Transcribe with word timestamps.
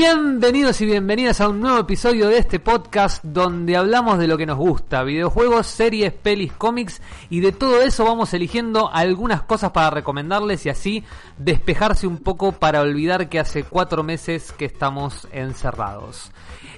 Bienvenidos 0.00 0.80
y 0.80 0.86
bienvenidas 0.86 1.40
a 1.40 1.48
un 1.48 1.60
nuevo 1.60 1.80
episodio 1.80 2.28
de 2.28 2.38
este 2.38 2.60
podcast 2.60 3.24
donde 3.24 3.76
hablamos 3.76 4.20
de 4.20 4.28
lo 4.28 4.38
que 4.38 4.46
nos 4.46 4.56
gusta, 4.56 5.02
videojuegos, 5.02 5.66
series, 5.66 6.12
pelis, 6.12 6.52
cómics 6.52 7.02
y 7.30 7.40
de 7.40 7.50
todo 7.50 7.82
eso 7.82 8.04
vamos 8.04 8.32
eligiendo 8.32 8.92
algunas 8.92 9.42
cosas 9.42 9.72
para 9.72 9.90
recomendarles 9.90 10.64
y 10.64 10.68
así 10.68 11.04
despejarse 11.36 12.06
un 12.06 12.18
poco 12.18 12.52
para 12.52 12.80
olvidar 12.80 13.28
que 13.28 13.40
hace 13.40 13.64
cuatro 13.64 14.04
meses 14.04 14.52
que 14.52 14.66
estamos 14.66 15.26
encerrados. 15.32 16.30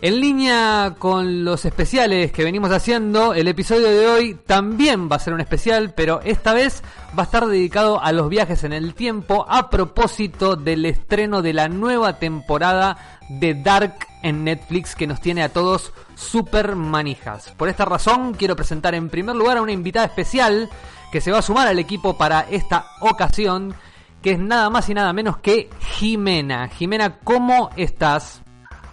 En 0.02 0.18
línea 0.18 0.94
con 0.98 1.44
los 1.44 1.66
especiales 1.66 2.32
que 2.32 2.42
venimos 2.42 2.70
haciendo, 2.70 3.34
el 3.34 3.48
episodio 3.48 3.88
de 3.88 4.08
hoy 4.08 4.34
también 4.46 5.10
va 5.12 5.16
a 5.16 5.18
ser 5.18 5.34
un 5.34 5.42
especial, 5.42 5.92
pero 5.94 6.22
esta 6.24 6.54
vez 6.54 6.82
va 7.18 7.24
a 7.24 7.26
estar 7.26 7.46
dedicado 7.46 8.02
a 8.02 8.12
los 8.12 8.30
viajes 8.30 8.64
en 8.64 8.72
el 8.72 8.94
tiempo 8.94 9.44
a 9.46 9.68
propósito 9.68 10.56
del 10.56 10.86
estreno 10.86 11.42
de 11.42 11.52
la 11.52 11.68
nueva 11.68 12.18
temporada 12.18 13.09
de 13.28 13.54
Dark 13.54 14.06
en 14.22 14.44
Netflix 14.44 14.94
que 14.94 15.06
nos 15.06 15.20
tiene 15.20 15.42
a 15.42 15.52
todos 15.52 15.92
super 16.14 16.76
manijas. 16.76 17.50
Por 17.56 17.68
esta 17.68 17.84
razón 17.84 18.34
quiero 18.34 18.56
presentar 18.56 18.94
en 18.94 19.08
primer 19.08 19.36
lugar 19.36 19.56
a 19.56 19.62
una 19.62 19.72
invitada 19.72 20.06
especial 20.06 20.68
que 21.12 21.20
se 21.20 21.32
va 21.32 21.38
a 21.38 21.42
sumar 21.42 21.66
al 21.66 21.78
equipo 21.78 22.16
para 22.16 22.40
esta 22.40 22.86
ocasión, 23.00 23.74
que 24.22 24.32
es 24.32 24.38
nada 24.38 24.70
más 24.70 24.88
y 24.88 24.94
nada 24.94 25.12
menos 25.12 25.38
que 25.38 25.70
Jimena. 25.80 26.68
Jimena, 26.68 27.18
¿cómo 27.24 27.70
estás? 27.76 28.42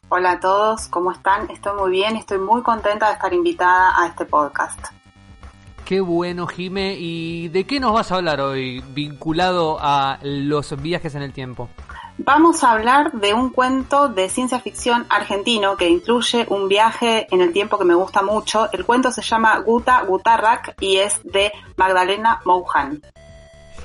Hola 0.09 0.31
a 0.31 0.39
todos, 0.39 0.87
¿cómo 0.87 1.11
están? 1.11 1.49
Estoy 1.51 1.77
muy 1.77 1.91
bien, 1.91 2.15
estoy 2.15 2.37
muy 2.37 2.61
contenta 2.61 3.07
de 3.07 3.13
estar 3.13 3.33
invitada 3.33 3.93
a 4.01 4.07
este 4.07 4.25
podcast. 4.25 4.79
Qué 5.87 6.01
bueno, 6.01 6.47
Jime. 6.47 6.95
¿Y 6.99 7.47
de 7.47 7.65
qué 7.65 7.79
nos 7.79 7.93
vas 7.93 8.11
a 8.11 8.15
hablar 8.15 8.41
hoy 8.41 8.81
vinculado 8.93 9.77
a 9.79 10.19
los 10.21 10.81
viajes 10.81 11.15
en 11.15 11.21
el 11.21 11.31
tiempo? 11.31 11.69
Vamos 12.19 12.63
a 12.63 12.71
hablar 12.71 13.11
de 13.11 13.33
un 13.33 13.51
cuento 13.51 14.09
de 14.09 14.27
ciencia 14.27 14.59
ficción 14.59 15.05
argentino 15.09 15.77
que 15.77 15.87
incluye 15.87 16.45
un 16.49 16.67
viaje 16.67 17.27
en 17.29 17.41
el 17.41 17.53
tiempo 17.53 17.77
que 17.77 17.85
me 17.85 17.93
gusta 17.93 18.23
mucho. 18.23 18.71
El 18.71 18.85
cuento 18.85 19.11
se 19.11 19.21
llama 19.21 19.59
Guta 19.59 20.01
Gutarrak 20.01 20.75
y 20.79 20.97
es 20.97 21.21
de 21.23 21.51
Magdalena 21.75 22.41
Mouhan. 22.43 23.01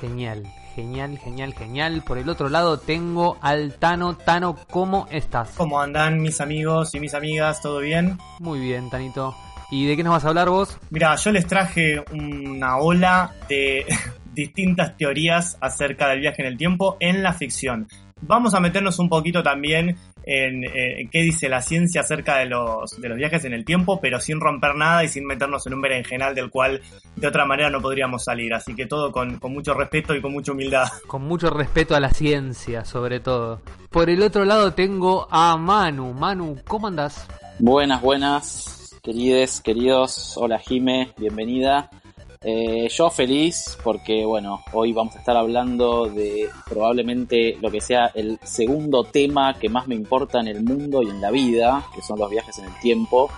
Genial, 0.01 0.43
Genial, 0.75 1.19
genial, 1.19 1.53
genial. 1.53 2.03
Por 2.03 2.17
el 2.17 2.27
otro 2.27 2.49
lado 2.49 2.79
tengo 2.79 3.37
al 3.41 3.75
Tano. 3.75 4.17
Tano, 4.17 4.57
¿cómo 4.71 5.07
estás? 5.11 5.51
¿Cómo 5.55 5.79
andan 5.79 6.19
mis 6.19 6.41
amigos 6.41 6.95
y 6.95 6.99
mis 6.99 7.13
amigas? 7.13 7.61
¿Todo 7.61 7.79
bien? 7.79 8.17
Muy 8.39 8.59
bien, 8.59 8.89
Tanito. 8.89 9.35
¿Y 9.69 9.85
de 9.85 9.95
qué 9.95 10.03
nos 10.03 10.13
vas 10.13 10.25
a 10.25 10.29
hablar 10.29 10.49
vos? 10.49 10.79
Mira, 10.89 11.15
yo 11.15 11.31
les 11.31 11.45
traje 11.45 12.03
una 12.11 12.77
ola 12.77 13.35
de 13.47 13.85
distintas 14.33 14.97
teorías 14.97 15.57
acerca 15.61 16.07
del 16.07 16.21
viaje 16.21 16.41
en 16.41 16.47
el 16.47 16.57
tiempo 16.57 16.97
en 16.99 17.21
la 17.21 17.33
ficción. 17.33 17.87
Vamos 18.21 18.53
a 18.53 18.59
meternos 18.59 18.99
un 18.99 19.09
poquito 19.09 19.43
también 19.43 19.97
en, 20.25 20.63
eh, 20.63 21.09
qué 21.11 21.21
dice 21.21 21.49
la 21.49 21.61
ciencia 21.61 22.01
acerca 22.01 22.37
de 22.37 22.45
los, 22.45 22.99
de 22.99 23.09
los 23.09 23.17
viajes 23.17 23.43
en 23.45 23.53
el 23.53 23.65
tiempo, 23.65 23.99
pero 24.01 24.19
sin 24.19 24.39
romper 24.39 24.75
nada 24.75 25.03
y 25.03 25.07
sin 25.07 25.25
meternos 25.25 25.67
en 25.67 25.73
un 25.73 25.81
berenjenal 25.81 26.33
del 26.33 26.49
cual 26.49 26.81
de 27.15 27.27
otra 27.27 27.45
manera 27.45 27.69
no 27.69 27.81
podríamos 27.81 28.23
salir. 28.23 28.53
Así 28.53 28.75
que 28.75 28.85
todo 28.85 29.11
con, 29.11 29.39
con 29.39 29.53
mucho 29.53 29.73
respeto 29.73 30.15
y 30.15 30.21
con 30.21 30.31
mucha 30.31 30.51
humildad. 30.51 30.87
Con 31.07 31.23
mucho 31.23 31.49
respeto 31.49 31.95
a 31.95 31.99
la 31.99 32.09
ciencia, 32.09 32.85
sobre 32.85 33.19
todo. 33.19 33.61
Por 33.89 34.09
el 34.09 34.21
otro 34.23 34.45
lado 34.45 34.73
tengo 34.73 35.27
a 35.29 35.57
Manu. 35.57 36.13
Manu, 36.13 36.57
¿cómo 36.67 36.87
andás? 36.87 37.27
Buenas, 37.59 38.01
buenas, 38.01 38.99
querides, 39.03 39.61
queridos. 39.61 40.33
Hola 40.37 40.59
Jime, 40.59 41.13
bienvenida. 41.17 41.89
Eh, 42.45 42.89
yo 42.89 43.09
feliz 43.09 43.77
porque, 43.83 44.25
bueno, 44.25 44.63
hoy 44.73 44.91
vamos 44.91 45.15
a 45.15 45.19
estar 45.19 45.37
hablando 45.37 46.07
de 46.07 46.49
probablemente 46.67 47.57
lo 47.61 47.71
que 47.71 47.79
sea 47.79 48.11
el 48.13 48.37
segundo 48.43 49.05
tema 49.05 49.57
que 49.57 49.69
más 49.69 49.87
me 49.87 49.95
importa 49.95 50.41
en 50.41 50.47
el 50.47 50.61
mundo 50.61 51.01
y 51.01 51.09
en 51.09 51.21
la 51.21 51.31
vida, 51.31 51.85
que 51.95 52.01
son 52.01 52.19
los 52.19 52.29
viajes 52.29 52.59
en 52.59 52.65
el 52.65 52.79
tiempo. 52.81 53.29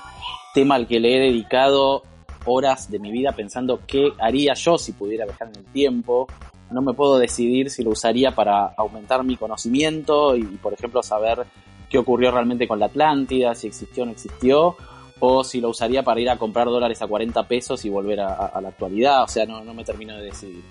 Tema 0.56 0.76
al 0.76 0.88
que 0.88 1.00
le 1.00 1.16
he 1.16 1.20
dedicado 1.20 2.04
horas 2.46 2.90
de 2.90 2.98
mi 2.98 3.12
vida 3.12 3.32
pensando 3.34 3.82
qué 3.86 4.14
haría 4.20 4.54
yo 4.56 4.78
si 4.78 4.94
pudiera 4.94 5.26
viajar 5.26 5.50
en 5.50 5.60
el 5.60 5.66
tiempo. 5.66 6.28
No 6.72 6.82
me 6.82 6.94
puedo 6.94 7.20
decidir 7.20 7.70
si 7.70 7.84
lo 7.84 7.92
usaría 7.92 8.34
para 8.34 8.74
aumentar 8.76 9.24
mi 9.24 9.38
conocimiento 9.38 10.36
y, 10.36 10.44
por 10.44 10.74
ejemplo, 10.74 11.04
saber 11.04 11.46
qué 11.90 12.00
ocurrió 12.00 12.32
realmente 12.32 12.68
con 12.68 12.80
la 12.80 12.88
Atlántida, 12.88 13.54
si 13.54 13.68
existió 13.68 14.02
o 14.02 14.06
no 14.08 14.12
existió, 14.14 14.76
o 15.20 15.44
si 15.44 15.62
lo 15.62 15.70
usaría 15.70 16.04
para 16.04 16.20
ir 16.20 16.30
a 16.30 16.38
comprar 16.38 16.68
dólares 16.68 17.02
a 17.02 17.08
40 17.08 17.48
pesos 17.48 17.84
y 17.86 17.90
volver 17.90 18.20
a, 18.20 18.60
la 18.62 18.70
actualidad, 18.70 19.24
o 19.24 19.28
sea, 19.28 19.46
no, 19.46 19.64
no, 19.64 19.74
me 19.74 19.84
termino 19.84 20.16
de 20.18 20.24
decidir. 20.24 20.64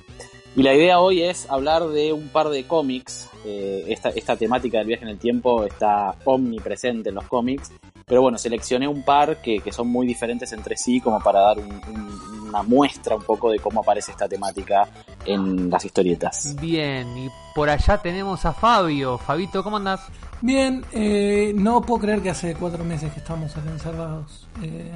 Y 0.56 0.62
la 0.62 0.72
idea 0.72 1.00
hoy 1.00 1.22
es 1.22 1.50
hablar 1.50 1.88
de 1.88 2.12
un 2.12 2.28
par 2.28 2.48
de 2.48 2.64
cómics, 2.64 3.28
eh, 3.44 3.84
esta, 3.88 4.10
esta 4.10 4.36
temática 4.36 4.78
del 4.78 4.86
viaje 4.86 5.02
en 5.02 5.10
el 5.10 5.18
tiempo 5.18 5.64
está 5.64 6.14
omnipresente 6.24 7.08
en 7.08 7.16
los 7.16 7.24
cómics, 7.24 7.72
pero 8.06 8.22
bueno, 8.22 8.38
seleccioné 8.38 8.86
un 8.86 9.02
par 9.02 9.42
que, 9.42 9.58
que 9.58 9.72
son 9.72 9.88
muy 9.88 10.06
diferentes 10.06 10.52
entre 10.52 10.76
sí 10.76 11.00
como 11.00 11.18
para 11.20 11.40
dar 11.40 11.56
una 11.58 12.62
muestra 12.62 13.16
un 13.16 13.22
poco 13.22 13.50
de 13.50 13.58
cómo 13.58 13.80
aparece 13.80 14.12
esta 14.12 14.28
temática 14.28 14.86
en 15.24 15.68
las 15.70 15.84
historietas. 15.84 16.54
Bien, 16.60 17.18
y 17.18 17.28
por 17.54 17.68
allá 17.68 17.98
tenemos 17.98 18.44
a 18.44 18.52
Fabio. 18.52 19.18
Fabito, 19.18 19.64
¿cómo 19.64 19.78
andás? 19.78 20.02
Bien, 20.40 20.84
eh, 20.92 21.52
no 21.56 21.80
puedo 21.80 22.02
creer 22.02 22.22
que 22.22 22.30
hace 22.30 22.54
cuatro 22.54 22.84
meses 22.84 23.12
que 23.12 23.18
estamos 23.18 23.56
acá 23.56 23.70
encerrados. 23.70 24.46
Eh, 24.62 24.92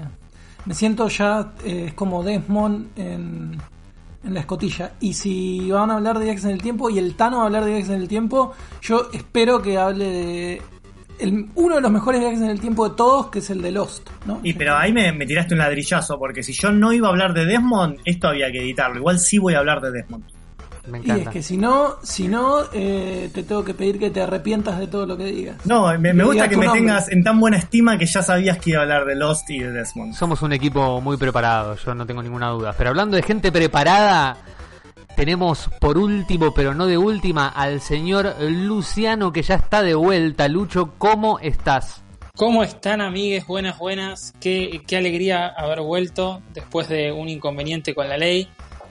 me 0.66 0.75
siento 0.75 1.08
ya 1.08 1.54
eh, 1.64 1.92
como 1.94 2.22
Desmond 2.22 2.96
en, 2.98 3.58
en, 4.24 4.34
la 4.34 4.40
escotilla. 4.40 4.92
Y 5.00 5.14
si 5.14 5.70
van 5.70 5.90
a 5.90 5.94
hablar 5.94 6.18
de 6.18 6.24
viajes 6.24 6.44
en 6.44 6.50
el 6.50 6.62
tiempo 6.62 6.90
y 6.90 6.98
el 6.98 7.14
Tano 7.14 7.38
va 7.38 7.42
a 7.44 7.46
hablar 7.46 7.64
de 7.64 7.70
viajes 7.70 7.90
en 7.90 8.00
el 8.00 8.08
tiempo, 8.08 8.52
yo 8.82 9.08
espero 9.12 9.60
que 9.62 9.78
hable 9.78 10.04
de 10.04 10.62
uno 11.54 11.74
de 11.74 11.80
los 11.80 11.90
mejores 11.90 12.20
viajes 12.20 12.40
en 12.40 12.50
el 12.50 12.60
tiempo 12.60 12.88
de 12.88 12.94
todos, 12.94 13.28
que 13.30 13.40
es 13.40 13.50
el 13.50 13.60
de 13.60 13.72
Lost. 13.72 14.08
¿no? 14.26 14.40
Y 14.42 14.52
pero 14.52 14.76
ahí 14.76 14.92
me, 14.92 15.12
me, 15.12 15.26
tiraste 15.26 15.54
un 15.54 15.58
ladrillazo, 15.58 16.18
porque 16.18 16.42
si 16.42 16.52
yo 16.52 16.70
no 16.70 16.92
iba 16.92 17.08
a 17.08 17.10
hablar 17.10 17.34
de 17.34 17.44
Desmond, 17.44 17.98
esto 18.04 18.28
había 18.28 18.50
que 18.52 18.58
editarlo. 18.58 18.98
Igual 18.98 19.18
sí 19.18 19.38
voy 19.38 19.54
a 19.54 19.58
hablar 19.58 19.80
de 19.80 19.90
Desmond. 19.90 20.38
Y 21.03 21.10
es 21.10 21.28
que 21.28 21.43
si 21.43 21.56
no, 21.56 21.97
si 22.03 22.28
no 22.28 22.62
eh, 22.72 23.31
te 23.32 23.43
tengo 23.43 23.65
que 23.65 23.75
pedir 23.75 23.99
que 23.99 24.10
te 24.10 24.22
arrepientas 24.22 24.78
de 24.78 24.87
todo 24.87 25.06
lo 25.06 25.16
que 25.16 25.25
digas. 25.25 25.56
No, 25.65 25.97
me, 25.99 26.12
gusta 26.25 26.49
que 26.49 26.56
me 26.56 26.69
tengas 26.69 27.10
en 27.10 27.22
tan 27.22 27.38
buena 27.38 27.59
estima 27.59 27.99
que 27.99 28.06
ya 28.06 28.22
sabías 28.22 28.59
que 28.59 28.71
iba 28.71 28.81
a 28.81 28.82
hablar 28.82 29.04
de 29.04 29.15
Lost 29.15 29.49
y 29.50 29.60
de 29.60 29.72
Desmond. 29.72 30.15
Somos 30.15 30.43
un 30.43 30.53
equipo 30.53 31.00
muy 31.00 31.16
preparado, 31.16 31.76
yo 31.76 31.94
no 31.94 32.06
tengo 32.06 32.22
ninguna 32.22 32.49
duda. 32.50 32.75
Pero 32.76 32.91
hablando 32.91 33.16
de 33.16 33.22
gente 33.22 33.53
preparada, 33.53 34.37
tenemos 35.16 35.69
por 35.81 35.99
último, 35.99 36.54
pero 36.54 36.75
no 36.75 36.87
de 36.87 36.97
última, 36.97 37.49
al 37.49 37.81
señor 37.81 38.37
Luciano 38.41 39.32
que 39.32 39.43
ya 39.43 39.56
está 39.56 39.82
de 39.82 39.94
vuelta. 39.94 40.49
Lucho, 40.49 40.94
¿cómo 40.99 41.38
estás? 41.41 42.03
¿Cómo 42.37 42.62
están 42.62 43.00
amigues? 43.00 43.47
Buenas, 43.49 43.78
buenas. 43.78 44.32
Qué, 44.41 44.81
qué 44.87 44.97
alegría 44.97 45.49
haber 45.49 45.81
vuelto 45.81 46.41
después 46.55 46.88
de 46.88 47.10
un 47.10 47.28
inconveniente 47.28 47.97
con 47.97 48.09
la 48.09 48.16
ley 48.16 48.49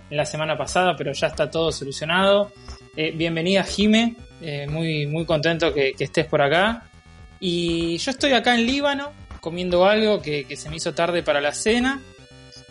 la 0.10 0.26
semana 0.26 0.58
pasada, 0.58 0.96
pero 0.96 1.12
ya 1.14 1.28
está 1.28 1.50
todo 1.50 1.72
solucionado. 1.72 2.52
Eh, 2.96 3.12
bienvenida 3.12 3.64
Jime, 3.64 4.16
eh, 4.42 4.68
muy, 4.68 5.06
muy 5.06 5.26
contento 5.26 5.74
que, 5.74 5.96
estés 5.98 6.26
por 6.26 6.42
acá. 6.42 6.84
Y 7.40 7.98
yo 7.98 8.12
estoy 8.12 8.34
acá 8.34 8.56
en 8.56 8.66
Líbano 8.66 9.12
comiendo 9.42 9.86
algo 9.86 10.22
que, 10.22 10.46
se 10.56 10.70
me 10.70 10.78
hizo 10.78 10.94
tarde 10.94 11.24
para 11.24 11.42
la 11.42 11.52
cena. 11.52 12.02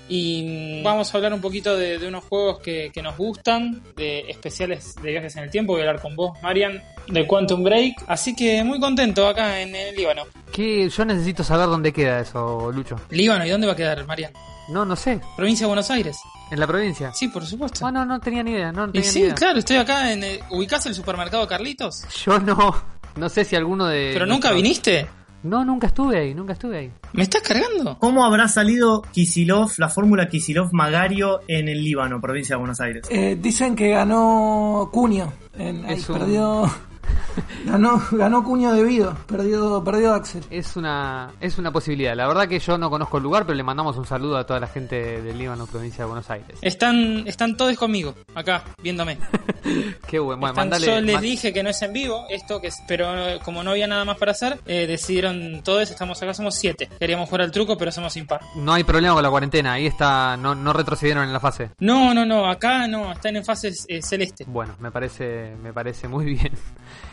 Y 0.09 0.83
vamos 0.85 1.13
a 1.13 1.17
hablar 1.17 1.35
un 1.35 1.41
poquito 1.41 1.77
de, 1.77 1.99
unos 2.07 2.25
juegos 2.25 2.61
que, 2.61 2.93
nos 3.03 3.17
gustan, 3.17 3.83
de 3.97 4.21
especiales 4.29 4.95
de 5.03 5.11
viajes 5.11 5.37
en 5.37 5.45
el 5.45 5.51
tiempo. 5.51 5.73
Voy 5.73 5.83
a 5.83 5.89
hablar 5.89 6.01
con 6.01 6.15
vos, 6.15 6.39
Marian, 6.43 6.83
de 7.09 7.27
Quantum 7.27 7.63
Break. 7.63 8.05
Así 8.07 8.35
que 8.35 8.63
muy 8.63 8.79
contento 8.79 9.27
acá 9.27 9.61
en 9.61 9.75
el 9.75 9.97
Líbano. 9.97 10.23
¿Qué? 10.53 10.89
Yo 10.89 11.05
necesito 11.05 11.43
saber 11.43 11.67
dónde 11.67 11.93
queda 11.93 12.21
eso, 12.21 12.71
Lucho. 12.73 12.97
Líbano, 13.11 13.45
¿y 13.45 13.51
dónde 13.51 13.67
va 13.67 13.73
a 13.75 13.77
quedar, 13.77 14.05
Marian? 14.07 14.33
No, 14.69 14.85
no 14.85 14.97
sé. 14.97 15.21
Provincia 15.37 15.65
de 15.65 15.69
Buenos 15.69 15.91
Aires. 15.91 16.19
¿En 16.51 16.61
la 16.61 16.67
provincia? 16.67 17.13
Sí, 17.13 17.29
por 17.29 17.45
supuesto. 17.45 17.85
No, 17.85 17.93
no, 17.93 18.05
no 18.05 18.21
tenía 18.21 18.43
ni 18.43 18.53
idea. 18.53 18.73
No, 18.73 18.89
y 18.93 19.03
sí, 19.03 19.29
claro, 19.35 19.59
estoy 19.59 19.77
acá 19.77 20.13
en... 20.13 20.25
Eh, 20.25 20.41
¿Ubicás 20.51 20.87
el 20.87 20.95
supermercado 20.95 21.47
Carlitos? 21.47 22.05
Yo 22.25 22.39
no. 22.39 22.75
No 23.17 23.29
sé 23.29 23.45
si 23.45 23.57
alguno 23.57 23.87
de... 23.87 24.11
¿Pero 24.13 24.27
nunca 24.27 24.53
viniste? 24.53 25.09
No, 25.43 25.65
nunca 25.65 25.87
estuve 25.87 26.19
ahí, 26.19 26.35
nunca 26.35 26.55
estuve 26.55 26.79
ahí. 26.79 26.93
¿Me 27.13 27.23
estás 27.23 27.43
cargando? 27.43 27.99
¿Cómo 27.99 28.25
habrá 28.25 28.49
salido 28.49 29.03
Kisilov, 29.13 29.73
la 29.79 29.89
fórmula 29.89 30.29
Kisilov-Magario 30.29 31.41
en 31.47 31.69
el 31.69 31.85
Líbano, 31.85 32.21
provincia 32.21 32.57
de 32.57 32.59
Buenos 32.59 32.81
Aires? 32.81 33.07
Eh, 33.11 33.39
dicen 33.41 33.77
que 33.77 33.91
ganó 33.91 34.89
Cunio. 34.93 35.33
En, 35.57 35.85
ahí, 35.85 36.03
perdió... 36.07 36.71
ganó, 37.65 38.03
ganó 38.13 38.45
Cuño 38.45 38.73
debido, 38.73 39.17
perdió, 39.27 39.83
perdió 39.83 40.15
Axel. 40.15 40.45
Es 40.51 40.77
una, 40.77 41.33
es 41.41 41.59
una 41.59 41.73
posibilidad. 41.73 42.15
La 42.15 42.27
verdad 42.27 42.49
que 42.49 42.59
yo 42.59 42.79
no 42.79 42.91
conozco 42.91 43.17
el 43.19 43.23
lugar, 43.23 43.45
pero 43.45 43.57
le 43.57 43.63
mandamos 43.63 43.97
un 43.97 44.07
saludo 44.07 44.37
a 44.37 44.47
toda 44.47 44.61
la 44.61 44.67
gente 44.67 45.23
del 45.23 45.39
Líbano, 45.39 45.67
provincia 45.67 46.05
de 46.05 46.09
Buenos 46.09 46.31
Aires. 46.31 46.59
Están, 46.63 47.27
están 47.27 47.57
todos 47.57 47.77
conmigo, 47.77 48.15
acá, 48.35 48.65
viéndome. 48.83 49.19
Qué 50.07 50.19
bueno, 50.19 50.53
Yo 50.79 51.01
les 51.01 51.21
dije 51.21 51.53
que 51.53 51.63
no 51.63 51.71
es 51.71 51.83
en 51.83 51.93
vivo, 51.93 52.27
esto 52.31 52.61
que 52.61 52.71
pero 52.87 53.29
eh, 53.29 53.41
como 53.45 53.63
no 53.63 53.71
había 53.71 53.87
nada 53.87 54.05
más 54.05 54.17
para 54.17 54.33
hacer, 54.33 54.61
eh, 54.67 54.87
decidieron 54.87 55.63
todos, 55.63 55.91
estamos 55.91 56.23
acá, 56.23 56.35
somos 56.35 56.55
siete. 56.55 56.89
Queríamos 56.99 57.29
jugar 57.29 57.43
al 57.43 57.51
truco, 57.51 57.77
pero 57.77 57.91
somos 57.91 58.17
impar. 58.17 58.41
No 58.57 58.73
hay 58.73 58.85
problema 58.85 59.15
con 59.15 59.23
la 59.23 59.31
cuarentena, 59.31 59.73
ahí 59.75 59.87
está, 59.87 60.37
no, 60.37 60.55
no 60.55 60.73
retrocedieron 60.73 61.25
en 61.25 61.33
la 61.33 61.41
fase. 61.41 61.71
No, 61.81 62.15
no, 62.15 62.25
no, 62.25 62.49
acá 62.49 62.87
no, 62.87 63.13
están 63.13 63.37
en 63.37 63.45
fase 63.45 63.73
eh, 63.89 64.03
celeste. 64.03 64.45
Bueno, 64.47 64.75
me 64.79 64.91
parece, 64.91 65.57
me 65.63 65.73
parece 65.73 66.09
muy 66.09 66.25
bien. 66.35 66.53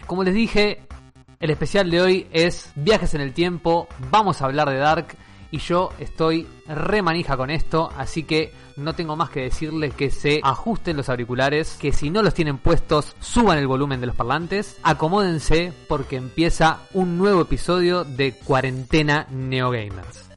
Como 0.05 0.23
les 0.23 0.33
dije, 0.33 0.81
El 1.39 1.49
especial 1.49 1.91
de 1.91 2.01
hoy 2.01 2.27
es 2.31 2.71
Viajes 2.75 3.13
en 3.15 3.21
el 3.21 3.33
Tiempo, 3.33 3.87
vamos 4.09 4.41
a 4.41 4.45
hablar 4.45 4.69
de 4.69 4.77
Dark 4.77 5.17
y 5.51 5.59
yo 5.59 5.89
estoy 5.99 6.47
re 6.67 7.01
manija 7.01 7.37
con 7.37 7.51
esto, 7.51 7.91
así 7.95 8.23
que 8.23 8.51
no 8.75 8.93
tengo 8.95 9.15
más 9.15 9.29
que 9.29 9.41
decirles 9.41 9.93
que 9.93 10.09
se 10.09 10.39
ajusten 10.41 10.97
los 10.97 11.09
auriculares, 11.09 11.77
que 11.79 11.91
si 11.91 12.09
no 12.09 12.23
los 12.23 12.33
tienen 12.33 12.57
puestos 12.57 13.15
suban 13.19 13.59
el 13.59 13.67
volumen 13.67 14.01
de 14.01 14.07
los 14.07 14.15
parlantes, 14.15 14.79
acomódense 14.81 15.71
porque 15.87 16.15
empieza 16.15 16.79
un 16.93 17.19
nuevo 17.19 17.41
episodio 17.41 18.03
de 18.03 18.31
Cuarentena 18.31 19.27
Neogamers. 19.29 20.32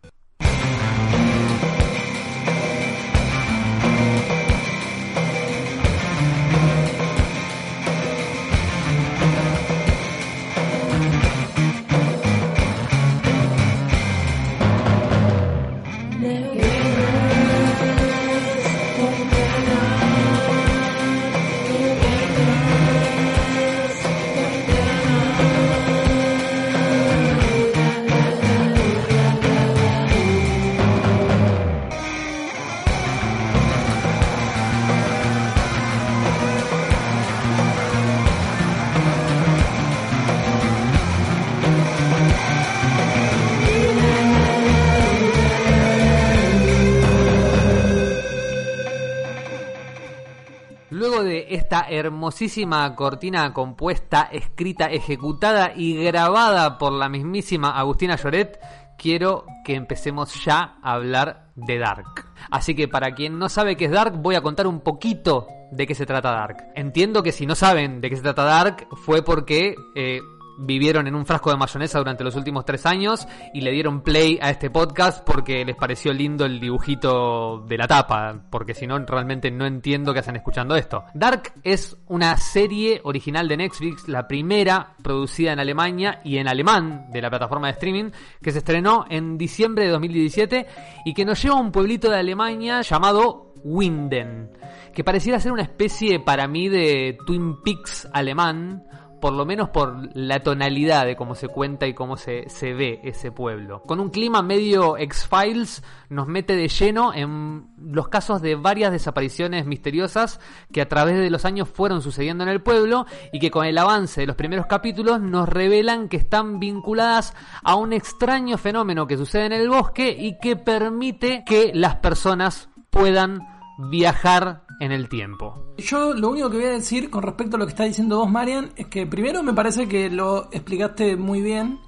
De 51.22 51.46
esta 51.50 51.86
hermosísima 51.88 52.94
cortina 52.94 53.52
compuesta, 53.54 54.28
escrita, 54.30 54.86
ejecutada 54.86 55.72
y 55.74 55.96
grabada 56.04 56.76
por 56.76 56.92
la 56.92 57.08
mismísima 57.08 57.70
Agustina 57.70 58.16
Lloret, 58.16 58.60
quiero 58.98 59.46
que 59.64 59.74
empecemos 59.74 60.44
ya 60.44 60.78
a 60.82 60.92
hablar 60.92 61.48
de 61.54 61.78
Dark. 61.78 62.26
Así 62.50 62.74
que 62.74 62.86
para 62.86 63.14
quien 63.14 63.38
no 63.38 63.48
sabe 63.48 63.76
qué 63.76 63.86
es 63.86 63.90
Dark, 63.90 64.20
voy 64.20 64.34
a 64.34 64.42
contar 64.42 64.66
un 64.66 64.80
poquito 64.80 65.46
de 65.70 65.86
qué 65.86 65.94
se 65.94 66.04
trata 66.04 66.32
Dark. 66.32 66.58
Entiendo 66.74 67.22
que 67.22 67.32
si 67.32 67.46
no 67.46 67.54
saben 67.54 68.00
de 68.02 68.10
qué 68.10 68.16
se 68.16 68.22
trata 68.22 68.44
Dark, 68.44 68.86
fue 68.92 69.22
porque 69.22 69.74
eh, 69.94 70.20
vivieron 70.58 71.06
en 71.06 71.14
un 71.14 71.26
frasco 71.26 71.50
de 71.50 71.56
mayonesa 71.56 71.98
durante 71.98 72.24
los 72.24 72.36
últimos 72.36 72.64
tres 72.64 72.86
años 72.86 73.26
y 73.52 73.60
le 73.60 73.72
dieron 73.72 74.02
play 74.02 74.38
a 74.40 74.50
este 74.50 74.70
podcast 74.70 75.24
porque 75.24 75.64
les 75.64 75.76
pareció 75.76 76.12
lindo 76.12 76.44
el 76.44 76.60
dibujito 76.60 77.64
de 77.66 77.76
la 77.76 77.86
tapa, 77.86 78.42
porque 78.50 78.74
si 78.74 78.86
no 78.86 78.98
realmente 78.98 79.50
no 79.50 79.66
entiendo 79.66 80.12
qué 80.12 80.20
hacen 80.20 80.36
escuchando 80.36 80.76
esto. 80.76 81.04
Dark 81.14 81.52
es 81.62 81.96
una 82.08 82.36
serie 82.36 83.00
original 83.04 83.48
de 83.48 83.56
Netflix, 83.56 84.08
la 84.08 84.26
primera 84.26 84.94
producida 85.02 85.52
en 85.52 85.60
Alemania 85.60 86.20
y 86.24 86.38
en 86.38 86.48
alemán 86.48 87.06
de 87.12 87.22
la 87.22 87.30
plataforma 87.30 87.68
de 87.68 87.74
streaming, 87.74 88.10
que 88.42 88.52
se 88.52 88.58
estrenó 88.58 89.04
en 89.08 89.38
diciembre 89.38 89.84
de 89.84 89.90
2017 89.90 90.66
y 91.04 91.14
que 91.14 91.24
nos 91.24 91.42
lleva 91.42 91.56
a 91.56 91.60
un 91.60 91.72
pueblito 91.72 92.10
de 92.10 92.18
Alemania 92.18 92.82
llamado 92.82 93.54
Winden, 93.64 94.50
que 94.94 95.04
pareciera 95.04 95.40
ser 95.40 95.52
una 95.52 95.62
especie 95.62 96.20
para 96.20 96.46
mí 96.46 96.68
de 96.68 97.18
Twin 97.26 97.62
Peaks 97.62 98.08
alemán, 98.12 98.84
por 99.20 99.32
lo 99.32 99.46
menos 99.46 99.70
por 99.70 100.08
la 100.14 100.40
tonalidad 100.40 101.06
de 101.06 101.16
cómo 101.16 101.34
se 101.34 101.48
cuenta 101.48 101.86
y 101.86 101.94
cómo 101.94 102.16
se, 102.16 102.48
se 102.48 102.74
ve 102.74 103.00
ese 103.04 103.32
pueblo. 103.32 103.82
Con 103.82 104.00
un 104.00 104.10
clima 104.10 104.42
medio 104.42 104.96
X-Files 104.96 105.82
nos 106.08 106.26
mete 106.26 106.56
de 106.56 106.68
lleno 106.68 107.12
en 107.14 107.68
los 107.78 108.08
casos 108.08 108.42
de 108.42 108.54
varias 108.54 108.92
desapariciones 108.92 109.66
misteriosas 109.66 110.40
que 110.72 110.80
a 110.80 110.88
través 110.88 111.18
de 111.18 111.30
los 111.30 111.44
años 111.44 111.68
fueron 111.68 112.02
sucediendo 112.02 112.44
en 112.44 112.50
el 112.50 112.62
pueblo 112.62 113.06
y 113.32 113.38
que 113.38 113.50
con 113.50 113.66
el 113.66 113.78
avance 113.78 114.20
de 114.20 114.26
los 114.26 114.36
primeros 114.36 114.66
capítulos 114.66 115.20
nos 115.20 115.48
revelan 115.48 116.08
que 116.08 116.16
están 116.16 116.60
vinculadas 116.60 117.34
a 117.62 117.76
un 117.76 117.92
extraño 117.92 118.58
fenómeno 118.58 119.06
que 119.06 119.16
sucede 119.16 119.46
en 119.46 119.52
el 119.52 119.68
bosque 119.68 120.16
y 120.18 120.38
que 120.38 120.56
permite 120.56 121.44
que 121.44 121.72
las 121.74 121.96
personas 121.96 122.68
puedan 122.90 123.55
viajar 123.78 124.64
en 124.80 124.92
el 124.92 125.08
tiempo. 125.08 125.62
Yo 125.78 126.14
lo 126.14 126.30
único 126.30 126.50
que 126.50 126.56
voy 126.56 126.66
a 126.66 126.70
decir 126.70 127.10
con 127.10 127.22
respecto 127.22 127.56
a 127.56 127.58
lo 127.58 127.66
que 127.66 127.70
está 127.70 127.84
diciendo 127.84 128.18
vos, 128.18 128.30
Marian, 128.30 128.72
es 128.76 128.86
que 128.86 129.06
primero 129.06 129.42
me 129.42 129.52
parece 129.52 129.88
que 129.88 130.10
lo 130.10 130.48
explicaste 130.52 131.16
muy 131.16 131.40
bien. 131.40 131.78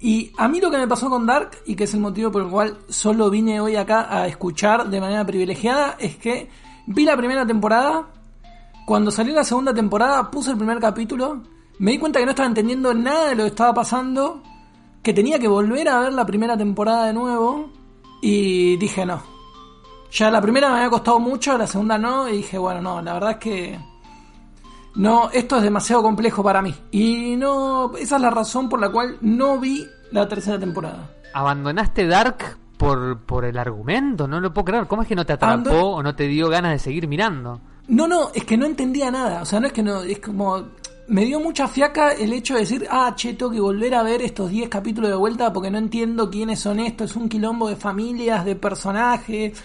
Y 0.00 0.32
a 0.36 0.48
mí 0.48 0.60
lo 0.60 0.70
que 0.70 0.78
me 0.78 0.88
pasó 0.88 1.08
con 1.08 1.26
Dark, 1.26 1.50
y 1.64 1.76
que 1.76 1.84
es 1.84 1.94
el 1.94 2.00
motivo 2.00 2.32
por 2.32 2.42
el 2.42 2.48
cual 2.48 2.78
solo 2.88 3.30
vine 3.30 3.60
hoy 3.60 3.76
acá 3.76 4.08
a 4.10 4.26
escuchar 4.26 4.90
de 4.90 5.00
manera 5.00 5.24
privilegiada, 5.24 5.96
es 5.98 6.16
que 6.16 6.50
vi 6.86 7.04
la 7.04 7.16
primera 7.16 7.46
temporada, 7.46 8.08
cuando 8.84 9.12
salió 9.12 9.32
la 9.32 9.44
segunda 9.44 9.72
temporada 9.72 10.28
puse 10.28 10.50
el 10.50 10.56
primer 10.56 10.80
capítulo, 10.80 11.42
me 11.78 11.92
di 11.92 11.98
cuenta 11.98 12.18
que 12.18 12.24
no 12.24 12.32
estaba 12.32 12.48
entendiendo 12.48 12.92
nada 12.94 13.28
de 13.28 13.36
lo 13.36 13.44
que 13.44 13.50
estaba 13.50 13.72
pasando, 13.72 14.42
que 15.04 15.14
tenía 15.14 15.38
que 15.38 15.46
volver 15.46 15.88
a 15.88 16.00
ver 16.00 16.12
la 16.12 16.26
primera 16.26 16.56
temporada 16.56 17.06
de 17.06 17.12
nuevo, 17.12 17.70
y 18.20 18.76
dije 18.78 19.06
no, 19.06 19.22
ya 20.12 20.30
la 20.30 20.40
primera 20.40 20.68
me 20.68 20.76
había 20.76 20.90
costado 20.90 21.18
mucho, 21.18 21.56
la 21.56 21.66
segunda 21.66 21.98
no, 21.98 22.28
y 22.28 22.38
dije, 22.38 22.58
bueno, 22.58 22.80
no, 22.80 23.02
la 23.02 23.14
verdad 23.14 23.30
es 23.32 23.36
que 23.38 23.78
no, 24.94 25.30
esto 25.30 25.56
es 25.56 25.62
demasiado 25.62 26.02
complejo 26.02 26.42
para 26.42 26.60
mí. 26.60 26.74
Y 26.90 27.36
no, 27.36 27.96
esa 27.96 28.16
es 28.16 28.22
la 28.22 28.30
razón 28.30 28.68
por 28.68 28.80
la 28.80 28.90
cual 28.90 29.16
no 29.22 29.58
vi 29.58 29.86
la 30.10 30.28
tercera 30.28 30.58
temporada. 30.58 31.10
¿Abandonaste 31.32 32.06
Dark 32.06 32.58
por, 32.76 33.20
por 33.20 33.46
el 33.46 33.56
argumento? 33.56 34.28
No 34.28 34.40
lo 34.40 34.52
puedo 34.52 34.66
creer. 34.66 34.86
¿Cómo 34.86 35.02
es 35.02 35.08
que 35.08 35.16
no 35.16 35.24
te 35.24 35.32
atrapó 35.32 35.94
o 35.94 36.02
no 36.02 36.14
te 36.14 36.28
dio 36.28 36.50
ganas 36.50 36.72
de 36.72 36.78
seguir 36.78 37.08
mirando? 37.08 37.60
No, 37.88 38.06
no, 38.06 38.30
es 38.34 38.44
que 38.44 38.58
no 38.58 38.66
entendía 38.66 39.10
nada. 39.10 39.42
O 39.42 39.46
sea, 39.46 39.60
no 39.60 39.66
es 39.66 39.72
que 39.72 39.82
no, 39.82 40.02
es 40.02 40.18
como. 40.18 40.82
Me 41.08 41.24
dio 41.24 41.40
mucha 41.40 41.66
fiaca 41.68 42.12
el 42.12 42.32
hecho 42.32 42.54
de 42.54 42.60
decir, 42.60 42.86
ah, 42.90 43.12
che, 43.16 43.34
tengo 43.34 43.50
que 43.50 43.60
volver 43.60 43.94
a 43.94 44.02
ver 44.02 44.22
estos 44.22 44.50
10 44.50 44.68
capítulos 44.68 45.10
de 45.10 45.16
vuelta 45.16 45.52
porque 45.52 45.70
no 45.70 45.78
entiendo 45.78 46.30
quiénes 46.30 46.60
son 46.60 46.80
estos. 46.80 47.10
Es 47.10 47.16
un 47.16 47.28
quilombo 47.28 47.68
de 47.68 47.76
familias, 47.76 48.44
de 48.44 48.56
personajes. 48.56 49.60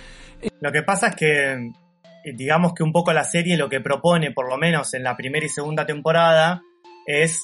Lo 0.62 0.72
que 0.72 0.84
pasa 0.84 1.07
es 1.07 1.16
que, 1.16 1.54
eh, 1.54 2.34
digamos 2.34 2.74
que 2.74 2.84
un 2.84 2.92
poco 2.92 3.13
la 3.13 3.24
serie 3.24 3.57
lo 3.57 3.69
que 3.69 3.81
propone, 3.81 4.31
por 4.31 4.50
lo 4.50 4.57
menos 4.57 4.94
en 4.94 5.04
la 5.04 5.16
primera 5.16 5.45
y 5.45 5.50
segunda 5.50 5.86
temporada, 5.86 6.62
es 7.06 7.44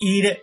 ir 0.00 0.38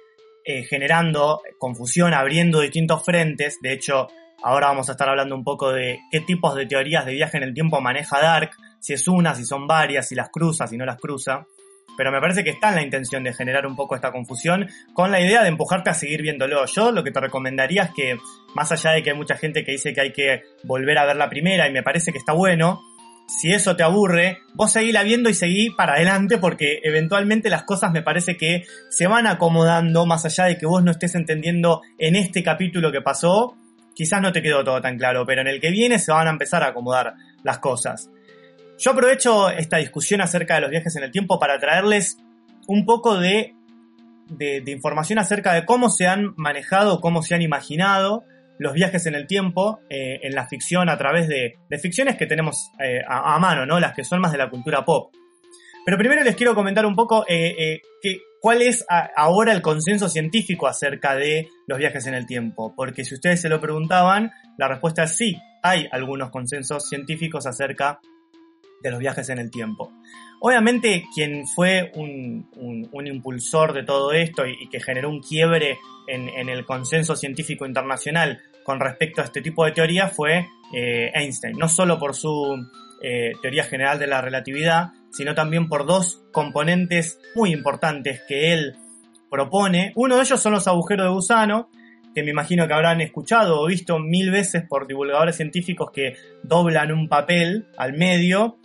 eh, 0.46 0.64
generando 0.64 1.42
confusión, 1.60 2.14
abriendo 2.14 2.62
distintos 2.62 3.04
frentes. 3.04 3.60
De 3.62 3.74
hecho, 3.74 4.08
ahora 4.44 4.68
vamos 4.68 4.90
a 4.90 4.94
estar 4.94 5.08
hablando 5.10 5.36
un 5.36 5.44
poco 5.44 5.72
de 5.72 6.00
qué 6.12 6.22
tipos 6.22 6.56
de 6.56 6.66
teorías 6.66 7.06
de 7.06 7.14
viaje 7.14 7.38
en 7.38 7.44
el 7.44 7.54
tiempo 7.54 7.80
maneja 7.82 8.20
Dark, 8.20 8.52
si 8.80 8.94
es 8.94 9.08
una, 9.08 9.36
si 9.36 9.46
son 9.46 9.68
varias, 9.68 10.08
si 10.08 10.16
las 10.16 10.30
cruza, 10.30 10.66
si 10.68 10.78
no 10.78 10.86
las 10.86 10.98
cruza. 10.98 11.46
Pero 12.02 12.12
me 12.12 12.20
parece 12.20 12.44
que 12.44 12.50
está 12.50 12.70
en 12.70 12.76
la 12.78 12.82
intención 12.82 13.24
de 13.24 13.32
generar 13.32 13.68
un 13.68 13.76
poco 13.76 13.94
esta 13.94 14.12
confusión 14.12 14.68
con 14.92 15.12
la 15.12 15.22
idea 15.22 15.44
de 15.44 15.50
empujarte 15.50 15.92
a 15.92 15.94
seguir 15.94 16.24
viéndolo. 16.24 16.66
Yo 16.66 16.92
lo 16.92 17.04
que 17.04 17.12
te 17.12 17.20
recomendaría 17.20 17.84
es 17.84 17.92
que, 17.96 18.18
más 18.56 18.72
allá 18.72 18.94
de 18.94 19.04
que 19.04 19.12
hay 19.12 19.16
mucha 19.16 19.38
gente 19.38 19.64
que 19.64 19.74
dice 19.74 19.94
que 19.94 20.02
hay 20.02 20.12
que 20.12 20.42
volver 20.64 20.98
a 20.98 21.06
ver 21.06 21.16
la 21.16 21.30
primera 21.30 21.70
y 21.70 21.72
me 21.72 21.84
parece 21.84 22.12
que 22.12 22.18
está 22.18 22.34
bueno, 22.34 22.82
si 23.28 23.54
eso 23.54 23.76
te 23.76 23.84
aburre, 23.84 24.40
vos 24.56 24.72
seguíla 24.72 25.04
viendo 25.04 25.30
y 25.30 25.36
seguí 25.36 25.70
para 25.70 25.94
adelante 25.94 26.40
porque 26.40 26.80
eventualmente 26.82 27.52
las 27.52 27.66
cosas 27.66 27.92
me 27.92 28.02
parece 28.02 28.36
que 28.36 28.64
se 28.90 29.06
van 29.06 29.28
acomodando 29.28 30.08
más 30.08 30.26
allá 30.26 30.46
de 30.46 30.58
que 30.58 30.66
vos 30.66 30.84
no 30.84 30.90
estés 30.90 31.14
entendiendo 31.14 31.84
en 32.00 32.16
este 32.16 32.42
capítulo 32.42 32.92
que 32.92 33.02
pasó, 33.02 33.54
quizás 33.94 34.24
no 34.24 34.32
te 34.32 34.42
quedó 34.42 34.64
todo 34.64 34.82
tan 34.82 34.98
claro, 34.98 35.24
pero 35.28 35.42
en 35.42 35.48
el 35.48 35.62
que 35.62 35.70
viene 35.70 36.00
se 36.00 36.12
van 36.12 36.26
a 36.26 36.32
empezar 36.32 36.64
a 36.64 36.70
acomodar 36.70 37.14
las 37.44 37.60
cosas. 37.60 38.10
Yo 38.82 38.92
aprovecho 38.92 39.52
esta 39.52 39.78
discusión 39.78 40.22
acerca 40.22 40.56
de 40.56 40.62
los 40.62 40.72
viajes 40.72 40.96
en 40.96 41.04
el 41.04 41.12
tiempo 41.12 41.38
para 41.38 41.60
traerles 41.60 42.18
un 42.68 42.84
poco 42.84 43.20
de, 43.20 43.54
de, 44.28 44.62
de 44.62 44.72
información 44.72 45.20
acerca 45.20 45.54
de 45.54 45.66
cómo 45.66 45.92
se 45.92 46.08
han 46.08 46.34
manejado, 46.36 47.00
cómo 47.00 47.22
se 47.22 47.36
han 47.36 47.44
imaginado 47.44 48.24
los 48.58 48.74
viajes 48.74 49.06
en 49.06 49.14
el 49.14 49.28
tiempo 49.28 49.82
eh, 49.92 50.20
en 50.24 50.34
la 50.34 50.48
ficción 50.48 50.90
a 50.90 50.98
través 50.98 51.28
de, 51.28 51.60
de 51.70 51.78
ficciones 51.78 52.18
que 52.18 52.26
tenemos 52.26 52.72
eh, 52.84 53.02
a, 53.08 53.38
mano, 53.38 53.68
¿no? 53.68 53.80
Las 53.80 53.94
que 53.94 54.04
son 54.04 54.20
más 54.20 54.32
de 54.32 54.40
la 54.40 54.50
cultura 54.50 54.84
pop. 54.84 55.14
Pero 55.86 55.98
primero 56.00 56.24
les 56.24 56.36
quiero 56.36 56.56
comentar 56.56 56.84
un 56.88 56.96
poco 56.96 57.24
eh, 57.28 57.56
eh, 57.60 57.82
que, 58.02 58.20
cuál 58.40 58.64
es 58.64 58.84
ahora 59.16 59.54
el 59.54 59.62
consenso 59.62 60.10
científico 60.10 60.68
acerca 60.68 61.16
de 61.16 61.50
los 61.68 61.78
viajes 61.78 62.08
en 62.08 62.16
el 62.16 62.26
tiempo. 62.26 62.74
Porque 62.76 63.06
si 63.06 63.14
ustedes 63.14 63.42
se 63.42 63.50
lo 63.50 63.62
preguntaban, 63.62 64.32
la 64.58 64.68
respuesta 64.68 65.04
es 65.04 65.16
sí, 65.16 65.38
hay 65.62 65.88
algunos 65.92 66.32
consensos 66.32 66.90
científicos 66.90 67.46
acerca 67.46 68.00
de 68.82 68.92
los 68.92 69.00
viajes 69.00 69.30
en 69.30 69.40
el 69.40 69.52
tiempo. 69.52 69.92
Obviamente 70.40 71.06
quien 71.14 71.48
fue 71.48 71.92
un, 71.96 72.50
un, 72.92 73.08
impulsor 73.08 73.74
de 73.74 73.84
todo 73.84 74.12
esto 74.12 74.46
y, 74.48 74.68
que 74.70 74.80
generó 74.80 75.10
un 75.10 75.22
quiebre 75.22 75.78
en, 76.08 76.30
en, 76.30 76.50
el 76.50 76.66
consenso 76.66 77.16
científico 77.16 77.66
internacional 77.66 78.42
con 78.64 78.80
respecto 78.80 79.22
a 79.22 79.26
este 79.26 79.42
tipo 79.42 79.66
de 79.66 79.72
teoría 79.72 80.08
fue 80.08 80.48
eh, 80.74 81.12
Einstein, 81.14 81.58
no 81.58 81.68
solo 81.68 82.00
por 82.00 82.16
su 82.16 82.58
eh, 83.02 83.34
teoría 83.42 83.64
general 83.64 84.00
de 84.00 84.08
la 84.08 84.22
relatividad, 84.22 84.92
sino 85.12 85.36
también 85.36 85.68
por 85.68 85.86
dos 85.86 86.24
componentes 86.32 87.20
muy 87.36 87.52
importantes 87.52 88.22
que 88.28 88.54
él 88.54 88.76
propone. 89.30 89.92
Uno 89.96 90.16
de 90.16 90.22
ellos 90.22 90.40
son 90.40 90.54
los 90.54 90.68
agujeros 90.68 91.06
de 91.06 91.12
gusano, 91.12 91.70
que 92.14 92.24
me 92.24 92.32
imagino 92.32 92.68
que 92.68 92.74
habrán 92.74 93.02
escuchado 93.02 93.62
o 93.62 93.68
visto 93.68 94.00
mil 94.00 94.32
veces 94.32 94.64
por 94.68 94.88
divulgadores 94.88 95.38
científicos 95.38 95.92
que 95.92 96.16
doblan 96.44 96.92
un 96.92 97.08
papel 97.08 97.68
al 97.78 97.94
medio 97.94 98.58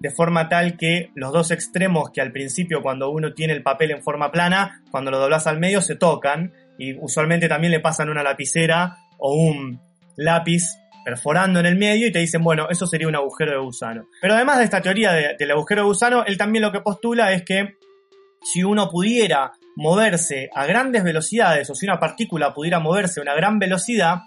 de 0.00 0.10
forma 0.10 0.48
tal 0.48 0.76
que 0.76 1.10
los 1.14 1.32
dos 1.32 1.50
extremos 1.50 2.10
que 2.10 2.20
al 2.20 2.32
principio 2.32 2.82
cuando 2.82 3.10
uno 3.10 3.32
tiene 3.32 3.52
el 3.52 3.62
papel 3.62 3.92
en 3.92 4.02
forma 4.02 4.30
plana, 4.30 4.82
cuando 4.90 5.10
lo 5.10 5.18
doblas 5.18 5.46
al 5.46 5.58
medio 5.58 5.80
se 5.80 5.96
tocan 5.96 6.52
y 6.78 6.94
usualmente 6.98 7.48
también 7.48 7.70
le 7.70 7.80
pasan 7.80 8.10
una 8.10 8.22
lapicera 8.22 8.98
o 9.18 9.34
un 9.34 9.80
lápiz 10.16 10.76
perforando 11.04 11.60
en 11.60 11.66
el 11.66 11.76
medio 11.76 12.06
y 12.06 12.12
te 12.12 12.18
dicen, 12.18 12.42
bueno, 12.42 12.66
eso 12.70 12.86
sería 12.86 13.08
un 13.08 13.14
agujero 13.14 13.52
de 13.52 13.58
gusano. 13.58 14.06
Pero 14.20 14.34
además 14.34 14.58
de 14.58 14.64
esta 14.64 14.80
teoría 14.80 15.12
del 15.12 15.50
agujero 15.50 15.82
de 15.82 15.88
gusano, 15.88 16.24
él 16.24 16.38
también 16.38 16.62
lo 16.62 16.72
que 16.72 16.80
postula 16.80 17.32
es 17.32 17.44
que 17.44 17.74
si 18.42 18.64
uno 18.64 18.88
pudiera 18.88 19.52
moverse 19.76 20.50
a 20.54 20.66
grandes 20.66 21.04
velocidades 21.04 21.68
o 21.70 21.74
si 21.74 21.86
una 21.86 21.98
partícula 21.98 22.54
pudiera 22.54 22.78
moverse 22.78 23.20
a 23.20 23.22
una 23.22 23.34
gran 23.34 23.58
velocidad, 23.58 24.22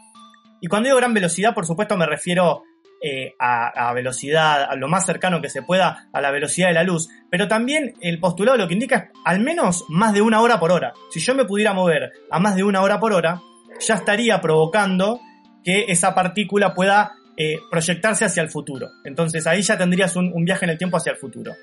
y 0.62 0.68
cuando 0.68 0.88
digo 0.88 0.98
gran 0.98 1.14
velocidad, 1.14 1.54
por 1.54 1.66
supuesto 1.66 1.98
me 1.98 2.06
refiero 2.06 2.64
eh, 3.02 3.36
a, 3.40 3.94
velocidad, 3.94 4.64
a 4.64 4.76
lo 4.76 4.88
más 4.88 5.06
cercano 5.06 5.42
que 5.42 5.50
se 5.50 5.62
pueda 5.62 6.08
a 6.12 6.22
la 6.22 6.32
velocidad 6.32 6.70
de 6.70 6.74
la 6.74 6.84
luz, 6.84 7.10
pero 7.30 7.48
también 7.48 7.94
el 8.02 8.20
postulado 8.20 8.58
lo 8.58 8.68
que 8.68 8.74
indica 8.74 8.96
es 8.96 9.04
al 9.26 9.40
menos 9.40 9.86
más 9.90 10.14
de 10.14 10.22
una 10.22 10.42
hora 10.42 10.60
por 10.60 10.72
hora. 10.72 10.94
Si 11.12 11.20
yo 11.20 11.36
me 11.36 11.46
pudiera 11.46 11.74
mover 11.74 12.12
a 12.32 12.40
más 12.40 12.56
de 12.56 12.64
una 12.64 12.82
hora 12.82 13.00
por 13.00 13.14
hora, 13.14 13.42
ya 13.80 13.96
estaría 13.96 14.42
provocando 14.42 15.20
que 15.64 15.86
esa 15.90 16.16
partícula 16.16 16.74
pueda 16.74 17.14
eh, 17.36 17.58
proyectarse 17.70 18.26
hacia 18.26 18.42
el 18.42 18.50
futuro. 18.50 18.90
Entonces 19.04 19.46
ahí 19.46 19.62
ya 19.62 19.78
tendrías 19.78 20.16
un, 20.16 20.32
un 20.34 20.44
viaje 20.44 20.66
en 20.66 20.72
el 20.72 20.78
tiempo 20.78 20.98
hacia 20.98 21.12
el 21.12 21.18
futuro. 21.18 21.54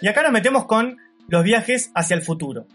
Y 0.00 0.08
acá 0.08 0.22
nos 0.22 0.32
metemos 0.32 0.66
con 0.66 0.96
los 1.28 1.42
viajes 1.42 1.90
hacia 1.94 2.14
el 2.14 2.22
futuro. 2.22 2.66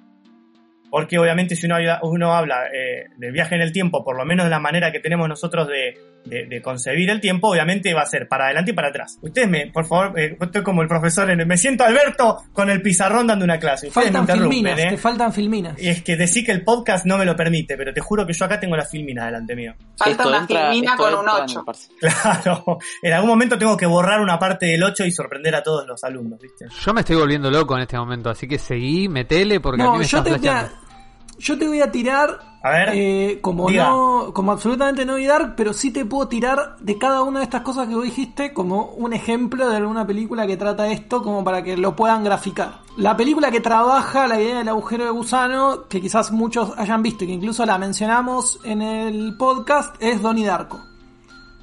Porque 0.98 1.20
obviamente 1.20 1.56
si 1.56 1.68
uno, 1.68 1.76
habla, 1.76 2.00
uno 2.02 2.34
habla 2.34 2.56
eh, 2.74 3.06
de 3.18 3.32
viaje 3.32 3.54
en 3.54 3.62
el 3.62 3.72
tiempo, 3.72 4.04
por 4.04 4.18
lo 4.18 4.26
menos 4.26 4.46
de 4.46 4.50
la 4.50 4.60
manera 4.60 4.92
que 4.92 5.00
tenemos 5.00 5.30
nosotros 5.30 5.68
de, 5.68 5.96
de, 6.26 6.48
de, 6.48 6.60
concebir 6.60 7.12
el 7.12 7.22
tiempo, 7.22 7.52
obviamente 7.52 7.94
va 7.94 8.02
a 8.02 8.06
ser 8.08 8.28
para 8.28 8.46
adelante 8.46 8.72
y 8.72 8.74
para 8.74 8.88
atrás. 8.88 9.20
Ustedes 9.22 9.48
me, 9.48 9.68
por 9.68 9.86
favor, 9.86 10.20
eh, 10.20 10.36
estoy 10.42 10.64
como 10.64 10.82
el 10.82 10.88
profesor, 10.88 11.30
en, 11.30 11.48
me 11.48 11.56
siento 11.56 11.84
Alberto 11.84 12.38
con 12.52 12.72
el 12.72 12.82
pizarrón 12.82 13.28
dando 13.28 13.46
una 13.46 13.60
clase. 13.60 13.90
Ustedes 13.90 14.12
faltan 14.12 14.26
me 14.40 14.44
filminas, 14.48 14.80
¿eh? 14.80 14.88
te 14.90 14.98
faltan 14.98 15.32
filminas. 15.32 15.80
Y 15.80 15.88
es 15.90 16.02
que 16.02 16.18
decir 16.18 16.44
que 16.44 16.52
el 16.52 16.64
podcast 16.64 17.06
no 17.06 17.20
me 17.20 17.26
lo 17.26 17.36
permite, 17.36 17.78
pero 17.78 17.94
te 17.94 18.02
juro 18.02 18.26
que 18.26 18.34
yo 18.34 18.46
acá 18.46 18.60
tengo 18.60 18.76
la 18.76 18.86
filmina 18.86 19.26
delante 19.28 19.56
mío. 19.56 19.76
Falta 19.96 20.12
Esto 20.24 20.30
una 20.30 20.38
entra- 20.40 20.72
filmina 20.72 20.92
esto 20.94 21.04
con 21.04 21.14
un 21.14 21.20
entra 21.20 21.38
en 21.38 21.44
8. 21.44 21.60
el 21.60 21.66
parcial. 21.66 21.92
Claro, 22.00 22.78
en 23.04 23.14
algún 23.14 23.30
momento 23.30 23.56
tengo 23.60 23.78
que 23.78 23.86
borrar 23.86 24.20
una 24.20 24.40
parte 24.40 24.66
del 24.66 24.82
8 24.82 25.06
y 25.06 25.12
sorprender 25.12 25.54
a 25.54 25.62
todos 25.62 25.86
los 25.88 26.04
alumnos, 26.04 26.40
¿viste? 26.42 26.66
Yo 26.84 26.94
me 26.94 27.02
estoy 27.02 27.16
volviendo 27.18 27.52
loco 27.52 27.76
en 27.76 27.84
este 27.84 27.98
momento, 27.98 28.32
así 28.32 28.48
que 28.48 28.58
seguí, 28.58 29.08
metele 29.08 29.60
porque 29.60 29.84
a 29.84 29.86
mí 29.86 29.92
No, 29.92 29.98
me 30.00 30.06
yo 30.06 30.24
te. 30.24 30.32
Yo 31.40 31.58
te 31.58 31.68
voy 31.68 31.82
a 31.82 31.92
tirar 31.92 32.40
A 32.64 32.70
ver, 32.72 32.90
eh, 32.94 33.40
como 33.42 33.70
diga. 33.70 33.90
no, 33.90 34.32
como 34.34 34.52
absolutamente 34.52 35.06
no 35.06 35.18
dark, 35.18 35.54
pero 35.56 35.74
sí 35.74 35.92
te 35.92 36.06
puedo 36.06 36.28
tirar 36.28 36.78
de 36.80 36.98
cada 36.98 37.22
una 37.22 37.40
de 37.40 37.46
estas 37.46 37.62
cosas 37.62 37.88
que 37.88 37.96
vos 37.96 38.04
dijiste 38.04 38.54
como 38.54 38.92
un 38.92 39.14
ejemplo 39.14 39.70
de 39.70 39.78
alguna 39.78 40.06
película 40.06 40.48
que 40.48 40.58
trata 40.58 40.88
esto, 40.88 41.22
como 41.22 41.44
para 41.44 41.64
que 41.64 41.78
lo 41.78 41.96
puedan 41.96 42.24
graficar. 42.24 42.80
La 42.98 43.16
película 43.16 43.52
que 43.52 43.62
trabaja 43.62 44.28
la 44.28 44.42
idea 44.42 44.58
del 44.58 44.70
agujero 44.70 45.04
de 45.06 45.12
gusano, 45.12 45.88
que 45.88 46.02
quizás 46.02 46.32
muchos 46.32 46.74
hayan 46.78 47.04
visto 47.04 47.24
y 47.24 47.28
que 47.28 47.34
incluso 47.34 47.66
la 47.66 47.78
mencionamos 47.78 48.60
en 48.64 48.82
el 48.82 49.36
podcast, 49.38 49.96
es 50.00 50.22
Donnie 50.22 50.46
Darko. 50.46 50.80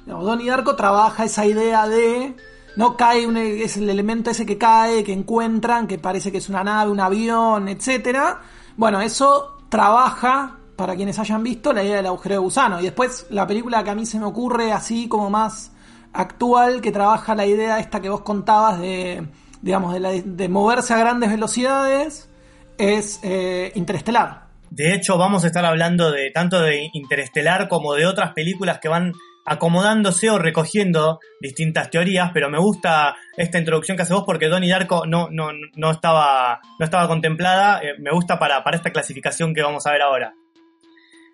Digamos, 0.05 0.25
Donnie 0.25 0.49
Darko 0.49 0.75
trabaja 0.75 1.25
esa 1.25 1.45
idea 1.45 1.87
de 1.87 2.35
no 2.75 2.97
cae 2.97 3.25
un, 3.25 3.37
es 3.37 3.77
el 3.77 3.89
elemento 3.89 4.29
ese 4.29 4.45
que 4.45 4.57
cae, 4.57 5.03
que 5.03 5.13
encuentran, 5.13 5.87
que 5.87 5.97
parece 5.97 6.31
que 6.31 6.39
es 6.39 6.49
una 6.49 6.63
nave, 6.63 6.91
un 6.91 6.99
avión, 6.99 7.67
etcétera. 7.69 8.41
Bueno, 8.77 9.01
eso 9.01 9.54
trabaja 9.69 10.57
para 10.75 10.95
quienes 10.95 11.17
hayan 11.19 11.43
visto 11.43 11.73
la 11.73 11.83
idea 11.83 11.97
del 11.97 12.07
agujero 12.07 12.35
de 12.35 12.39
gusano. 12.39 12.79
Y 12.79 12.83
después 12.83 13.27
la 13.29 13.47
película 13.47 13.83
que 13.83 13.89
a 13.89 13.95
mí 13.95 14.05
se 14.05 14.19
me 14.19 14.25
ocurre 14.25 14.71
así 14.71 15.07
como 15.07 15.29
más 15.29 15.71
actual 16.13 16.81
que 16.81 16.91
trabaja 16.91 17.35
la 17.35 17.45
idea 17.45 17.79
esta 17.79 17.99
que 18.01 18.09
vos 18.09 18.21
contabas 18.21 18.79
de 18.79 19.27
digamos 19.61 19.93
de, 19.93 20.21
de 20.23 20.47
moverse 20.49 20.93
a 20.93 20.97
grandes 20.97 21.29
velocidades 21.29 22.29
es 22.77 23.19
eh, 23.23 23.71
Interestelar. 23.75 24.45
De 24.69 24.93
hecho, 24.93 25.17
vamos 25.17 25.43
a 25.43 25.47
estar 25.47 25.65
hablando 25.65 26.11
de 26.11 26.31
tanto 26.31 26.61
de 26.61 26.89
Interestelar 26.93 27.67
como 27.67 27.93
de 27.93 28.05
otras 28.05 28.33
películas 28.33 28.79
que 28.79 28.89
van 28.89 29.13
acomodándose 29.45 30.29
o 30.31 30.39
recogiendo 30.39 31.19
distintas 31.39 31.91
teorías, 31.91 32.31
pero 32.33 32.49
me 32.49 32.57
gusta 32.57 33.15
esta 33.37 33.59
introducción 33.59 33.95
que 33.95 34.03
hace 34.03 34.13
vos 34.13 34.23
porque 34.25 34.47
Donnie 34.47 34.71
Darko 34.71 35.05
no, 35.05 35.29
no, 35.29 35.49
no, 35.75 35.91
estaba, 35.91 36.59
no 36.79 36.85
estaba 36.85 37.07
contemplada, 37.07 37.79
eh, 37.81 37.93
me 37.99 38.11
gusta 38.11 38.39
para, 38.39 38.63
para 38.63 38.77
esta 38.77 38.91
clasificación 38.91 39.53
que 39.53 39.61
vamos 39.61 39.85
a 39.85 39.91
ver 39.91 40.01
ahora. 40.01 40.33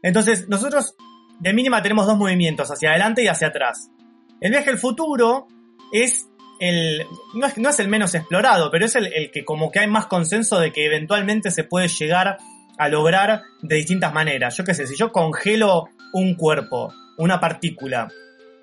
Entonces, 0.03 0.50
nosotros 0.50 0.96
de 1.39 1.53
mínima 1.53 1.82
tenemos 1.82 2.06
dos 2.06 2.18
movimientos, 2.18 2.70
hacia 2.70 2.89
adelante 2.89 3.24
y 3.24 3.27
hacia 3.27 3.48
atrás. 3.48 3.89
El 4.41 4.51
viaje 4.51 4.72
al 4.72 4.77
futuro 4.77 5.48
es 5.94 6.27
el, 6.60 7.06
no 7.34 7.48
es, 7.48 7.58
no 7.58 7.70
es 7.70 7.80
el 7.80 7.88
menos 7.88 8.13
explorado, 8.13 8.70
pero 8.72 8.86
es 8.86 8.96
el, 8.96 9.12
el 9.13 9.32
que 9.32 9.46
como 9.46 9.72
que 9.72 9.80
hay 9.80 9.88
más 9.88 10.08
consenso 10.08 10.60
de 10.60 10.74
que 10.74 10.86
eventualmente 10.86 11.50
se 11.50 11.63
puede 11.63 11.88
llegar 11.88 12.38
a 12.77 12.89
lograr 12.89 13.44
de 13.62 13.75
distintas 13.75 14.13
maneras. 14.13 14.58
Yo 14.58 14.65
qué 14.65 14.74
sé, 14.74 14.86
si 14.86 14.96
yo 14.96 15.12
congelo 15.12 15.89
un 16.13 16.36
cuerpo, 16.36 16.94
una 17.18 17.39
partícula, 17.39 18.10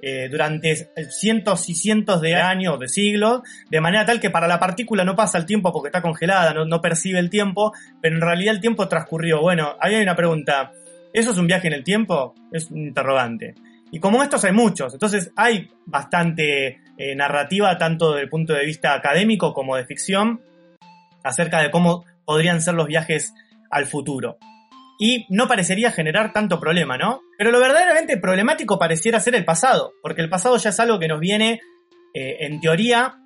eh, 0.00 0.28
durante 0.31 0.93
cientos 1.11 1.69
y 1.69 1.75
cientos 1.75 2.21
de 2.21 2.37
años, 2.37 2.78
de 2.78 2.88
siglos, 2.88 3.43
de 3.69 3.81
manera 3.81 4.07
tal 4.07 4.21
que 4.21 4.31
para 4.31 4.47
la 4.47 4.61
partícula 4.61 5.05
no 5.05 5.17
pasa 5.17 5.38
el 5.38 5.47
tiempo 5.47 5.73
porque 5.73 5.88
está 5.88 6.02
congelada, 6.02 6.55
no, 6.64 6.81
percibe 6.81 7.19
el 7.19 7.31
tiempo, 7.31 7.73
pero 8.00 8.14
en 8.14 8.21
realidad 8.21 8.55
el 8.55 8.61
tiempo 8.61 8.87
transcurrió. 8.87 9.40
Bueno, 9.40 9.75
ahí 9.81 9.97
hay 9.97 10.02
una 10.02 10.14
pregunta. 10.14 10.73
¿Eso 11.12 11.33
es 11.33 11.38
un 11.38 11.49
viaje 11.49 11.67
en 11.67 11.73
el 11.73 11.83
tiempo? 11.83 12.35
Es 12.52 12.71
un 12.71 12.78
interrogante. 12.78 13.57
Y 13.90 13.99
como 13.99 14.23
estos 14.23 14.45
hay 14.45 14.52
muchos, 14.52 14.93
entonces 14.93 15.33
hay 15.35 15.69
bastante 15.85 16.81
eh, 16.97 17.17
narrativa, 17.17 17.76
tanto 17.76 18.12
desde 18.12 18.25
el 18.25 18.28
punto 18.28 18.52
de 18.52 18.64
vista 18.64 18.95
académico 18.95 19.52
como 19.52 19.75
de 19.75 19.85
ficción, 19.85 20.43
acerca 21.25 21.61
de 21.61 21.73
cómo 21.73 22.05
podrían 22.25 22.61
ser 22.61 22.75
los 22.75 22.87
viajes 22.87 23.35
al 23.71 23.87
futuro. 23.87 24.38
Y 24.99 25.26
no 25.28 25.47
parecería 25.47 25.93
generar 25.93 26.33
tanto 26.33 26.59
problema, 26.59 26.99
¿no? 26.99 27.21
Pero 27.37 27.52
lo 27.52 27.61
verdaderamente 27.61 28.17
problemático 28.17 28.78
pareciera 28.78 29.21
ser 29.21 29.37
el 29.37 29.45
pasado, 29.45 29.93
porque 30.02 30.23
el 30.23 30.28
pasado 30.28 30.57
ya 30.57 30.71
es 30.71 30.81
algo 30.81 30.99
que 30.99 31.07
nos 31.07 31.21
viene, 31.21 31.61
eh, 32.14 32.37
en 32.40 32.61
teoría, 32.61 33.17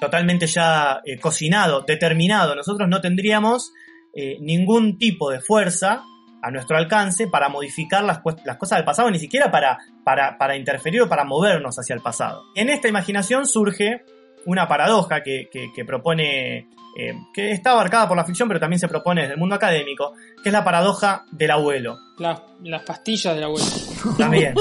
totalmente 0.00 0.46
ya 0.46 1.00
eh, 1.04 1.18
cocinado, 1.18 1.82
determinado. 1.82 2.54
Nosotros 2.54 2.88
no 2.88 3.00
tendríamos 3.00 3.72
eh, 4.14 4.36
ningún 4.40 4.98
tipo 4.98 5.30
de 5.30 5.40
fuerza 5.40 6.04
a 6.42 6.50
nuestro 6.50 6.76
alcance 6.76 7.26
para 7.26 7.48
modificar 7.48 8.04
las, 8.04 8.20
cosas 8.20 8.76
del 8.76 8.84
pasado, 8.84 9.10
ni 9.10 9.18
siquiera 9.18 9.50
para, 9.50 9.78
para, 10.04 10.36
para, 10.36 10.56
interferir 10.56 11.02
o 11.02 11.08
para 11.08 11.24
movernos 11.24 11.76
hacia 11.78 11.94
el 11.94 12.02
pasado. 12.02 12.44
En 12.54 12.68
esta 12.68 12.86
imaginación 12.86 13.46
surge 13.46 14.04
una 14.46 14.68
paradoja 14.68 15.22
que, 15.22 15.48
que, 15.50 15.72
que 15.74 15.84
propone, 15.84 16.68
eh, 16.98 17.14
que 17.32 17.52
está 17.52 17.72
abarcada 17.72 18.08
por 18.08 18.16
la 18.16 18.24
ficción, 18.24 18.48
pero 18.48 18.60
también 18.60 18.78
se 18.78 18.88
propone 18.88 19.22
desde 19.22 19.34
el 19.34 19.40
mundo 19.40 19.54
académico, 19.54 20.14
que 20.42 20.48
es 20.48 20.52
la 20.52 20.64
paradoja 20.64 21.24
del 21.30 21.50
abuelo. 21.50 21.98
Las, 22.18 22.40
las 22.62 22.82
pastillas 22.82 23.34
del 23.34 23.44
abuelo. 23.44 23.66
También. 24.18 24.54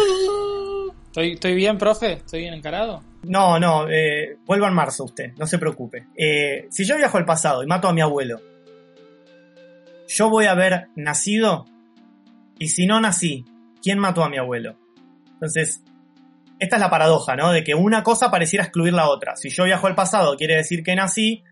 ¿Estoy, 1.06 1.34
¿Estoy 1.34 1.54
bien, 1.54 1.78
profe? 1.78 2.14
¿Estoy 2.14 2.42
bien 2.42 2.54
encarado? 2.54 3.04
No, 3.24 3.60
no, 3.60 3.88
eh, 3.90 4.38
vuelva 4.46 4.68
en 4.68 4.74
marzo 4.74 5.06
usted, 5.06 5.34
no 5.38 5.48
se 5.48 5.58
preocupe. 5.58 6.08
Eh, 6.16 6.68
si 6.70 6.86
yo 6.86 6.98
viajo 6.98 7.18
al 7.18 7.26
pasado 7.26 7.64
y 7.64 7.68
mato 7.68 7.88
a 7.88 7.94
mi 7.94 8.02
abuelo, 8.02 8.42
yo 10.08 10.30
voy 10.30 10.46
a 10.46 10.52
haber 10.52 10.88
nacido 10.96 11.66
y 12.60 12.68
si 12.70 12.86
no 12.86 13.00
nací, 13.00 13.46
¿quién 13.82 14.00
mató 14.00 14.24
a 14.24 14.30
mi 14.30 14.38
abuelo? 14.38 14.76
Entonces, 15.34 15.84
esta 16.60 16.76
es 16.78 16.82
la 16.82 16.90
paradoja, 16.90 17.36
¿no? 17.36 17.52
De 17.52 17.64
que 17.64 17.76
una 17.76 18.04
cosa 18.04 18.32
pareciera 18.32 18.66
excluir 18.66 18.94
la 18.94 19.10
otra. 19.10 19.36
Si 19.36 19.50
yo 19.50 19.64
viajo 19.66 19.88
al 19.88 19.96
pasado, 19.96 20.36
quiere 20.38 20.56
decir 20.56 20.84
que 20.84 20.96
nací. 20.96 21.44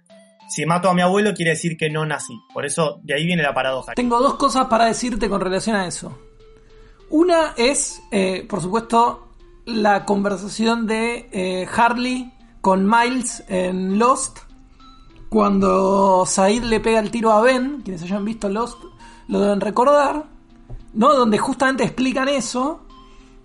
Si 0.47 0.65
mato 0.65 0.89
a 0.89 0.93
mi 0.93 1.01
abuelo, 1.01 1.33
quiere 1.33 1.51
decir 1.51 1.77
que 1.77 1.89
no 1.89 2.05
nací. 2.05 2.33
Por 2.53 2.65
eso, 2.65 2.99
de 3.03 3.13
ahí 3.15 3.25
viene 3.25 3.41
la 3.41 3.53
paradoja. 3.53 3.93
Tengo 3.93 4.19
dos 4.19 4.35
cosas 4.35 4.67
para 4.67 4.85
decirte 4.85 5.29
con 5.29 5.39
relación 5.39 5.75
a 5.75 5.87
eso. 5.87 6.17
Una 7.09 7.53
es, 7.57 8.01
eh, 8.11 8.45
por 8.49 8.61
supuesto, 8.61 9.29
la 9.65 10.05
conversación 10.05 10.87
de 10.87 11.29
eh, 11.31 11.67
Harley 11.73 12.33
con 12.59 12.85
Miles 12.85 13.43
en 13.47 13.97
Lost. 13.97 14.39
Cuando 15.29 16.25
Said 16.25 16.63
le 16.63 16.81
pega 16.81 16.99
el 16.99 17.11
tiro 17.11 17.31
a 17.31 17.41
Ben, 17.41 17.81
quienes 17.83 18.03
hayan 18.03 18.25
visto 18.25 18.49
Lost 18.49 18.77
lo 19.27 19.39
deben 19.39 19.61
recordar. 19.61 20.25
¿no? 20.93 21.13
Donde 21.13 21.37
justamente 21.37 21.83
explican 21.83 22.27
eso. 22.29 22.81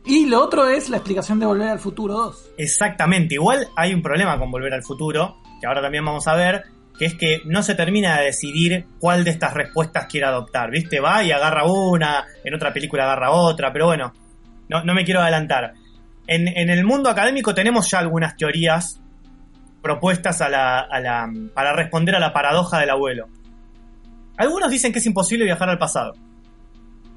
Y 0.07 0.27
lo 0.27 0.41
otro 0.41 0.69
es 0.69 0.89
la 0.89 0.99
explicación 0.99 1.41
de 1.41 1.47
Volver 1.47 1.69
al 1.69 1.81
Futuro 1.81 2.15
2. 2.15 2.51
Exactamente, 2.59 3.35
igual 3.35 3.67
hay 3.75 3.93
un 3.93 4.03
problema 4.03 4.39
con 4.39 4.53
Volver 4.53 4.73
al 4.73 4.85
Futuro, 4.85 5.39
que 5.61 5.67
ahora 5.67 5.83
también 5.83 6.05
vamos 6.05 6.29
a 6.29 6.37
ver, 6.37 6.63
que 6.97 7.07
es 7.07 7.15
que 7.15 7.43
no 7.45 7.63
se 7.65 7.75
termina 7.75 8.19
de 8.19 8.27
decidir 8.27 8.87
cuál 9.01 9.25
de 9.25 9.31
estas 9.31 9.53
respuestas 9.53 10.07
quiere 10.07 10.27
adoptar, 10.27 10.71
¿viste? 10.71 11.01
Va 11.01 11.25
y 11.25 11.33
agarra 11.33 11.65
una, 11.65 12.25
en 12.45 12.55
otra 12.55 12.73
película 12.73 13.03
agarra 13.03 13.33
otra, 13.33 13.73
pero 13.73 13.87
bueno, 13.87 14.13
no, 14.69 14.85
no 14.85 14.95
me 14.95 15.05
quiero 15.05 15.21
adelantar. 15.21 15.75
En, 16.29 16.47
en, 16.49 16.71
el 16.71 16.85
mundo 16.85 17.11
académico 17.11 17.53
tenemos 17.53 17.91
ya 17.91 17.99
algunas 17.99 18.37
teorías 18.37 19.01
propuestas 19.83 20.41
a 20.41 20.49
la, 20.49 20.81
a 20.81 21.01
la, 21.01 21.29
para 21.53 21.73
responder 21.73 22.15
a 22.15 22.21
la 22.21 22.33
paradoja 22.33 22.79
del 22.79 22.91
abuelo. 22.91 23.27
Algunos 24.37 24.71
dicen 24.71 24.93
que 24.93 25.01
es 25.01 25.07
imposible 25.07 25.45
viajar 25.45 25.69
al 25.69 25.79
pasado. 25.79 26.15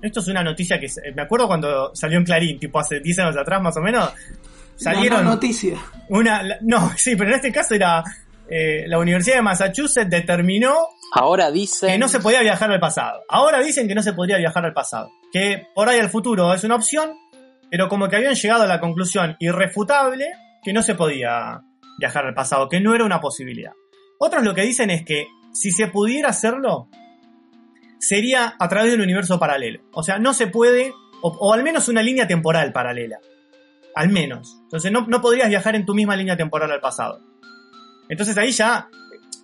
Esto 0.02 0.20
es 0.22 0.28
una 0.28 0.44
noticia 0.44 0.80
que 0.80 0.88
me 1.16 1.22
acuerdo 1.22 1.48
cuando 1.48 1.94
salió 1.94 2.18
en 2.18 2.24
Clarín, 2.26 2.60
tipo 2.60 2.80
hace 2.80 3.00
10 3.00 3.20
años 3.20 3.38
atrás 3.38 3.62
más 3.62 3.76
o 3.78 3.82
menos. 3.82 4.12
Salieron. 4.76 5.22
Una 5.22 5.32
noticia. 5.32 5.78
Una, 6.10 6.42
no, 6.62 6.92
sí, 6.98 7.16
pero 7.16 7.30
en 7.32 7.36
este 7.36 7.52
caso 7.52 7.76
era. 7.76 8.04
eh, 8.50 8.86
la 8.88 8.98
Universidad 8.98 9.36
de 9.38 9.42
Massachusetts 9.42 10.10
determinó 10.10 10.76
Ahora 11.14 11.52
dicen. 11.52 11.90
que 11.90 11.98
no 11.98 12.08
se 12.08 12.20
podía 12.20 12.42
viajar 12.42 12.72
al 12.72 12.80
pasado. 12.80 13.22
Ahora 13.30 13.60
dicen 13.60 13.88
que 13.88 13.96
no 13.96 14.02
se 14.04 14.14
podría 14.14 14.38
viajar 14.38 14.64
al 14.66 14.74
pasado. 14.74 15.12
Que 15.34 15.68
por 15.76 15.90
ahí 15.90 16.00
el 16.00 16.10
futuro 16.10 16.54
es 16.54 16.64
una 16.64 16.76
opción, 16.76 17.12
pero 17.70 17.90
como 17.90 18.08
que 18.08 18.16
habían 18.16 18.36
llegado 18.36 18.64
a 18.64 18.68
la 18.68 18.80
conclusión 18.80 19.36
irrefutable 19.40 20.28
que 20.64 20.72
no 20.74 20.82
se 20.82 20.96
podía 20.96 21.62
viajar 22.00 22.26
al 22.26 22.34
pasado, 22.34 22.70
que 22.70 22.80
no 22.80 22.96
era 22.96 23.04
una 23.06 23.20
posibilidad. 23.20 23.74
Otros 24.18 24.44
lo 24.44 24.54
que 24.56 24.62
dicen 24.64 24.90
es 24.90 25.04
que 25.04 25.28
si 25.54 25.72
se 25.72 25.88
pudiera 25.88 26.30
hacerlo, 26.30 26.88
sería 28.00 28.56
a 28.58 28.68
través 28.68 28.92
del 28.92 29.02
universo 29.02 29.40
paralelo. 29.40 29.82
O 29.92 30.04
sea, 30.04 30.18
no 30.18 30.34
se 30.34 30.48
puede, 30.48 30.94
o, 31.22 31.54
al 31.54 31.64
menos 31.64 31.88
una 31.88 32.02
línea 32.02 32.28
temporal 32.28 32.72
paralela. 32.72 33.20
Al 33.96 34.10
menos. 34.10 34.58
Entonces 34.64 34.92
no, 34.92 35.06
no 35.08 35.22
podrías 35.22 35.50
viajar 35.50 35.76
en 35.76 35.86
tu 35.86 35.94
misma 35.94 36.16
línea 36.16 36.38
temporal 36.38 36.72
al 36.72 36.80
pasado. 36.80 37.20
Entonces 38.08 38.38
ahí 38.38 38.52
ya 38.52 38.90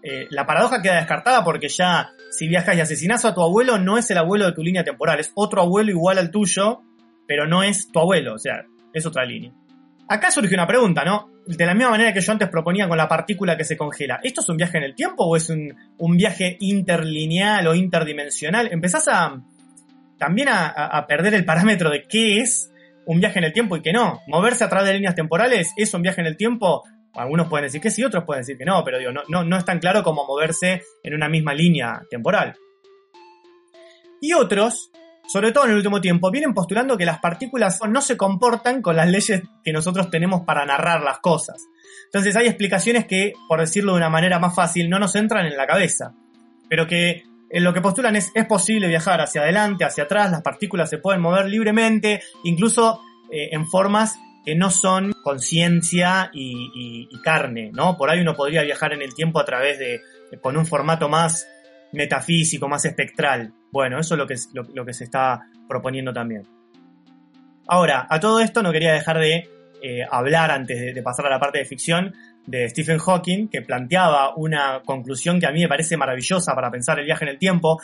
eh, 0.02 0.28
la 0.30 0.46
paradoja 0.46 0.82
queda 0.82 0.98
descartada 0.98 1.44
porque 1.44 1.68
ya 1.68 2.12
si 2.30 2.48
viajas 2.48 2.78
y 2.78 2.82
asesinás 2.82 3.26
a 3.26 3.34
tu 3.34 3.42
abuelo 3.42 3.78
no 3.78 3.98
es 3.98 4.10
el 4.12 4.18
abuelo 4.18 4.46
de 4.46 4.52
tu 4.54 4.62
línea 4.62 4.84
temporal, 4.84 5.20
es 5.20 5.32
otro 5.36 5.62
abuelo 5.62 5.92
igual 5.92 6.18
al 6.18 6.32
tuyo, 6.32 6.82
pero 7.28 7.48
no 7.48 7.64
es 7.64 7.92
tu 7.92 8.00
abuelo, 8.00 8.36
o 8.36 8.38
sea, 8.38 8.66
es 8.94 9.06
otra 9.06 9.26
línea. 9.26 9.52
Acá 10.08 10.30
surge 10.32 10.54
una 10.54 10.68
pregunta, 10.68 11.04
¿no? 11.04 11.32
De 11.48 11.66
la 11.66 11.76
misma 11.76 11.92
manera 11.92 12.14
que 12.14 12.22
yo 12.22 12.32
antes 12.32 12.50
proponía 12.50 12.88
con 12.88 12.98
la 12.98 13.08
partícula 13.08 13.56
que 13.56 13.64
se 13.64 13.78
congela, 13.78 14.20
¿esto 14.24 14.42
es 14.42 14.50
un 14.50 14.58
viaje 14.58 14.78
en 14.78 14.84
el 14.84 14.96
tiempo 14.96 15.26
o 15.26 15.36
es 15.36 15.50
un, 15.50 15.76
un 16.00 16.18
viaje 16.18 16.58
interlineal 16.60 17.68
o 17.68 17.76
interdimensional? 17.76 18.70
Empezás 18.72 19.08
a 19.08 19.42
también 20.18 20.48
a, 20.50 21.06
perder 21.08 21.34
el 21.34 21.46
parámetro 21.46 21.90
de 21.90 22.04
qué 22.08 22.40
es 22.40 22.72
un 23.06 23.20
viaje 23.20 23.40
en 23.40 23.46
el 23.46 23.54
tiempo 23.54 23.76
y 23.76 23.82
qué 23.82 23.92
no. 23.92 24.22
Moverse 24.28 24.64
a 24.64 24.70
través 24.70 24.88
de 24.88 24.96
líneas 24.96 25.16
temporales 25.16 25.72
es 25.78 25.94
un 25.94 26.02
viaje 26.02 26.22
en 26.22 26.28
el 26.28 26.38
tiempo. 26.38 26.84
Algunos 27.14 27.48
pueden 27.48 27.66
decir 27.66 27.82
que 27.82 27.92
sí, 27.92 28.04
otros 28.04 28.24
pueden 28.26 28.42
decir 28.42 28.58
que 28.58 28.66
no, 28.66 28.84
pero 28.84 28.98
digo, 28.98 29.12
no, 29.12 29.22
no, 29.28 29.44
no 29.44 29.58
es 29.58 29.66
tan 29.66 29.80
claro 29.80 30.04
como 30.04 30.26
moverse 30.26 30.82
en 31.04 31.14
una 31.14 31.30
misma 31.30 31.54
línea 31.54 32.02
temporal. 32.10 32.56
Y 34.22 34.34
otros, 34.34 34.92
sobre 35.28 35.52
todo 35.52 35.66
en 35.66 35.72
el 35.72 35.78
último 35.78 36.02
tiempo, 36.02 36.32
vienen 36.32 36.54
postulando 36.54 36.98
que 36.98 37.06
las 37.06 37.20
partículas 37.20 37.80
no 37.90 38.02
se 38.02 38.18
comportan 38.18 38.82
con 38.82 38.96
las 38.96 39.08
leyes 39.10 39.42
que 39.64 39.74
nosotros 39.74 40.10
tenemos 40.10 40.42
para 40.42 40.66
narrar 40.66 41.02
las 41.02 41.20
cosas. 41.20 41.58
Entonces 42.06 42.36
hay 42.36 42.48
explicaciones 42.48 43.06
que, 43.06 43.34
por 43.48 43.60
decirlo 43.60 43.94
de 43.94 43.98
una 43.98 44.10
manera 44.10 44.40
más 44.40 44.56
fácil, 44.56 44.90
no 44.90 45.00
nos 45.00 45.16
entran 45.16 45.46
en 45.46 45.58
la 45.58 45.68
cabeza. 45.68 46.14
Pero 46.70 46.88
que 46.88 47.24
en 47.50 47.64
lo 47.64 47.74
que 47.74 47.82
postulan 47.82 48.16
es, 48.16 48.32
es 48.34 48.46
posible 48.46 48.88
viajar 48.88 49.22
hacia 49.22 49.42
adelante, 49.42 49.86
hacia 49.86 50.06
atrás, 50.06 50.32
las 50.32 50.42
partículas 50.42 50.90
se 50.90 50.98
pueden 50.98 51.22
mover 51.22 51.46
libremente, 51.48 52.22
incluso 52.44 53.02
eh, 53.32 53.50
en 53.52 53.68
formas 53.68 54.16
que 54.46 54.56
no 54.56 54.70
son 54.70 55.14
conciencia 55.24 56.30
y- 56.34 57.08
y 57.12 57.22
carne, 57.22 57.72
¿no? 57.74 57.98
Por 57.98 58.10
ahí 58.10 58.20
uno 58.20 58.36
podría 58.36 58.62
viajar 58.62 58.94
en 58.94 59.02
el 59.02 59.14
tiempo 59.16 59.40
a 59.40 59.46
través 59.46 59.80
de, 59.80 60.02
con 60.42 60.56
un 60.58 60.66
formato 60.66 61.10
más 61.10 61.48
metafísico, 61.92 62.68
más 62.68 62.86
espectral. 62.86 63.54
Bueno, 63.76 64.00
eso 64.00 64.16
es 64.16 64.20
lo 64.54 64.86
que, 64.86 64.94
se 64.94 65.04
está 65.04 65.50
proponiendo 65.68 66.14
también. 66.14 66.44
Ahora, 67.68 68.08
a 68.10 68.22
todo 68.22 68.40
esto 68.40 68.64
no 68.64 68.72
quería 68.72 68.94
dejar 68.94 69.20
de 69.20 69.50
eh, 69.84 70.00
hablar 70.10 70.50
antes 70.50 70.96
de, 70.96 71.04
pasar 71.04 71.26
a 71.26 71.30
la 71.30 71.42
parte 71.42 71.58
de 71.58 71.66
ficción 71.66 72.14
de 72.46 72.70
Stephen 72.70 73.00
Hawking, 73.00 73.50
que 73.50 73.64
planteaba 73.64 74.34
una 74.38 74.82
conclusión 74.86 75.42
que 75.42 75.48
a 75.48 75.52
mí 75.52 75.60
me 75.60 75.68
parece 75.68 75.98
maravillosa 75.98 76.56
para 76.56 76.72
pensar 76.72 77.00
el 77.00 77.06
viaje 77.06 77.26
en 77.26 77.32
el 77.32 77.38
tiempo. 77.38 77.82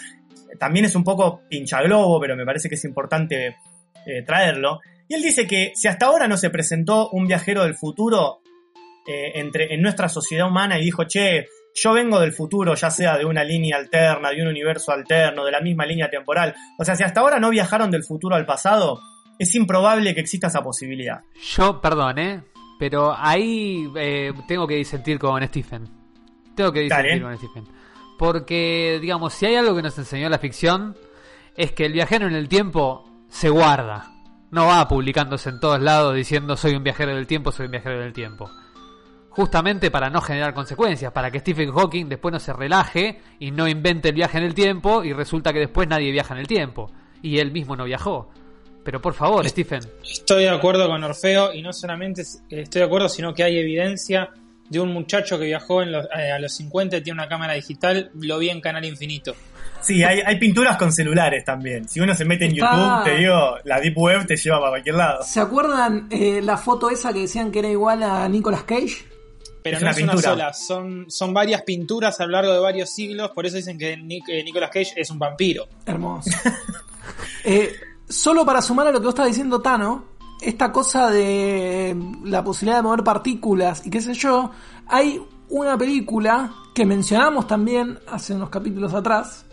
También 0.58 0.86
es 0.86 0.96
un 0.96 1.04
poco 1.04 1.42
pinchaglobo, 1.50 2.22
pero 2.22 2.38
me 2.38 2.46
parece 2.46 2.70
que 2.70 2.76
es 2.76 2.86
importante 2.86 3.58
eh, 4.06 4.22
traerlo. 4.26 4.80
Y 5.10 5.16
él 5.16 5.22
dice 5.22 5.46
que 5.46 5.74
si 5.76 5.90
hasta 5.90 6.06
ahora 6.06 6.26
no 6.30 6.38
se 6.38 6.50
presentó 6.50 7.10
un 7.10 7.28
viajero 7.28 7.64
del 7.64 7.76
futuro 7.76 8.40
eh, 9.06 9.34
entre, 9.36 9.74
en 9.74 9.82
nuestra 9.82 10.08
sociedad 10.08 10.48
humana 10.48 10.80
y 10.80 10.86
dijo, 10.86 11.04
che, 11.04 11.48
yo 11.74 11.94
vengo 11.94 12.20
del 12.20 12.34
futuro, 12.34 12.76
ya 12.76 12.90
sea 12.90 13.18
de 13.18 13.26
una 13.26 13.44
línea 13.44 13.78
alterna, 13.78 14.30
de 14.30 14.42
un 14.42 14.50
universo 14.50 14.92
alterno, 14.92 15.46
de 15.46 15.52
la 15.52 15.62
misma 15.62 15.86
línea 15.86 16.10
temporal. 16.10 16.54
O 16.78 16.84
sea, 16.84 16.96
si 16.96 17.04
hasta 17.04 17.22
ahora 17.22 17.40
no 17.40 17.50
viajaron 17.50 17.92
del 17.92 18.04
futuro 18.04 18.36
al 18.36 18.46
pasado, 18.46 19.00
es 19.40 19.54
improbable 19.56 20.14
que 20.14 20.22
exista 20.22 20.48
esa 20.48 20.62
posibilidad. 20.62 21.22
Yo, 21.56 21.82
perdón, 21.82 22.20
¿eh? 22.20 22.44
Pero 22.80 23.14
ahí 23.16 23.92
eh, 23.96 24.34
tengo 24.48 24.68
que 24.68 24.76
disentir 24.76 25.20
con 25.20 25.42
Stephen. 25.48 25.88
Tengo 26.56 26.72
que 26.72 26.82
disentir 26.82 27.22
Dale. 27.22 27.22
con 27.22 27.38
Stephen. 27.38 27.68
Porque, 28.18 29.00
digamos, 29.02 29.34
si 29.34 29.46
hay 29.46 29.56
algo 29.56 29.76
que 29.76 29.82
nos 29.82 29.98
enseñó 29.98 30.30
la 30.30 30.40
ficción, 30.40 30.96
es 31.56 31.72
que 31.72 31.86
el 31.86 31.94
viajero 31.94 32.28
en 32.28 32.36
el 32.36 32.48
tiempo 32.48 33.10
se 33.30 33.50
guarda. 33.50 34.12
No 34.52 34.68
va 34.68 34.88
publicándose 34.88 35.50
en 35.50 35.60
todos 35.60 35.82
lados 35.82 36.14
diciendo 36.16 36.58
soy 36.58 36.76
un 36.76 36.84
viajero 36.84 37.16
del 37.16 37.26
tiempo, 37.26 37.52
soy 37.52 37.68
un 37.68 37.72
viajero 37.72 38.00
del 38.00 38.14
tiempo. 38.14 38.52
Justamente 39.32 39.90
para 39.92 40.10
no 40.10 40.22
generar 40.22 40.54
consecuencias, 40.54 41.12
para 41.14 41.32
que 41.32 41.40
Stephen 41.40 41.72
Hawking 41.72 42.06
después 42.10 42.34
no 42.34 42.40
se 42.40 42.52
relaje 42.54 43.20
y 43.40 43.52
no 43.52 43.68
invente 43.68 44.10
el 44.10 44.16
viaje 44.16 44.38
en 44.38 44.44
el 44.44 44.54
tiempo 44.54 45.04
y 45.04 45.14
resulta 45.14 45.54
que 45.54 45.60
después 45.60 45.88
nadie 45.88 46.12
viaja 46.12 46.34
en 46.34 46.42
el 46.42 46.48
tiempo. 46.48 46.92
Y 47.22 47.38
él 47.40 47.52
mismo 47.52 47.76
no 47.76 47.86
viajó. 47.86 48.30
Pero 48.84 49.00
por 49.02 49.14
favor, 49.14 49.48
Stephen, 49.48 49.82
Estoy 50.04 50.44
de 50.44 50.50
acuerdo 50.50 50.88
con 50.90 51.04
Orfeo 51.04 51.54
y 51.54 51.62
no 51.62 51.72
solamente 51.72 52.24
es- 52.24 52.42
estoy 52.50 52.80
de 52.82 52.86
acuerdo, 52.88 53.08
sino 53.08 53.34
que 53.34 53.44
hay 53.44 53.58
evidencia 53.58 54.30
de 54.70 54.80
un 54.80 54.92
muchacho 54.92 55.38
que 55.38 55.46
viajó 55.46 55.82
en 55.82 55.92
los- 55.92 56.06
eh, 56.18 56.32
a 56.32 56.40
los 56.40 56.52
50 56.54 56.98
y 56.98 57.02
tiene 57.02 57.20
una 57.22 57.30
cámara 57.30 57.54
digital, 57.54 58.10
lo 58.20 58.38
vi 58.40 58.50
en 58.50 58.60
Canal 58.60 58.84
Infinito. 58.86 59.36
Sí, 59.82 60.04
hay, 60.04 60.20
hay 60.26 60.38
pinturas 60.40 60.78
con 60.78 60.92
celulares 60.92 61.44
también. 61.46 61.88
Si 61.88 62.00
uno 62.00 62.14
se 62.16 62.26
mete 62.26 62.46
en 62.46 62.52
Está- 62.54 62.72
YouTube, 62.72 63.04
te 63.04 63.20
digo, 63.22 63.56
la 63.66 63.80
Deep 63.80 63.98
Web 63.98 64.26
te 64.28 64.36
lleva 64.36 64.60
para 64.60 64.72
cualquier 64.72 64.96
lado. 64.96 65.24
¿Se 65.24 65.40
acuerdan 65.40 66.08
eh, 66.10 66.42
la 66.44 66.58
foto 66.58 66.90
esa 66.90 67.14
que 67.14 67.20
decían 67.22 67.52
que 67.52 67.60
era 67.60 67.70
igual 67.70 68.04
a 68.04 68.28
Nicolas 68.30 68.64
Cage? 68.64 69.06
Pero 69.64 69.78
Es 69.78 69.82
no 69.82 69.86
una 69.86 69.92
es 69.92 69.98
pintura. 69.98 70.18
una 70.18 70.24
sola, 70.24 70.54
son, 70.54 71.06
son 71.10 71.34
varias 71.34 71.62
pinturas 71.62 72.20
a 72.20 72.26
lo 72.26 72.32
largo 72.32 72.52
de 72.52 72.60
varios 72.60 72.90
siglos, 72.90 73.32
por 73.32 73.46
eso 73.46 73.58
dicen 73.58 73.78
que 73.78 73.94
eh, 73.94 74.44
Nicolas 74.44 74.70
Cage 74.72 74.94
es 74.96 75.10
un 75.12 75.20
vampiro. 75.20 75.68
Hermoso. 75.86 76.30
Eh, 77.44 77.74
solo 78.08 78.46
para 78.46 78.62
sumar 78.62 78.86
a 78.88 78.92
lo 78.92 79.00
que 79.00 79.06
vos 79.06 79.16
estás 79.16 79.26
diciendo, 79.26 79.62
Tano, 79.62 80.06
esta 80.42 80.72
cosa 80.72 81.10
de 81.10 81.96
la 82.24 82.44
posibilidad 82.44 82.78
de 82.78 82.84
mover 82.84 83.04
partículas 83.04 83.86
y 83.86 83.90
qué 83.90 84.00
sé 84.00 84.14
yo, 84.14 84.52
hay 84.86 85.20
una 85.50 85.76
película 85.76 86.54
que 86.76 86.86
mencionamos 86.86 87.48
también 87.48 87.98
hace 88.08 88.36
unos 88.36 88.50
capítulos 88.52 88.94
atrás, 88.94 89.46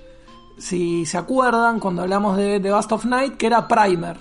si 0.58 1.06
se 1.06 1.16
acuerdan, 1.16 1.80
cuando 1.80 2.02
hablamos 2.02 2.36
de 2.36 2.60
The 2.60 2.72
Bust 2.72 2.92
of 2.92 3.04
Night, 3.06 3.36
que 3.38 3.46
era 3.46 3.66
Primer. 3.66 4.18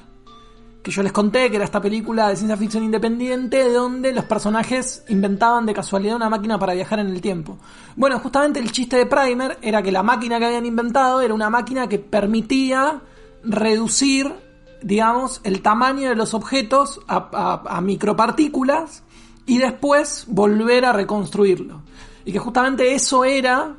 Que 0.88 0.93
yo 0.93 1.04
les 1.04 1.12
conté 1.12 1.50
que 1.50 1.58
era 1.58 1.65
esta 1.65 1.82
película 1.82 2.30
de 2.30 2.38
ciencia 2.38 2.56
ficción 2.56 2.82
independiente 2.82 3.69
donde 3.73 4.13
los 4.13 4.23
personajes 4.23 5.04
inventaban 5.10 5.65
de 5.65 5.73
casualidad 5.73 6.15
una 6.15 6.30
máquina 6.30 6.58
para 6.58 6.73
viajar 6.76 7.00
en 7.00 7.08
el 7.08 7.19
tiempo. 7.19 7.58
Bueno, 7.97 8.17
justamente 8.19 8.62
el 8.62 8.71
chiste 8.71 8.95
de 8.95 9.06
Primer 9.06 9.58
era 9.62 9.84
que 9.84 9.91
la 9.91 10.02
máquina 10.02 10.39
que 10.39 10.45
habían 10.45 10.65
inventado 10.65 11.19
era 11.19 11.34
una 11.34 11.50
máquina 11.50 11.89
que 11.89 12.00
permitía 12.00 13.02
reducir, 13.43 14.34
digamos, 14.82 15.41
el 15.43 15.62
tamaño 15.62 16.08
de 16.08 16.15
los 16.15 16.34
objetos 16.34 17.02
a, 17.10 17.30
a- 17.34 17.78
a 17.78 17.82
micropartículas 17.82 19.04
y 19.45 19.58
después 19.58 20.23
volver 20.30 20.86
a 20.86 20.93
reconstruirlo. 20.93 21.82
Y 22.23 22.32
que 22.32 22.39
justamente 22.39 22.93
eso 22.95 23.26
era 23.26 23.76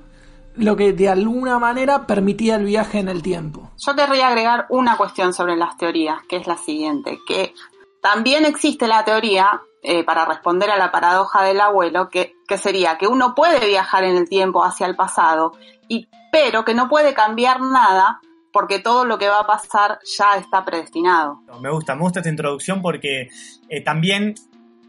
lo 0.58 0.76
que 0.76 0.92
de 0.92 1.08
alguna 1.08 1.58
manera 1.58 2.06
permitía 2.06 2.56
el 2.56 2.64
viaje 2.64 2.98
en 2.98 3.08
el 3.08 3.22
tiempo. 3.22 3.70
Yo 3.78 3.94
querría 3.94 4.28
agregar 4.28 4.66
una 4.68 4.96
cuestión 4.96 5.32
sobre 5.32 5.56
las 5.56 5.76
teorías, 5.76 6.20
que 6.28 6.36
es 6.36 6.46
la 6.46 6.56
siguiente, 6.56 7.18
que 7.26 7.54
también 8.02 8.44
existe 8.44 8.86
la 8.86 9.04
teoría, 9.04 9.62
eh, 9.82 10.02
para 10.02 10.24
responder 10.24 10.70
a 10.70 10.76
la 10.76 10.90
paradoja 10.90 11.44
del 11.44 11.60
abuelo, 11.60 12.08
que, 12.08 12.34
que 12.48 12.58
sería 12.58 12.98
que 12.98 13.06
uno 13.06 13.34
puede 13.36 13.64
viajar 13.66 14.02
en 14.02 14.16
el 14.16 14.28
tiempo 14.28 14.64
hacia 14.64 14.86
el 14.86 14.96
pasado, 14.96 15.52
y, 15.88 16.08
pero 16.32 16.64
que 16.64 16.74
no 16.74 16.88
puede 16.88 17.14
cambiar 17.14 17.60
nada 17.60 18.20
porque 18.52 18.80
todo 18.80 19.04
lo 19.04 19.18
que 19.18 19.28
va 19.28 19.40
a 19.40 19.46
pasar 19.46 20.00
ya 20.18 20.36
está 20.36 20.64
predestinado. 20.64 21.42
Me 21.60 21.70
gusta, 21.70 21.94
me 21.94 22.02
gusta 22.02 22.20
esta 22.20 22.30
introducción 22.30 22.82
porque 22.82 23.28
eh, 23.68 23.84
también 23.84 24.34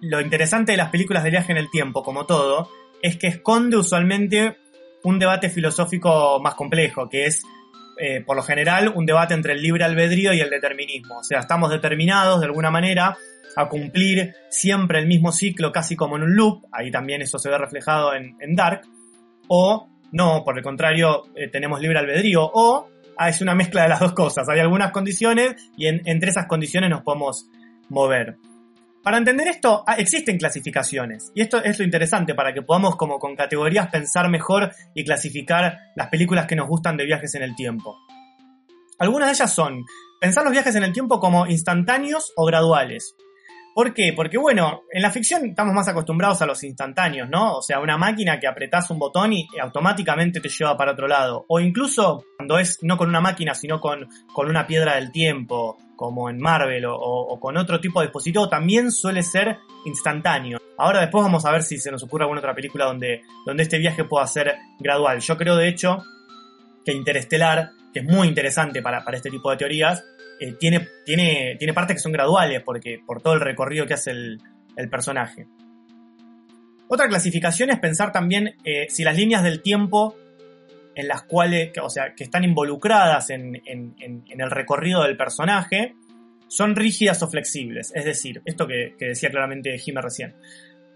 lo 0.01 0.21
interesante 0.21 0.71
de 0.71 0.77
las 0.77 0.89
películas 0.89 1.23
de 1.23 1.29
viaje 1.29 1.51
en 1.51 1.60
el 1.60 1.69
tiempo, 1.69 2.01
como 2.01 2.25
todo, 2.25 2.69
es 3.01 3.17
que 3.17 3.27
esconde 3.27 3.77
usualmente 3.77 4.58
un 5.03 5.19
debate 5.19 5.49
filosófico 5.49 6.39
más 6.41 6.55
complejo, 6.55 7.07
que 7.09 7.25
es, 7.25 7.43
eh, 7.99 8.21
por 8.25 8.35
lo 8.35 8.43
general, 8.43 8.91
un 8.93 9.05
debate 9.05 9.33
entre 9.33 9.53
el 9.53 9.62
libre 9.62 9.83
albedrío 9.83 10.33
y 10.33 10.41
el 10.41 10.49
determinismo. 10.49 11.19
O 11.19 11.23
sea, 11.23 11.39
estamos 11.39 11.69
determinados 11.71 12.39
de 12.39 12.45
alguna 12.47 12.71
manera 12.71 13.17
a 13.55 13.67
cumplir 13.67 14.33
siempre 14.49 14.99
el 14.99 15.07
mismo 15.07 15.31
ciclo, 15.31 15.71
casi 15.71 15.95
como 15.95 16.15
en 16.17 16.23
un 16.23 16.35
loop, 16.35 16.65
ahí 16.71 16.91
también 16.91 17.21
eso 17.21 17.39
se 17.39 17.49
ve 17.49 17.57
reflejado 17.57 18.13
en, 18.13 18.35
en 18.39 18.55
Dark, 18.55 18.81
o 19.47 19.88
no, 20.12 20.43
por 20.43 20.57
el 20.57 20.63
contrario, 20.63 21.23
eh, 21.35 21.47
tenemos 21.49 21.81
libre 21.81 21.99
albedrío, 21.99 22.43
o 22.53 22.88
ah, 23.17 23.29
es 23.29 23.41
una 23.41 23.55
mezcla 23.55 23.83
de 23.83 23.89
las 23.89 23.99
dos 23.99 24.13
cosas. 24.13 24.47
Hay 24.49 24.59
algunas 24.59 24.91
condiciones 24.91 25.55
y 25.75 25.88
en- 25.88 26.01
entre 26.05 26.29
esas 26.29 26.45
condiciones 26.47 26.89
nos 26.89 27.01
podemos 27.01 27.47
mover. 27.89 28.38
Para 29.03 29.17
entender 29.17 29.47
esto, 29.47 29.83
ah, 29.88 29.95
existen 29.95 30.38
clasificaciones. 30.38 31.31
Y 31.33 31.41
esto 31.41 31.63
es 31.63 31.79
lo 31.79 31.85
interesante 31.85 32.35
para 32.35 32.53
que 32.53 32.62
podamos 32.62 32.97
como 32.97 33.17
con 33.17 33.35
categorías 33.35 33.88
pensar 33.88 34.29
mejor 34.29 34.71
y 34.93 35.05
clasificar 35.05 35.77
las 35.95 36.09
películas 36.09 36.47
que 36.47 36.55
nos 36.55 36.67
gustan 36.67 36.97
de 36.97 37.05
viajes 37.05 37.33
en 37.35 37.43
el 37.43 37.55
tiempo. 37.55 37.97
Algunas 38.97 39.29
de 39.29 39.33
ellas 39.33 39.53
son 39.53 39.85
pensar 40.19 40.43
los 40.43 40.51
viajes 40.51 40.75
en 40.75 40.83
el 40.83 40.91
tiempo 40.91 41.19
como 41.21 41.47
instantáneos 41.47 42.33
o 42.35 42.45
graduales. 42.45 43.15
¿Por 43.73 43.93
qué? 43.93 44.13
Porque 44.15 44.38
bueno, 44.38 44.84
en 44.91 45.01
la 45.01 45.12
ficción 45.12 45.45
estamos 45.45 45.73
más 45.73 45.88
acostumbrados 45.88 46.41
a 46.41 46.45
los 46.45 46.63
instantáneos, 46.63 47.29
¿no? 47.29 47.58
O 47.58 47.62
sea, 47.62 47.79
una 47.79 47.97
máquina 47.97 48.39
que 48.39 48.47
apretás 48.47 48.89
un 48.89 48.99
botón 48.99 49.34
y 49.34 49.47
automáticamente 49.62 50.41
te 50.41 50.49
lleva 50.49 50.75
para 50.75 50.91
otro 50.91 51.08
lado. 51.08 51.45
O 51.47 51.60
incluso 51.60 52.25
cuando 52.38 52.60
es 52.60 52.79
no 52.82 52.97
con 52.97 53.10
una 53.10 53.21
máquina, 53.21 53.53
sino 53.53 53.79
con, 53.79 54.08
con 54.34 54.49
una 54.49 54.67
piedra 54.67 54.95
del 54.95 55.12
tiempo, 55.12 55.77
como 55.99 56.29
en 56.29 56.39
Marvel 56.39 56.86
o, 56.88 57.38
con 57.41 57.58
otro 57.58 57.82
tipo 57.82 57.99
de 57.99 58.08
dispositivo, 58.08 58.47
también 58.47 58.89
suele 58.89 59.21
ser 59.21 59.58
instantáneo. 59.86 60.58
Ahora 60.77 61.01
después 61.01 61.25
vamos 61.25 61.45
a 61.45 61.51
ver 61.51 61.62
si 61.62 61.77
se 61.77 61.91
nos 61.91 62.01
ocurre 62.03 62.23
alguna 62.23 62.39
otra 62.39 62.55
película 62.55 62.86
donde, 62.86 63.23
donde 63.45 63.63
este 63.63 63.77
viaje 63.79 64.05
pueda 64.05 64.25
ser 64.25 64.55
gradual. 64.79 65.19
Yo 65.19 65.38
creo 65.38 65.58
de 65.58 65.67
hecho 65.67 66.01
que 66.86 66.93
Interestelar, 66.93 67.71
que 67.93 67.99
es 67.99 68.05
muy 68.05 68.29
interesante 68.29 68.82
para, 68.82 69.03
para 69.03 69.17
este 69.17 69.29
tipo 69.29 69.51
de 69.51 69.58
teorías, 69.58 70.01
eh, 70.39 70.54
tiene, 70.60 70.88
tiene, 71.06 71.56
tiene 71.58 71.73
partes 71.73 71.97
que 71.97 72.02
son 72.02 72.12
graduales 72.12 72.62
porque, 72.63 72.99
por 73.06 73.21
todo 73.21 73.34
el 73.34 73.41
recorrido 73.41 73.86
que 73.86 73.93
hace 73.93 74.12
el, 74.12 74.41
el 74.75 74.89
personaje. 74.89 75.47
Otra 76.88 77.08
clasificación 77.08 77.69
es 77.69 77.80
pensar 77.80 78.12
también 78.12 78.56
eh, 78.63 78.88
si 78.89 79.04
las 79.04 79.15
líneas 79.15 79.43
del 79.43 79.62
tiempo 79.62 80.15
en 80.95 81.08
las 81.08 81.21
cuales, 81.23 81.71
o 81.82 81.89
sea, 81.89 82.15
que 82.15 82.23
están 82.23 82.43
involucradas 82.43 83.30
en, 83.30 83.62
en, 83.65 83.93
el 84.28 84.52
recorrido 84.52 85.04
del 85.04 85.15
personaje, 85.15 85.95
son 86.47 86.75
rígidas 86.75 87.21
o 87.21 87.30
flexibles. 87.30 87.91
Es 87.93 88.06
decir, 88.06 88.41
esto 88.43 88.65
que, 88.65 88.95
que 88.97 89.10
decía 89.10 89.30
claramente 89.30 89.78
Jimé 89.78 90.02
recién. 90.02 90.36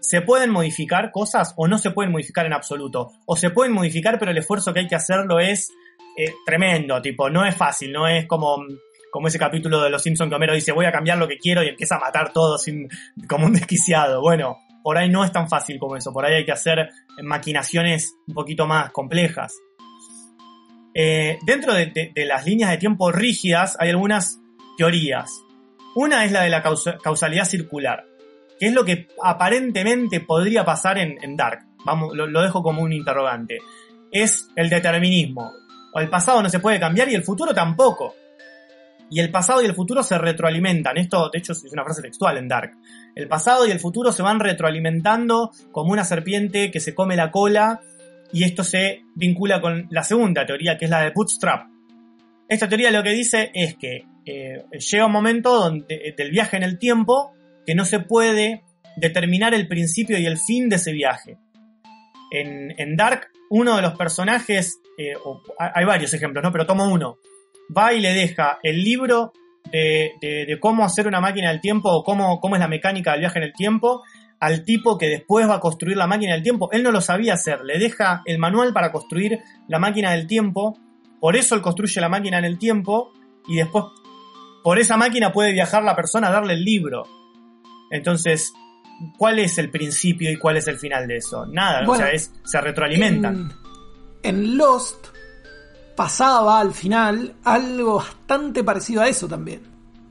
¿Se 0.00 0.20
pueden 0.20 0.50
modificar 0.50 1.10
cosas 1.10 1.54
o 1.56 1.68
no 1.68 1.78
se 1.78 1.92
pueden 1.92 2.12
modificar 2.12 2.44
en 2.44 2.52
absoluto? 2.52 3.12
O 3.24 3.36
se 3.36 3.50
pueden 3.50 3.72
modificar, 3.72 4.18
pero 4.18 4.32
el 4.32 4.38
esfuerzo 4.38 4.74
que 4.74 4.80
hay 4.80 4.88
que 4.88 4.96
hacerlo 4.96 5.38
es 5.38 5.70
eh, 6.16 6.32
tremendo, 6.44 7.00
tipo, 7.00 7.30
no 7.30 7.46
es 7.46 7.56
fácil, 7.56 7.92
no 7.92 8.06
es 8.06 8.26
como 8.26 8.58
como 9.14 9.28
ese 9.28 9.38
capítulo 9.38 9.80
de 9.80 9.90
Los 9.90 10.02
Simpsons 10.02 10.28
que 10.28 10.34
Homero 10.34 10.54
dice 10.54 10.72
voy 10.72 10.86
a 10.86 10.90
cambiar 10.90 11.18
lo 11.18 11.28
que 11.28 11.38
quiero 11.38 11.62
y 11.62 11.68
empieza 11.68 11.94
a 11.94 12.00
matar 12.00 12.32
todo 12.32 12.58
como 13.28 13.46
un 13.46 13.52
desquiciado. 13.52 14.20
Bueno, 14.20 14.58
por 14.82 14.98
ahí 14.98 15.08
no 15.08 15.24
es 15.24 15.30
tan 15.30 15.48
fácil 15.48 15.78
como 15.78 15.96
eso, 15.96 16.12
por 16.12 16.26
ahí 16.26 16.34
hay 16.34 16.44
que 16.44 16.50
hacer 16.50 16.90
maquinaciones 17.22 18.12
un 18.26 18.34
poquito 18.34 18.66
más 18.66 18.90
complejas. 18.90 19.54
Eh, 20.94 21.38
dentro 21.46 21.74
de, 21.74 22.12
las 22.26 22.44
líneas 22.44 22.72
de 22.72 22.78
tiempo 22.78 23.12
rígidas 23.12 23.76
hay 23.78 23.90
algunas 23.90 24.40
teorías. 24.76 25.30
Una 25.94 26.24
es 26.24 26.32
la 26.32 26.42
de 26.42 26.50
la 26.50 26.60
causa, 26.60 26.98
causalidad 26.98 27.44
circular, 27.44 28.04
que 28.58 28.66
es 28.66 28.72
lo 28.72 28.84
que 28.84 29.06
aparentemente 29.22 30.22
podría 30.22 30.64
pasar 30.64 30.98
en, 30.98 31.36
Dark. 31.36 31.60
Vamos, 31.84 32.16
lo 32.16 32.42
dejo 32.42 32.64
como 32.64 32.82
un 32.82 32.92
interrogante. 32.92 33.58
Es 34.10 34.48
el 34.56 34.68
determinismo. 34.68 35.52
O 35.92 36.00
el 36.00 36.10
pasado 36.10 36.42
no 36.42 36.50
se 36.50 36.58
puede 36.58 36.80
cambiar 36.80 37.08
y 37.08 37.14
el 37.14 37.22
futuro 37.22 37.54
tampoco 37.54 38.16
y 39.14 39.20
el 39.20 39.30
pasado 39.30 39.62
y 39.62 39.66
el 39.66 39.76
futuro 39.76 40.02
se 40.02 40.18
retroalimentan. 40.18 40.98
Esto, 40.98 41.30
de 41.32 41.38
hecho, 41.38 41.52
es 41.52 41.72
una 41.72 41.84
frase 41.84 42.02
textual 42.02 42.36
en 42.36 42.48
Dark. 42.48 42.72
El 43.14 43.28
pasado 43.28 43.64
y 43.64 43.70
el 43.70 43.78
futuro 43.78 44.10
se 44.10 44.24
van 44.24 44.40
retroalimentando 44.40 45.52
como 45.70 45.92
una 45.92 46.02
serpiente 46.02 46.72
que 46.72 46.80
se 46.80 46.96
come 46.96 47.14
la 47.14 47.30
cola 47.30 47.80
y 48.32 48.42
esto 48.42 48.64
se 48.64 49.02
vincula 49.14 49.60
con 49.60 49.86
la 49.90 50.02
segunda 50.02 50.44
teoría, 50.44 50.76
que 50.76 50.86
es 50.86 50.90
la 50.90 51.02
de 51.02 51.12
Bootstrap. 51.14 51.68
Esta 52.48 52.68
teoría 52.68 52.90
lo 52.90 53.04
que 53.04 53.10
dice 53.10 53.52
es 53.54 53.76
que 53.76 54.04
eh, 54.26 54.64
llega 54.72 55.06
un 55.06 55.12
momento 55.12 55.60
donde, 55.60 56.12
del 56.16 56.30
viaje 56.32 56.56
en 56.56 56.64
el 56.64 56.80
tiempo 56.80 57.34
que 57.64 57.76
no 57.76 57.84
se 57.84 58.00
puede 58.00 58.64
determinar 58.96 59.54
el 59.54 59.68
principio 59.68 60.18
y 60.18 60.26
el 60.26 60.38
fin 60.38 60.68
de 60.68 60.74
ese 60.74 60.90
viaje. 60.90 61.38
En, 62.32 62.96
Dark, 62.96 63.28
uno 63.48 63.76
de 63.76 63.82
los 63.82 63.96
personajes, 63.96 64.80
eh, 64.98 65.12
hay 65.56 65.84
varios 65.84 66.12
ejemplos, 66.14 66.42
¿no? 66.42 66.50
Pero 66.50 66.66
tomo 66.66 66.92
uno 66.92 67.18
va 67.76 67.92
y 67.92 68.00
le 68.00 68.12
deja 68.12 68.58
el 68.62 68.82
libro 68.82 69.32
de, 69.70 70.12
de, 70.20 70.46
de, 70.46 70.60
cómo 70.60 70.84
hacer 70.84 71.06
una 71.06 71.20
máquina 71.20 71.50
del 71.50 71.60
tiempo 71.60 71.90
o 71.90 72.04
cómo, 72.04 72.40
cómo 72.40 72.56
es 72.56 72.60
la 72.60 72.68
mecánica 72.68 73.12
del 73.12 73.20
viaje 73.20 73.38
en 73.38 73.44
el 73.44 73.52
tiempo 73.52 74.02
al 74.40 74.64
tipo 74.64 74.98
que 74.98 75.06
después 75.08 75.48
va 75.48 75.54
a 75.54 75.60
construir 75.60 75.96
la 75.96 76.06
máquina 76.06 76.34
del 76.34 76.42
tiempo. 76.42 76.70
Él 76.72 76.82
no 76.82 76.90
lo 76.90 77.00
sabía 77.00 77.34
hacer, 77.34 77.62
le 77.62 77.78
deja 77.78 78.22
el 78.26 78.38
manual 78.38 78.72
para 78.72 78.92
construir 78.92 79.40
la 79.68 79.78
máquina 79.78 80.12
del 80.12 80.26
tiempo, 80.26 80.78
por 81.20 81.36
eso 81.36 81.54
él 81.54 81.62
construye 81.62 82.00
la 82.00 82.08
máquina 82.10 82.38
en 82.38 82.44
el 82.44 82.58
tiempo 82.58 83.12
y 83.48 83.56
después 83.56 83.84
por 84.62 84.78
esa 84.78 84.96
máquina 84.96 85.32
puede 85.32 85.52
viajar 85.52 85.82
la 85.82 85.96
persona 85.96 86.28
a 86.28 86.32
darle 86.32 86.54
el 86.54 86.64
libro. 86.64 87.04
Entonces, 87.90 88.52
¿cuál 89.16 89.38
es 89.38 89.58
el 89.58 89.70
principio 89.70 90.30
y 90.30 90.36
cuál 90.36 90.56
es 90.56 90.68
el 90.68 90.78
final 90.78 91.06
de 91.06 91.16
eso? 91.16 91.46
Nada, 91.46 91.84
bueno, 91.86 91.92
o 91.92 91.96
sea, 91.96 92.10
es, 92.10 92.32
se 92.44 92.60
retroalimentan. 92.60 93.52
En, 94.22 94.36
en 94.36 94.56
Lost 94.56 95.13
pasaba 95.96 96.60
al 96.60 96.72
final 96.72 97.34
algo 97.44 97.96
bastante 97.96 98.64
parecido 98.64 99.02
a 99.02 99.08
eso 99.08 99.28
también, 99.28 99.62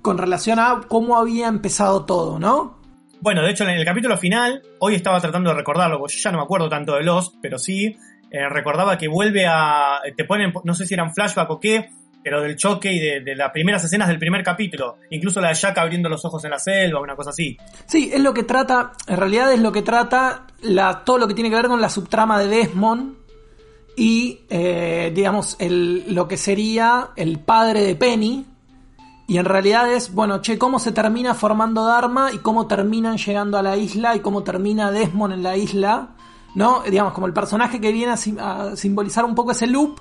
con 0.02 0.18
relación 0.18 0.60
a 0.60 0.82
cómo 0.88 1.18
había 1.18 1.48
empezado 1.48 2.06
todo, 2.06 2.40
¿no? 2.40 2.82
Bueno, 3.22 3.42
de 3.42 3.52
hecho 3.52 3.64
en 3.64 3.72
el 3.72 3.86
capítulo 3.86 4.18
final, 4.18 4.62
hoy 4.80 4.96
estaba 4.96 5.20
tratando 5.22 5.50
de 5.52 5.56
recordarlo, 5.56 6.00
porque 6.00 6.16
yo 6.16 6.22
ya 6.22 6.32
no 6.32 6.40
me 6.40 6.44
acuerdo 6.44 6.68
tanto 6.68 6.96
de 6.96 7.04
Lost, 7.04 7.36
pero 7.42 7.58
sí 7.58 7.96
eh, 8.30 8.50
recordaba 8.50 8.98
que 8.98 9.08
vuelve 9.08 9.46
a... 9.48 10.02
te 10.16 10.26
ponen, 10.26 10.52
no 10.64 10.74
sé 10.74 10.86
si 10.86 10.94
eran 10.94 11.14
flashback 11.14 11.50
o 11.50 11.60
qué, 11.60 11.90
pero 12.24 12.42
del 12.42 12.56
choque 12.56 12.92
y 12.92 13.00
de, 13.00 13.22
de, 13.22 13.36
las 13.36 13.52
primeras 13.52 13.84
escenas 13.84 14.08
del 14.08 14.20
primer 14.20 14.44
capítulo. 14.44 14.98
Incluso 15.10 15.40
la 15.42 15.50
de 15.50 15.56
Jack 15.56 15.78
abriendo 15.78 16.10
los 16.10 16.24
ojos 16.26 16.44
en 16.46 16.52
la 16.52 16.60
selva, 16.60 17.02
una 17.02 17.16
cosa 17.16 17.30
así. 17.30 17.58
Sí, 17.86 18.10
es 18.14 18.20
lo 18.20 18.34
que 18.34 18.44
trata, 18.44 18.94
en 19.08 19.18
realidad 19.18 19.52
es 19.54 19.60
lo 19.60 19.72
que 19.72 19.82
trata 19.82 20.48
la, 20.62 21.04
todo 21.04 21.18
lo 21.18 21.28
que 21.28 21.34
tiene 21.34 21.50
que 21.50 21.58
ver 21.58 21.68
con 21.68 21.82
la 21.82 21.90
subtrama 21.90 22.40
de 22.40 22.48
Desmond 22.48 23.23
y, 23.96 24.42
eh, 24.50 25.12
digamos, 25.16 25.56
el, 25.60 26.14
lo 26.14 26.28
que 26.28 26.38
sería 26.38 27.12
el 27.16 27.40
padre 27.40 27.82
de 27.84 27.96
Penny. 27.96 28.46
Y 29.28 29.38
en 29.38 29.46
realidad 29.46 29.92
es, 29.92 30.14
bueno, 30.14 30.42
che, 30.42 30.58
cómo 30.58 30.80
se 30.80 30.92
termina 30.92 31.34
formando 31.34 31.86
Dharma 31.86 32.32
y 32.32 32.40
cómo 32.40 32.68
terminan 32.68 33.18
llegando 33.18 33.58
a 33.58 33.62
la 33.62 33.78
isla 33.78 34.16
y 34.16 34.20
cómo 34.20 34.44
termina 34.44 34.92
Desmond 34.92 35.34
en 35.34 35.44
la 35.44 35.58
isla. 35.58 36.10
¿No? 36.56 36.84
Digamos, 36.84 37.14
como 37.14 37.26
el 37.26 37.34
personaje 37.34 37.82
que 37.82 37.92
viene 37.92 38.12
a, 38.12 38.16
a 38.72 38.76
simbolizar 38.76 39.26
un 39.26 39.34
poco 39.34 39.52
ese 39.52 39.66
loop 39.66 40.00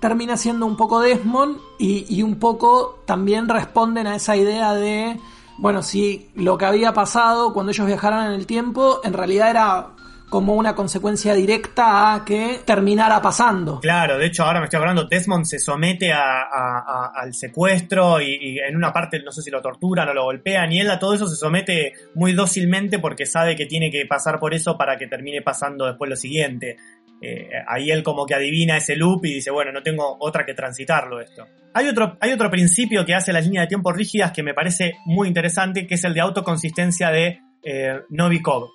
termina 0.00 0.36
siendo 0.36 0.66
un 0.66 0.76
poco 0.76 1.00
Desmond 1.00 1.58
y, 1.78 2.06
y, 2.08 2.22
un 2.22 2.40
poco 2.40 3.02
también 3.04 3.48
responden 3.48 4.08
a 4.08 4.16
esa 4.16 4.36
idea 4.36 4.74
de, 4.74 5.20
bueno, 5.58 5.82
si 5.82 6.28
lo 6.34 6.58
que 6.58 6.64
había 6.64 6.92
pasado 6.92 7.52
cuando 7.52 7.70
ellos 7.70 7.86
viajaron 7.86 8.26
en 8.26 8.32
el 8.32 8.46
tiempo 8.46 9.00
en 9.04 9.12
realidad 9.12 9.50
era 9.50 9.90
como 10.32 10.54
una 10.54 10.74
consecuencia 10.74 11.34
directa 11.34 12.14
a 12.14 12.24
que 12.24 12.60
terminara 12.64 13.20
pasando. 13.20 13.80
Claro, 13.80 14.16
de 14.16 14.24
hecho 14.24 14.44
ahora 14.44 14.60
me 14.60 14.64
estoy 14.64 14.80
hablando, 14.80 15.04
Desmond 15.04 15.44
se 15.44 15.58
somete 15.58 16.10
al 16.10 17.34
secuestro 17.34 18.18
y, 18.18 18.58
en 18.58 18.74
una 18.74 18.94
parte 18.94 19.22
no 19.22 19.30
sé 19.30 19.42
si 19.42 19.50
lo 19.50 19.60
torturan 19.60 20.08
o 20.08 20.14
lo 20.14 20.24
golpean 20.24 20.72
y 20.72 20.80
él 20.80 20.90
a 20.90 20.98
todo 20.98 21.12
eso 21.12 21.26
se 21.26 21.36
somete 21.36 21.92
muy 22.14 22.32
dócilmente 22.32 22.98
porque 22.98 23.26
sabe 23.26 23.54
que 23.54 23.66
tiene 23.66 23.90
que 23.90 24.06
pasar 24.06 24.38
por 24.38 24.54
eso 24.54 24.78
para 24.78 24.96
que 24.96 25.06
termine 25.06 25.42
pasando 25.42 25.84
después 25.84 26.08
lo 26.08 26.16
siguiente. 26.16 26.78
Eh, 27.20 27.50
ahí 27.68 27.90
él 27.90 28.02
como 28.02 28.24
que 28.24 28.34
adivina 28.34 28.78
ese 28.78 28.96
loop 28.96 29.26
y 29.26 29.34
dice, 29.34 29.50
bueno, 29.50 29.70
no 29.70 29.82
tengo 29.82 30.16
otra 30.18 30.46
que 30.46 30.54
transitarlo 30.54 31.20
esto. 31.20 31.46
Hay 31.74 31.88
otro, 31.88 32.16
hay 32.20 32.32
otro 32.32 32.50
principio 32.50 33.04
que 33.04 33.14
hace 33.14 33.34
las 33.34 33.44
líneas 33.44 33.64
de 33.64 33.68
tiempo 33.68 33.92
rígidas 33.92 34.32
que 34.32 34.42
me 34.42 34.54
parece 34.54 34.94
muy 35.04 35.28
interesante, 35.28 35.86
que 35.86 35.96
es 35.96 36.04
el 36.04 36.14
de 36.14 36.22
autoconsistencia 36.22 37.10
de 37.10 37.38
eh, 37.62 38.00
Novikov. 38.08 38.70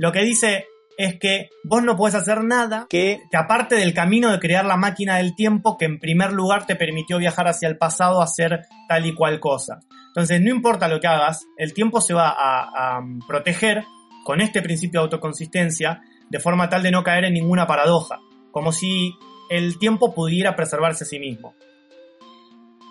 Lo 0.00 0.10
que 0.12 0.24
dice 0.24 0.64
es 1.00 1.18
que 1.18 1.48
vos 1.64 1.82
no 1.82 1.96
puedes 1.96 2.14
hacer 2.14 2.44
nada 2.44 2.86
que 2.90 3.22
te 3.30 3.38
aparte 3.38 3.74
del 3.74 3.94
camino 3.94 4.30
de 4.30 4.38
crear 4.38 4.66
la 4.66 4.76
máquina 4.76 5.16
del 5.16 5.34
tiempo 5.34 5.78
que 5.78 5.86
en 5.86 5.98
primer 5.98 6.30
lugar 6.32 6.66
te 6.66 6.76
permitió 6.76 7.16
viajar 7.16 7.48
hacia 7.48 7.68
el 7.68 7.78
pasado 7.78 8.20
a 8.20 8.24
hacer 8.24 8.66
tal 8.86 9.06
y 9.06 9.14
cual 9.14 9.40
cosa. 9.40 9.80
Entonces, 10.08 10.42
no 10.42 10.50
importa 10.50 10.88
lo 10.88 11.00
que 11.00 11.06
hagas, 11.06 11.46
el 11.56 11.72
tiempo 11.72 12.02
se 12.02 12.12
va 12.12 12.28
a, 12.28 12.98
a 12.98 13.02
proteger 13.26 13.82
con 14.24 14.42
este 14.42 14.60
principio 14.60 15.00
de 15.00 15.04
autoconsistencia 15.04 16.02
de 16.28 16.38
forma 16.38 16.68
tal 16.68 16.82
de 16.82 16.90
no 16.90 17.02
caer 17.02 17.24
en 17.24 17.32
ninguna 17.32 17.66
paradoja, 17.66 18.20
como 18.50 18.70
si 18.70 19.14
el 19.48 19.78
tiempo 19.78 20.14
pudiera 20.14 20.54
preservarse 20.54 21.04
a 21.04 21.06
sí 21.06 21.18
mismo. 21.18 21.54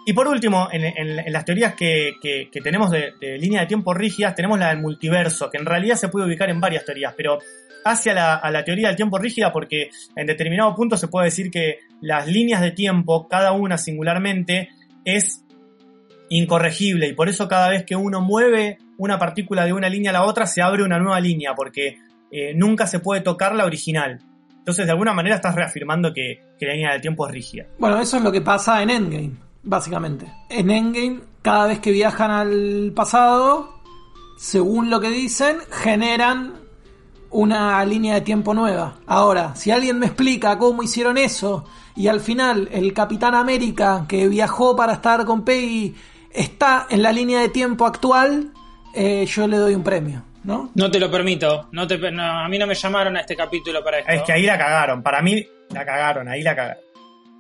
Y 0.07 0.13
por 0.13 0.27
último, 0.27 0.67
en, 0.71 1.31
las 1.31 1.45
teorías 1.45 1.75
que, 1.75 2.13
que, 2.19 2.49
que 2.51 2.61
tenemos 2.61 2.89
de, 2.89 3.13
de, 3.21 3.37
línea 3.37 3.61
de 3.61 3.67
tiempo 3.67 3.93
rígidas, 3.93 4.33
tenemos 4.33 4.57
la 4.57 4.69
del 4.69 4.81
multiverso, 4.81 5.51
que 5.51 5.59
en 5.59 5.67
realidad 5.67 5.97
se 5.97 6.09
puede 6.09 6.25
ubicar 6.25 6.49
en 6.49 6.59
varias 6.59 6.83
teorías, 6.85 7.13
pero 7.15 7.37
hacia 7.85 8.13
la, 8.13 8.63
teoría 8.63 8.87
del 8.87 8.95
tiempo 8.95 9.17
rígida 9.17 9.51
porque 9.51 9.89
en 10.15 10.27
determinado 10.27 10.75
punto 10.75 10.97
se 10.97 11.07
puede 11.07 11.25
decir 11.25 11.51
que 11.51 11.79
las 12.01 12.27
líneas 12.27 12.61
de 12.61 12.71
tiempo, 12.71 13.27
cada 13.27 13.51
una 13.51 13.77
singularmente, 13.77 14.69
es 15.05 15.43
incorregible 16.29 17.07
y 17.07 17.13
por 17.13 17.29
eso 17.29 17.47
cada 17.47 17.69
vez 17.69 17.85
que 17.85 17.95
uno 17.95 18.21
mueve 18.21 18.77
una 18.97 19.17
partícula 19.17 19.65
de 19.65 19.73
una 19.73 19.89
línea 19.89 20.11
a 20.11 20.13
la 20.13 20.23
otra 20.23 20.45
se 20.45 20.61
abre 20.61 20.83
una 20.83 20.99
nueva 20.99 21.19
línea 21.19 21.55
porque 21.55 21.97
eh, 22.31 22.53
nunca 22.53 22.85
se 22.85 22.99
puede 22.99 23.21
tocar 23.21 23.55
la 23.55 23.65
original. 23.65 24.19
Entonces 24.59 24.85
de 24.85 24.91
alguna 24.91 25.13
manera 25.13 25.35
estás 25.35 25.55
reafirmando 25.55 26.13
que, 26.13 26.43
que 26.59 26.65
la 26.65 26.73
línea 26.73 26.91
del 26.91 27.01
tiempo 27.01 27.25
es 27.27 27.33
rígida. 27.33 27.65
Bueno, 27.79 27.99
eso 27.99 28.17
es 28.17 28.23
lo 28.23 28.31
que 28.31 28.41
pasa 28.41 28.83
en 28.83 28.91
Endgame, 28.91 29.31
básicamente. 29.63 30.31
En 30.49 30.69
Endgame, 30.69 31.21
cada 31.41 31.65
vez 31.67 31.79
que 31.79 31.91
viajan 31.91 32.29
al 32.29 32.91
pasado, 32.95 33.81
según 34.37 34.89
lo 34.89 34.99
que 34.99 35.09
dicen, 35.09 35.57
generan 35.71 36.58
una 37.31 37.83
línea 37.85 38.15
de 38.15 38.21
tiempo 38.21 38.53
nueva. 38.53 38.95
Ahora, 39.07 39.55
si 39.55 39.71
alguien 39.71 39.99
me 39.99 40.07
explica 40.07 40.57
cómo 40.57 40.83
hicieron 40.83 41.17
eso 41.17 41.65
y 41.95 42.07
al 42.07 42.19
final 42.19 42.69
el 42.71 42.93
Capitán 42.93 43.35
América 43.35 44.05
que 44.07 44.27
viajó 44.27 44.75
para 44.75 44.93
estar 44.93 45.25
con 45.25 45.43
Peggy 45.45 45.95
está 46.31 46.87
en 46.89 47.03
la 47.03 47.11
línea 47.11 47.39
de 47.41 47.49
tiempo 47.49 47.85
actual, 47.85 48.51
eh, 48.95 49.25
yo 49.25 49.47
le 49.47 49.57
doy 49.57 49.75
un 49.75 49.83
premio. 49.83 50.23
¿No? 50.43 50.71
No 50.73 50.89
te 50.89 50.99
lo 50.99 51.11
permito. 51.11 51.67
No 51.73 51.85
te, 51.85 51.97
no, 52.11 52.23
a 52.23 52.47
mí 52.47 52.57
no 52.57 52.65
me 52.65 52.73
llamaron 52.73 53.17
a 53.17 53.19
este 53.21 53.35
capítulo 53.35 53.83
para 53.83 53.99
esto. 53.99 54.11
Es 54.11 54.21
que 54.23 54.31
ahí 54.31 54.43
la 54.43 54.57
cagaron. 54.57 55.03
Para 55.03 55.21
mí 55.21 55.45
la 55.69 55.85
cagaron. 55.85 56.29
Ahí 56.29 56.41
la 56.41 56.55
cagaron. 56.55 56.81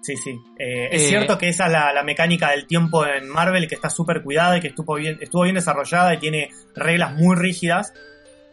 Sí, 0.01 0.15
sí. 0.17 0.31
Eh, 0.57 0.89
es 0.91 1.03
Eh. 1.03 1.07
cierto 1.07 1.37
que 1.37 1.47
esa 1.49 1.67
es 1.67 1.71
la, 1.71 1.93
la 1.93 2.03
mecánica 2.03 2.51
del 2.51 2.67
tiempo 2.67 3.05
en 3.05 3.27
Marvel 3.29 3.67
que 3.69 3.75
está 3.75 3.89
súper 3.89 4.21
cuidada 4.21 4.57
y 4.57 4.59
que 4.61 4.67
estuvo 4.67 4.95
bien, 4.95 5.17
estuvo 5.21 5.43
bien 5.43 5.55
desarrollada 5.55 6.13
y 6.13 6.17
tiene 6.17 6.49
reglas 6.75 7.13
muy 7.15 7.35
rígidas. 7.37 7.93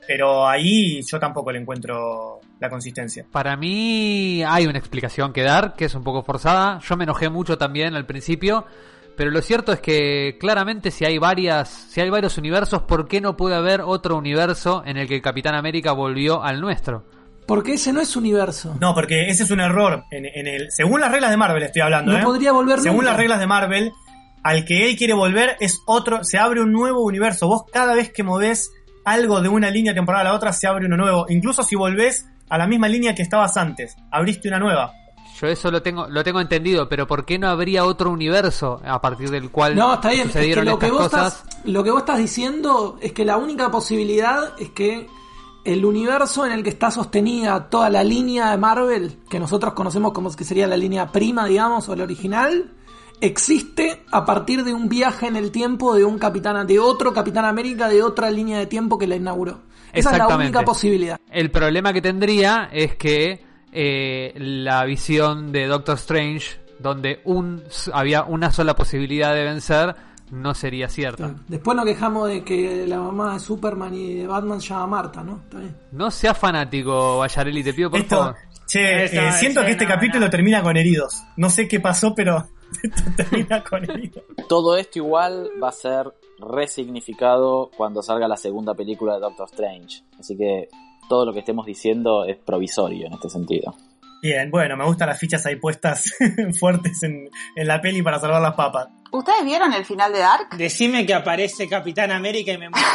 Pero 0.06 0.46
ahí 0.48 1.02
yo 1.02 1.18
tampoco 1.18 1.52
le 1.52 1.58
encuentro 1.60 2.40
la 2.60 2.70
consistencia. 2.70 3.26
Para 3.30 3.56
mí 3.56 4.42
hay 4.46 4.66
una 4.66 4.78
explicación 4.78 5.32
que 5.32 5.42
dar, 5.42 5.74
que 5.74 5.86
es 5.86 5.94
un 5.94 6.04
poco 6.04 6.22
forzada. 6.22 6.78
Yo 6.80 6.96
me 6.96 7.04
enojé 7.04 7.28
mucho 7.28 7.58
también 7.58 7.94
al 7.94 8.06
principio, 8.06 8.66
pero 9.16 9.30
lo 9.30 9.42
cierto 9.42 9.72
es 9.72 9.80
que 9.80 10.36
claramente 10.38 10.90
si 10.90 11.04
hay 11.04 11.18
varias, 11.18 11.68
si 11.68 12.00
hay 12.00 12.10
varios 12.10 12.38
universos, 12.38 12.82
¿por 12.82 13.08
qué 13.08 13.20
no 13.20 13.36
puede 13.36 13.56
haber 13.56 13.80
otro 13.80 14.16
universo 14.16 14.82
en 14.86 14.96
el 14.96 15.08
que 15.08 15.16
el 15.16 15.22
Capitán 15.22 15.54
América 15.54 15.92
volvió 15.92 16.42
al 16.42 16.60
nuestro? 16.60 17.04
Porque 17.46 17.74
ese 17.74 17.92
no 17.92 18.00
es 18.00 18.16
universo. 18.16 18.76
No, 18.80 18.92
porque 18.94 19.28
ese 19.28 19.44
es 19.44 19.50
un 19.52 19.60
error. 19.60 20.04
En, 20.10 20.26
en 20.26 20.46
el, 20.48 20.66
según 20.70 21.00
las 21.00 21.12
reglas 21.12 21.30
de 21.30 21.36
Marvel 21.36 21.62
estoy 21.62 21.82
hablando. 21.82 22.12
No 22.12 22.18
¿eh? 22.18 22.22
podría 22.22 22.52
volver 22.52 22.80
Según 22.80 22.98
nunca. 22.98 23.10
las 23.10 23.16
reglas 23.18 23.38
de 23.38 23.46
Marvel, 23.46 23.92
al 24.42 24.64
que 24.64 24.88
él 24.90 24.96
quiere 24.96 25.12
volver 25.14 25.56
es 25.60 25.78
otro, 25.86 26.24
se 26.24 26.38
abre 26.38 26.60
un 26.60 26.72
nuevo 26.72 27.04
universo. 27.04 27.46
Vos 27.46 27.62
cada 27.72 27.94
vez 27.94 28.12
que 28.12 28.24
movés 28.24 28.70
algo 29.06 29.40
de 29.40 29.48
una 29.48 29.70
línea 29.70 29.94
temporal 29.94 30.22
a 30.22 30.30
la 30.30 30.34
otra, 30.34 30.52
se 30.52 30.66
abre 30.66 30.86
uno 30.86 30.96
nuevo. 30.96 31.26
Incluso 31.28 31.62
si 31.62 31.76
volvés 31.76 32.28
a 32.48 32.58
la 32.58 32.66
misma 32.66 32.88
línea 32.88 33.14
que 33.14 33.22
estabas 33.22 33.56
antes, 33.56 33.96
abriste 34.10 34.48
una 34.48 34.58
nueva. 34.58 34.92
Yo 35.40 35.46
eso 35.46 35.70
lo 35.70 35.80
tengo, 35.80 36.08
lo 36.08 36.24
tengo 36.24 36.40
entendido, 36.40 36.88
pero 36.88 37.06
¿por 37.06 37.24
qué 37.24 37.38
no 37.38 37.48
habría 37.48 37.84
otro 37.84 38.10
universo 38.10 38.80
a 38.84 39.00
partir 39.00 39.30
del 39.30 39.50
cual 39.50 39.76
No, 39.76 39.94
está 39.94 40.08
bien. 40.10 40.22
Es 40.22 40.26
que 40.26 40.32
sucedieron 40.32 40.64
lo 40.64 40.78
que, 40.78 40.90
vos 40.90 41.02
cosas? 41.04 41.44
estás, 41.44 41.64
lo 41.64 41.84
que 41.84 41.90
vos 41.90 42.00
estás 42.00 42.18
diciendo 42.18 42.98
es 43.00 43.12
que 43.12 43.24
la 43.24 43.36
única 43.36 43.70
posibilidad 43.70 44.54
es 44.58 44.70
que 44.70 45.06
el 45.64 45.84
universo 45.84 46.44
en 46.44 46.52
el 46.52 46.64
que 46.64 46.70
está 46.70 46.90
sostenida 46.90 47.68
toda 47.68 47.90
la 47.90 48.02
línea 48.02 48.50
de 48.50 48.56
Marvel, 48.56 49.18
que 49.28 49.38
nosotros 49.38 49.74
conocemos 49.74 50.12
como 50.12 50.34
que 50.34 50.44
sería 50.44 50.66
la 50.66 50.76
línea 50.76 51.12
prima, 51.12 51.46
digamos, 51.46 51.88
o 51.88 51.94
la 51.94 52.04
original, 52.04 52.72
existe 53.20 54.04
a 54.10 54.24
partir 54.24 54.64
de 54.64 54.74
un 54.74 54.88
viaje 54.88 55.26
en 55.26 55.36
el 55.36 55.50
tiempo 55.50 55.94
de 55.94 56.04
un 56.04 56.18
capitán, 56.18 56.66
de 56.66 56.78
otro 56.78 57.12
Capitán 57.12 57.44
América 57.44 57.88
de 57.88 58.02
otra 58.02 58.30
línea 58.30 58.58
de 58.58 58.66
tiempo 58.66 58.98
que 58.98 59.06
la 59.06 59.16
inauguró. 59.16 59.60
Esa 59.92 60.12
es 60.12 60.18
la 60.18 60.28
única 60.28 60.62
posibilidad. 60.62 61.18
El 61.30 61.50
problema 61.50 61.92
que 61.92 62.02
tendría 62.02 62.68
es 62.72 62.96
que 62.96 63.44
eh, 63.72 64.32
la 64.36 64.84
visión 64.84 65.52
de 65.52 65.66
Doctor 65.66 65.96
Strange, 65.96 66.60
donde 66.78 67.20
un, 67.24 67.62
había 67.92 68.24
una 68.24 68.52
sola 68.52 68.74
posibilidad 68.74 69.34
de 69.34 69.44
vencer, 69.44 69.96
no 70.30 70.54
sería 70.54 70.88
cierta. 70.88 71.34
Después 71.46 71.76
nos 71.76 71.86
quejamos 71.86 72.28
de 72.28 72.42
que 72.42 72.86
la 72.86 72.98
mamá 72.98 73.34
de 73.34 73.40
Superman 73.40 73.94
y 73.94 74.14
de 74.14 74.26
Batman 74.26 74.60
se 74.60 74.68
llama 74.68 74.86
Marta, 74.86 75.22
¿no? 75.22 75.40
Está 75.44 75.58
bien. 75.58 75.76
No 75.92 76.10
seas 76.10 76.36
fanático, 76.36 77.18
Bayarelli, 77.18 77.62
te 77.62 77.72
pido 77.72 77.90
por 77.90 78.00
Esto, 78.00 78.16
favor. 78.16 78.36
che, 78.66 79.04
eh, 79.04 79.32
siento 79.32 79.64
que 79.64 79.70
este 79.70 79.84
no, 79.84 79.90
capítulo 79.90 80.24
no. 80.26 80.30
termina 80.30 80.62
con 80.62 80.76
heridos. 80.76 81.22
No 81.36 81.48
sé 81.48 81.68
qué 81.68 81.80
pasó, 81.80 82.14
pero 82.14 82.48
Todo 84.48 84.76
esto 84.76 84.98
igual 84.98 85.50
va 85.62 85.68
a 85.68 85.72
ser 85.72 86.12
resignificado 86.38 87.70
cuando 87.76 88.02
salga 88.02 88.28
la 88.28 88.36
segunda 88.36 88.74
película 88.74 89.14
de 89.14 89.20
Doctor 89.20 89.48
Strange. 89.50 90.02
Así 90.18 90.36
que 90.36 90.68
todo 91.08 91.24
lo 91.24 91.32
que 91.32 91.40
estemos 91.40 91.66
diciendo 91.66 92.24
es 92.24 92.36
provisorio 92.36 93.06
en 93.06 93.14
este 93.14 93.30
sentido. 93.30 93.74
Bien, 94.26 94.50
bueno, 94.50 94.76
me 94.76 94.84
gustan 94.84 95.08
las 95.08 95.18
fichas 95.18 95.44
ahí 95.46 95.56
puestas 95.56 96.04
fuertes 96.58 97.02
en, 97.04 97.28
en 97.54 97.66
la 97.68 97.80
peli 97.80 98.02
para 98.02 98.18
salvar 98.18 98.42
las 98.42 98.54
papas. 98.54 98.88
¿Ustedes 99.12 99.44
vieron 99.44 99.72
el 99.72 99.84
final 99.84 100.12
de 100.12 100.18
Dark? 100.18 100.48
Decime 100.58 101.06
que 101.06 101.14
aparece 101.14 101.68
Capitán 101.68 102.10
América 102.10 102.50
y 102.52 102.58
me 102.58 102.68
muero. 102.68 102.86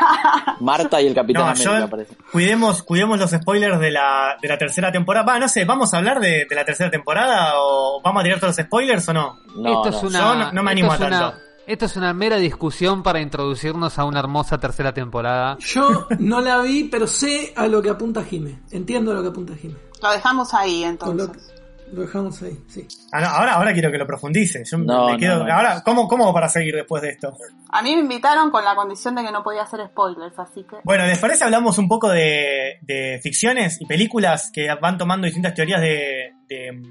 Marta 0.60 1.00
y 1.00 1.06
el 1.06 1.14
Capitán 1.14 1.44
No, 1.44 1.48
América 1.50 1.78
yo, 1.78 1.84
aparecen. 1.84 2.16
cuidemos, 2.32 2.82
cuidemos 2.82 3.18
los 3.18 3.30
spoilers 3.30 3.78
de 3.80 3.90
la, 3.90 4.36
de 4.40 4.48
la 4.48 4.58
tercera 4.58 4.90
temporada. 4.90 5.24
Va, 5.24 5.38
no 5.38 5.48
sé, 5.48 5.64
¿vamos 5.64 5.92
a 5.94 5.98
hablar 5.98 6.20
de, 6.20 6.46
de 6.48 6.54
la 6.54 6.64
tercera 6.64 6.90
temporada 6.90 7.52
o 7.56 8.00
vamos 8.02 8.20
a 8.20 8.24
tirar 8.24 8.40
todos 8.40 8.56
los 8.56 8.66
spoilers 8.66 9.08
o 9.08 9.12
no? 9.12 9.38
No, 9.56 9.84
esto 9.84 9.90
no. 9.90 9.96
es 9.96 10.02
una, 10.02 10.18
yo 10.18 10.34
no- 10.34 10.52
no 10.52 10.62
me 10.62 10.70
animo 10.72 10.92
esto 10.92 11.04
a 11.04 11.06
una- 11.08 11.20
tanto. 11.20 11.38
esto 11.66 11.84
es 11.86 11.96
una 11.96 12.12
mera 12.12 12.36
discusión 12.36 13.02
para 13.04 13.20
introducirnos 13.20 13.98
a 13.98 14.04
una 14.04 14.18
hermosa 14.18 14.58
tercera 14.58 14.92
temporada. 14.92 15.56
Yo 15.60 16.06
no 16.18 16.40
la 16.40 16.60
vi, 16.60 16.84
pero 16.84 17.06
sé 17.06 17.52
a 17.56 17.66
lo 17.68 17.80
que 17.80 17.90
apunta 17.90 18.24
Jime. 18.24 18.60
Entiendo 18.72 19.12
a 19.12 19.14
lo 19.14 19.22
que 19.22 19.28
apunta 19.28 19.54
Jime. 19.54 19.76
Lo 20.02 20.10
dejamos 20.12 20.52
ahí 20.54 20.82
lo, 20.82 20.88
entonces. 20.88 21.54
lo 21.92 22.00
dejamos 22.02 22.42
ahí, 22.42 22.58
sí. 22.68 22.86
Ah, 23.12 23.20
no, 23.20 23.26
ahora, 23.28 23.52
ahora 23.54 23.72
quiero 23.72 23.90
que 23.90 23.98
lo 23.98 24.06
profundice. 24.06 24.64
Yo 24.64 24.78
No, 24.78 25.10
me 25.10 25.16
quedo, 25.18 25.44
no. 25.44 25.52
ahora, 25.52 25.82
¿cómo, 25.84 26.08
¿cómo 26.08 26.32
para 26.32 26.48
seguir 26.48 26.74
después 26.74 27.02
de 27.02 27.10
esto? 27.10 27.36
A 27.70 27.82
mí 27.82 27.94
me 27.94 28.00
invitaron 28.02 28.50
con 28.50 28.64
la 28.64 28.74
condición 28.74 29.14
de 29.14 29.22
que 29.24 29.30
no 29.32 29.42
podía 29.42 29.62
hacer 29.62 29.86
spoilers, 29.86 30.38
así 30.38 30.64
que... 30.64 30.76
Bueno, 30.84 31.06
¿les 31.06 31.18
parece 31.18 31.44
hablamos 31.44 31.78
un 31.78 31.88
poco 31.88 32.08
de, 32.08 32.78
de 32.82 33.20
ficciones 33.22 33.80
y 33.80 33.86
películas 33.86 34.50
que 34.52 34.68
van 34.80 34.98
tomando 34.98 35.24
distintas 35.26 35.54
teorías 35.54 35.80
de, 35.80 36.32
de, 36.48 36.82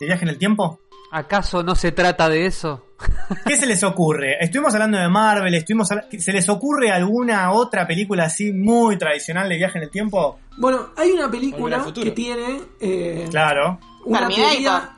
de 0.00 0.06
viaje 0.06 0.24
en 0.24 0.28
el 0.30 0.38
tiempo? 0.38 0.80
¿Acaso 1.12 1.62
no 1.62 1.74
se 1.74 1.92
trata 1.92 2.28
de 2.28 2.46
eso? 2.46 2.84
¿Qué 3.46 3.56
se 3.56 3.66
les 3.66 3.82
ocurre? 3.82 4.36
Estuvimos 4.40 4.72
hablando 4.74 4.98
de 4.98 5.08
Marvel, 5.08 5.54
estuvimos 5.54 5.88
¿se 5.88 6.32
les 6.32 6.48
ocurre 6.48 6.90
alguna 6.90 7.52
otra 7.52 7.86
película 7.86 8.24
así 8.24 8.52
muy 8.52 8.96
tradicional 8.98 9.48
de 9.48 9.56
viaje 9.56 9.78
en 9.78 9.84
el 9.84 9.90
tiempo? 9.90 10.38
Bueno, 10.56 10.90
hay 10.96 11.10
una 11.10 11.30
película 11.30 11.84
que 11.92 12.10
tiene 12.12 12.60
eh, 12.80 13.26
Claro, 13.30 13.78
una 14.04 14.28
teoría. 14.28 14.96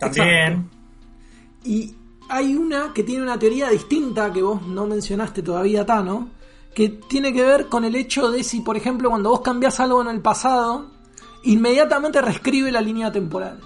también. 0.00 0.26
Exacto. 0.26 0.76
Y 1.64 1.94
hay 2.28 2.54
una 2.56 2.92
que 2.94 3.02
tiene 3.02 3.22
una 3.22 3.38
teoría 3.38 3.68
distinta 3.70 4.32
que 4.32 4.42
vos 4.42 4.62
no 4.62 4.86
mencionaste 4.86 5.42
todavía, 5.42 5.84
Tano, 5.84 6.30
que 6.74 6.88
tiene 6.88 7.32
que 7.32 7.44
ver 7.44 7.66
con 7.66 7.84
el 7.84 7.94
hecho 7.96 8.30
de 8.30 8.42
si, 8.42 8.60
por 8.60 8.76
ejemplo, 8.76 9.10
cuando 9.10 9.30
vos 9.30 9.40
cambiás 9.42 9.78
algo 9.80 10.00
en 10.00 10.08
el 10.08 10.20
pasado, 10.20 10.90
inmediatamente 11.44 12.20
reescribe 12.22 12.72
la 12.72 12.80
línea 12.80 13.12
temporal. 13.12 13.60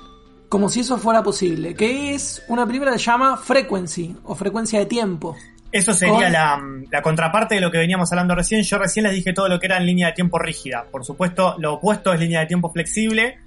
Como 0.48 0.68
si 0.68 0.80
eso 0.80 0.98
fuera 0.98 1.22
posible. 1.22 1.74
Que 1.74 2.14
es 2.14 2.42
una 2.48 2.66
película 2.66 2.92
que 2.92 2.98
se 2.98 3.04
llama 3.04 3.37
Frequency 3.37 4.16
o 4.24 4.35
frecuencia 4.35 4.78
de 4.78 4.87
tiempo. 4.87 5.37
Eso 5.72 5.92
sería 5.92 6.14
Con- 6.14 6.33
la, 6.33 6.62
la 6.92 7.02
contraparte 7.02 7.57
de 7.57 7.61
lo 7.61 7.70
que 7.70 7.78
veníamos 7.78 8.12
hablando 8.12 8.35
recién. 8.37 8.62
Yo 8.62 8.78
recién 8.78 9.04
les 9.04 9.12
dije 9.14 9.33
todo 9.33 9.48
lo 9.48 9.59
que 9.59 9.66
era 9.66 9.76
en 9.78 9.87
línea 9.87 10.09
de 10.09 10.12
tiempo 10.12 10.38
rígida. 10.38 10.85
Por 10.90 11.04
supuesto, 11.04 11.57
lo 11.59 11.74
opuesto 11.74 12.12
es 12.12 12.20
línea 12.20 12.40
de 12.40 12.46
tiempo 12.46 12.70
flexible, 12.70 13.38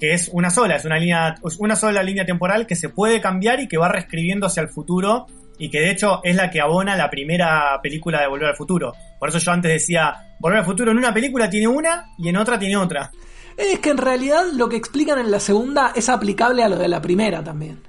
que 0.00 0.12
es 0.12 0.28
una 0.32 0.50
sola, 0.50 0.76
es 0.76 0.84
una 0.84 0.98
línea, 0.98 1.36
es 1.46 1.56
una 1.58 1.76
sola 1.76 2.02
línea 2.02 2.26
temporal 2.26 2.66
que 2.66 2.74
se 2.74 2.88
puede 2.88 3.20
cambiar 3.20 3.60
y 3.60 3.68
que 3.68 3.78
va 3.78 3.88
reescribiendo 3.88 4.46
hacia 4.46 4.62
el 4.62 4.68
futuro 4.68 5.26
y 5.58 5.70
que 5.70 5.80
de 5.80 5.90
hecho 5.90 6.20
es 6.24 6.34
la 6.34 6.50
que 6.50 6.60
abona 6.60 6.96
la 6.96 7.08
primera 7.08 7.78
película 7.82 8.20
de 8.20 8.26
Volver 8.26 8.48
al 8.48 8.56
Futuro. 8.56 8.92
Por 9.18 9.28
eso 9.28 9.38
yo 9.38 9.52
antes 9.52 9.70
decía, 9.72 10.14
Volver 10.40 10.58
al 10.58 10.64
Futuro 10.66 10.90
en 10.90 10.98
una 10.98 11.14
película 11.14 11.48
tiene 11.48 11.68
una 11.68 12.06
y 12.18 12.28
en 12.28 12.36
otra 12.36 12.58
tiene 12.58 12.76
otra. 12.76 13.10
Es 13.56 13.78
que 13.80 13.90
en 13.90 13.96
realidad 13.96 14.44
lo 14.52 14.68
que 14.68 14.76
explican 14.76 15.18
en 15.18 15.30
la 15.30 15.40
segunda 15.40 15.92
es 15.94 16.08
aplicable 16.08 16.62
a 16.62 16.68
lo 16.68 16.76
de 16.76 16.88
la 16.88 17.00
primera 17.00 17.42
también. 17.42 17.82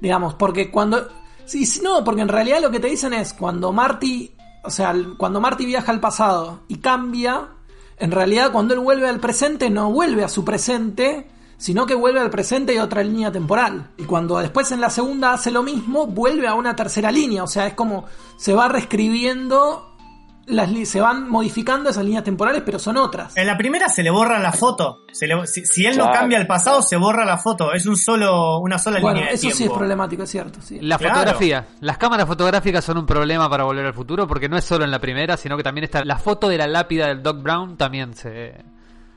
Digamos, 0.00 0.34
porque 0.34 0.70
cuando... 0.70 1.08
Sí, 1.44 1.66
no, 1.82 2.04
porque 2.04 2.22
en 2.22 2.28
realidad 2.28 2.60
lo 2.60 2.70
que 2.70 2.80
te 2.80 2.86
dicen 2.86 3.12
es 3.12 3.32
cuando 3.32 3.72
Marty, 3.72 4.32
o 4.62 4.70
sea, 4.70 4.94
cuando 5.18 5.40
Marty 5.40 5.66
viaja 5.66 5.90
al 5.90 6.00
pasado 6.00 6.60
y 6.68 6.76
cambia, 6.76 7.48
en 7.98 8.10
realidad 8.12 8.52
cuando 8.52 8.74
él 8.74 8.80
vuelve 8.80 9.08
al 9.08 9.18
presente 9.18 9.68
no 9.68 9.90
vuelve 9.90 10.22
a 10.22 10.28
su 10.28 10.44
presente, 10.44 11.26
sino 11.58 11.86
que 11.86 11.94
vuelve 11.94 12.20
al 12.20 12.30
presente 12.30 12.74
y 12.74 12.78
otra 12.78 13.04
línea 13.04 13.30
temporal. 13.30 13.90
Y 13.96 14.04
cuando 14.04 14.38
después 14.38 14.72
en 14.72 14.80
la 14.80 14.90
segunda 14.90 15.32
hace 15.32 15.50
lo 15.50 15.62
mismo, 15.62 16.06
vuelve 16.06 16.48
a 16.48 16.54
una 16.54 16.74
tercera 16.74 17.12
línea, 17.12 17.44
o 17.44 17.46
sea, 17.46 17.66
es 17.66 17.74
como 17.74 18.04
se 18.36 18.54
va 18.54 18.68
reescribiendo, 18.68 19.91
las, 20.46 20.70
se 20.88 21.00
van 21.00 21.28
modificando 21.28 21.90
esas 21.90 22.04
líneas 22.04 22.24
temporales, 22.24 22.62
pero 22.64 22.78
son 22.78 22.96
otras. 22.96 23.36
En 23.36 23.46
la 23.46 23.56
primera 23.56 23.88
se 23.88 24.02
le 24.02 24.10
borra 24.10 24.38
la 24.40 24.52
foto. 24.52 25.00
Se 25.12 25.26
le- 25.26 25.46
si, 25.46 25.64
si 25.64 25.86
él 25.86 25.96
no 25.96 26.10
cambia 26.10 26.38
el 26.38 26.46
pasado, 26.46 26.82
se 26.82 26.96
borra 26.96 27.24
la 27.24 27.38
foto. 27.38 27.72
Es 27.72 27.86
un 27.86 27.96
solo, 27.96 28.58
una 28.58 28.78
sola 28.78 28.98
Bueno, 29.00 29.16
línea 29.18 29.28
de 29.30 29.34
eso 29.36 29.42
tiempo. 29.42 29.56
sí 29.58 29.64
es 29.64 29.70
problemático, 29.70 30.22
es 30.24 30.30
cierto. 30.30 30.60
Sí. 30.60 30.78
La 30.80 30.98
Claro. 30.98 31.14
fotografía. 31.14 31.66
Las 31.80 31.98
cámaras 31.98 32.26
fotográficas 32.26 32.84
son 32.84 32.98
un 32.98 33.06
problema 33.06 33.48
para 33.48 33.64
volver 33.64 33.86
al 33.86 33.94
futuro 33.94 34.26
porque 34.26 34.48
no 34.48 34.56
es 34.56 34.64
solo 34.64 34.84
en 34.84 34.90
la 34.90 34.98
primera, 35.00 35.36
sino 35.36 35.56
que 35.56 35.62
también 35.62 35.84
está 35.84 36.04
la 36.04 36.18
foto 36.18 36.48
de 36.48 36.58
la 36.58 36.66
lápida 36.66 37.06
del 37.08 37.22
Doc 37.22 37.40
Brown 37.42 37.76
también 37.76 38.14
se, 38.14 38.56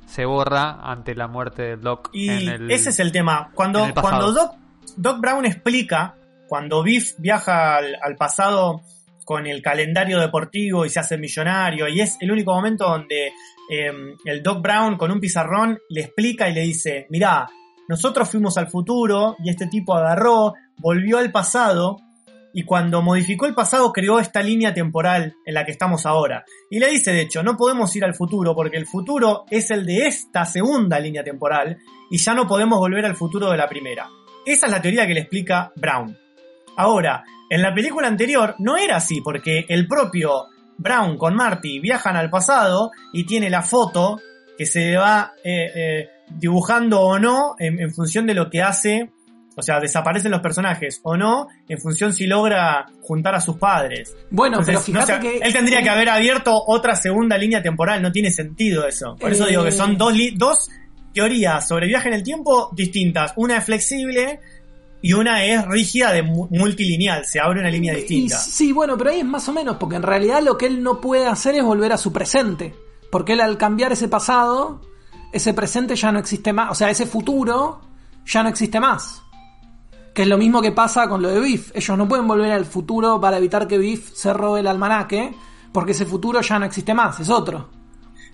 se 0.05 0.25
borra 0.25 0.79
ante 0.83 1.15
la 1.15 1.27
muerte 1.27 1.63
del 1.63 1.81
Doc. 1.81 2.09
Y 2.13 2.29
en 2.29 2.49
el- 2.49 2.71
ese 2.71 2.91
es 2.91 2.99
el 2.99 3.11
tema. 3.11 3.49
Cuando, 3.55 3.83
el 3.83 3.93
cuando 3.95 4.31
Doc, 4.31 4.53
Doc 4.95 5.19
Brown 5.19 5.45
explica, 5.45 6.15
cuando 6.47 6.83
Biff 6.83 7.13
viaja 7.17 7.77
al, 7.77 7.95
al 8.03 8.15
pasado 8.15 8.81
con 9.25 9.45
el 9.47 9.61
calendario 9.61 10.21
deportivo 10.21 10.85
y 10.85 10.89
se 10.89 11.01
hace 11.01 11.17
millonario, 11.17 11.89
y 11.89 11.99
es 11.99 12.15
el 12.21 12.31
único 12.31 12.53
momento 12.53 12.87
donde 12.87 13.33
eh, 13.69 13.91
el 14.23 14.43
Doc 14.43 14.61
Brown 14.61 14.95
con 14.95 15.11
un 15.11 15.19
pizarrón 15.19 15.79
le 15.89 16.01
explica 16.01 16.47
y 16.47 16.53
le 16.53 16.61
dice, 16.61 17.07
mirá, 17.09 17.49
nosotros 17.89 18.29
fuimos 18.29 18.57
al 18.57 18.67
futuro 18.67 19.35
y 19.43 19.49
este 19.49 19.67
tipo 19.67 19.95
agarró, 19.95 20.53
volvió 20.77 21.17
al 21.17 21.31
pasado 21.31 21.97
y 22.53 22.63
cuando 22.63 23.01
modificó 23.01 23.47
el 23.47 23.53
pasado 23.53 23.91
creó 23.91 24.17
esta 24.17 24.41
línea 24.41 24.73
temporal 24.73 25.35
en 25.45 25.53
la 25.53 25.65
que 25.65 25.71
estamos 25.71 26.05
ahora. 26.05 26.45
Y 26.69 26.79
le 26.79 26.89
dice, 26.89 27.11
de 27.11 27.21
hecho, 27.21 27.43
no 27.43 27.57
podemos 27.57 27.93
ir 27.97 28.05
al 28.05 28.15
futuro 28.15 28.55
porque 28.55 28.77
el 28.77 28.85
futuro 28.85 29.43
es 29.49 29.71
el 29.71 29.85
de 29.85 30.07
esta 30.07 30.45
segunda 30.45 30.97
línea 30.97 31.23
temporal 31.23 31.77
y 32.09 32.17
ya 32.17 32.33
no 32.33 32.47
podemos 32.47 32.79
volver 32.79 33.05
al 33.05 33.15
futuro 33.17 33.51
de 33.51 33.57
la 33.57 33.67
primera. 33.67 34.07
Esa 34.45 34.67
es 34.67 34.71
la 34.71 34.81
teoría 34.81 35.05
que 35.05 35.13
le 35.13 35.21
explica 35.21 35.73
Brown. 35.75 36.17
Ahora, 36.77 37.23
en 37.49 37.61
la 37.61 37.73
película 37.73 38.07
anterior 38.07 38.55
no 38.59 38.77
era 38.77 38.97
así 38.97 39.21
porque 39.21 39.65
el 39.69 39.87
propio 39.87 40.45
Brown 40.77 41.17
con 41.17 41.35
Marty 41.35 41.79
viajan 41.79 42.15
al 42.15 42.29
pasado 42.29 42.91
y 43.13 43.25
tiene 43.25 43.49
la 43.49 43.61
foto 43.61 44.19
que 44.57 44.65
se 44.65 44.95
va 44.97 45.33
eh, 45.43 45.71
eh, 45.75 46.09
dibujando 46.29 47.01
o 47.01 47.19
no 47.19 47.55
en, 47.59 47.79
en 47.79 47.93
función 47.93 48.25
de 48.25 48.33
lo 48.33 48.49
que 48.49 48.61
hace 48.61 49.09
o 49.57 49.61
sea, 49.61 49.79
desaparecen 49.79 50.31
los 50.31 50.41
personajes 50.41 50.99
o 51.03 51.15
no, 51.15 51.47
en 51.69 51.79
función 51.79 52.11
si 52.11 52.27
logra 52.27 52.87
juntar 52.99 53.35
a 53.35 53.39
sus 53.39 53.55
padres. 53.57 54.13
Bueno, 54.29 54.57
pero 54.65 54.79
Entonces, 54.79 54.93
fíjate 54.93 55.13
no 55.13 55.19
que. 55.21 55.37
él 55.37 55.53
tendría 55.53 55.81
que 55.81 55.89
haber 55.89 56.09
abierto 56.09 56.61
otra 56.67 56.93
segunda 56.97 57.37
línea 57.37 57.61
temporal, 57.63 58.01
no 58.01 58.11
tiene 58.11 58.31
sentido 58.31 58.85
eso. 58.85 59.15
Por 59.17 59.31
eso 59.31 59.45
Eh. 59.45 59.51
digo 59.51 59.63
que 59.63 59.71
son 59.71 59.97
dos, 59.97 60.13
li- 60.13 60.31
dos 60.35 60.69
teorías 61.13 61.65
sobre 61.65 61.87
viaje 61.87 62.09
en 62.09 62.15
el 62.15 62.23
tiempo 62.23 62.69
distintas. 62.75 63.31
Una 63.37 63.55
es 63.55 63.63
flexible 63.63 64.41
y 65.07 65.13
una 65.13 65.43
es 65.45 65.65
rígida 65.67 66.11
de 66.11 66.23
mu- 66.23 66.47
multilineal, 66.49 67.25
se 67.25 67.39
abre 67.39 67.59
una 67.59 67.69
línea 67.69 67.93
Y 67.93 67.97
distinta. 67.97 68.39
sí, 68.39 68.71
bueno, 68.71 68.97
pero 68.97 69.11
ahí 69.11 69.19
es 69.19 69.25
más 69.25 69.47
o 69.47 69.53
menos, 69.53 69.77
porque 69.77 69.97
en 69.97 70.01
realidad 70.03 70.41
lo 70.41 70.57
que 70.57 70.65
él 70.65 70.81
no 70.81 70.99
puede 70.99 71.27
hacer 71.27 71.53
es 71.55 71.63
volver 71.63 71.91
a 71.93 71.97
su 71.97 72.11
presente. 72.11 72.73
Porque 73.11 73.33
él 73.33 73.41
al 73.41 73.57
cambiar 73.57 73.91
ese 73.91 74.07
pasado, 74.07 74.81
ese 75.31 75.53
presente 75.53 75.95
ya 75.95 76.11
no 76.11 76.17
existe 76.17 76.53
más. 76.53 76.71
O 76.71 76.75
sea, 76.75 76.89
ese 76.89 77.05
futuro 77.05 77.81
ya 78.25 78.41
no 78.41 78.49
existe 78.49 78.79
más. 78.79 79.21
Que 80.15 80.23
es 80.23 80.27
lo 80.27 80.37
mismo 80.39 80.61
que 80.61 80.71
pasa 80.71 81.07
con 81.07 81.21
lo 81.21 81.29
de 81.29 81.39
Biff. 81.39 81.71
Ellos 81.75 81.97
no 81.97 82.07
pueden 82.07 82.27
volver 82.27 82.51
al 82.51 82.65
futuro 82.65 83.21
para 83.21 83.37
evitar 83.37 83.67
que 83.67 83.77
Biff 83.77 84.11
se 84.13 84.33
robe 84.33 84.61
el 84.61 84.67
almanaque, 84.67 85.35
porque 85.71 85.91
ese 85.91 86.05
futuro 86.05 86.41
ya 86.41 86.57
no 86.57 86.65
existe 86.65 86.93
más, 86.95 87.19
es 87.19 87.29
otro. 87.29 87.69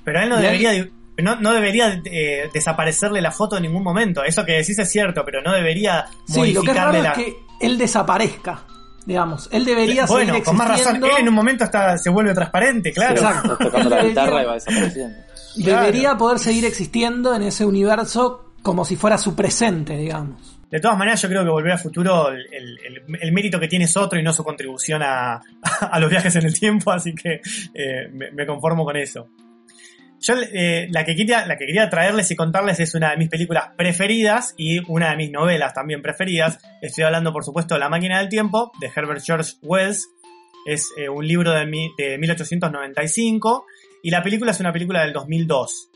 Pero 0.06 0.22
él 0.22 0.30
no 0.30 0.38
debería, 0.38 0.90
no, 1.18 1.36
no 1.38 1.54
debería 1.54 2.02
eh, 2.06 2.50
desaparecerle 2.54 3.22
la 3.22 3.32
foto 3.32 3.58
en 3.58 3.64
ningún 3.64 3.84
momento. 3.84 4.24
Eso 4.24 4.46
que 4.46 4.54
decís 4.54 4.78
es 4.80 4.90
cierto, 4.90 5.24
pero 5.26 5.42
no 5.42 5.54
debería 5.54 6.06
Sí, 6.28 6.54
lo 6.54 6.62
que 6.64 6.72
es 6.72 6.76
raro 6.78 6.92
modificarle 6.94 6.98
es 7.00 7.04
la... 7.04 7.14
que 7.14 7.36
él 7.66 7.78
desaparezca. 7.78 8.64
Digamos, 9.06 9.50
él 9.52 9.66
debería 9.66 10.06
bueno, 10.06 10.28
seguir 10.28 10.44
con 10.44 10.58
más 10.58 10.68
razón, 10.68 10.98
él 11.04 11.12
en 11.20 11.28
un 11.28 11.34
momento 11.34 11.64
hasta 11.64 11.98
se 11.98 12.10
vuelve 12.12 12.34
transparente, 12.36 12.94
claro. 12.94 13.16
Exacto. 13.16 13.54
Está 13.54 13.66
tocando 13.66 13.90
la 13.90 14.04
guitarra 14.04 14.26
debería- 14.28 14.44
y 14.44 14.46
va 14.46 14.54
desapareciendo. 14.54 15.18
Claro. 15.64 15.80
debería 15.82 16.18
poder 16.18 16.40
seguir 16.40 16.66
existiendo 16.66 17.36
en 17.36 17.42
ese 17.42 17.66
universo 17.66 18.54
como 18.62 18.86
si 18.86 18.96
fuera 18.96 19.18
su 19.18 19.36
presente, 19.36 19.98
digamos. 19.98 20.60
De 20.70 20.80
todas 20.80 20.98
maneras, 20.98 21.22
yo 21.22 21.28
creo 21.28 21.44
que 21.44 21.50
Volver 21.50 21.72
al 21.74 21.80
Futuro, 21.80 22.30
el, 22.30 22.46
el- 22.54 22.78
el- 22.86 23.20
el 23.22 23.32
mérito 23.34 23.60
que 23.60 23.68
tiene 23.68 23.86
es 23.86 23.98
otro 23.98 24.18
y 24.20 24.24
no 24.24 24.32
su 24.34 24.44
contribución 24.44 25.02
a, 25.04 25.42
a 25.82 26.00
los 26.00 26.10
viajes 26.10 26.36
en 26.36 26.46
el 26.46 26.58
tiempo, 26.58 26.92
así 26.92 27.14
que 27.16 27.42
eh, 27.74 28.08
me, 28.14 28.32
me 28.32 28.46
conformo 28.46 28.86
con 28.86 28.96
eso. 28.96 29.28
Yo 30.22 30.36
eh, 30.40 30.88
la, 30.92 31.04
que 31.04 31.16
quería, 31.16 31.90
traerles 31.90 32.30
y 32.30 32.36
contarles 32.36 32.80
es 32.80 32.94
una 32.94 33.10
de 33.10 33.18
mis 33.18 33.28
películas 33.28 33.70
preferidas 33.76 34.54
y 34.56 34.80
una 34.88 35.10
de 35.10 35.18
mis 35.18 35.32
novelas 35.32 35.74
también 35.74 36.04
preferidas. 36.04 36.60
Estoy 36.80 37.06
hablando, 37.06 37.34
por 37.34 37.44
supuesto, 37.44 37.74
de 37.74 37.80
La 37.80 37.90
máquina 37.90 38.20
del 38.20 38.30
tiempo, 38.30 38.72
de 38.80 38.92
Herbert 38.96 39.24
George 39.26 39.54
Wells. 39.64 40.08
Es 40.68 40.90
eh, 40.96 41.10
un 41.10 41.28
libro 41.28 41.52
de, 41.52 41.66
de 41.98 42.18
1895 42.20 43.66
y 44.04 44.12
la 44.12 44.22
película 44.22 44.52
es 44.52 44.60
una 44.60 44.72
película 44.72 45.02
del 45.02 45.12
2002. 45.12 45.90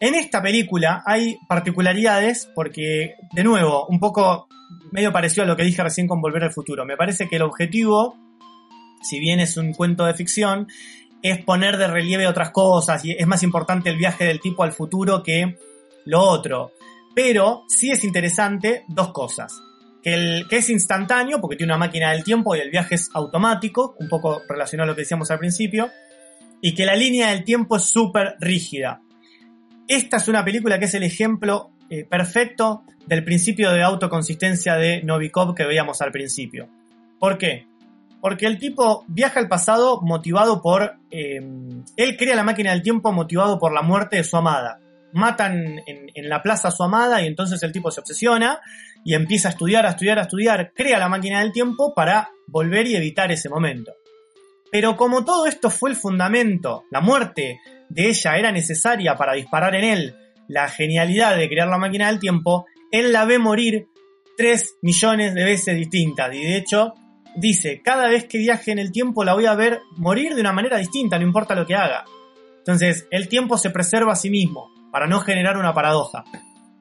En 0.00 0.16
esta 0.16 0.42
película 0.42 1.04
hay 1.06 1.38
particularidades 1.48 2.50
porque, 2.56 3.14
de 3.32 3.44
nuevo, 3.44 3.86
un 3.86 4.00
poco 4.00 4.48
medio 4.90 5.12
parecido 5.12 5.44
a 5.44 5.46
lo 5.46 5.56
que 5.56 5.62
dije 5.62 5.82
recién 5.82 6.08
con 6.08 6.20
Volver 6.20 6.42
al 6.42 6.52
Futuro. 6.52 6.84
Me 6.84 6.96
parece 6.96 7.28
que 7.28 7.36
el 7.36 7.42
objetivo, 7.42 8.16
si 9.02 9.20
bien 9.20 9.38
es 9.38 9.56
un 9.56 9.72
cuento 9.72 10.04
de 10.06 10.14
ficción, 10.14 10.66
es 11.22 11.44
poner 11.44 11.76
de 11.76 11.88
relieve 11.88 12.26
otras 12.26 12.50
cosas 12.50 13.04
y 13.04 13.12
es 13.12 13.26
más 13.26 13.42
importante 13.42 13.90
el 13.90 13.96
viaje 13.96 14.24
del 14.24 14.40
tipo 14.40 14.62
al 14.62 14.72
futuro 14.72 15.22
que 15.22 15.56
lo 16.04 16.20
otro. 16.22 16.72
Pero 17.14 17.64
sí 17.68 17.90
es 17.90 18.04
interesante 18.04 18.84
dos 18.88 19.12
cosas. 19.12 19.60
Que, 20.02 20.44
es 20.50 20.70
instantáneo, 20.70 21.40
porque 21.40 21.56
tiene 21.56 21.72
una 21.72 21.78
máquina 21.86 22.12
del 22.12 22.24
tiempo 22.24 22.54
y 22.54 22.60
el 22.60 22.70
viaje 22.70 22.94
es 22.94 23.10
automático, 23.12 23.96
un 23.98 24.08
poco 24.08 24.40
relacionado 24.48 24.84
a 24.84 24.92
lo 24.92 24.96
que 24.96 25.02
decíamos 25.02 25.30
al 25.30 25.38
principio, 25.38 25.90
y 26.62 26.74
que 26.74 26.86
la 26.86 26.96
línea 26.96 27.30
del 27.30 27.44
tiempo 27.44 27.76
es 27.76 27.84
súper 27.84 28.36
rígida. 28.40 29.02
Esta 29.86 30.18
es 30.18 30.28
una 30.28 30.44
película 30.44 30.78
que 30.78 30.86
es 30.86 30.94
el 30.94 31.02
ejemplo 31.02 31.70
eh, 31.90 32.04
perfecto 32.04 32.84
del 33.06 33.24
principio 33.24 33.72
de 33.72 33.82
autoconsistencia 33.82 34.76
de 34.76 35.02
Novikov 35.02 35.54
que 35.54 35.64
veíamos 35.64 36.00
al 36.02 36.12
principio. 36.12 36.68
¿Por 37.18 37.38
qué? 37.38 37.66
Porque 38.20 38.46
el 38.46 38.58
tipo 38.58 39.04
viaja 39.08 39.40
al 39.40 39.48
pasado 39.48 40.00
motivado 40.02 40.60
por... 40.60 40.96
eh, 41.10 41.40
él 41.96 42.16
crea 42.16 42.34
la 42.34 42.42
máquina 42.42 42.72
del 42.72 42.82
tiempo 42.82 43.12
motivado 43.12 43.58
por 43.58 43.72
la 43.72 43.82
muerte 43.82 44.16
de 44.16 44.24
su 44.24 44.36
amada. 44.36 44.80
Matan 45.12 45.80
en, 45.86 46.28
la 46.28 46.42
plaza 46.42 46.68
a 46.68 46.70
su 46.70 46.82
amada 46.82 47.22
y 47.22 47.26
entonces 47.26 47.62
el 47.62 47.72
tipo 47.72 47.90
se 47.90 48.00
obsesiona 48.00 48.60
y 49.04 49.14
empieza 49.14 49.48
a 49.48 49.52
estudiar, 49.52 49.86
a 49.86 49.90
estudiar, 49.90 50.18
a 50.18 50.22
estudiar, 50.22 50.72
crea 50.74 50.98
la 50.98 51.08
máquina 51.08 51.40
del 51.40 51.52
tiempo 51.52 51.94
para 51.94 52.30
volver 52.46 52.86
y 52.86 52.96
evitar 52.96 53.32
ese 53.32 53.48
momento. 53.48 53.92
Pero 54.70 54.96
como 54.96 55.24
todo 55.24 55.46
esto 55.46 55.70
fue 55.70 55.90
el 55.90 55.96
fundamento, 55.96 56.84
la 56.90 57.00
muerte 57.00 57.60
de 57.88 58.08
ella 58.08 58.36
era 58.36 58.52
necesaria 58.52 59.16
para 59.16 59.32
disparar 59.32 59.74
en 59.74 59.84
él 59.84 60.16
la 60.48 60.68
genialidad 60.68 61.36
de 61.36 61.48
crear 61.48 61.68
la 61.68 61.78
máquina 61.78 62.08
del 62.08 62.18
tiempo, 62.18 62.66
él 62.90 63.12
la 63.12 63.24
ve 63.26 63.38
morir 63.38 63.88
3 64.36 64.78
millones 64.82 65.34
de 65.34 65.44
veces 65.44 65.76
distintas. 65.76 66.34
Y 66.34 66.40
de 66.40 66.56
hecho, 66.56 66.94
dice, 67.38 67.80
cada 67.82 68.08
vez 68.08 68.26
que 68.26 68.38
viaje 68.38 68.72
en 68.72 68.78
el 68.78 68.92
tiempo 68.92 69.24
la 69.24 69.34
voy 69.34 69.46
a 69.46 69.54
ver 69.54 69.80
morir 69.96 70.34
de 70.34 70.40
una 70.40 70.52
manera 70.52 70.78
distinta, 70.78 71.18
no 71.18 71.24
importa 71.24 71.54
lo 71.54 71.66
que 71.66 71.74
haga. 71.74 72.04
Entonces, 72.58 73.06
el 73.10 73.28
tiempo 73.28 73.56
se 73.56 73.70
preserva 73.70 74.12
a 74.12 74.16
sí 74.16 74.30
mismo, 74.30 74.70
para 74.90 75.06
no 75.06 75.20
generar 75.20 75.56
una 75.56 75.74
paradoja. 75.74 76.24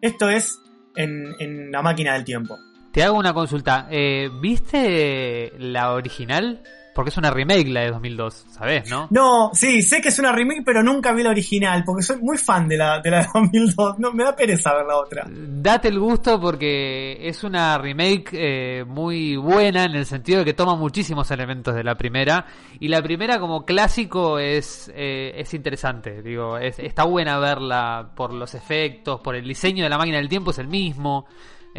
Esto 0.02 0.30
es 0.30 0.60
en, 0.96 1.34
en 1.40 1.72
la 1.72 1.82
máquina 1.82 2.14
del 2.14 2.24
tiempo. 2.24 2.58
Te 2.92 3.04
hago 3.04 3.18
una 3.18 3.34
consulta. 3.34 3.88
Eh, 3.92 4.30
¿Viste 4.42 5.54
la 5.60 5.92
original? 5.94 6.64
Porque 6.98 7.10
es 7.10 7.18
una 7.18 7.30
remake 7.30 7.68
la 7.68 7.82
de 7.82 7.92
2002, 7.92 8.46
¿sabés, 8.50 8.90
no? 8.90 9.08
No, 9.12 9.52
sí, 9.54 9.84
sé 9.84 10.02
que 10.02 10.10
es 10.10 10.18
una 10.18 10.32
remake, 10.32 10.64
pero 10.66 10.82
nunca 10.82 11.14
vi 11.14 11.22
la 11.22 11.30
original, 11.30 11.84
porque 11.86 12.02
soy 12.02 12.18
muy 12.20 12.40
fan 12.40 12.68
de 12.68 12.76
la 12.76 13.00
de, 13.02 13.12
la 13.12 13.20
de 13.20 13.28
2002. 13.36 14.00
No, 14.00 14.12
me 14.14 14.24
da 14.24 14.36
pereza 14.36 14.74
ver 14.74 14.88
la 14.88 14.98
otra. 14.98 15.28
Date 15.30 15.90
el 15.90 16.00
gusto 16.00 16.42
porque 16.42 17.20
es 17.22 17.44
una 17.44 17.78
remake 17.78 18.30
eh, 18.34 18.84
muy 18.84 19.36
buena 19.36 19.84
en 19.84 19.94
el 19.94 20.08
sentido 20.08 20.40
de 20.40 20.46
que 20.46 20.56
toma 20.56 20.76
muchísimos 20.76 21.30
elementos 21.30 21.76
de 21.76 21.84
la 21.84 21.94
primera 21.94 22.48
y 22.80 22.88
la 22.88 23.04
primera 23.04 23.40
como 23.40 23.64
clásico 23.64 24.40
es 24.40 24.92
eh, 24.96 25.34
es 25.36 25.54
interesante, 25.54 26.24
digo, 26.24 26.58
es, 26.58 26.80
está 26.80 27.04
buena 27.04 27.38
verla 27.38 28.10
por 28.16 28.34
los 28.34 28.56
efectos, 28.56 29.22
por 29.22 29.36
el 29.36 29.48
diseño 29.48 29.84
de 29.84 29.90
la 29.92 30.00
máquina 30.00 30.18
del 30.18 30.30
tiempo 30.30 30.50
es 30.50 30.58
el 30.58 30.68
mismo, 30.68 31.28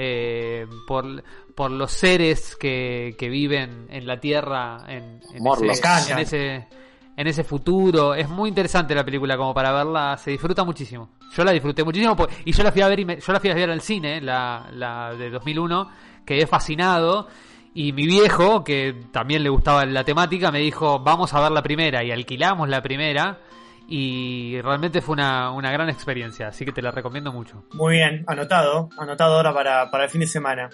eh, 0.00 0.64
por, 0.86 1.24
por 1.58 1.72
los 1.72 1.90
seres 1.90 2.54
que, 2.54 3.16
que 3.18 3.28
viven 3.28 3.88
en 3.90 4.06
la 4.06 4.20
Tierra 4.20 4.84
en, 4.86 5.20
en 5.34 5.42
ese, 5.72 5.82
en 6.12 6.18
ese 6.20 6.68
en 7.16 7.26
ese 7.26 7.42
futuro. 7.42 8.14
Es 8.14 8.28
muy 8.28 8.48
interesante 8.48 8.94
la 8.94 9.04
película 9.04 9.36
como 9.36 9.52
para 9.52 9.72
verla, 9.72 10.16
se 10.16 10.30
disfruta 10.30 10.62
muchísimo. 10.62 11.10
Yo 11.36 11.42
la 11.42 11.50
disfruté 11.50 11.82
muchísimo 11.82 12.14
y 12.44 12.52
yo 12.52 12.62
la 12.62 12.70
fui 12.70 12.80
a 12.80 12.86
ver 12.86 13.00
y 13.00 13.04
me- 13.04 13.18
yo 13.18 13.32
la 13.32 13.40
fui 13.40 13.50
a 13.50 13.54
ver 13.54 13.68
al 13.70 13.80
cine, 13.80 14.20
la, 14.20 14.68
la 14.72 15.12
de 15.14 15.28
2001, 15.30 15.90
quedé 16.24 16.46
fascinado 16.46 17.26
y 17.74 17.92
mi 17.92 18.06
viejo, 18.06 18.62
que 18.62 18.94
también 19.12 19.42
le 19.42 19.48
gustaba 19.48 19.84
la 19.84 20.04
temática, 20.04 20.52
me 20.52 20.60
dijo, 20.60 21.00
"Vamos 21.00 21.34
a 21.34 21.40
ver 21.40 21.50
la 21.50 21.62
primera" 21.62 22.04
y 22.04 22.12
alquilamos 22.12 22.68
la 22.68 22.80
primera 22.82 23.40
y 23.88 24.60
realmente 24.62 25.00
fue 25.00 25.14
una, 25.14 25.50
una 25.50 25.72
gran 25.72 25.88
experiencia, 25.88 26.46
así 26.48 26.64
que 26.64 26.70
te 26.72 26.82
la 26.82 26.92
recomiendo 26.92 27.32
mucho. 27.32 27.64
Muy 27.72 27.94
bien, 27.96 28.22
anotado, 28.28 28.90
anotado 28.96 29.34
ahora 29.36 29.52
para, 29.52 29.90
para 29.90 30.04
el 30.04 30.10
fin 30.10 30.20
de 30.20 30.26
semana. 30.28 30.70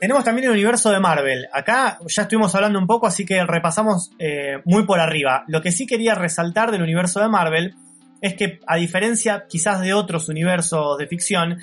Tenemos 0.00 0.22
también 0.22 0.46
el 0.46 0.52
universo 0.52 0.90
de 0.90 1.00
Marvel. 1.00 1.48
Acá 1.52 1.98
ya 2.06 2.22
estuvimos 2.22 2.54
hablando 2.54 2.78
un 2.78 2.86
poco, 2.86 3.06
así 3.08 3.26
que 3.26 3.44
repasamos 3.44 4.12
eh, 4.18 4.58
muy 4.64 4.84
por 4.86 5.00
arriba. 5.00 5.44
Lo 5.48 5.60
que 5.60 5.72
sí 5.72 5.86
quería 5.86 6.14
resaltar 6.14 6.70
del 6.70 6.82
universo 6.82 7.20
de 7.20 7.28
Marvel 7.28 7.74
es 8.20 8.34
que, 8.34 8.60
a 8.66 8.76
diferencia 8.76 9.46
quizás 9.48 9.80
de 9.80 9.94
otros 9.94 10.28
universos 10.28 10.98
de 10.98 11.06
ficción, 11.08 11.58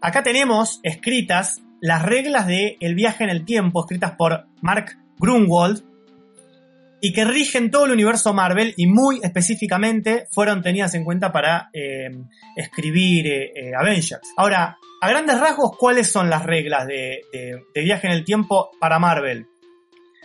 acá 0.00 0.22
tenemos 0.22 0.80
escritas 0.82 1.60
las 1.80 2.02
reglas 2.02 2.46
del 2.46 2.76
el 2.80 2.94
viaje 2.94 3.24
en 3.24 3.30
el 3.30 3.44
tiempo, 3.44 3.80
escritas 3.80 4.12
por 4.12 4.46
Mark 4.62 4.96
Grunwald, 5.18 5.84
y 7.02 7.12
que 7.12 7.26
rigen 7.26 7.70
todo 7.70 7.84
el 7.84 7.92
universo 7.92 8.32
Marvel 8.32 8.72
y 8.78 8.86
muy 8.86 9.20
específicamente 9.22 10.26
fueron 10.30 10.62
tenidas 10.62 10.94
en 10.94 11.04
cuenta 11.04 11.32
para 11.32 11.68
eh, 11.74 12.08
escribir 12.56 13.26
eh, 13.26 13.72
Avengers. 13.78 14.22
Ahora, 14.38 14.78
a 15.04 15.08
grandes 15.08 15.38
rasgos, 15.38 15.76
¿cuáles 15.76 16.10
son 16.10 16.30
las 16.30 16.44
reglas 16.44 16.86
de, 16.86 17.26
viaje 17.74 18.06
en 18.06 18.14
el 18.14 18.24
tiempo 18.24 18.70
para 18.80 18.98
Marvel? 18.98 19.46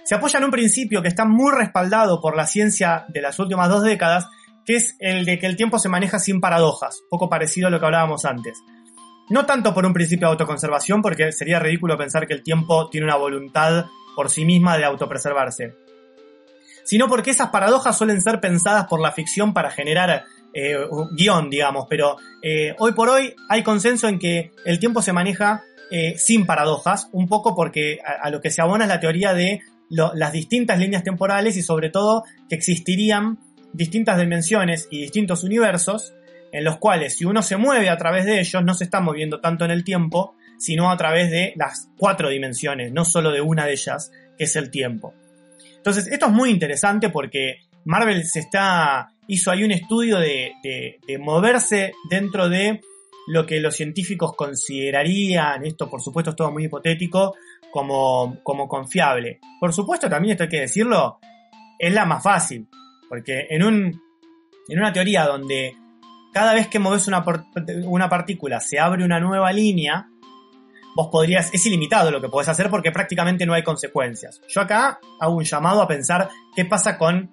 Se 0.05 0.15
apoya 0.15 0.39
en 0.39 0.45
un 0.45 0.51
principio 0.51 1.01
que 1.01 1.09
está 1.09 1.25
muy 1.25 1.51
respaldado 1.51 2.21
por 2.21 2.37
la 2.37 2.47
ciencia 2.47 3.03
de 3.09 3.21
las 3.21 3.37
últimas 3.39 3.67
dos 3.67 3.83
décadas, 3.83 4.29
que 4.65 4.77
es 4.77 4.95
el 4.99 5.25
de 5.25 5.37
que 5.37 5.47
el 5.47 5.57
tiempo 5.57 5.79
se 5.79 5.89
maneja 5.89 6.17
sin 6.17 6.39
paradojas, 6.39 7.01
poco 7.09 7.27
parecido 7.29 7.67
a 7.67 7.71
lo 7.71 7.77
que 7.77 7.87
hablábamos 7.87 8.23
antes. 8.23 8.57
No 9.29 9.45
tanto 9.45 9.73
por 9.73 9.85
un 9.85 9.91
principio 9.91 10.27
de 10.27 10.31
autoconservación, 10.31 11.01
porque 11.01 11.33
sería 11.33 11.59
ridículo 11.59 11.97
pensar 11.97 12.25
que 12.25 12.33
el 12.33 12.41
tiempo 12.41 12.89
tiene 12.89 13.07
una 13.07 13.17
voluntad 13.17 13.87
por 14.15 14.29
sí 14.29 14.45
misma 14.45 14.77
de 14.77 14.85
autopreservarse, 14.85 15.75
sino 16.85 17.09
porque 17.09 17.31
esas 17.31 17.49
paradojas 17.49 17.97
suelen 17.97 18.21
ser 18.21 18.39
pensadas 18.39 18.85
por 18.87 19.01
la 19.01 19.11
ficción 19.11 19.53
para 19.53 19.71
generar 19.71 20.23
eh, 20.53 20.77
guion, 21.11 21.49
digamos, 21.49 21.85
pero 21.89 22.17
eh, 22.41 22.75
hoy 22.79 22.93
por 22.93 23.09
hoy 23.09 23.33
hay 23.49 23.63
consenso 23.63 24.07
en 24.07 24.19
que 24.19 24.51
el 24.65 24.79
tiempo 24.79 25.01
se 25.01 25.13
maneja 25.13 25.63
eh, 25.91 26.15
sin 26.17 26.45
paradojas, 26.45 27.09
un 27.11 27.27
poco 27.27 27.55
porque 27.55 27.99
a, 28.03 28.29
lo 28.29 28.41
que 28.41 28.51
se 28.51 28.61
abona 28.61 28.85
es 28.85 28.89
la 28.89 28.99
teoría 28.99 29.33
de 29.33 29.61
las 29.89 30.31
distintas 30.31 30.77
líneas 30.77 31.03
temporales 31.03 31.57
y 31.57 31.63
sobre 31.63 31.89
todo 31.89 32.23
que 32.47 32.55
existirían 32.55 33.39
distintas 33.73 34.19
dimensiones 34.19 34.87
y 34.91 35.01
distintos 35.01 35.43
universos 35.43 36.13
en 36.51 36.63
los 36.63 36.77
cuales 36.77 37.17
si 37.17 37.25
uno 37.25 37.41
se 37.41 37.57
mueve 37.57 37.89
a 37.89 37.97
través 37.97 38.25
de 38.25 38.39
ellos 38.39 38.63
no 38.63 38.75
se 38.75 38.83
está 38.83 39.01
moviendo 39.01 39.39
tanto 39.39 39.65
en 39.65 39.71
el 39.71 39.83
tiempo, 39.83 40.35
sino 40.59 40.91
a 40.91 40.97
través 40.97 41.31
de 41.31 41.53
las 41.55 41.89
cuatro 41.97 42.29
dimensiones, 42.29 42.91
no 42.91 43.05
solo 43.05 43.31
de 43.31 43.41
una 43.41 43.65
de 43.65 43.71
ellas, 43.71 44.11
que 44.37 44.43
es 44.43 44.55
el 44.55 44.69
tiempo. 44.69 45.13
Entonces, 45.77 46.07
esto 46.07 46.27
es 46.27 46.31
muy 46.31 46.49
interesante 46.49 47.09
porque 47.09 47.61
Marvel 47.85 48.25
se 48.25 48.39
está 48.39 49.13
hizo 49.29 49.51
ahí 49.51 49.63
un 49.63 49.71
estudio 49.71 50.17
de, 50.17 50.53
de, 50.63 51.17
moverse 51.19 51.93
dentro 52.09 52.49
de 52.49 52.81
lo 53.27 53.45
que 53.45 53.59
los 53.59 53.75
científicos 53.75 54.33
considerarían, 54.35 55.65
esto 55.65 55.87
por 55.87 56.01
supuesto 56.01 56.31
es 56.31 56.35
todo 56.35 56.51
muy 56.51 56.65
hipotético, 56.65 57.35
como, 57.71 58.39
como 58.43 58.67
confiable. 58.67 59.39
Por 59.59 59.71
supuesto 59.71 60.09
también 60.09 60.31
esto 60.31 60.43
hay 60.43 60.49
que 60.49 60.61
decirlo, 60.61 61.19
es 61.77 61.93
la 61.93 62.05
más 62.05 62.23
fácil, 62.23 62.67
porque 63.07 63.45
en, 63.51 63.63
un, 63.63 64.01
en 64.67 64.79
una 64.79 64.91
teoría 64.91 65.25
donde 65.25 65.75
cada 66.33 66.55
vez 66.55 66.67
que 66.67 66.79
mueves 66.79 67.07
una, 67.07 67.23
una 67.85 68.09
partícula 68.09 68.59
se 68.59 68.79
abre 68.79 69.05
una 69.05 69.19
nueva 69.19 69.53
línea, 69.53 70.09
vos 70.95 71.09
podrías, 71.11 71.53
es 71.53 71.63
ilimitado 71.67 72.09
lo 72.09 72.19
que 72.19 72.29
podés 72.29 72.49
hacer 72.49 72.71
porque 72.71 72.91
prácticamente 72.91 73.45
no 73.45 73.53
hay 73.53 73.61
consecuencias. 73.61 74.41
Yo 74.47 74.61
acá 74.61 74.99
hago 75.19 75.35
un 75.35 75.43
llamado 75.43 75.83
a 75.83 75.87
pensar 75.87 76.29
qué 76.55 76.65
pasa 76.65 76.97
con 76.97 77.29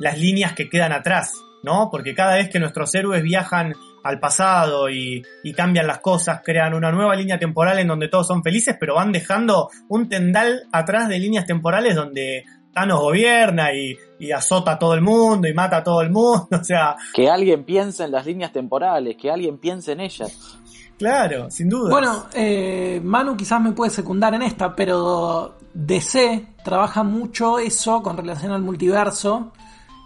las 0.00 0.18
líneas 0.18 0.54
que 0.54 0.68
quedan 0.68 0.92
atrás, 0.92 1.34
¿no? 1.62 1.88
Porque 1.90 2.14
cada 2.14 2.34
vez 2.34 2.48
que 2.48 2.58
nuestros 2.58 2.92
héroes 2.94 3.22
viajan 3.22 3.74
al 4.02 4.18
pasado 4.18 4.88
y, 4.90 5.22
cambian 5.54 5.86
las 5.86 6.00
cosas, 6.00 6.40
crean 6.42 6.74
una 6.74 6.90
nueva 6.90 7.14
línea 7.14 7.38
temporal 7.38 7.78
en 7.78 7.86
donde 7.86 8.08
todos 8.08 8.26
son 8.26 8.42
felices, 8.42 8.76
pero 8.80 8.94
van 8.94 9.12
dejando 9.12 9.68
un 9.88 10.08
tendal 10.08 10.62
atrás 10.72 11.08
de 11.08 11.18
líneas 11.18 11.44
temporales 11.44 11.94
donde 11.94 12.44
Thanos 12.72 13.00
gobierna 13.00 13.74
y, 13.74 13.96
azota 14.32 14.72
a 14.72 14.78
todo 14.78 14.94
el 14.94 15.02
mundo 15.02 15.48
y 15.48 15.54
mata 15.54 15.78
a 15.78 15.84
todo 15.84 16.00
el 16.00 16.10
mundo, 16.10 16.48
o 16.60 16.64
sea... 16.64 16.96
Que 17.14 17.28
alguien 17.28 17.64
piense 17.64 18.04
en 18.04 18.12
las 18.12 18.24
líneas 18.24 18.52
temporales, 18.52 19.16
que 19.16 19.30
alguien 19.30 19.58
piense 19.58 19.92
en 19.92 20.00
ellas. 20.00 20.58
Claro, 20.96 21.50
sin 21.50 21.68
duda. 21.68 21.90
Bueno, 21.90 22.26
eh, 22.34 23.00
Manu 23.02 23.34
quizás 23.34 23.60
me 23.60 23.72
puede 23.72 23.90
secundar 23.90 24.34
en 24.34 24.42
esta, 24.42 24.76
pero 24.76 25.56
DC 25.72 26.46
trabaja 26.62 27.02
mucho 27.02 27.58
eso 27.58 28.02
con 28.02 28.18
relación 28.18 28.52
al 28.52 28.60
multiverso 28.60 29.52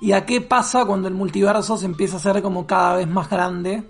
y 0.04 0.12
a 0.12 0.26
qué 0.26 0.42
pasa 0.42 0.84
cuando 0.84 1.08
el 1.08 1.14
multiverso 1.14 1.78
se 1.78 1.86
empieza 1.86 2.16
a 2.16 2.18
hacer 2.18 2.42
como 2.42 2.66
cada 2.66 2.96
vez 2.96 3.08
más 3.08 3.30
grande 3.30 3.82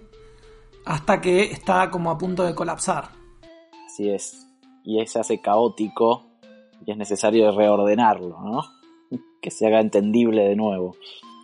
hasta 0.86 1.20
que 1.20 1.50
está 1.50 1.90
como 1.90 2.08
a 2.08 2.16
punto 2.16 2.44
de 2.44 2.54
colapsar. 2.54 3.08
Así 3.84 4.10
es. 4.10 4.46
Y 4.84 5.04
se 5.08 5.18
hace 5.18 5.40
caótico 5.40 6.24
y 6.86 6.92
es 6.92 6.96
necesario 6.96 7.50
reordenarlo, 7.50 8.38
¿no? 8.40 8.60
que 9.42 9.50
se 9.50 9.66
haga 9.66 9.80
entendible 9.80 10.44
de 10.44 10.54
nuevo. 10.54 10.94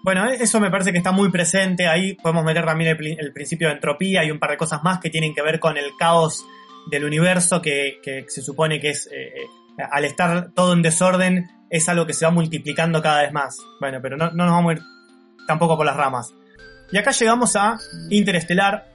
Bueno, 0.04 0.24
eso 0.28 0.60
me 0.60 0.70
parece 0.70 0.92
que 0.92 0.98
está 0.98 1.10
muy 1.10 1.32
presente. 1.32 1.88
Ahí 1.88 2.14
podemos 2.14 2.44
meter 2.44 2.64
también 2.64 2.96
el, 2.96 3.32
principio 3.32 3.66
de 3.66 3.74
entropía 3.74 4.24
y 4.24 4.30
un 4.30 4.38
par 4.38 4.50
de 4.50 4.56
cosas 4.56 4.84
más 4.84 5.00
que 5.00 5.10
tienen 5.10 5.34
que 5.34 5.42
ver 5.42 5.58
con 5.58 5.78
el 5.78 5.96
caos 5.98 6.46
del 6.92 7.04
universo 7.04 7.60
que, 7.60 7.98
se 8.28 8.40
supone 8.40 8.78
que 8.78 8.90
es, 8.90 9.08
eh, 9.08 9.32
eh, 9.34 9.82
al 9.90 10.04
estar 10.04 10.52
todo 10.52 10.74
en 10.74 10.82
desorden, 10.82 11.50
es 11.70 11.88
algo 11.88 12.04
que 12.04 12.12
se 12.12 12.24
va 12.24 12.32
multiplicando 12.32 13.00
cada 13.00 13.22
vez 13.22 13.32
más. 13.32 13.56
Bueno, 13.80 14.00
pero 14.02 14.16
no, 14.16 14.30
no 14.32 14.44
nos 14.44 14.52
vamos 14.52 14.70
a 14.70 14.72
ir 14.74 14.82
tampoco 15.46 15.76
por 15.76 15.86
las 15.86 15.96
ramas. 15.96 16.34
Y 16.92 16.98
acá 16.98 17.12
llegamos 17.12 17.54
a 17.56 17.78
Interestelar, 18.10 18.86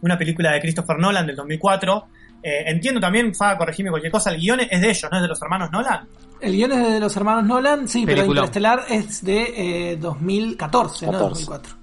una 0.00 0.16
película 0.16 0.52
de 0.52 0.60
Christopher 0.60 0.98
Nolan 0.98 1.26
del 1.26 1.36
2004. 1.36 2.06
Eh, 2.42 2.64
entiendo 2.66 3.00
también, 3.00 3.34
Fa, 3.34 3.56
corregime 3.58 3.90
cualquier 3.90 4.10
cosa, 4.10 4.30
el 4.30 4.40
guion 4.40 4.60
es 4.60 4.80
de 4.80 4.88
ellos, 4.88 5.08
¿no 5.10 5.18
es 5.18 5.22
de 5.22 5.28
los 5.28 5.42
hermanos 5.42 5.70
Nolan? 5.70 6.08
El 6.40 6.52
guion 6.52 6.72
es 6.72 6.92
de 6.94 7.00
los 7.00 7.14
hermanos 7.16 7.44
Nolan, 7.44 7.86
sí, 7.86 8.04
pero 8.06 8.24
Interestelar 8.24 8.84
es 8.88 9.22
de 9.22 9.98
2014, 10.00 11.04
eh, 11.04 11.10
no 11.10 11.18
2004. 11.18 11.80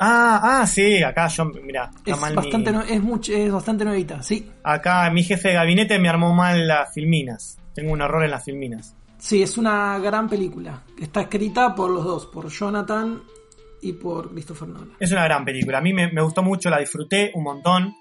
Ah, 0.00 0.60
ah, 0.60 0.66
sí, 0.66 1.00
acá 1.04 1.28
yo, 1.28 1.44
mira, 1.44 1.90
es, 2.04 2.34
bastante 2.34 2.72
es, 2.88 3.00
mucho, 3.00 3.32
es 3.32 3.52
bastante 3.52 3.84
nuevita, 3.84 4.20
sí. 4.22 4.50
Acá 4.64 5.08
mi 5.10 5.22
jefe 5.22 5.50
de 5.50 5.54
gabinete 5.54 6.00
me 6.00 6.08
armó 6.08 6.34
mal 6.34 6.66
las 6.66 6.92
filminas. 6.92 7.58
Tengo 7.72 7.92
un 7.92 8.02
error 8.02 8.24
en 8.24 8.32
las 8.32 8.44
filminas. 8.44 8.96
Sí, 9.24 9.42
es 9.42 9.56
una 9.56 9.98
gran 10.00 10.28
película. 10.28 10.82
Está 11.00 11.22
escrita 11.22 11.74
por 11.74 11.90
los 11.90 12.04
dos, 12.04 12.26
por 12.26 12.50
Jonathan 12.50 13.22
y 13.80 13.94
por 13.94 14.28
Christopher 14.28 14.68
Nolan. 14.68 14.96
Es 15.00 15.12
una 15.12 15.24
gran 15.24 15.46
película. 15.46 15.78
A 15.78 15.80
mí 15.80 15.94
me, 15.94 16.20
gustó 16.20 16.42
mucho, 16.42 16.68
la 16.68 16.78
disfruté 16.78 17.30
un 17.32 17.42
montón. 17.42 17.94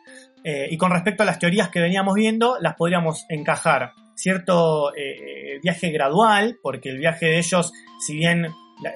Eh, 0.44 0.68
y 0.70 0.76
con 0.76 0.92
respecto 0.92 1.24
a 1.24 1.26
las 1.26 1.40
teorías 1.40 1.70
que 1.70 1.80
veníamos 1.80 2.16
viendo, 2.16 2.58
las 2.60 2.76
podríamos 2.76 3.26
encajar. 3.30 3.94
Cierto 4.16 4.94
eh, 4.98 5.62
viaje 5.64 5.92
gradual, 5.92 6.60
porque 6.62 6.90
el 6.90 6.98
viaje 6.98 7.28
de 7.28 7.38
ellos, 7.38 7.72
si 8.06 8.18
bien 8.18 8.50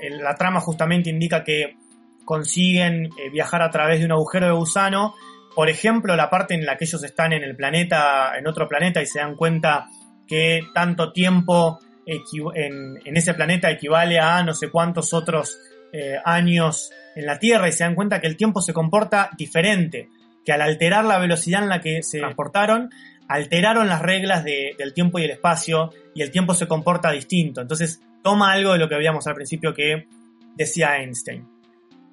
la, 0.09 0.35
trama 0.35 0.59
justamente 0.59 1.09
indica 1.09 1.45
que 1.45 1.77
consiguen 2.25 3.05
eh, 3.05 3.29
viajar 3.31 3.61
a 3.61 3.71
través 3.71 3.99
de 3.99 4.05
un 4.05 4.11
agujero 4.11 4.47
de 4.47 4.51
gusano, 4.51 5.13
por 5.55 5.69
ejemplo, 5.69 6.13
la 6.17 6.29
parte 6.29 6.55
en 6.55 6.65
la 6.65 6.75
que 6.75 6.83
ellos 6.83 7.01
están 7.05 7.31
en 7.31 7.43
el 7.43 7.55
planeta, 7.55 8.37
en 8.37 8.47
otro 8.47 8.67
planeta, 8.67 9.01
y 9.01 9.05
se 9.05 9.19
dan 9.19 9.37
cuenta 9.37 9.85
que 10.27 10.59
tanto 10.73 11.13
tiempo 11.13 11.79
en, 12.07 12.99
ese 13.03 13.33
planeta 13.33 13.69
equivale 13.69 14.19
a 14.19 14.41
no 14.43 14.53
sé 14.53 14.69
cuántos 14.69 15.13
otros 15.13 15.57
eh, 15.91 16.15
años 16.23 16.91
en 17.15 17.25
la 17.25 17.39
Tierra 17.39 17.67
y 17.67 17.71
se 17.71 17.83
dan 17.83 17.95
cuenta 17.95 18.21
que 18.21 18.27
el 18.27 18.37
tiempo 18.37 18.61
se 18.61 18.73
comporta 18.73 19.29
diferente, 19.37 20.09
que 20.45 20.53
al 20.53 20.61
alterar 20.61 21.03
la 21.05 21.19
velocidad 21.19 21.63
en 21.63 21.69
la 21.69 21.81
que 21.81 22.03
se 22.03 22.19
transportaron, 22.19 22.89
alteraron 23.27 23.87
las 23.87 24.01
reglas 24.01 24.43
del 24.43 24.93
tiempo 24.93 25.19
y 25.19 25.23
el 25.23 25.31
espacio 25.31 25.91
y 26.15 26.21
el 26.21 26.31
tiempo 26.31 26.53
se 26.53 26.67
comporta 26.67 27.11
distinto. 27.11 27.61
Entonces 27.61 28.01
toma 28.23 28.53
algo 28.53 28.73
de 28.73 28.79
lo 28.79 28.87
que 28.87 28.95
veíamos 28.95 29.27
al 29.27 29.35
principio 29.35 29.73
que 29.73 30.07
decía 30.55 30.97
Einstein. 30.97 31.45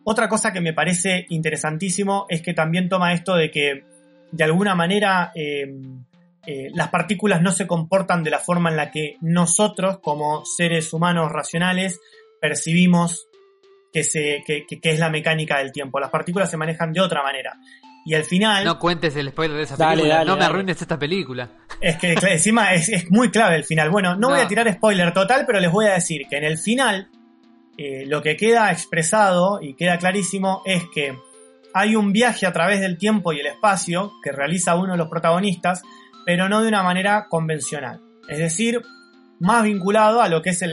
Otra 0.05 0.29
cosa 0.29 0.53
que 0.53 0.61
me 0.61 0.73
parece 0.73 1.27
interesantísimo 1.31 2.27
es 2.29 2.43
que 2.43 2.53
también 2.53 2.89
toma 2.89 3.15
esto 3.15 3.37
de 3.37 3.51
que 3.51 3.85
de 4.31 4.45
alguna 4.45 4.75
manera 4.75 5.33
eh, 5.35 5.73
eh, 6.47 6.71
las 6.75 6.89
partículas 6.89 7.41
no 7.41 7.53
se 7.53 7.67
comportan 7.67 8.23
de 8.23 8.31
la 8.31 8.39
forma 8.39 8.71
en 8.71 8.77
la 8.77 8.91
que 8.91 9.17
nosotros, 9.21 9.99
como 10.01 10.45
seres 10.45 10.93
humanos 10.93 11.31
racionales, 11.33 12.01
percibimos 12.41 13.29
que, 13.93 14.05
se, 14.05 14.43
que, 14.45 14.67
es 14.83 14.99
la 14.99 15.09
mecánica 15.09 15.59
del 15.59 15.73
tiempo. 15.73 16.01
Las 16.01 16.11
partículas 16.11 16.51
se 16.51 16.57
manejan 16.57 16.93
de 16.93 17.01
otra 17.01 17.23
manera. 17.23 17.57
Y 18.05 18.15
al 18.15 18.25
final. 18.25 18.65
No 18.65 18.79
cuentes 18.79 19.17
el 19.17 19.31
spoiler 19.31 19.57
de 19.57 19.63
esa 19.63 19.77
película. 19.77 20.25
no 20.25 20.37
me 20.37 20.45
arruines 20.45 20.81
esta 20.83 20.99
película. 20.99 21.51
Es 21.81 21.97
que 21.97 22.13
encima 22.13 22.75
es, 22.75 23.11
muy 23.11 23.31
clave 23.31 23.57
el 23.57 23.65
final. 23.65 23.91
Bueno, 23.91 24.17
no, 24.17 24.31
voy 24.31 24.41
a 24.41 24.49
tirar 24.49 24.71
spoiler 24.73 25.13
total, 25.15 25.45
pero 25.47 25.61
les 25.61 25.71
voy 25.71 25.87
a 25.87 25.95
decir 25.95 26.27
que 26.29 26.37
en 26.37 26.45
el 26.45 26.59
final 26.59 27.09
eh, 27.79 28.05
lo 28.07 28.21
que 28.21 28.37
queda 28.37 28.71
expresado 28.71 29.61
y 29.63 29.75
queda 29.75 29.99
clarísimo 29.99 30.63
es 30.67 30.85
que 30.95 31.17
hay 31.73 31.97
un 31.97 32.13
viaje 32.13 32.47
a 32.47 32.53
través 32.53 32.81
del 32.81 32.99
tiempo 32.99 33.33
y 33.33 33.41
el 33.41 33.47
espacio 33.47 34.13
que 34.23 34.33
realiza 34.33 34.77
uno 34.77 34.93
de 34.93 34.99
los 34.99 35.09
protagonistas 35.09 35.83
pero 36.25 36.49
no 36.49 36.63
de 36.63 36.69
una 36.69 36.83
manera 36.83 37.27
convencional. 37.29 38.01
Es 38.29 38.39
decir, 38.39 38.83
más 39.41 39.63
vinculado 39.63 40.23
a 40.23 40.29
lo 40.29 40.43
que 40.43 40.51
es 40.51 40.65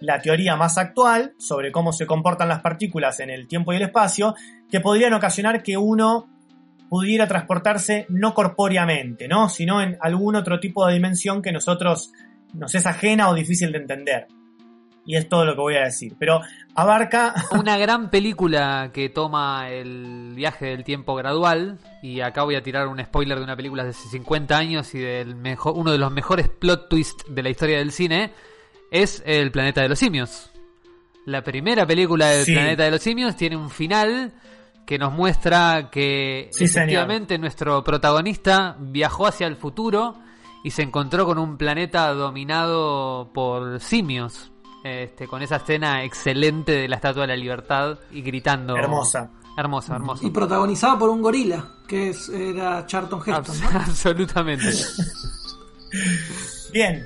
la 0.00 0.20
teoría 0.20 0.56
más 0.56 0.78
actual 0.78 1.34
sobre 1.38 1.72
cómo 1.72 1.92
se 1.92 2.06
comportan 2.06 2.48
las 2.48 2.60
partículas 2.60 3.20
en 3.20 3.30
el 3.30 3.46
tiempo 3.46 3.72
y 3.72 3.76
el 3.76 3.82
espacio, 3.82 4.34
que 4.70 4.80
podrían 4.80 5.12
ocasionar 5.12 5.62
que 5.62 5.76
uno 5.76 6.28
pudiera 6.88 7.28
transportarse 7.28 8.06
no 8.08 8.34
corpóreamente, 8.34 9.28
¿no? 9.28 9.48
sino 9.48 9.80
en 9.80 9.96
algún 10.00 10.34
otro 10.36 10.58
tipo 10.58 10.86
de 10.86 10.94
dimensión 10.94 11.40
que 11.40 11.52
nosotros 11.52 12.12
nos 12.52 12.74
es 12.74 12.86
ajena 12.86 13.28
o 13.28 13.34
difícil 13.34 13.70
de 13.72 13.78
entender. 13.78 14.26
Y 15.10 15.16
es 15.16 15.28
todo 15.28 15.44
lo 15.44 15.56
que 15.56 15.60
voy 15.60 15.74
a 15.74 15.86
decir. 15.86 16.14
Pero 16.20 16.40
abarca... 16.76 17.34
Una 17.58 17.76
gran 17.76 18.10
película 18.10 18.92
que 18.94 19.08
toma 19.08 19.68
el 19.68 20.34
viaje 20.36 20.66
del 20.66 20.84
tiempo 20.84 21.16
gradual. 21.16 21.78
Y 22.00 22.20
acá 22.20 22.44
voy 22.44 22.54
a 22.54 22.62
tirar 22.62 22.86
un 22.86 23.02
spoiler 23.02 23.36
de 23.38 23.42
una 23.42 23.56
película 23.56 23.82
de 23.82 23.90
hace 23.90 24.08
50 24.08 24.56
años 24.56 24.94
y 24.94 25.00
del 25.00 25.34
mejor, 25.34 25.72
uno 25.76 25.90
de 25.90 25.98
los 25.98 26.12
mejores 26.12 26.48
plot 26.48 26.88
twists 26.88 27.24
de 27.28 27.42
la 27.42 27.50
historia 27.50 27.78
del 27.78 27.90
cine. 27.90 28.30
Es 28.92 29.20
El 29.26 29.50
planeta 29.50 29.82
de 29.82 29.88
los 29.88 29.98
simios. 29.98 30.52
La 31.26 31.42
primera 31.42 31.84
película 31.84 32.28
del 32.28 32.44
planeta 32.44 32.84
de 32.84 32.92
los 32.92 33.02
simios 33.02 33.34
tiene 33.34 33.56
un 33.56 33.68
final 33.68 34.32
que 34.86 34.96
nos 34.96 35.12
muestra 35.12 35.90
que 35.90 36.50
efectivamente 36.50 37.36
nuestro 37.36 37.82
protagonista 37.82 38.76
viajó 38.78 39.26
hacia 39.26 39.48
el 39.48 39.56
futuro 39.56 40.14
y 40.62 40.70
se 40.70 40.82
encontró 40.82 41.26
con 41.26 41.38
un 41.38 41.56
planeta 41.56 42.12
dominado 42.14 43.32
por 43.32 43.80
simios, 43.80 44.52
este, 44.84 45.26
con 45.26 45.42
esa 45.42 45.56
escena 45.56 46.04
excelente 46.04 46.72
de 46.72 46.88
la 46.88 46.96
Estatua 46.96 47.22
de 47.22 47.28
la 47.28 47.36
Libertad 47.36 47.98
y 48.10 48.22
gritando. 48.22 48.76
Hermosa. 48.76 49.30
Hermosa, 49.56 49.96
hermosa. 49.96 50.24
Y 50.26 50.30
protagonizada 50.30 50.98
por 50.98 51.10
un 51.10 51.20
gorila, 51.20 51.74
que 51.86 52.10
es, 52.10 52.28
era 52.30 52.86
Charlton 52.86 53.20
Heston. 53.20 53.56
Absolutamente. 53.74 54.66
Bien, 56.72 57.04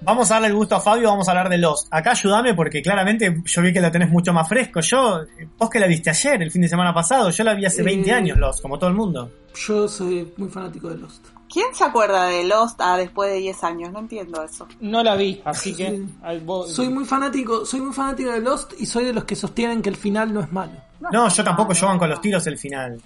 vamos 0.00 0.30
a 0.30 0.34
darle 0.34 0.48
el 0.48 0.54
gusto 0.54 0.74
a 0.76 0.80
Fabio, 0.80 1.08
vamos 1.10 1.28
a 1.28 1.32
hablar 1.32 1.48
de 1.50 1.58
Lost. 1.58 1.88
Acá 1.90 2.12
ayúdame 2.12 2.54
porque 2.54 2.82
claramente 2.82 3.42
yo 3.44 3.62
vi 3.62 3.72
que 3.72 3.80
la 3.80 3.92
tenés 3.92 4.08
mucho 4.10 4.32
más 4.32 4.48
fresco. 4.48 4.80
Yo, 4.80 5.20
vos 5.58 5.70
que 5.70 5.78
la 5.78 5.86
viste 5.86 6.10
ayer, 6.10 6.42
el 6.42 6.50
fin 6.50 6.62
de 6.62 6.68
semana 6.68 6.92
pasado, 6.94 7.30
yo 7.30 7.44
la 7.44 7.54
vi 7.54 7.66
hace 7.66 7.82
20 7.82 8.08
Eh, 8.08 8.12
años 8.12 8.38
Lost, 8.38 8.62
como 8.62 8.78
todo 8.78 8.90
el 8.90 8.96
mundo. 8.96 9.30
Yo 9.54 9.86
soy 9.86 10.32
muy 10.36 10.48
fanático 10.48 10.88
de 10.88 10.96
Lost. 10.98 11.26
¿Quién 11.54 11.66
se 11.72 11.84
acuerda 11.84 12.24
de 12.26 12.42
Lost 12.44 12.80
ah, 12.82 12.96
después 12.96 13.30
de 13.30 13.38
10 13.38 13.62
años? 13.64 13.92
No 13.92 14.00
entiendo 14.00 14.42
eso. 14.42 14.66
No 14.80 15.02
la 15.04 15.14
vi, 15.14 15.40
así 15.44 15.74
que. 15.74 15.88
Sí. 15.90 16.06
al- 16.24 16.40
vos- 16.40 16.70
Soy 16.74 16.88
muy 16.88 17.04
fanático, 17.04 17.64
soy 17.64 17.80
muy 17.80 17.92
fanático 17.94 18.32
de 18.32 18.40
Lost 18.40 18.72
y 18.78 18.86
soy 18.86 19.04
de 19.04 19.12
los 19.14 19.22
que 19.24 19.36
sostienen 19.36 19.80
que 19.80 19.88
el 19.88 19.96
final 19.96 20.34
no 20.34 20.40
es 20.40 20.50
malo. 20.52 20.72
No, 21.12 21.28
yo 21.28 21.44
tampoco, 21.44 21.72
yo 21.72 21.86
van 21.86 21.98
con 21.98 22.10
los 22.10 22.20
tiros 22.20 22.44
el 22.48 22.58
final. 22.58 23.00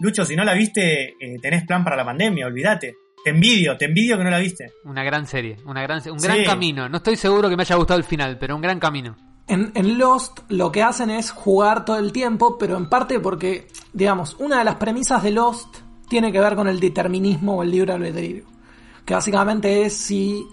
Lucho, 0.00 0.24
si 0.24 0.34
no 0.36 0.44
la 0.44 0.54
viste, 0.54 1.10
eh, 1.20 1.38
tenés 1.40 1.64
plan 1.66 1.84
para 1.84 1.96
la 1.96 2.04
pandemia, 2.04 2.46
olvídate. 2.46 2.96
Te 3.24 3.30
envidio, 3.30 3.76
te 3.76 3.84
envidio 3.86 4.16
que 4.18 4.24
no 4.24 4.30
la 4.30 4.38
viste. 4.38 4.72
Una 4.84 5.02
gran 5.04 5.26
serie, 5.26 5.56
una 5.66 5.82
gran, 5.82 6.00
un 6.10 6.18
Sí. 6.20 6.26
gran 6.26 6.44
camino. 6.44 6.88
No 6.88 6.96
estoy 6.98 7.16
seguro 7.16 7.48
que 7.48 7.56
me 7.56 7.62
haya 7.62 7.76
gustado 7.76 7.98
el 7.98 8.04
final, 8.04 8.38
pero 8.38 8.54
un 8.56 8.62
gran 8.62 8.78
camino. 8.80 9.16
En, 9.48 9.72
en 9.74 9.98
Lost 9.98 10.40
lo 10.48 10.70
que 10.70 10.82
hacen 10.82 11.10
es 11.10 11.30
jugar 11.30 11.84
todo 11.84 11.98
el 11.98 12.12
tiempo, 12.12 12.58
pero 12.58 12.76
en 12.76 12.88
parte 12.88 13.18
porque, 13.18 13.66
digamos, 13.92 14.36
una 14.38 14.58
de 14.58 14.64
las 14.64 14.76
premisas 14.76 15.22
de 15.22 15.30
Lost 15.32 15.76
tiene 16.08 16.32
que 16.32 16.40
ver 16.40 16.54
con 16.56 16.68
el 16.68 16.80
determinismo 16.80 17.56
o 17.56 17.62
el 17.62 17.70
libre 17.70 17.92
albedrío. 17.92 18.44
Que 19.04 19.14
básicamente 19.14 19.82
es 19.86 19.94
si 19.96 20.46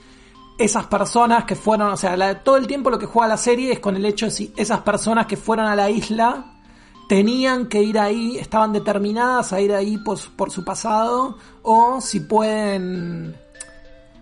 esas 0.57 0.85
personas 0.87 1.43
que 1.45 1.55
fueron, 1.55 1.91
o 1.91 1.97
sea, 1.97 2.15
la- 2.15 2.41
todo 2.43 2.55
el 2.57 2.67
tiempo 2.67 2.89
lo 2.89 2.97
que 2.99 3.05
juega 3.05 3.27
la 3.27 3.37
serie 3.37 3.71
es 3.73 3.79
con 3.79 3.95
el 3.95 4.05
hecho 4.05 4.25
de 4.25 4.31
si 4.31 4.53
esas 4.55 4.79
personas 4.81 5.25
que 5.25 5.35
fueron 5.37 5.65
a 5.65 5.75
la 5.75 5.89
isla 5.89 6.53
tenían 7.09 7.67
que 7.67 7.83
ir 7.83 7.99
ahí, 7.99 8.37
estaban 8.37 8.71
determinadas 8.73 9.51
a 9.53 9.61
ir 9.61 9.73
ahí 9.73 9.97
por, 9.97 10.17
su- 10.17 10.63
pasado, 10.63 11.37
o 11.61 11.99
si 12.01 12.21
pueden, 12.21 13.35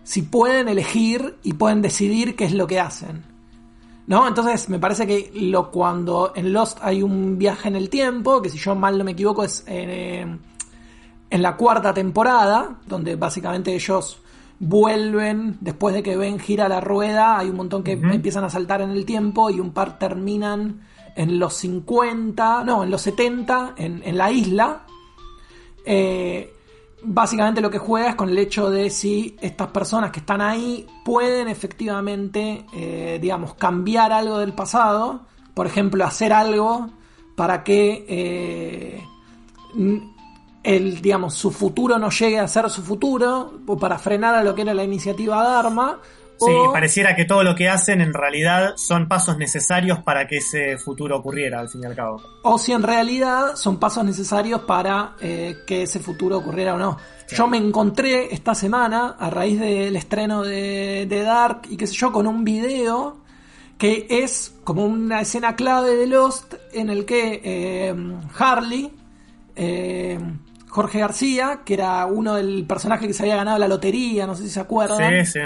si 0.04 0.24
pueden 0.24 0.68
elegir 0.68 1.36
y 1.44 1.54
pueden 1.54 1.82
decidir 1.82 2.36
qué 2.36 2.46
es 2.46 2.54
lo 2.54 2.68
que 2.68 2.80
hacen. 2.80 3.24
¿No? 4.06 4.28
Entonces 4.28 4.68
me 4.68 4.80
parece 4.80 5.08
que 5.08 5.32
lo 5.34 5.72
cuando 5.72 6.34
en 6.36 6.52
Lost 6.52 6.78
hay 6.82 7.02
un 7.04 7.38
viaje 7.38 7.70
en 7.70 7.78
el 7.78 7.90
tiempo, 7.90 8.42
que 8.42 8.50
si 8.50 8.58
yo 8.58 8.76
mal 8.76 8.98
no 8.98 9.06
me 9.06 9.12
equivoco 9.12 9.46
es 9.46 9.64
eh, 9.66 10.26
en 11.34 11.42
la 11.42 11.58
cuarta 11.58 11.96
temporada, 11.96 12.76
donde 12.86 13.16
básicamente 13.16 13.74
ellos 13.74 14.22
vuelven 14.60 15.58
después 15.62 15.96
de 15.96 16.04
que 16.04 16.16
ven 16.16 16.38
gira 16.38 16.70
la 16.70 16.80
rueda, 16.80 17.40
hay 17.40 17.50
un 17.50 17.56
montón 17.56 17.82
que 17.82 17.94
empiezan 17.94 18.44
a 18.44 18.52
saltar 18.52 18.82
en 18.82 18.92
el 18.92 19.04
tiempo 19.04 19.50
y 19.50 19.60
un 19.60 19.72
par 19.72 19.98
terminan 19.98 20.82
en 21.16 21.40
los 21.40 21.56
50, 21.56 22.64
no, 22.66 22.84
en 22.84 22.92
los 22.92 23.02
70 23.02 23.74
en, 23.78 24.04
en 24.06 24.16
la 24.16 24.32
isla. 24.32 24.84
Eh, 25.88 26.54
básicamente 27.02 27.62
lo 27.62 27.72
que 27.72 27.80
juega 27.80 28.10
es 28.10 28.16
con 28.16 28.30
el 28.30 28.38
hecho 28.38 28.70
de 28.70 28.92
si 28.92 29.36
estas 29.42 29.70
personas 29.70 30.12
que 30.12 30.20
están 30.20 30.40
ahí 30.40 30.86
pueden 31.04 31.48
efectivamente, 31.48 32.68
eh, 32.76 33.18
digamos, 33.20 33.56
cambiar 33.56 34.14
algo 34.14 34.38
del 34.38 34.54
pasado, 34.54 35.22
por 35.56 35.66
ejemplo, 35.66 36.06
hacer 36.06 36.32
algo 36.32 36.92
para 37.36 37.64
que 37.64 38.06
eh, 38.08 39.04
el, 40.64 41.01
digamos, 41.01 41.34
su 41.36 41.51
futuro 41.51 41.99
no 41.99 42.09
llegue 42.09 42.39
a 42.39 42.47
ser 42.47 42.70
su 42.70 42.82
futuro, 42.84 43.59
o 43.68 43.78
para 43.78 43.97
frenar 43.97 44.36
a 44.36 44.43
lo 44.43 44.55
que 44.55 44.61
era 44.64 44.74
la 44.74 44.84
iniciativa 44.84 45.43
Dharma. 45.43 45.99
Sí, 46.39 46.49
o- 46.49 46.72
pareciera 46.74 47.16
que 47.16 47.26
todo 47.26 47.43
lo 47.43 47.53
que 47.55 47.70
hacen 47.70 48.01
en 48.01 48.14
realidad 48.14 48.74
son 48.76 49.07
pasos 49.07 49.38
necesarios 49.38 49.99
para 49.99 50.28
que 50.28 50.38
ese 50.38 50.78
futuro 50.78 51.18
ocurriera, 51.18 51.59
al 51.59 51.70
fin 51.70 51.82
y 51.84 51.86
al 51.86 51.95
cabo. 51.95 52.22
o 52.43 52.57
si 52.57 52.72
en 52.72 52.82
realidad 52.84 53.55
son 53.55 53.78
pasos 53.78 54.03
necesarios 54.03 54.61
para 54.61 55.16
eh, 55.22 55.57
que 55.68 55.84
ese 55.84 55.99
futuro 55.99 56.38
ocurriera 56.39 56.74
o 56.76 56.78
no. 56.78 56.97
Yo 57.30 57.47
me 57.47 57.57
encontré 57.57 58.34
esta 58.34 58.53
semana, 58.55 59.16
a 59.20 59.30
raíz 59.30 59.59
del 59.59 59.95
estreno 59.95 60.43
de, 60.43 61.05
de 61.07 61.22
Dark 61.22 61.61
y 61.70 61.78
qué 61.78 61.88
sé 61.88 61.93
yo, 61.95 62.11
con 62.11 62.28
un 62.28 62.43
video 62.43 63.18
que 63.78 64.05
es 64.09 64.53
como 64.64 64.86
una 64.86 65.22
escena 65.22 65.55
clave 65.55 65.95
de 65.95 66.07
Lost 66.07 66.53
en 66.74 66.89
el 66.89 67.05
que 67.05 67.41
eh, 67.43 67.95
Harley, 68.38 68.91
eh, 69.55 70.20
Jorge 70.74 71.00
García, 71.00 71.62
que 71.64 71.76
era 71.76 72.06
uno 72.08 72.34
del 72.36 72.66
personaje 72.66 73.08
que 73.08 73.14
se 73.14 73.24
había 73.24 73.36
ganado 73.36 73.58
la 73.60 73.68
lotería, 73.68 74.26
no 74.28 74.36
sé 74.36 74.44
si 74.44 74.50
se 74.50 74.60
acuerdan 74.60 75.26
Sí, 75.26 75.34
sí. 75.34 75.40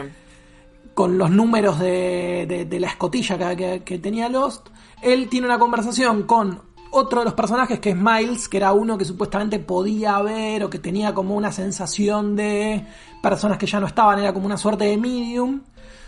con 0.94 1.18
los 1.18 1.30
números 1.30 1.80
de, 1.80 2.46
de- 2.48 2.66
de 2.66 2.80
la 2.80 2.88
escotilla 2.88 3.38
que, 3.38 3.56
que- 3.58 3.84
que 3.84 4.00
tenía 4.00 4.30
Lost, 4.30 4.68
él 5.02 5.28
tiene 5.30 5.46
una 5.48 5.60
conversación 5.60 6.24
con 6.24 6.62
otro 6.92 7.20
de 7.20 7.26
los 7.26 7.34
personajes 7.34 7.80
que 7.82 7.90
es 7.90 7.96
Miles, 7.98 8.48
que 8.48 8.58
era 8.58 8.72
uno 8.72 8.98
que 8.98 9.04
supuestamente 9.06 9.60
podía 9.60 10.20
ver 10.22 10.64
o 10.64 10.70
que 10.70 10.80
tenía 10.80 11.14
como 11.14 11.36
una 11.36 11.52
sensación 11.52 12.36
de 12.38 12.86
personas 13.22 13.58
que 13.58 13.66
ya 13.68 13.80
no 13.82 13.88
estaban, 13.88 14.20
era 14.20 14.34
como 14.34 14.46
una 14.46 14.58
suerte 14.58 14.86
de 14.86 14.98
medium, 14.98 15.62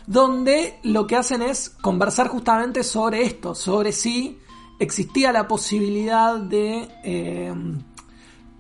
donde 0.08 0.80
lo 0.84 1.06
que 1.06 1.18
hacen 1.18 1.42
es 1.42 1.70
conversar 1.70 2.30
justamente 2.30 2.84
sobre 2.84 3.24
esto, 3.24 3.54
sobre 3.54 3.92
si 3.92 4.40
existía 4.80 5.32
la 5.34 5.48
posibilidad 5.48 6.38
de 6.38 6.88
eh, 7.04 7.54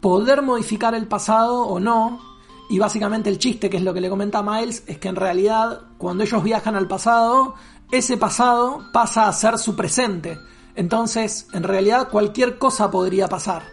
poder 0.02 0.42
modificar 0.42 0.96
el 0.96 1.08
pasado 1.08 1.62
o 1.64 1.80
no. 1.80 2.22
Y 2.70 2.78
básicamente 2.78 3.30
el 3.30 3.40
chiste, 3.40 3.70
que 3.70 3.78
es 3.78 3.84
lo 3.84 3.94
que 3.94 4.02
le 4.02 4.10
comenta 4.10 4.44
Miles, 4.44 4.84
es 4.86 5.00
que 5.00 5.08
en 5.08 5.16
realidad 5.16 5.82
cuando 5.98 6.24
ellos 6.24 6.44
viajan 6.44 6.76
al 6.76 6.88
pasado, 6.88 7.56
ese 7.92 8.18
pasado 8.18 8.84
pasa 8.94 9.28
a 9.28 9.34
ser 9.34 9.58
su 9.58 9.76
presente. 9.76 10.38
Entonces, 10.76 11.48
en 11.54 11.64
realidad 11.64 12.10
cualquier 12.10 12.58
cosa 12.58 12.92
podría 12.92 13.28
pasar. 13.28 13.64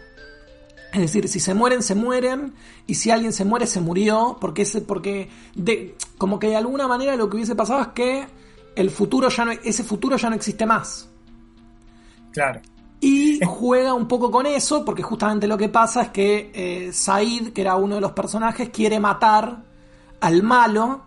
Es 0.91 1.01
decir, 1.01 1.27
si 1.27 1.39
se 1.39 1.53
mueren, 1.53 1.83
se 1.83 1.95
mueren, 1.95 2.53
y 2.87 2.95
si 2.95 3.11
alguien 3.11 3.33
se 3.33 3.45
muere, 3.45 3.67
se 3.67 3.81
murió, 3.81 4.37
porque 4.39 4.63
ese, 4.63 4.81
porque 4.81 5.29
de, 5.53 5.95
como 6.17 6.39
que 6.39 6.47
de 6.47 6.55
alguna 6.55 6.87
manera 6.87 7.15
lo 7.15 7.29
que 7.29 7.35
hubiese 7.35 7.55
pasado 7.55 7.81
es 7.81 7.87
que 7.89 8.27
el 8.75 8.89
futuro 8.89 9.29
ya 9.29 9.45
no, 9.45 9.51
ese 9.51 9.83
futuro 9.83 10.17
ya 10.17 10.29
no 10.29 10.35
existe 10.35 10.65
más. 10.65 11.09
Claro. 12.31 12.61
Y 12.99 13.39
juega 13.45 13.93
un 13.93 14.07
poco 14.07 14.31
con 14.31 14.45
eso, 14.45 14.83
porque 14.83 15.03
justamente 15.03 15.47
lo 15.47 15.57
que 15.57 15.69
pasa 15.69 16.03
es 16.03 16.09
que 16.09 16.51
eh, 16.53 16.93
Said, 16.93 17.53
que 17.53 17.61
era 17.61 17.75
uno 17.75 17.95
de 17.95 18.01
los 18.01 18.13
personajes, 18.13 18.69
quiere 18.69 18.99
matar 18.99 19.63
al 20.19 20.41
malo 20.43 21.01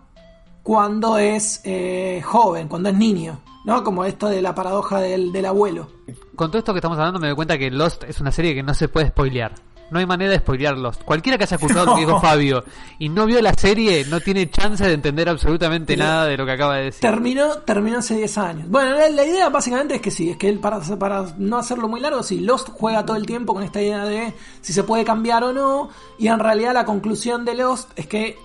cuando 0.63 1.17
es 1.17 1.61
eh, 1.63 2.21
joven, 2.23 2.67
cuando 2.67 2.89
es 2.89 2.95
niño, 2.95 3.41
¿no? 3.65 3.83
Como 3.83 4.05
esto 4.05 4.29
de 4.29 4.41
la 4.41 4.55
paradoja 4.55 4.99
del, 4.99 5.31
del 5.31 5.45
abuelo. 5.45 5.89
Con 6.35 6.49
todo 6.49 6.59
esto 6.59 6.73
que 6.73 6.77
estamos 6.77 6.97
hablando 6.97 7.19
me 7.19 7.27
doy 7.27 7.35
cuenta 7.35 7.57
que 7.57 7.69
Lost 7.69 8.03
es 8.03 8.21
una 8.21 8.31
serie 8.31 8.55
que 8.55 8.63
no 8.63 8.73
se 8.73 8.87
puede 8.87 9.07
spoilear. 9.07 9.53
No 9.91 9.99
hay 9.99 10.05
manera 10.05 10.31
de 10.31 10.39
spoilear 10.39 10.77
Lost. 10.77 11.03
Cualquiera 11.03 11.37
que 11.37 11.43
haya 11.43 11.57
escuchado 11.57 11.85
lo 11.85 11.93
que 11.95 11.99
dijo 12.01 12.13
No. 12.13 12.21
Fabio 12.21 12.63
y 12.97 13.09
no 13.09 13.25
vio 13.25 13.41
la 13.41 13.53
serie 13.53 14.05
no 14.05 14.19
tiene 14.21 14.49
chance 14.49 14.83
de 14.85 14.93
entender 14.93 15.27
absolutamente 15.29 15.93
Pero- 15.95 16.05
nada 16.07 16.25
de 16.25 16.37
lo 16.37 16.45
que 16.45 16.51
acaba 16.53 16.77
de 16.77 16.83
decir. 16.85 17.01
Terminó, 17.01 17.57
terminó 17.59 17.99
hace 17.99 18.15
10 18.15 18.37
años. 18.37 18.69
Bueno, 18.69 18.91
la, 18.95 19.09
la 19.09 19.25
idea 19.25 19.49
básicamente 19.49 19.95
es 19.95 20.01
que 20.01 20.09
sí, 20.09 20.29
es 20.31 20.37
que 20.37 20.49
él 20.49 20.59
para, 20.59 20.79
para 20.97 21.25
no 21.37 21.57
hacerlo 21.57 21.87
muy 21.87 21.99
largo, 21.99 22.23
sí, 22.23 22.39
Lost 22.39 22.69
juega 22.71 23.05
todo 23.05 23.17
el 23.17 23.25
tiempo 23.25 23.53
con 23.53 23.63
esta 23.63 23.81
idea 23.81 24.05
de 24.05 24.33
si 24.61 24.73
se 24.73 24.83
puede 24.83 25.03
cambiar 25.03 25.43
o 25.43 25.51
no, 25.53 25.89
y 26.17 26.27
en 26.27 26.39
realidad 26.39 26.73
la 26.73 26.85
conclusión 26.85 27.43
de 27.45 27.55
Lost 27.55 27.91
es 27.97 28.07
que 28.07 28.37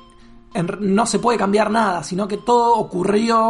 en- 0.55 0.67
no 0.81 1.07
se 1.07 1.19
puede 1.21 1.39
cambiar 1.39 1.71
nada, 1.71 2.03
sino 2.03 2.27
que 2.27 2.39
todo 2.39 2.75
ocurrió, 2.75 3.41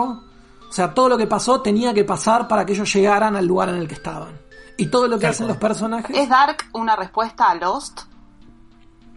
o 0.68 0.72
sea, 0.72 0.92
todo 0.92 1.08
lo 1.08 1.16
que 1.16 1.26
pasó 1.26 1.62
tenía 1.62 1.94
que 1.94 2.04
pasar 2.04 2.46
para 2.48 2.66
que 2.66 2.72
ellos 2.74 2.92
llegaran 2.92 3.36
al 3.36 3.46
lugar 3.46 3.68
en 3.70 3.76
el 3.76 3.88
que 3.88 3.94
estaban. 3.94 4.44
Y 4.76 4.86
todo 4.86 5.08
lo 5.08 5.18
que 5.18 5.26
hacen 5.26 5.46
cual. 5.46 5.54
los 5.54 5.56
personajes... 5.58 6.16
¿Es 6.16 6.28
Dark 6.28 6.58
una 6.72 6.96
respuesta 6.96 7.50
a 7.50 7.54
Lost? 7.54 8.02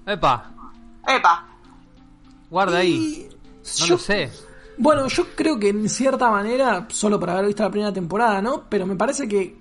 Epa, 0.05 0.51
Epa, 1.07 1.45
guarda 2.49 2.79
ahí. 2.79 3.27
No 3.79 3.85
yo- 3.85 3.93
lo 3.95 3.99
sé. 3.99 4.31
Bueno, 4.77 5.07
yo 5.07 5.25
creo 5.35 5.59
que 5.59 5.69
en 5.69 5.89
cierta 5.89 6.31
manera, 6.31 6.87
solo 6.89 7.19
por 7.19 7.29
haber 7.29 7.45
visto 7.47 7.63
la 7.63 7.69
primera 7.69 7.91
temporada, 7.91 8.41
¿no? 8.41 8.63
Pero 8.69 8.85
me 8.87 8.95
parece 8.95 9.27
que, 9.27 9.57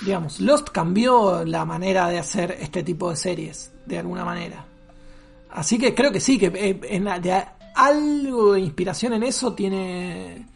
digamos, 0.00 0.40
Lost 0.40 0.70
cambió 0.70 1.44
la 1.44 1.64
manera 1.64 2.08
de 2.08 2.18
hacer 2.18 2.56
este 2.60 2.82
tipo 2.82 3.08
de 3.10 3.16
series, 3.16 3.72
de 3.86 3.98
alguna 4.00 4.24
manera. 4.24 4.64
Así 5.52 5.78
que 5.78 5.94
creo 5.94 6.10
que 6.10 6.18
sí, 6.20 6.36
que 6.38 6.46
eh, 6.46 7.00
de 7.20 7.44
algo 7.76 8.54
de 8.54 8.60
inspiración 8.60 9.12
en 9.12 9.22
eso 9.22 9.52
tiene, 9.54 10.48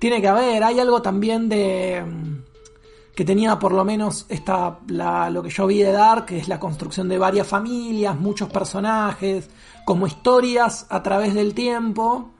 tiene 0.00 0.20
que 0.22 0.28
haber. 0.28 0.64
Hay 0.64 0.80
algo 0.80 1.02
también 1.02 1.46
de 1.48 2.02
mm, 2.02 2.42
que 3.14 3.24
tenía 3.24 3.58
por 3.58 3.72
lo 3.72 3.84
menos 3.84 4.26
esta 4.28 4.78
la, 4.88 5.30
lo 5.30 5.42
que 5.42 5.50
yo 5.50 5.66
vi 5.66 5.82
de 5.82 5.92
Dark, 5.92 6.26
que 6.26 6.38
es 6.38 6.48
la 6.48 6.58
construcción 6.58 7.08
de 7.08 7.18
varias 7.18 7.46
familias, 7.46 8.18
muchos 8.18 8.48
personajes, 8.50 9.48
como 9.84 10.06
historias 10.06 10.86
a 10.90 11.02
través 11.02 11.34
del 11.34 11.54
tiempo, 11.54 12.30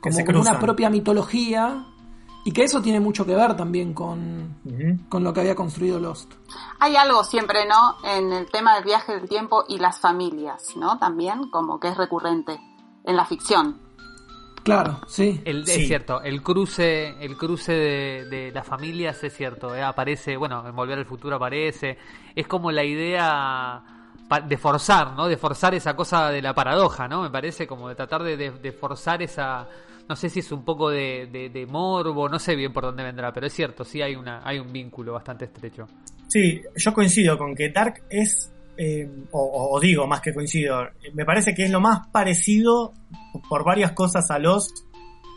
como, 0.00 0.18
una 0.40 0.58
propia 0.58 0.90
mitología, 0.90 1.86
y 2.44 2.52
que 2.52 2.64
eso 2.64 2.80
tiene 2.82 3.00
mucho 3.00 3.26
que 3.26 3.34
ver 3.34 3.56
también 3.56 3.94
con, 3.94 4.56
con 5.08 5.24
lo 5.24 5.32
que 5.32 5.40
había 5.40 5.54
construido 5.54 5.98
Lost. 5.98 6.32
hay 6.78 6.96
algo 6.96 7.24
siempre, 7.24 7.66
¿no? 7.66 7.96
En 8.04 8.32
el 8.32 8.50
tema 8.50 8.74
del 8.74 8.84
viaje 8.84 9.14
del 9.14 9.28
tiempo 9.28 9.64
y 9.68 9.78
las 9.78 9.98
familias, 9.98 10.76
¿no? 10.76 10.98
También, 10.98 11.50
como 11.50 11.80
que 11.80 11.88
es 11.88 11.96
recurrente 11.96 12.60
en 13.04 13.16
la 13.16 13.24
ficción. 13.24 13.87
Claro, 14.62 15.00
sí. 15.06 15.40
El- 15.44 15.66
Sí. 15.66 15.82
Es 15.82 15.88
cierto, 15.88 16.20
el 16.22 16.42
cruce, 16.42 17.14
el 17.24 17.36
cruce 17.36 17.72
de, 17.72 18.24
de 18.26 18.52
las 18.52 18.66
familias 18.66 19.22
es 19.24 19.34
cierto, 19.34 19.74
eh, 19.74 19.82
aparece, 19.82 20.36
bueno, 20.36 20.66
en 20.68 20.74
Volver 20.76 20.98
al 20.98 21.06
Futuro 21.06 21.36
aparece, 21.36 21.96
es 22.34 22.46
como 22.46 22.70
la 22.70 22.84
idea 22.84 23.82
de 24.46 24.56
forzar, 24.58 25.12
¿no? 25.14 25.26
De 25.26 25.36
forzar 25.38 25.74
esa 25.74 25.96
cosa 25.96 26.30
de 26.30 26.42
la 26.42 26.52
paradoja, 26.54 27.08
¿no? 27.08 27.22
Me 27.22 27.30
parece 27.30 27.66
como 27.66 27.88
de 27.88 27.94
tratar 27.94 28.22
de, 28.22 28.36
de- 28.36 28.50
de 28.50 28.72
forzar 28.72 29.22
esa, 29.22 29.66
No 30.08 30.16
sé 30.16 30.28
si 30.30 30.40
es 30.40 30.50
un 30.52 30.64
poco 30.64 30.88
de, 30.90 31.28
de, 31.30 31.50
de 31.50 31.66
morbo, 31.66 32.28
no 32.30 32.38
sé 32.38 32.54
bien 32.56 32.72
por 32.72 32.82
dónde 32.84 33.02
vendrá, 33.04 33.30
pero 33.32 33.46
es 33.46 33.52
cierto, 33.52 33.84
sí 33.84 34.00
hay, 34.00 34.16
una, 34.16 34.40
hay 34.42 34.58
un 34.58 34.72
vínculo 34.72 35.12
bastante 35.12 35.44
estrecho. 35.46 35.86
Sí, 36.28 36.60
yo 36.76 36.92
coincido 36.94 37.36
con 37.38 37.54
que 37.54 37.70
Dark 37.70 38.02
es, 38.10 38.50
eh, 38.78 39.08
o, 39.32 39.70
o 39.72 39.80
digo 39.80 40.06
más 40.06 40.20
que 40.20 40.32
coincido, 40.32 40.88
me 41.14 41.24
parece 41.24 41.54
que 41.54 41.64
es 41.64 41.70
lo 41.70 41.80
más 41.80 42.06
parecido 42.12 42.94
por 43.48 43.64
varias 43.64 43.92
cosas 43.92 44.30
a 44.30 44.38
Lost 44.38 44.78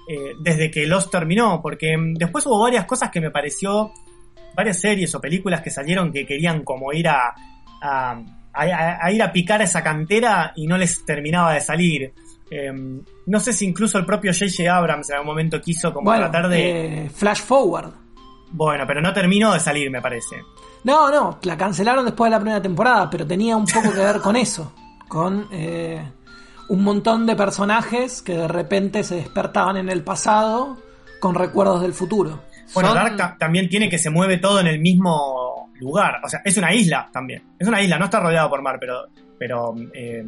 eh, 0.09 0.33
desde 0.41 0.69
que 0.71 0.85
Lost 0.87 1.11
terminó, 1.11 1.61
porque 1.61 1.97
mm, 1.97 2.13
después 2.15 2.45
hubo 2.45 2.59
varias 2.61 2.85
cosas 2.85 3.09
que 3.11 3.19
me 3.21 3.31
pareció, 3.31 3.91
varias 4.55 4.79
series 4.79 5.13
o 5.15 5.21
películas 5.21 5.61
que 5.61 5.69
salieron 5.69 6.11
que 6.11 6.25
querían 6.25 6.63
como 6.63 6.91
ir 6.93 7.07
a, 7.07 7.33
a, 7.81 8.11
a- 8.53 8.97
a 9.05 9.11
ir 9.11 9.23
a 9.23 9.31
picar 9.31 9.61
esa 9.61 9.81
cantera 9.83 10.53
y 10.55 10.67
no 10.67 10.77
les 10.77 11.03
terminaba 11.05 11.53
de 11.53 11.61
salir. 11.61 12.13
Eh, 12.49 12.69
no 13.27 13.39
sé 13.39 13.53
si 13.53 13.65
incluso 13.65 13.97
el 13.97 14.05
propio 14.05 14.33
J.J. 14.33 14.69
Abrams 14.75 15.09
en 15.09 15.15
algún 15.15 15.27
momento 15.27 15.61
quiso 15.61 15.93
como 15.93 16.05
Bueno, 16.05 16.29
tratar 16.29 16.49
de... 16.49 17.05
eh, 17.05 17.09
Flash 17.09 17.41
Forward. 17.43 17.93
Bueno, 18.51 18.83
pero 18.87 19.01
no 19.01 19.13
terminó 19.13 19.53
de 19.53 19.59
salir, 19.59 19.89
me 19.89 20.01
parece. 20.01 20.37
No, 20.83 21.09
no, 21.11 21.39
la 21.43 21.57
cancelaron 21.57 22.05
después 22.05 22.27
de 22.29 22.35
la 22.35 22.39
primera 22.39 22.61
temporada, 22.61 23.09
pero 23.09 23.25
tenía 23.25 23.55
un 23.55 23.65
poco 23.65 23.91
que 23.91 23.99
ver 23.99 24.19
con 24.19 24.35
eso. 24.35 24.73
Con 25.07 25.47
eh, 25.51 26.01
un 26.69 26.83
montón 26.83 27.25
de 27.25 27.35
personajes 27.35 28.21
que 28.21 28.33
de 28.33 28.47
repente 28.47 29.03
se 29.03 29.15
despertaban 29.15 29.77
en 29.77 29.89
el 29.89 30.03
pasado 30.03 30.77
con 31.19 31.35
recuerdos 31.35 31.81
del 31.81 31.93
futuro. 31.93 32.41
Bueno, 32.73 32.89
Son- 32.89 32.97
Dark 32.97 33.17
ta- 33.17 33.35
también 33.37 33.69
tiene 33.69 33.89
que 33.89 33.97
se 33.97 34.09
mueve 34.09 34.37
todo 34.37 34.59
en 34.59 34.67
el 34.67 34.79
mismo 34.79 35.69
lugar. 35.75 36.21
O 36.23 36.29
sea, 36.29 36.41
es 36.45 36.57
una 36.57 36.73
isla 36.73 37.09
también. 37.11 37.43
Es 37.59 37.67
una 37.67 37.81
isla, 37.81 37.99
no 37.99 38.05
está 38.05 38.19
rodeado 38.19 38.49
por 38.49 38.61
mar, 38.61 38.77
pero. 38.79 39.07
Pero. 39.37 39.75
Eh, 39.93 40.25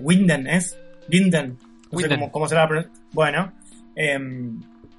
Winden 0.00 0.46
es. 0.48 0.76
Winden. 1.10 1.58
No 1.92 1.98
sé 2.00 2.04
Winden. 2.04 2.20
cómo, 2.20 2.32
cómo 2.32 2.48
será 2.48 2.68
Bueno. 3.12 3.52
eh, 3.94 4.18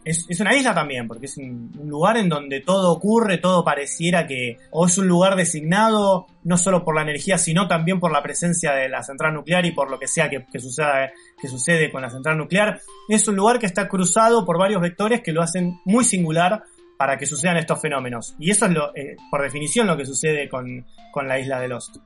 es, 0.08 0.26
es 0.30 0.39
una 0.39 0.55
isla 0.55 0.74
también, 0.74 1.08
porque 1.08 1.26
es 1.26 1.38
un, 1.38 1.72
lugar 1.86 2.18
en 2.18 2.30
donde 2.30 2.62
todo 2.62 2.91
ocurre, 2.91 3.38
todo 3.38 3.64
pareciera 3.64 4.26
que. 4.26 4.58
O 4.72 4.86
es 4.86 4.97
un 4.97 5.08
lugar 5.08 5.36
designado, 5.36 6.28
no 6.43 6.58
solo 6.58 6.84
por 6.84 6.95
la 6.95 7.01
energía, 7.01 7.38
sino 7.38 7.68
también 7.68 7.99
por 7.99 8.12
la 8.12 8.24
presencia 8.24 8.72
de 8.74 8.88
la 8.88 9.03
central 9.03 9.34
nuclear 9.34 9.66
y 9.66 9.72
por 9.72 9.91
lo 9.91 9.99
que 9.99 10.08
sea 10.08 10.30
que, 10.30 10.45
que 10.51 10.60
suceda, 10.60 11.12
que 11.39 11.47
sucede 11.47 11.91
con 11.91 12.01
la 12.01 12.10
central 12.10 12.38
nuclear. 12.38 12.80
Es 13.10 13.28
un 13.28 13.36
lugar 13.36 13.60
que 13.60 13.66
está 13.66 13.88
cruzado 13.88 14.45
por 14.45 14.58
varios 14.58 14.82
vectores 14.82 15.22
que 15.22 15.34
lo 15.34 15.41
hacen 15.41 15.80
muy 15.86 16.05
singular 16.05 16.64
para 16.97 17.18
que 17.18 17.26
sucedan 17.26 17.58
estos 17.58 17.82
fenómenos. 17.82 18.36
Y 18.39 18.51
eso 18.51 18.66
es 18.66 18.72
lo, 18.72 18.95
eh, 18.95 19.16
por 19.30 19.41
definición 19.41 19.88
lo 19.88 19.97
que 19.97 20.05
sucede 20.05 20.49
con, 20.49 20.86
con 21.12 21.28
la 21.28 21.39
isla 21.39 21.60
de 21.60 21.68
Lost. 21.68 21.97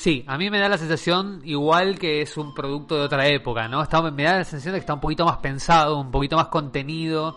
Sí, 0.00 0.22
a 0.28 0.38
mí 0.38 0.48
me 0.48 0.60
da 0.60 0.68
la 0.68 0.78
sensación 0.78 1.40
igual 1.42 1.98
que 1.98 2.22
es 2.22 2.36
un 2.36 2.54
producto 2.54 2.94
de 2.94 3.00
otra 3.00 3.26
época, 3.26 3.66
¿no? 3.66 3.82
Está, 3.82 4.00
me 4.00 4.22
da 4.22 4.36
la 4.36 4.44
sensación 4.44 4.74
de 4.74 4.78
que 4.78 4.82
está 4.82 4.94
un 4.94 5.00
poquito 5.00 5.24
más 5.24 5.38
pensado, 5.38 5.98
un 5.98 6.12
poquito 6.12 6.36
más 6.36 6.46
contenido. 6.46 7.36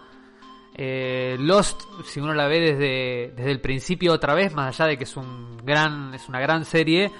Eh, 0.75 1.37
Lost, 1.39 1.81
si 2.05 2.19
uno 2.19 2.35
la 2.35 2.45
ve 2.45 2.59
desde, 2.59 3.33
desde 3.35 3.49
el 3.49 3.61
principio 3.61 4.13
otra 4.13 4.35
vez, 4.35 4.53
más 4.53 4.79
allá 4.79 4.89
de 4.91 4.97
que 4.99 5.05
es 5.05 5.17
un 5.17 5.57
gran, 5.65 6.13
es 6.13 6.29
una 6.29 6.39
gran 6.39 6.63
serie, 6.63 7.11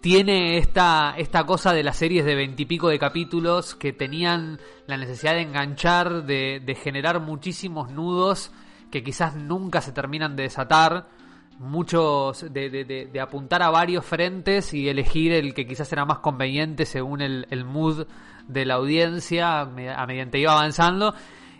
tiene 0.00 0.58
esta, 0.58 1.14
esta 1.18 1.42
cosa 1.42 1.72
de 1.72 1.82
las 1.82 1.96
series 1.96 2.24
de 2.24 2.36
veintipico 2.36 2.88
de 2.88 3.00
capítulos 3.00 3.74
que 3.74 3.92
tenían 3.92 4.60
la 4.86 4.96
necesidad 4.96 5.34
de 5.34 5.42
enganchar, 5.42 6.24
de, 6.24 6.62
de 6.64 6.74
generar 6.76 7.18
muchísimos 7.18 7.90
nudos 7.90 8.52
que 8.92 9.02
quizás 9.02 9.34
nunca 9.34 9.80
se 9.80 9.90
terminan 9.90 10.36
de 10.36 10.44
desatar 10.44 11.17
muchos 11.58 12.52
de, 12.52 12.70
de- 12.70 12.84
de- 12.84 13.06
de 13.06 13.20
apuntar 13.20 13.62
a 13.62 13.70
varios 13.70 14.04
frentes 14.04 14.72
y 14.74 14.88
elegir 14.88 15.32
el 15.32 15.54
que 15.54 15.66
quizás 15.66 15.92
era 15.92 16.04
más 16.04 16.20
conveniente 16.20 16.86
según 16.86 17.20
el, 17.20 17.46
el 17.50 17.64
mood 17.64 18.06
de 18.46 18.64
la 18.64 18.74
audiencia 18.74 19.60
a 19.60 20.06
mediante 20.06 20.38
iba 20.38 20.52
avanzando 20.52 21.14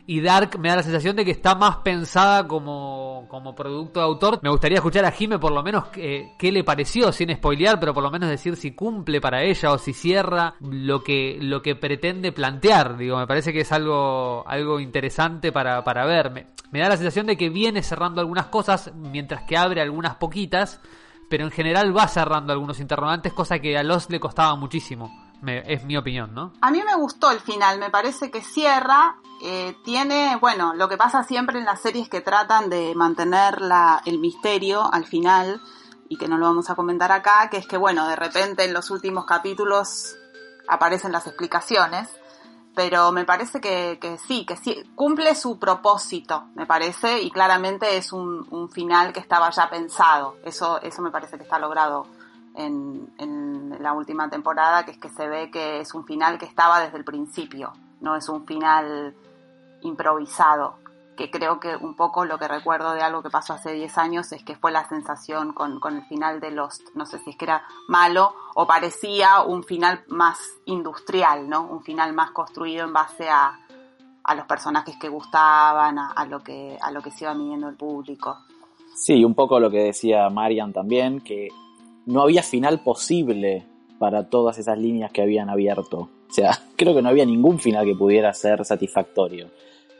y 0.09 0.23
Dark 0.23 0.59
me 0.59 0.71
da 0.71 0.77
la 0.77 0.83
sensación 0.83 1.17
de 1.17 1.25
que 1.27 1.33
está 1.33 1.55
más 1.55 1.77
pensada 1.77 2.49
como, 2.49 3.27
como 3.29 3.55
producto 3.55 4.01
de 4.01 4.07
autor. 4.07 4.41
Me 4.43 4.49
gustaría 4.49 4.79
escuchar 4.79 5.05
a 5.05 5.11
Jime 5.11 5.39
por 5.39 5.53
lo 5.53 5.63
menos 5.63 5.85
eh, 5.97 6.33
qué 6.39 6.51
le 6.51 6.65
pareció, 6.65 7.13
sin 7.13 7.31
spoilear, 7.37 7.79
pero 7.79 7.93
por 7.93 8.03
lo 8.03 8.11
menos 8.11 8.31
decir 8.31 8.57
si 8.57 8.71
cumple 8.71 9.21
para 9.21 9.43
ella 9.43 9.71
o 9.71 9.77
si 9.77 9.93
cierra 9.93 10.55
lo 10.61 11.05
que, 11.05 11.37
lo 11.43 11.61
que 11.61 11.77
pretende 11.77 12.33
plantear. 12.33 12.97
Digo, 12.97 13.19
me 13.19 13.27
parece 13.27 13.53
que 13.53 13.61
es 13.61 13.71
algo, 13.71 14.49
algo 14.49 14.81
interesante 14.81 15.53
para, 15.53 15.85
para 15.85 16.07
ver. 16.07 16.31
Me, 16.31 16.47
me 16.71 16.81
da 16.81 16.89
la 16.89 16.97
sensación 16.97 17.27
de 17.27 17.37
que 17.37 17.51
viene 17.51 17.83
cerrando 17.83 18.23
algunas 18.23 18.47
cosas 18.47 18.91
mientras 18.95 19.43
que 19.43 19.59
abre 19.59 19.83
algunas 19.83 20.15
poquitas, 20.15 20.81
pero 21.29 21.45
en 21.45 21.51
general 21.51 21.95
va 21.95 22.09
cerrando 22.09 22.55
algunos 22.55 22.81
interrogantes, 22.81 23.35
cosa 23.35 23.59
que 23.59 23.77
a 23.77 23.83
Lost 23.83 24.11
le 24.11 24.19
costaba 24.19 24.57
muchísimo. 24.57 25.28
Es 25.47 25.85
mi 25.85 25.97
opinión, 25.97 26.35
¿no? 26.35 26.53
A 26.61 26.71
mí 26.71 26.83
me 26.83 26.95
gustó 26.97 27.31
el 27.31 27.41
final, 27.41 27.79
me 27.79 27.91
parece 27.91 28.31
que 28.31 28.43
cierra, 28.43 29.17
eh, 29.43 29.77
tiene, 29.85 30.37
bueno, 30.41 30.75
lo 30.75 30.89
que 30.89 30.97
pasa 30.97 31.23
siempre 31.23 31.59
en 31.59 31.65
las 31.65 31.81
series 31.81 32.09
que 32.09 32.21
tratan 32.21 32.69
de 32.71 32.95
mantener 32.97 33.61
la, 33.61 34.03
el 34.05 34.19
misterio 34.19 34.93
al 34.93 35.07
final, 35.07 35.61
y 36.09 36.17
que 36.17 36.27
no 36.27 36.39
lo 36.39 36.47
vamos 36.47 36.71
a 36.71 36.75
comentar 36.75 37.13
acá, 37.13 37.49
que 37.51 37.59
es 37.59 37.67
que, 37.67 37.77
bueno, 37.77 38.09
de 38.09 38.17
repente 38.17 38.65
en 38.65 38.73
los 38.73 38.91
últimos 38.91 39.27
capítulos 39.27 40.17
aparecen 40.67 41.13
las 41.13 41.27
explicaciones, 41.27 42.09
pero 42.75 43.13
me 43.13 43.25
parece 43.25 43.61
que, 43.61 43.99
que 44.01 44.19
sí, 44.19 44.45
que 44.47 44.57
sí, 44.57 44.83
cumple 44.95 45.35
su 45.35 45.59
propósito, 45.59 46.47
me 46.55 46.67
parece, 46.67 47.21
y 47.21 47.31
claramente 47.31 47.97
es 47.97 48.13
un, 48.13 48.47
un 48.51 48.71
final 48.71 49.13
que 49.13 49.21
estaba 49.21 49.51
ya 49.51 49.69
pensado, 49.69 50.37
eso, 50.45 50.81
eso 50.83 51.03
me 51.03 51.11
parece 51.11 51.37
que 51.37 51.45
está 51.45 51.59
logrado 51.59 52.07
en, 52.59 53.13
en 53.19 53.83
la 53.83 53.93
última 53.93 54.29
temporada, 54.29 54.85
que 54.85 54.91
es 54.91 54.99
que 54.99 55.09
se 55.09 55.27
ve 55.29 55.51
que 55.51 55.81
es 55.81 55.95
un 55.95 56.05
final 56.05 56.39
que 56.39 56.47
estaba 56.47 56.81
desde 56.81 56.99
el 56.99 57.05
principio, 57.05 57.73
no 58.01 58.17
es 58.17 58.29
un 58.29 58.45
final 58.45 59.15
improvisado, 59.83 60.75
que 61.17 61.31
creo 61.31 61.61
que 61.61 61.77
un 61.77 61.95
poco 61.95 62.25
lo 62.25 62.39
que 62.39 62.49
recuerdo 62.49 62.95
de 62.95 63.03
algo 63.03 63.23
que 63.23 63.31
pasó 63.31 63.53
hace 63.53 63.73
10 63.73 63.99
años 63.99 64.33
es 64.33 64.43
que 64.43 64.57
fue 64.57 64.73
la 64.73 64.89
sensación 64.89 65.53
con, 65.53 65.79
con 65.79 65.97
el 65.97 66.05
final 66.07 66.41
de 66.41 66.51
Lost, 66.51 66.89
no 66.95 67.07
sé 67.07 67.19
si 67.19 67.31
es 67.31 67.37
que 67.37 67.45
era 67.45 67.63
malo 67.87 68.35
o 68.55 68.67
parecía 68.67 69.43
un 69.43 69.63
final 69.63 70.05
más 70.09 70.39
industrial, 70.67 71.49
¿no? 71.49 71.63
Un 71.63 71.83
final 71.83 72.13
más 72.13 72.33
construido 72.33 72.85
en 72.85 72.93
base 72.93 73.29
a, 73.29 73.59
a 74.25 74.35
los 74.35 74.47
personajes 74.47 74.97
que 74.97 75.09
gustaban, 75.09 75.99
a, 75.99 76.11
a 76.11 76.25
lo 76.27 76.41
que, 76.41 76.77
a 76.81 76.91
lo 76.91 77.03
que 77.03 77.11
se 77.11 77.25
iba 77.25 77.35
midiendo 77.35 77.69
el 77.69 77.77
público. 77.77 78.37
Sí, 78.95 79.25
un 79.25 79.35
poco 79.35 79.61
lo 79.61 79.71
que 79.71 79.85
decía 79.85 80.29
Marian 80.29 80.73
también, 80.73 81.21
que 81.21 81.49
no 82.09 82.23
había 82.23 82.43
final 82.43 82.81
posible 82.83 83.67
para 83.99 84.29
todas 84.29 84.59
esas 84.59 84.79
líneas 84.79 85.11
que 85.13 85.23
habían 85.23 85.51
abierto. 85.51 86.09
O 86.29 86.33
sea, 86.33 86.59
creo 86.77 86.95
que 86.95 87.03
no 87.03 87.09
había 87.09 87.25
ningún 87.25 87.59
final 87.59 87.85
que 87.85 87.95
pudiera 87.95 88.33
ser 88.35 88.65
satisfactorio. 88.65 89.49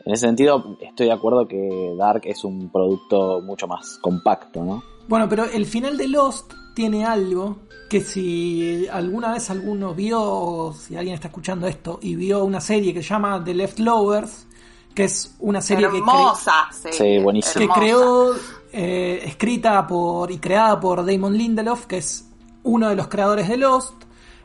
En 0.05 0.13
ese 0.13 0.25
sentido, 0.27 0.77
estoy 0.81 1.07
de 1.07 1.11
acuerdo 1.11 1.47
que 1.47 1.93
Dark 1.97 2.21
es 2.25 2.43
un 2.43 2.69
producto 2.71 3.41
mucho 3.41 3.67
más 3.67 3.97
compacto, 4.01 4.63
¿no? 4.63 4.83
Bueno, 5.07 5.27
pero 5.27 5.45
el 5.45 5.65
final 5.65 5.97
de 5.97 6.07
Lost 6.07 6.53
tiene 6.73 7.03
algo 7.05 7.57
que 7.89 8.01
si 8.01 8.87
alguna 8.91 9.33
vez 9.33 9.49
alguno 9.49 9.93
vio, 9.93 10.21
o 10.21 10.73
si 10.73 10.95
alguien 10.95 11.15
está 11.15 11.27
escuchando 11.27 11.67
esto, 11.67 11.99
y 12.01 12.15
vio 12.15 12.43
una 12.43 12.61
serie 12.61 12.93
que 12.93 13.01
se 13.03 13.09
llama 13.09 13.43
The 13.43 13.53
Leftovers, 13.55 14.47
que 14.95 15.03
es 15.05 15.35
una 15.39 15.59
serie 15.61 15.87
que, 15.89 15.97
cre- 15.97 15.97
Hermosa, 15.97 16.53
Sí, 16.91 17.17
buenísimo. 17.19 17.53
que 17.57 17.63
hermosa. 17.63 17.79
creó, 17.81 18.31
eh, 18.71 19.21
escrita 19.25 19.85
por 19.87 20.31
y 20.31 20.37
creada 20.37 20.79
por 20.79 21.05
Damon 21.05 21.37
Lindelof, 21.37 21.85
que 21.85 21.97
es 21.97 22.29
uno 22.63 22.89
de 22.89 22.95
los 22.95 23.07
creadores 23.07 23.47
de 23.47 23.57
Lost, 23.57 24.03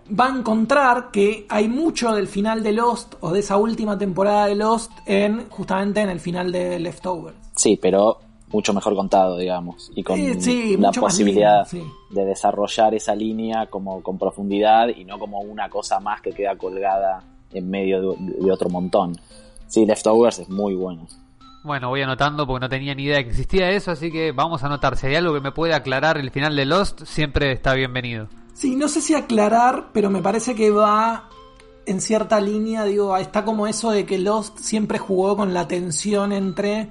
va 0.09 0.27
a 0.27 0.39
encontrar 0.39 1.11
que 1.11 1.47
hay 1.49 1.69
mucho 1.69 2.13
del 2.13 2.29
final 2.29 2.63
de 2.63 2.73
Lost 2.73 3.15
o 3.21 3.33
de 3.33 3.41
esa 3.41 3.57
última 3.57 3.97
temporada 3.99 4.47
de 4.47 4.55
Lost 4.55 4.93
en 5.07 5.49
justamente 5.49 6.01
en 6.01 6.11
el 6.11 6.21
final 6.21 6.53
de 6.53 6.79
Leftovers. 6.79 7.37
Sí, 7.57 7.79
pero 7.81 8.19
mucho 8.53 8.73
mejor 8.73 8.95
contado, 8.95 9.37
digamos, 9.37 9.91
y 9.95 10.03
con 10.03 10.17
Sí, 10.17 10.41
sí, 10.41 10.77
la 10.77 10.93
posibilidad 10.93 11.67
lindo, 11.73 11.89
sí. 12.11 12.15
de 12.15 12.25
desarrollar 12.25 12.95
esa 12.95 13.15
línea 13.15 13.67
como 13.67 14.03
con 14.03 14.19
profundidad 14.19 14.89
y 14.89 15.05
no 15.05 15.19
como 15.19 15.41
una 15.41 15.69
cosa 15.69 15.99
más 16.01 16.21
que 16.21 16.31
queda 16.33 16.57
colgada 16.57 17.23
en 17.53 17.69
medio 17.69 18.13
de, 18.13 18.17
de 18.41 18.53
otro 18.53 18.69
montón. 18.69 19.17
Sí, 19.67 19.85
Leftovers 19.85 20.39
es 20.41 20.49
muy 20.49 20.75
bueno. 20.75 21.07
Bueno, 21.65 21.89
voy 21.89 22.03
anotando 22.03 22.47
porque 22.47 22.61
no 22.61 22.69
tenía 22.69 22.95
ni 22.95 23.05
idea 23.05 23.17
de 23.17 23.25
que 23.25 23.31
existía 23.31 23.71
eso, 23.71 23.91
así 23.91 24.13
que 24.13 24.33
vamos 24.33 24.63
a 24.63 24.67
anotar. 24.67 24.99
Si 24.99 25.07
hay 25.07 25.15
algo 25.15 25.33
que 25.33 25.41
me 25.41 25.51
puede 25.51 25.73
aclarar 25.73 26.19
el 26.19 26.31
final 26.31 26.55
de 26.55 26.67
Lost, 26.67 27.05
siempre 27.07 27.53
está 27.53 27.73
bienvenido. 27.73 28.29
Sí, 28.53 28.77
no 28.77 28.87
sé 28.87 29.01
si 29.01 29.15
aclarar, 29.15 29.89
pero 29.95 30.11
me 30.11 30.21
parece 30.21 30.55
que 30.55 30.71
va 30.71 31.31
en 31.87 32.03
cierta 32.03 32.39
línea, 32.39 32.85
digo, 32.85 33.17
está 33.17 33.47
como 33.47 33.67
eso 33.67 33.91
de 33.93 34.05
que 34.05 34.19
Lost 34.19 34.59
siempre 34.59 34.99
jugó 34.99 35.39
con 35.39 35.55
la 35.55 35.67
tensión 35.67 36.33
entre 36.33 36.91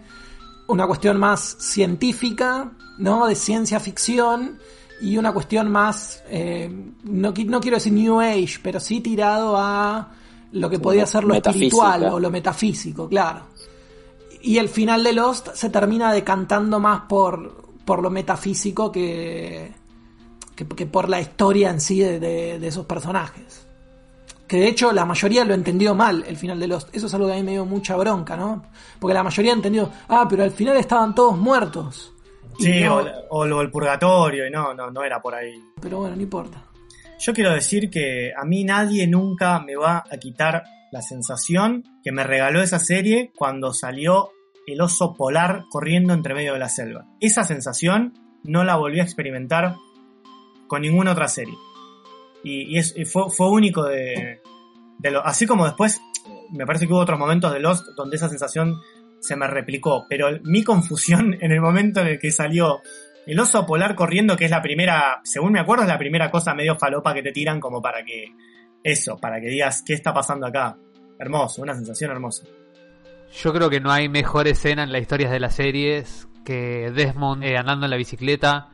una 0.67 0.87
cuestión 0.87 1.19
más 1.19 1.55
científica, 1.59 2.71
¿no? 2.97 3.27
De 3.27 3.35
ciencia 3.35 3.79
ficción 3.79 4.57
y 4.99 5.17
una 5.17 5.33
cuestión 5.33 5.69
más, 5.69 6.23
eh, 6.29 6.67
no, 7.03 7.31
no 7.31 7.61
quiero 7.61 7.77
decir 7.77 7.93
New 7.93 8.19
Age, 8.19 8.57
pero 8.63 8.79
sí 8.79 9.01
tirado 9.01 9.55
a 9.55 10.13
lo 10.51 10.67
que 10.67 10.79
podía 10.79 11.05
ser 11.05 11.25
lo 11.25 11.35
Metafísica. 11.35 11.65
espiritual 11.65 12.03
o 12.11 12.19
lo 12.19 12.31
metafísico, 12.31 13.07
claro. 13.07 13.53
Y 14.43 14.57
el 14.57 14.69
final 14.69 15.03
de 15.03 15.13
Lost 15.13 15.49
se 15.55 15.69
termina 15.69 16.11
decantando 16.13 16.79
más 16.79 17.01
por, 17.07 17.63
por 17.85 18.01
lo 18.03 18.09
metafísico 18.09 18.91
que, 18.91 19.71
que, 20.55 20.67
que 20.67 20.85
por 20.85 21.07
la 21.09 21.19
historia 21.21 21.69
en 21.69 21.79
sí 21.81 21.99
de, 21.99 22.19
de- 22.19 22.59
de 22.59 22.67
esos 22.67 22.85
personajes. 22.85 23.65
Que 24.47 24.57
de 24.57 24.67
hecho 24.67 24.91
la 24.91 25.05
mayoría 25.05 25.45
lo 25.45 25.53
entendió 25.53 25.95
mal, 25.95 26.23
el 26.27 26.35
final 26.37 26.59
de 26.59 26.67
Lost. 26.67 26.89
Eso 26.93 27.07
es 27.07 27.13
algo 27.13 27.27
que 27.27 27.33
a 27.33 27.37
mí 27.37 27.43
me 27.43 27.51
dio 27.53 27.65
mucha 27.65 27.95
bronca, 27.95 28.35
¿no? 28.37 28.63
Porque 28.99 29.13
la 29.13 29.23
mayoría 29.23 29.53
entendió, 29.53 29.89
ah, 30.09 30.27
pero 30.29 30.43
al 30.43 30.51
final 30.51 30.75
estaban 30.77 31.15
todos 31.15 31.37
muertos. 31.37 32.13
Sí, 32.59 32.83
no- 32.83 32.97
o, 32.97 33.05
o 33.29 33.45
lo 33.47 33.59
del 33.59 33.71
purgatorio, 33.71 34.45
y 34.45 34.51
no, 34.51 34.73
no, 34.73 34.91
no 34.91 35.03
era 35.03 35.21
por 35.21 35.33
ahí. 35.33 35.53
Pero 35.81 35.99
bueno, 35.99 36.15
no 36.17 36.21
importa. 36.21 36.61
Yo 37.19 37.33
quiero 37.33 37.53
decir 37.53 37.89
que 37.89 38.31
a 38.35 38.43
mí 38.45 38.63
nadie 38.63 39.07
nunca 39.07 39.59
me 39.59 39.75
va 39.75 40.03
a 40.09 40.17
quitar 40.17 40.63
la 40.91 41.01
sensación 41.01 41.83
que 42.03 42.11
me 42.11 42.23
regaló 42.23 42.61
esa 42.61 42.79
serie 42.79 43.31
cuando 43.35 43.73
salió 43.73 44.29
el 44.67 44.81
oso 44.81 45.13
polar 45.15 45.63
corriendo 45.69 46.13
entre 46.13 46.33
medio 46.33 46.53
de 46.53 46.59
la 46.59 46.69
selva. 46.69 47.05
Esa 47.19 47.43
sensación 47.43 48.13
no 48.43 48.63
la 48.63 48.75
volví 48.75 48.99
a 48.99 49.03
experimentar 49.03 49.75
con 50.67 50.81
ninguna 50.81 51.11
otra 51.13 51.27
serie. 51.27 51.55
Y, 52.43 52.77
es- 52.77 52.93
fue, 53.11 53.49
único 53.49 53.83
de, 53.83 54.41
de 54.99 55.11
lo, 55.11 55.25
así 55.25 55.45
como 55.45 55.65
después 55.65 56.01
me 56.51 56.65
parece 56.65 56.87
que 56.87 56.93
hubo 56.93 56.99
otros 57.01 57.19
momentos 57.19 57.53
de 57.53 57.59
Lost 57.59 57.85
donde 57.95 58.17
esa 58.17 58.29
sensación 58.29 58.75
se 59.19 59.37
me 59.37 59.47
replicó, 59.47 60.05
pero 60.09 60.27
mi 60.43 60.63
confusión 60.63 61.37
en 61.41 61.51
el 61.51 61.61
momento 61.61 62.01
en 62.01 62.07
el 62.07 62.19
que 62.19 62.31
salió 62.31 62.81
el 63.25 63.39
oso 63.39 63.65
polar 63.65 63.95
corriendo, 63.95 64.35
que 64.35 64.45
es 64.45 64.51
la 64.51 64.61
primera, 64.61 65.21
según 65.23 65.53
me 65.53 65.59
acuerdo, 65.59 65.83
es 65.83 65.89
la 65.89 65.97
primera 65.97 66.29
cosa 66.29 66.53
medio 66.53 66.75
falopa 66.75 67.13
que 67.13 67.23
te 67.23 67.31
tiran 67.31 67.59
como 67.59 67.81
para 67.81 68.03
que, 68.03 68.33
eso, 68.83 69.17
para 69.17 69.39
que 69.39 69.47
digas, 69.47 69.83
¿qué 69.85 69.93
está 69.93 70.13
pasando 70.13 70.47
acá? 70.47 70.77
Hermoso, 71.19 71.61
una 71.61 71.73
sensación 71.73 72.11
hermosa. 72.11 72.45
Yo 73.41 73.53
creo 73.53 73.69
que 73.69 73.79
no 73.79 73.91
hay 73.91 74.09
mejor 74.09 74.47
escena 74.47 74.83
en 74.83 74.91
las 74.91 75.01
historias 75.01 75.31
de 75.31 75.39
las 75.39 75.55
series 75.55 76.27
que 76.45 76.91
Desmond 76.91 77.43
eh, 77.43 77.57
andando 77.57 77.85
en 77.85 77.91
la 77.91 77.97
bicicleta 77.97 78.69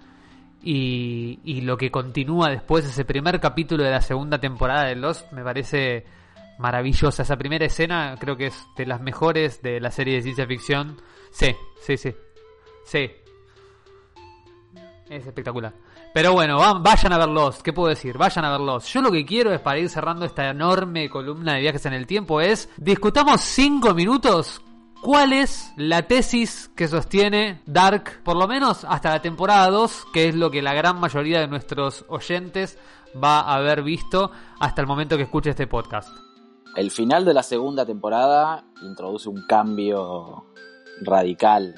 y, 0.62 1.40
y 1.44 1.62
lo 1.62 1.78
que 1.78 1.92
continúa 1.92 2.50
después, 2.50 2.86
ese 2.86 3.06
primer 3.06 3.40
capítulo 3.40 3.84
de 3.84 3.92
la 3.92 4.02
segunda 4.02 4.40
temporada 4.40 4.86
de 4.86 4.96
Lost, 4.96 5.32
me 5.32 5.44
parece 5.44 6.06
maravillosa. 6.58 7.24
Esa 7.24 7.38
primera 7.38 7.66
escena 7.66 8.16
creo 8.20 8.36
que 8.36 8.48
es 8.48 8.68
de 8.76 8.86
las 8.86 9.00
mejores 9.02 9.62
de 9.62 9.80
la 9.80 9.92
serie 9.92 10.16
de 10.16 10.22
ciencia 10.22 10.46
ficción. 10.46 10.98
Sí, 11.32 11.56
sí, 11.82 11.98
sí. 11.98 12.14
Sí. 12.86 13.10
Es 15.10 15.26
espectacular. 15.26 15.74
Pero 16.14 16.34
bueno, 16.34 16.58
va- 16.58 16.74
vayan 16.80 17.14
a 17.14 17.18
ver 17.18 17.30
Lost. 17.30 17.62
¿Qué 17.62 17.74
puedo 17.74 17.90
decir? 17.90 18.18
Vayan 18.18 18.46
a 18.46 18.52
ver 18.52 18.60
Lost. 18.62 18.88
Yo 18.90 19.02
lo 19.02 19.12
que 19.12 19.26
quiero 19.26 19.52
es, 19.54 19.60
para 19.60 19.80
ir 19.80 19.90
cerrando 19.90 20.26
esta 20.26 20.50
enorme 20.50 21.10
columna 21.10 21.54
de 21.56 21.62
viajes 21.62 21.86
en 21.88 21.94
el 21.94 22.06
tiempo, 22.06 22.40
es 22.42 22.70
discutamos 22.78 23.42
cinco 23.42 23.94
minutos 23.96 24.62
cuál 25.02 25.34
es 25.34 25.72
la 25.78 26.04
tesis 26.04 26.70
que 26.76 26.88
sostiene 26.88 27.62
Dark, 27.66 28.22
por 28.24 28.36
lo 28.38 28.48
menos 28.48 28.86
hasta 28.88 29.10
la 29.10 29.22
temporada 29.22 29.70
2, 29.72 30.08
que 30.14 30.28
es 30.30 30.36
lo 30.36 30.52
que 30.52 30.62
la 30.62 30.74
gran 30.74 31.00
mayoría 31.00 31.40
de 31.40 31.48
nuestros 31.48 32.06
oyentes 32.10 32.78
va 33.22 33.40
a 33.40 33.56
haber 33.56 33.82
visto 33.82 34.30
hasta 34.60 34.82
el 34.82 34.88
momento 34.88 35.18
que 35.18 35.24
escuche 35.24 35.50
este 35.52 35.66
podcast. 35.68 36.10
El 36.76 36.92
final 36.92 37.26
de 37.26 37.34
la 37.34 37.42
segunda 37.42 37.84
temporada 37.86 38.64
introduce 38.84 39.28
un 39.28 39.44
cambio 39.48 40.46
radical 41.02 41.76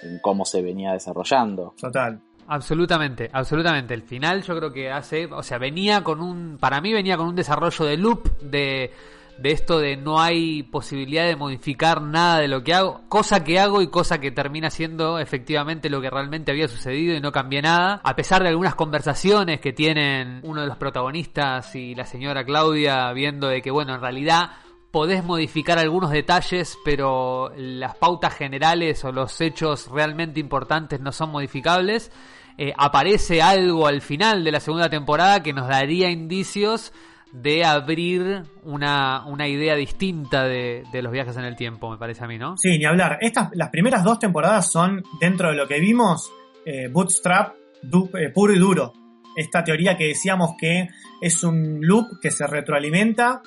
en 0.00 0.18
cómo 0.20 0.44
se 0.44 0.62
venía 0.62 0.92
desarrollando. 0.92 1.74
Total. 1.80 2.20
Absolutamente, 2.46 3.30
absolutamente. 3.32 3.94
El 3.94 4.02
final 4.02 4.42
yo 4.42 4.56
creo 4.56 4.72
que 4.72 4.90
hace, 4.90 5.26
o 5.26 5.42
sea, 5.42 5.58
venía 5.58 6.02
con 6.02 6.20
un, 6.20 6.58
para 6.58 6.80
mí 6.80 6.92
venía 6.92 7.16
con 7.16 7.28
un 7.28 7.36
desarrollo 7.36 7.84
de 7.84 7.96
loop 7.96 8.40
de, 8.40 8.92
de 9.38 9.50
esto 9.50 9.78
de 9.78 9.96
no 9.96 10.20
hay 10.20 10.62
posibilidad 10.62 11.26
de 11.26 11.36
modificar 11.36 12.02
nada 12.02 12.38
de 12.38 12.48
lo 12.48 12.62
que 12.62 12.74
hago, 12.74 13.02
cosa 13.08 13.44
que 13.44 13.58
hago 13.58 13.82
y 13.82 13.88
cosa 13.88 14.20
que 14.20 14.30
termina 14.30 14.70
siendo 14.70 15.18
efectivamente 15.18 15.90
lo 15.90 16.00
que 16.00 16.10
realmente 16.10 16.52
había 16.52 16.68
sucedido 16.68 17.16
y 17.16 17.20
no 17.20 17.32
cambié 17.32 17.62
nada, 17.62 18.00
a 18.04 18.16
pesar 18.16 18.42
de 18.42 18.50
algunas 18.50 18.74
conversaciones 18.74 19.60
que 19.60 19.72
tienen 19.72 20.40
uno 20.42 20.60
de 20.60 20.66
los 20.66 20.76
protagonistas 20.76 21.74
y 21.74 21.94
la 21.94 22.04
señora 22.04 22.44
Claudia 22.44 23.12
viendo 23.12 23.48
de 23.48 23.62
que 23.62 23.70
bueno, 23.70 23.94
en 23.94 24.00
realidad 24.00 24.50
podés 24.92 25.24
modificar 25.24 25.78
algunos 25.78 26.10
detalles, 26.10 26.78
pero 26.84 27.50
las 27.56 27.96
pautas 27.96 28.34
generales 28.34 29.04
o 29.04 29.10
los 29.10 29.40
hechos 29.40 29.88
realmente 29.90 30.38
importantes 30.38 31.00
no 31.00 31.10
son 31.10 31.30
modificables. 31.30 32.12
Eh, 32.58 32.72
aparece 32.76 33.40
algo 33.40 33.86
al 33.86 34.02
final 34.02 34.44
de 34.44 34.52
la 34.52 34.60
segunda 34.60 34.90
temporada 34.90 35.42
que 35.42 35.54
nos 35.54 35.66
daría 35.66 36.10
indicios 36.10 36.92
de 37.32 37.64
abrir 37.64 38.42
una, 38.62 39.24
una 39.24 39.48
idea 39.48 39.74
distinta 39.74 40.44
de, 40.44 40.84
de 40.92 41.02
los 41.02 41.10
viajes 41.10 41.34
en 41.38 41.44
el 41.44 41.56
tiempo, 41.56 41.90
me 41.90 41.96
parece 41.96 42.24
a 42.24 42.28
mí, 42.28 42.36
¿no? 42.36 42.58
Sí, 42.58 42.78
ni 42.78 42.84
hablar. 42.84 43.16
Estas, 43.22 43.48
las 43.54 43.70
primeras 43.70 44.04
dos 44.04 44.18
temporadas 44.18 44.70
son, 44.70 45.02
dentro 45.18 45.48
de 45.48 45.56
lo 45.56 45.66
que 45.66 45.80
vimos, 45.80 46.30
eh, 46.66 46.88
bootstrap 46.88 47.54
eh, 47.82 48.28
puro 48.28 48.52
y 48.52 48.58
duro. 48.58 48.92
Esta 49.34 49.64
teoría 49.64 49.96
que 49.96 50.08
decíamos 50.08 50.50
que 50.60 50.88
es 51.22 51.42
un 51.42 51.78
loop 51.80 52.20
que 52.20 52.30
se 52.30 52.46
retroalimenta 52.46 53.40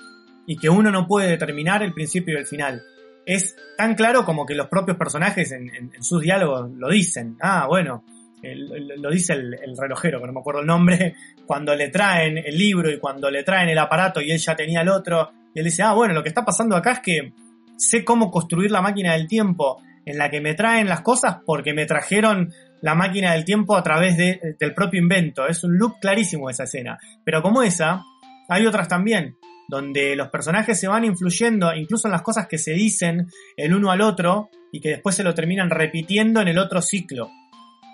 y 0.46 0.58
que 0.58 0.70
uno 0.70 0.91
no 0.91 1.08
puede 1.08 1.30
determinar 1.30 1.84
el 1.84 1.93
principio 1.93 2.36
y 2.36 2.38
el 2.39 2.46
final. 2.46 2.82
Es 3.26 3.56
tan 3.78 3.96
claro 3.96 4.24
como 4.24 4.46
que 4.46 4.54
los 4.54 4.68
propios 4.68 4.98
personajes 4.98 5.52
en, 5.52 5.91
sus 6.02 6.22
diálogos 6.22 6.70
lo 6.76 6.89
dicen. 6.89 7.38
Ah, 7.41 7.66
bueno, 7.68 8.04
lo 8.43 9.10
dice 9.10 9.34
el, 9.34 9.56
el 9.56 9.76
relojero, 9.78 10.20
que 10.22 10.28
no 10.28 10.34
me 10.34 10.39
acuerdo 10.39 10.62
el 10.62 10.68
nombre, 10.68 11.16
cuando 11.46 11.76
le 11.76 11.89
traen 11.89 12.38
el 12.38 12.58
libro 12.58 12.91
y 12.91 13.00
cuando 13.00 13.32
le 13.32 13.43
traen 13.43 13.70
el 13.70 13.80
aparato 13.80 14.22
y 14.22 14.32
él 14.32 14.38
ya 14.38 14.56
tenía 14.56 14.82
el 14.82 14.89
otro. 14.89 15.32
Y 15.54 15.60
él 15.60 15.66
dice, 15.66 15.84
ah, 15.84 15.93
bueno, 15.93 16.14
lo 16.14 16.22
que 16.22 16.30
está 16.30 16.46
pasando 16.46 16.76
acá 16.76 16.91
es 16.93 17.00
que 17.00 17.34
sé 17.78 18.06
cómo 18.06 18.30
construir 18.30 18.72
la 18.72 18.82
máquina 18.82 19.14
del 19.14 19.28
tiempo 19.28 19.82
en 20.06 20.18
la 20.20 20.30
que 20.30 20.39
me 20.39 20.54
traen 20.54 20.88
las 20.88 21.02
cosas 21.02 21.38
porque 21.46 21.74
me 21.74 21.86
trajeron 21.88 22.54
la 22.82 22.93
máquina 22.93 23.34
del 23.34 23.43
tiempo 23.43 23.76
a 23.76 23.82
través 23.82 24.16
de- 24.18 24.56
del 24.60 24.74
propio 24.76 25.02
invento. 25.02 25.48
Es 25.48 25.64
un 25.64 25.78
loop 25.78 26.00
clarísimo 26.00 26.50
esa 26.50 26.66
escena. 26.66 27.00
Pero 27.24 27.41
como 27.41 27.64
esa, 27.64 28.04
hay 28.48 28.68
otras 28.68 28.88
también, 28.88 29.38
donde 29.68 30.16
los 30.16 30.30
personajes 30.30 30.80
se 30.80 30.88
van 30.88 31.05
influyendo, 31.05 31.74
incluso 31.74 32.07
en 32.07 32.11
las 32.11 32.22
cosas 32.22 32.47
que 32.47 32.57
se 32.57 32.74
dicen 32.74 33.28
el 33.57 33.74
uno 33.74 33.91
al 33.91 34.01
otro, 34.01 34.49
y 34.72 34.80
que 34.80 34.89
después 34.89 35.16
se 35.16 35.24
lo 35.24 35.34
terminan 35.34 35.70
repitiendo 35.70 36.41
en 36.41 36.49
el 36.49 36.57
otro 36.57 36.82
ciclo. 36.82 37.30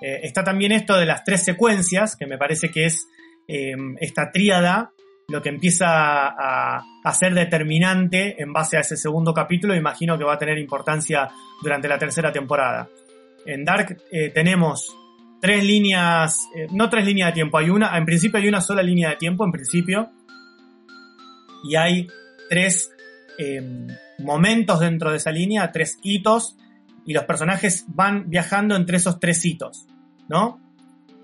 Eh, 0.01 0.21
está 0.23 0.43
también 0.43 0.71
esto 0.71 0.97
de 0.97 1.05
las 1.05 1.23
tres 1.23 1.43
secuencias, 1.43 2.15
que 2.15 2.25
me 2.25 2.37
parece 2.37 2.69
que 2.69 2.85
es 2.85 3.07
eh, 3.47 3.75
esta 3.99 4.31
tríada 4.31 4.91
lo 5.27 5.41
que 5.41 5.49
empieza 5.49 5.87
a, 5.87 6.83
a 7.03 7.13
ser 7.13 7.33
determinante 7.33 8.41
en 8.41 8.51
base 8.51 8.77
a 8.77 8.81
ese 8.81 8.97
segundo 8.97 9.33
capítulo, 9.33 9.75
imagino 9.75 10.17
que 10.17 10.25
va 10.25 10.33
a 10.33 10.37
tener 10.37 10.57
importancia 10.57 11.29
durante 11.61 11.87
la 11.87 11.97
tercera 11.97 12.31
temporada. 12.31 12.89
En 13.45 13.63
Dark 13.63 13.97
eh, 14.11 14.29
tenemos 14.29 14.93
tres 15.41 15.63
líneas, 15.63 16.37
eh, 16.55 16.67
no 16.71 16.89
tres 16.89 17.05
líneas 17.05 17.29
de 17.29 17.33
tiempo, 17.33 17.57
hay 17.57 17.69
una, 17.69 17.97
en 17.97 18.05
principio 18.05 18.39
hay 18.39 18.47
una 18.47 18.61
sola 18.61 18.83
línea 18.83 19.09
de 19.09 19.15
tiempo, 19.15 19.45
en 19.45 19.51
principio, 19.51 20.09
y 21.63 21.75
hay 21.75 22.07
tres 22.49 22.91
eh, 23.37 23.61
momentos 24.19 24.79
dentro 24.79 25.11
de 25.11 25.17
esa 25.17 25.31
línea, 25.31 25.71
tres 25.71 25.97
hitos, 26.01 26.57
y 27.05 27.13
los 27.13 27.23
personajes 27.25 27.85
van 27.87 28.29
viajando 28.29 28.75
entre 28.75 28.97
esos 28.97 29.19
tres 29.19 29.43
hitos, 29.45 29.87
¿no? 30.27 30.59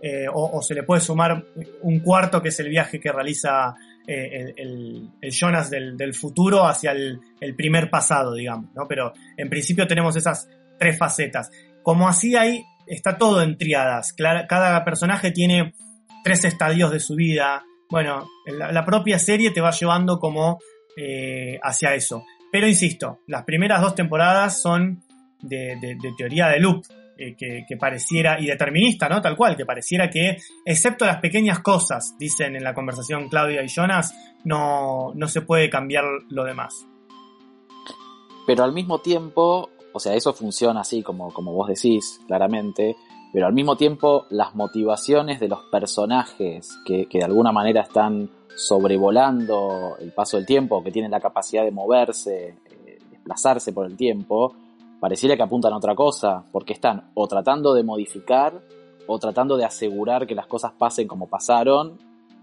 Eh, 0.02 0.26
o, 0.32 0.62
se 0.62 0.76
le 0.76 0.84
puede 0.84 1.02
sumar 1.02 1.44
un 1.82 2.00
cuarto 2.00 2.42
que 2.42 2.50
es 2.50 2.60
el 2.60 2.70
viaje 2.70 3.00
que 3.00 3.12
realiza 3.12 3.76
eh, 4.06 4.54
el, 4.56 5.32
Jonas 5.32 5.72
del, 5.72 6.14
futuro 6.14 6.68
hacia 6.68 6.92
el, 6.92 7.20
el 7.42 7.56
primer 7.56 7.90
pasado, 7.90 8.34
digamos, 8.34 8.74
¿no? 8.76 8.88
Pero 8.88 9.14
en 9.36 9.50
principio 9.50 9.88
tenemos 9.88 10.16
esas 10.16 10.48
tres 10.78 10.98
facetas. 10.98 11.52
Como 11.84 12.08
así 12.08 12.36
ahí 12.36 12.64
está 12.86 13.18
todo 13.18 13.42
en 13.42 13.58
triadas. 13.58 14.14
Cada 14.14 14.84
personaje 14.86 15.32
tiene 15.32 15.74
tres 16.24 16.46
estadios 16.46 16.92
de 16.92 17.00
su 17.00 17.16
vida. 17.16 17.64
Bueno, 17.90 18.28
la, 18.46 18.86
propia 18.86 19.18
serie 19.20 19.52
te 19.52 19.62
va 19.62 19.72
llevando 19.72 20.20
como 20.20 20.60
eh, 20.98 21.58
hacia 21.64 21.94
eso. 21.94 22.24
Pero 22.52 22.68
insisto, 22.68 23.20
las 23.28 23.44
primeras 23.44 23.82
dos 23.82 23.96
temporadas 23.96 24.62
son 24.62 25.02
de, 25.42 25.78
de- 25.80 25.96
de 25.96 26.14
teoría 26.18 26.48
de 26.48 26.60
loop, 26.60 26.84
eh, 27.18 27.36
que, 27.36 27.66
que 27.68 27.78
pareciera, 27.78 28.40
y 28.40 28.46
determinista, 28.48 29.08
¿no? 29.10 29.22
Tal 29.22 29.36
cual, 29.36 29.56
que 29.58 29.66
pareciera 29.66 30.10
que, 30.10 30.38
excepto 30.66 31.06
las 31.06 31.18
pequeñas 31.20 31.60
cosas, 31.60 32.16
dicen 32.20 32.56
en 32.56 32.64
la 32.64 32.74
conversación 32.74 33.28
Claudia 33.30 33.64
y 33.64 33.68
Jonas, 33.70 34.14
no, 34.44 35.14
no 35.16 35.28
se 35.28 35.42
puede 35.42 35.70
cambiar 35.70 36.04
lo 36.30 36.44
demás. 36.44 36.86
Pero 38.46 38.64
al 38.64 38.72
mismo 38.72 39.00
tiempo, 39.00 39.70
o 39.94 40.00
sea, 40.00 40.14
eso 40.16 40.34
funciona 40.34 40.82
así 40.82 41.04
como, 41.04 41.34
como 41.34 41.52
vos 41.54 41.68
decís, 41.68 42.22
claramente, 42.28 42.96
pero 43.34 43.48
al 43.48 43.54
mismo 43.54 43.76
tiempo 43.76 44.26
las 44.30 44.56
motivaciones 44.56 45.40
de 45.40 45.48
los 45.48 45.64
personajes 45.72 46.78
que, 46.86 47.08
que 47.08 47.20
de 47.20 47.26
alguna 47.26 47.52
manera 47.52 47.82
están 47.82 48.30
sobrevolando 48.56 49.96
el 50.00 50.12
paso 50.12 50.38
del 50.38 50.46
tiempo, 50.46 50.84
que 50.84 50.92
tienen 50.92 51.12
la 51.12 51.20
capacidad 51.20 51.64
de 51.64 51.72
moverse, 51.72 52.56
eh, 52.86 53.00
desplazarse 53.12 53.72
por 53.72 53.86
el 53.86 53.96
tiempo, 53.96 54.56
pareciera 55.00 55.36
que 55.36 55.44
apuntan 55.44 55.74
a 55.74 55.78
otra 55.78 55.96
cosa, 55.96 56.44
porque 56.52 56.74
están 56.74 57.12
o 57.14 57.28
tratando 57.28 57.74
de 57.74 57.84
modificar 57.84 58.60
o 59.06 59.20
tratando 59.20 59.58
de 59.58 59.66
asegurar 59.66 60.26
que 60.26 60.36
las 60.36 60.48
cosas 60.48 60.74
pasen 60.78 61.08
como 61.08 61.28
pasaron, 61.28 61.98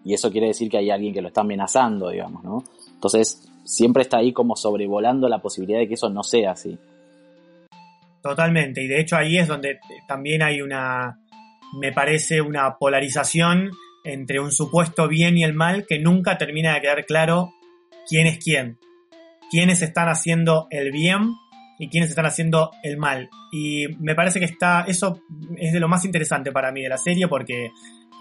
y 0.05 0.15
eso 0.15 0.31
quiere 0.31 0.49
decir 0.49 0.71
que 0.71 0.79
hay 0.79 0.91
alguien 0.91 1.13
que 1.13 1.23
lo 1.23 1.29
está 1.29 1.41
amenazando, 1.41 2.11
digamos, 2.11 2.45
¿no? 2.45 2.63
Entonces, 2.93 3.49
siempre 3.65 4.03
está 4.03 4.19
ahí 4.19 4.33
como 4.33 4.55
sobrevolando 4.55 5.29
la 5.29 5.41
posibilidad 5.41 5.79
de 5.79 5.89
que 5.89 5.95
eso 5.95 6.11
no 6.11 6.23
sea 6.23 6.53
así. 6.53 6.79
Totalmente, 8.25 8.83
y 8.83 8.89
de 8.89 9.01
hecho 9.01 9.17
ahí 9.17 9.37
es 9.37 9.47
donde 9.47 9.81
también 10.09 10.43
hay 10.43 10.63
una, 10.63 11.21
me 11.79 11.93
parece, 11.93 12.41
una 12.41 12.79
polarización 12.79 13.71
entre 14.03 14.41
un 14.41 14.51
supuesto 14.51 15.09
bien 15.09 15.37
y 15.37 15.45
el 15.45 15.53
mal 15.53 15.85
que 15.87 15.99
nunca 15.99 16.39
termina 16.39 16.73
de 16.73 16.81
quedar 16.81 17.05
claro 17.05 17.53
quién 18.09 18.27
es 18.27 18.39
quién, 18.43 18.79
quiénes 19.51 19.83
están 19.83 20.09
haciendo 20.09 20.69
el 20.71 20.91
bien 20.91 21.35
y 21.79 21.91
quiénes 21.91 22.09
están 22.09 22.25
haciendo 22.25 22.71
el 22.83 22.97
mal. 22.97 23.29
Y 23.53 23.89
me 23.99 24.15
parece 24.15 24.39
que 24.39 24.47
está, 24.47 24.87
eso 24.89 25.21
es 25.59 25.75
de 25.75 25.81
lo 25.81 25.89
más 25.89 26.07
interesante 26.07 26.51
para 26.51 26.73
mí 26.73 26.81
de 26.81 26.89
la 26.89 26.97
serie 26.97 27.29
porque 27.29 27.73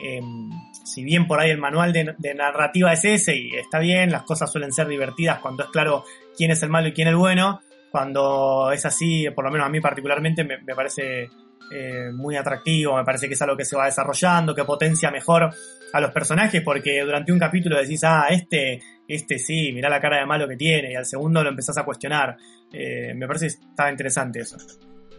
em, 0.03 0.49
si 0.83 1.05
bien 1.05 1.27
por 1.27 1.39
ahí 1.39 1.49
el 1.49 1.59
manual 1.59 1.93
de, 1.93 2.13
de, 2.17 2.33
narrativa 2.35 2.91
es 2.91 3.05
ese 3.05 3.37
y 3.37 3.51
está 3.55 3.79
bien, 3.79 4.11
las 4.11 4.23
cosas 4.23 4.51
suelen 4.51 4.73
ser 4.73 4.89
divertidas 4.89 5.39
cuando 5.39 5.63
es 5.63 5.69
claro 5.69 6.03
quién 6.35 6.51
es 6.51 6.61
el 6.61 6.69
malo 6.69 6.89
y 6.89 6.91
quién 6.91 7.07
es 7.07 7.13
el 7.13 7.17
bueno, 7.17 7.61
cuando 7.93 8.71
es 8.71 8.83
así, 8.87 9.27
por 9.35 9.45
lo 9.45 9.51
menos 9.51 9.67
a 9.67 9.69
mí 9.69 9.79
particularmente 9.79 10.43
me, 10.43 10.57
parece 10.75 11.29
eh, 11.71 12.09
muy 12.11 12.35
atractivo, 12.35 12.97
me 12.97 13.03
parece 13.03 13.27
que 13.27 13.35
es 13.35 13.41
algo 13.43 13.55
que 13.55 13.65
se 13.65 13.77
va 13.77 13.85
desarrollando, 13.85 14.55
que 14.55 14.63
potencia 14.63 15.11
mejor 15.11 15.51
a 15.93 16.01
los 16.01 16.09
personajes, 16.09 16.63
porque 16.63 17.01
durante 17.01 17.31
un 17.31 17.37
capítulo 17.37 17.77
decís, 17.77 18.03
ah, 18.03 18.25
este, 18.31 18.81
este 19.07 19.37
sí, 19.37 19.71
mirá 19.73 19.91
la 19.91 20.01
cara 20.01 20.17
de 20.17 20.25
malo 20.25 20.47
que 20.47 20.55
tiene, 20.55 20.91
y 20.91 20.95
al 20.95 21.05
segundo 21.05 21.43
lo 21.43 21.51
empezás 21.51 21.77
a 21.77 21.85
cuestionar. 21.85 22.35
Eh, 22.71 23.13
me 23.13 23.27
parece 23.27 23.45
que 23.45 23.53
está 23.69 23.91
interesante 23.91 24.39
eso. 24.39 24.57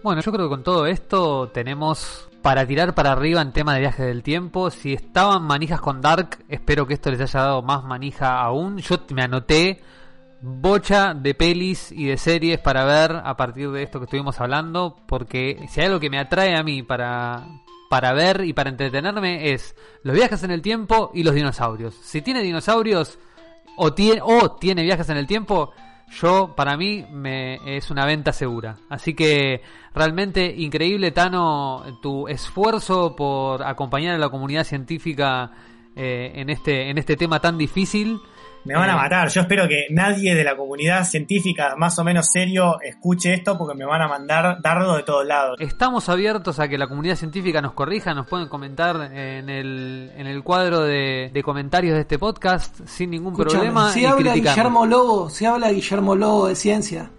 Bueno, 0.02 0.20
yo 0.20 0.32
creo 0.32 0.46
que 0.46 0.50
con 0.50 0.64
todo 0.64 0.88
esto 0.88 1.50
tenemos 1.50 2.28
para 2.42 2.66
tirar 2.66 2.92
para 2.92 3.12
arriba 3.12 3.40
en 3.40 3.52
tema 3.52 3.74
de 3.74 3.80
viaje 3.82 4.02
del 4.02 4.24
tiempo. 4.24 4.70
Si 4.70 4.94
estaban 4.94 5.44
manijas 5.44 5.80
con 5.80 6.00
Dark, 6.00 6.38
espero 6.48 6.88
que 6.88 6.94
esto 6.94 7.12
les 7.12 7.20
haya 7.20 7.40
dado 7.40 7.62
más 7.62 7.84
manija 7.84 8.40
aún. 8.40 8.78
Yo 8.78 8.96
me 9.14 9.22
anoté 9.22 9.80
bocha 10.44 11.14
de 11.14 11.34
pelis 11.34 11.90
y 11.90 12.04
de 12.04 12.18
series 12.18 12.58
para 12.58 12.84
ver 12.84 13.12
a 13.24 13.34
partir 13.36 13.70
de 13.70 13.82
esto 13.82 13.98
que 13.98 14.04
estuvimos 14.04 14.40
hablando, 14.40 14.96
porque 15.06 15.64
si 15.70 15.80
hay 15.80 15.86
algo 15.86 16.00
que 16.00 16.10
me 16.10 16.18
atrae 16.18 16.54
a 16.54 16.62
mí 16.62 16.82
para, 16.82 17.46
para 17.88 18.12
ver 18.12 18.44
y 18.44 18.52
para 18.52 18.68
entretenerme 18.68 19.52
es 19.52 19.74
los 20.02 20.14
viajes 20.14 20.42
en 20.42 20.50
el 20.50 20.60
tiempo 20.60 21.10
y 21.14 21.22
los 21.22 21.34
dinosaurios. 21.34 21.94
Si 21.94 22.20
tiene 22.20 22.42
dinosaurios 22.42 23.18
o 23.76 23.94
tiene, 23.94 24.20
o 24.22 24.52
tiene 24.52 24.82
viajes 24.82 25.08
en 25.08 25.16
el 25.16 25.26
tiempo, 25.26 25.72
yo 26.20 26.54
para 26.54 26.76
mí 26.76 27.06
me, 27.10 27.76
es 27.76 27.90
una 27.90 28.04
venta 28.04 28.32
segura. 28.32 28.76
Así 28.90 29.14
que 29.14 29.62
realmente 29.94 30.54
increíble, 30.58 31.10
Tano, 31.10 31.84
tu 32.02 32.28
esfuerzo 32.28 33.16
por 33.16 33.62
acompañar 33.62 34.14
a 34.14 34.18
la 34.18 34.28
comunidad 34.28 34.64
científica 34.64 35.52
eh, 35.96 36.32
en, 36.34 36.50
este, 36.50 36.90
en 36.90 36.98
este 36.98 37.16
tema 37.16 37.40
tan 37.40 37.56
difícil. 37.56 38.20
Me 38.64 38.74
van 38.74 38.88
a 38.88 38.96
matar. 38.96 39.28
Yo 39.28 39.42
espero 39.42 39.68
que 39.68 39.86
nadie 39.90 40.34
de 40.34 40.42
la 40.42 40.56
comunidad 40.56 41.04
científica 41.04 41.74
más 41.76 41.98
o 41.98 42.04
menos 42.04 42.28
serio 42.32 42.80
escuche 42.82 43.34
esto 43.34 43.58
porque 43.58 43.76
me 43.76 43.84
van 43.84 44.00
a 44.02 44.08
mandar 44.08 44.60
dardo 44.62 44.96
de 44.96 45.02
todos 45.02 45.26
lados. 45.26 45.56
Estamos 45.60 46.08
abiertos 46.08 46.58
a 46.58 46.68
que 46.68 46.78
la 46.78 46.86
comunidad 46.88 47.16
científica 47.16 47.60
nos 47.60 47.74
corrija, 47.74 48.14
nos 48.14 48.26
pueden 48.26 48.48
comentar 48.48 49.12
en 49.12 49.50
el, 49.50 50.10
en 50.16 50.26
el 50.26 50.42
cuadro 50.42 50.80
de, 50.80 51.30
de 51.32 51.42
comentarios 51.42 51.94
de 51.94 52.00
este 52.00 52.18
podcast 52.18 52.74
sin 52.86 53.10
ningún 53.10 53.32
Escuchame, 53.34 53.64
problema. 53.64 53.90
Si 53.90 54.00
y 54.00 54.06
habla 54.06 54.32
criticarnos. 54.32 54.54
Guillermo 54.56 54.86
Lobo, 54.86 55.30
si 55.30 55.44
habla 55.44 55.70
Guillermo 55.70 56.14
Lobo 56.14 56.46
de 56.48 56.56
ciencia, 56.56 57.10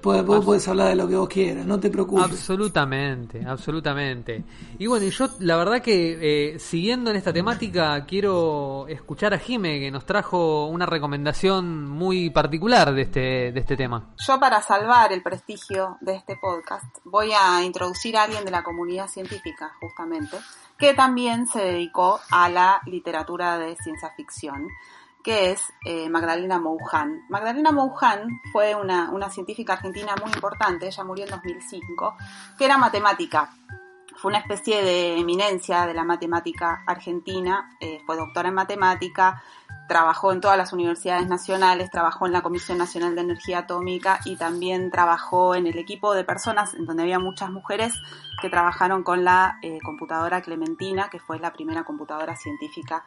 pues 0.00 0.24
vos 0.24 0.44
podés 0.44 0.66
hablar 0.68 0.88
de 0.88 0.96
lo 0.96 1.08
que 1.08 1.16
vos 1.16 1.28
quieras, 1.28 1.66
no 1.66 1.78
te 1.80 1.90
preocupes. 1.90 2.24
Absolutamente, 2.24 3.44
absolutamente. 3.44 4.44
Y 4.78 4.86
bueno, 4.86 5.06
y 5.06 5.10
yo 5.10 5.28
la 5.40 5.56
verdad 5.56 5.82
que 5.82 6.54
eh, 6.54 6.58
siguiendo 6.58 7.10
en 7.10 7.16
esta 7.16 7.32
temática 7.32 8.04
quiero 8.06 8.86
escuchar 8.88 9.34
a 9.34 9.38
Jime 9.38 9.80
que 9.80 9.90
nos 9.90 10.06
trajo 10.06 10.66
una 10.66 10.86
recomendación 10.86 11.86
muy 11.88 12.30
particular 12.30 12.92
de 12.92 13.02
este, 13.02 13.52
de 13.52 13.60
este 13.60 13.76
tema. 13.76 14.14
Yo 14.26 14.38
para 14.38 14.62
salvar 14.62 15.12
el 15.12 15.22
prestigio 15.22 15.96
de 16.00 16.16
este 16.16 16.36
podcast 16.36 16.98
voy 17.04 17.30
a 17.32 17.64
introducir 17.64 18.16
a 18.16 18.24
alguien 18.24 18.44
de 18.44 18.50
la 18.50 18.62
comunidad 18.62 19.08
científica, 19.08 19.72
justamente, 19.80 20.36
que 20.78 20.94
también 20.94 21.46
se 21.48 21.60
dedicó 21.60 22.20
a 22.30 22.48
la 22.48 22.80
literatura 22.86 23.58
de 23.58 23.76
ciencia 23.76 24.10
ficción 24.16 24.68
que 25.22 25.50
es 25.50 25.62
eh, 25.84 26.08
Magdalena 26.08 26.58
Moujan. 26.58 27.24
Magdalena 27.28 27.72
Moujan 27.72 28.40
fue 28.52 28.74
una, 28.74 29.10
una, 29.10 29.30
científica 29.30 29.74
argentina 29.74 30.14
muy 30.22 30.32
importante, 30.32 30.86
ella 30.86 31.04
murió 31.04 31.24
en 31.24 31.30
2005, 31.30 32.16
que 32.56 32.64
era 32.64 32.78
matemática. 32.78 33.50
Fue 34.16 34.30
una 34.30 34.38
especie 34.38 34.82
de 34.82 35.16
eminencia 35.18 35.86
de 35.86 35.94
la 35.94 36.02
matemática 36.02 36.82
argentina, 36.86 37.70
eh, 37.80 38.00
fue 38.04 38.16
doctora 38.16 38.48
en 38.48 38.54
matemática, 38.54 39.42
trabajó 39.88 40.32
en 40.32 40.40
todas 40.40 40.58
las 40.58 40.72
universidades 40.72 41.26
nacionales, 41.28 41.90
trabajó 41.90 42.26
en 42.26 42.32
la 42.32 42.42
Comisión 42.42 42.78
Nacional 42.78 43.14
de 43.14 43.22
Energía 43.22 43.60
Atómica 43.60 44.20
y 44.24 44.36
también 44.36 44.90
trabajó 44.90 45.54
en 45.54 45.66
el 45.66 45.78
equipo 45.78 46.14
de 46.14 46.24
personas 46.24 46.74
en 46.74 46.84
donde 46.84 47.04
había 47.04 47.18
muchas 47.18 47.50
mujeres 47.50 47.94
que 48.42 48.50
trabajaron 48.50 49.02
con 49.02 49.24
la 49.24 49.58
eh, 49.62 49.78
computadora 49.82 50.42
Clementina, 50.42 51.08
que 51.10 51.20
fue 51.20 51.38
la 51.38 51.52
primera 51.52 51.84
computadora 51.84 52.36
científica 52.36 53.04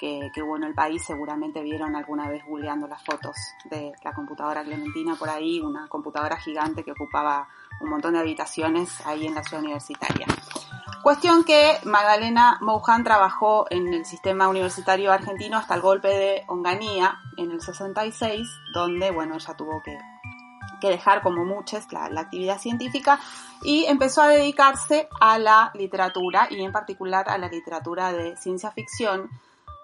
que, 0.00 0.30
que, 0.32 0.40
en 0.40 0.64
el 0.64 0.74
país, 0.74 1.04
seguramente 1.04 1.62
vieron 1.62 1.94
alguna 1.94 2.26
vez 2.26 2.42
googleando 2.46 2.88
las 2.88 3.04
fotos 3.04 3.36
de 3.66 3.92
la 4.02 4.14
computadora 4.14 4.64
Clementina 4.64 5.14
por 5.14 5.28
ahí, 5.28 5.60
una 5.60 5.86
computadora 5.88 6.38
gigante 6.38 6.82
que 6.82 6.92
ocupaba 6.92 7.46
un 7.82 7.90
montón 7.90 8.14
de 8.14 8.20
habitaciones 8.20 9.06
ahí 9.06 9.26
en 9.26 9.34
la 9.34 9.44
ciudad 9.44 9.62
universitaria. 9.62 10.26
Cuestión 11.02 11.44
que 11.44 11.78
Magdalena 11.84 12.58
Moujan 12.62 13.04
trabajó 13.04 13.66
en 13.68 13.92
el 13.92 14.06
sistema 14.06 14.48
universitario 14.48 15.12
argentino 15.12 15.58
hasta 15.58 15.74
el 15.74 15.82
golpe 15.82 16.08
de 16.08 16.44
Onganía 16.46 17.18
en 17.36 17.50
el 17.50 17.60
66, 17.60 18.48
donde, 18.72 19.10
bueno, 19.10 19.34
ella 19.34 19.54
tuvo 19.54 19.82
que, 19.82 19.98
que 20.80 20.88
dejar 20.88 21.22
como 21.22 21.44
muchas 21.44 21.92
la, 21.92 22.08
la 22.08 22.22
actividad 22.22 22.58
científica 22.58 23.20
y 23.62 23.84
empezó 23.84 24.22
a 24.22 24.28
dedicarse 24.28 25.08
a 25.20 25.38
la 25.38 25.70
literatura 25.74 26.48
y 26.50 26.62
en 26.62 26.72
particular 26.72 27.28
a 27.28 27.36
la 27.38 27.48
literatura 27.48 28.12
de 28.12 28.36
ciencia 28.36 28.70
ficción, 28.70 29.30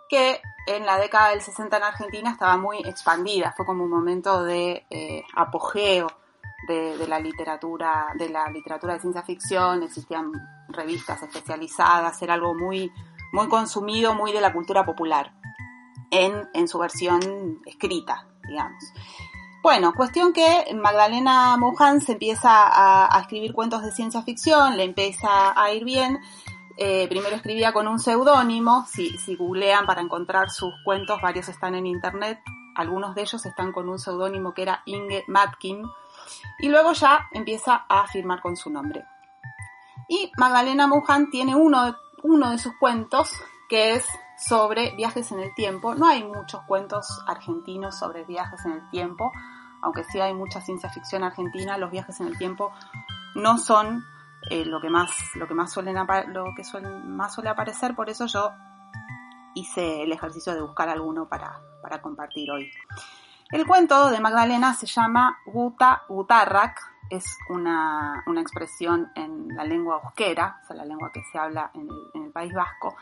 que 0.09 0.41
en 0.67 0.85
la 0.85 0.99
década 0.99 1.31
del 1.31 1.41
60 1.41 1.77
en 1.77 1.83
Argentina 1.83 2.31
estaba 2.31 2.57
muy 2.57 2.79
expandida, 2.79 3.53
fue 3.57 3.65
como 3.65 3.85
un 3.85 3.91
momento 3.91 4.43
de 4.43 4.87
eh, 4.91 5.25
apogeo 5.35 6.09
de, 6.67 7.07
la 7.07 7.21
literatura, 7.21 8.09
de 8.19 8.29
la 8.29 8.51
literatura 8.51 8.95
de 8.95 9.01
ciencia 9.01 9.23
ficción, 9.23 9.83
existían 9.83 10.33
revistas 10.69 11.23
especializadas, 11.23 12.21
era 12.23 12.35
algo 12.35 12.55
muy, 12.55 12.91
muy 13.33 13.49
consumido, 13.49 14.15
muy 14.15 14.33
de 14.33 14.41
la 14.41 14.53
cultura 14.53 14.85
popular, 14.85 15.33
en, 16.11 16.49
en 16.55 16.69
su 16.69 16.79
versión 16.79 17.61
escrita, 17.65 18.27
digamos. 18.49 18.83
Bueno, 19.63 19.95
cuestión 19.95 20.33
que 20.33 20.65
Magdalena 20.75 21.57
Mohan 21.57 22.01
se 22.01 22.13
empieza 22.13 22.51
a, 22.51 23.17
a 23.17 23.21
escribir 23.21 23.53
cuentos 23.53 23.83
de 23.83 23.91
ciencia 23.91 24.23
ficción, 24.23 24.77
le 24.77 24.85
empieza 24.85 25.61
a 25.61 25.73
ir 25.73 25.85
bien, 25.85 26.21
eh, 26.77 27.09
primero 27.09 27.35
escribía 27.35 27.73
con 27.73 27.89
un 27.89 27.99
seudónimo, 27.99 28.87
si, 28.87 29.17
si 29.19 29.35
googlean 29.37 29.87
para 29.87 30.03
encontrar 30.03 30.51
sus 30.51 30.75
cuentos, 30.85 31.21
varios 31.23 31.49
están 31.49 31.75
en 31.75 31.87
internet, 31.87 32.41
algunos 32.75 33.15
de 33.15 33.23
ellos 33.23 33.47
están 33.47 33.73
con 33.73 33.89
un 33.89 33.99
seudónimo 33.99 34.53
que 34.53 34.63
era 34.63 34.83
Inge 34.85 35.25
Matkin, 35.29 35.83
y 36.59 36.69
luego 36.69 36.93
ya 36.93 37.29
empieza 37.33 37.87
a 37.89 38.07
firmar 38.07 38.41
con 38.43 38.57
su 38.57 38.71
nombre. 38.71 39.05
Y 40.09 40.31
Magdalena 40.37 40.87
Mohan 40.87 41.31
tiene 41.31 41.55
uno, 41.55 41.97
uno 42.23 42.51
de 42.51 42.59
sus 42.59 42.77
cuentos 42.79 43.33
que 43.69 43.95
es 43.95 44.07
sobre 44.39 44.95
viajes 44.95 45.33
en 45.33 45.41
el 45.41 45.55
tiempo. 45.55 45.95
No 45.95 46.07
hay 46.07 46.23
muchos 46.23 46.63
cuentos 46.63 47.07
argentinos 47.27 47.99
sobre 47.99 48.25
viajes 48.25 48.65
en 48.67 48.73
el 48.73 48.91
tiempo, 48.91 49.33
aunque 49.83 50.05
sí 50.05 50.21
hay 50.21 50.35
mucha 50.35 50.61
ciencia 50.61 50.91
ficción 50.91 51.25
argentina, 51.25 51.79
los 51.79 51.91
viajes 51.91 52.21
en 52.21 52.27
el 52.27 52.39
tiempo 52.39 52.73
no 53.35 53.59
son 53.59 54.05
eh, 54.51 54.65
lo 54.65 54.81
que 54.81 54.91
más 54.91 55.13
lo 55.35 55.47
que 55.47 55.55
más 55.55 55.73
suelen 55.73 55.97
lo 56.29 56.45
que 56.55 56.63
más 57.05 57.35
suele 57.35 57.51
aparecer 57.51 57.95
por 57.95 58.09
eso 58.11 58.27
yo 58.27 58.53
hice 59.55 60.03
el 60.03 60.13
ejercicio 60.13 60.55
de 60.55 60.63
buscar 60.63 60.89
alguno 60.89 61.29
para, 61.29 61.61
para 61.83 62.01
compartir 62.01 62.51
hoy 62.51 62.71
el 63.51 63.67
cuento 63.67 64.11
de 64.11 64.21
Magdalena 64.21 64.75
se 64.75 64.87
llama 64.87 65.39
Guta 65.47 66.03
Gutarrak 66.09 66.97
es 67.09 67.39
una, 67.49 68.25
una 68.27 68.41
expresión 68.41 69.13
en 69.15 69.49
la 69.57 69.65
lengua 69.65 70.01
euskera, 70.03 70.61
o 70.63 70.67
sea, 70.67 70.77
la 70.77 70.85
lengua 70.85 71.13
que 71.13 71.23
se 71.31 71.39
habla 71.39 71.71
en 71.75 71.83
el, 71.83 72.11
en 72.15 72.25
el 72.25 72.33
País 72.33 72.53
Vasco, 72.53 72.97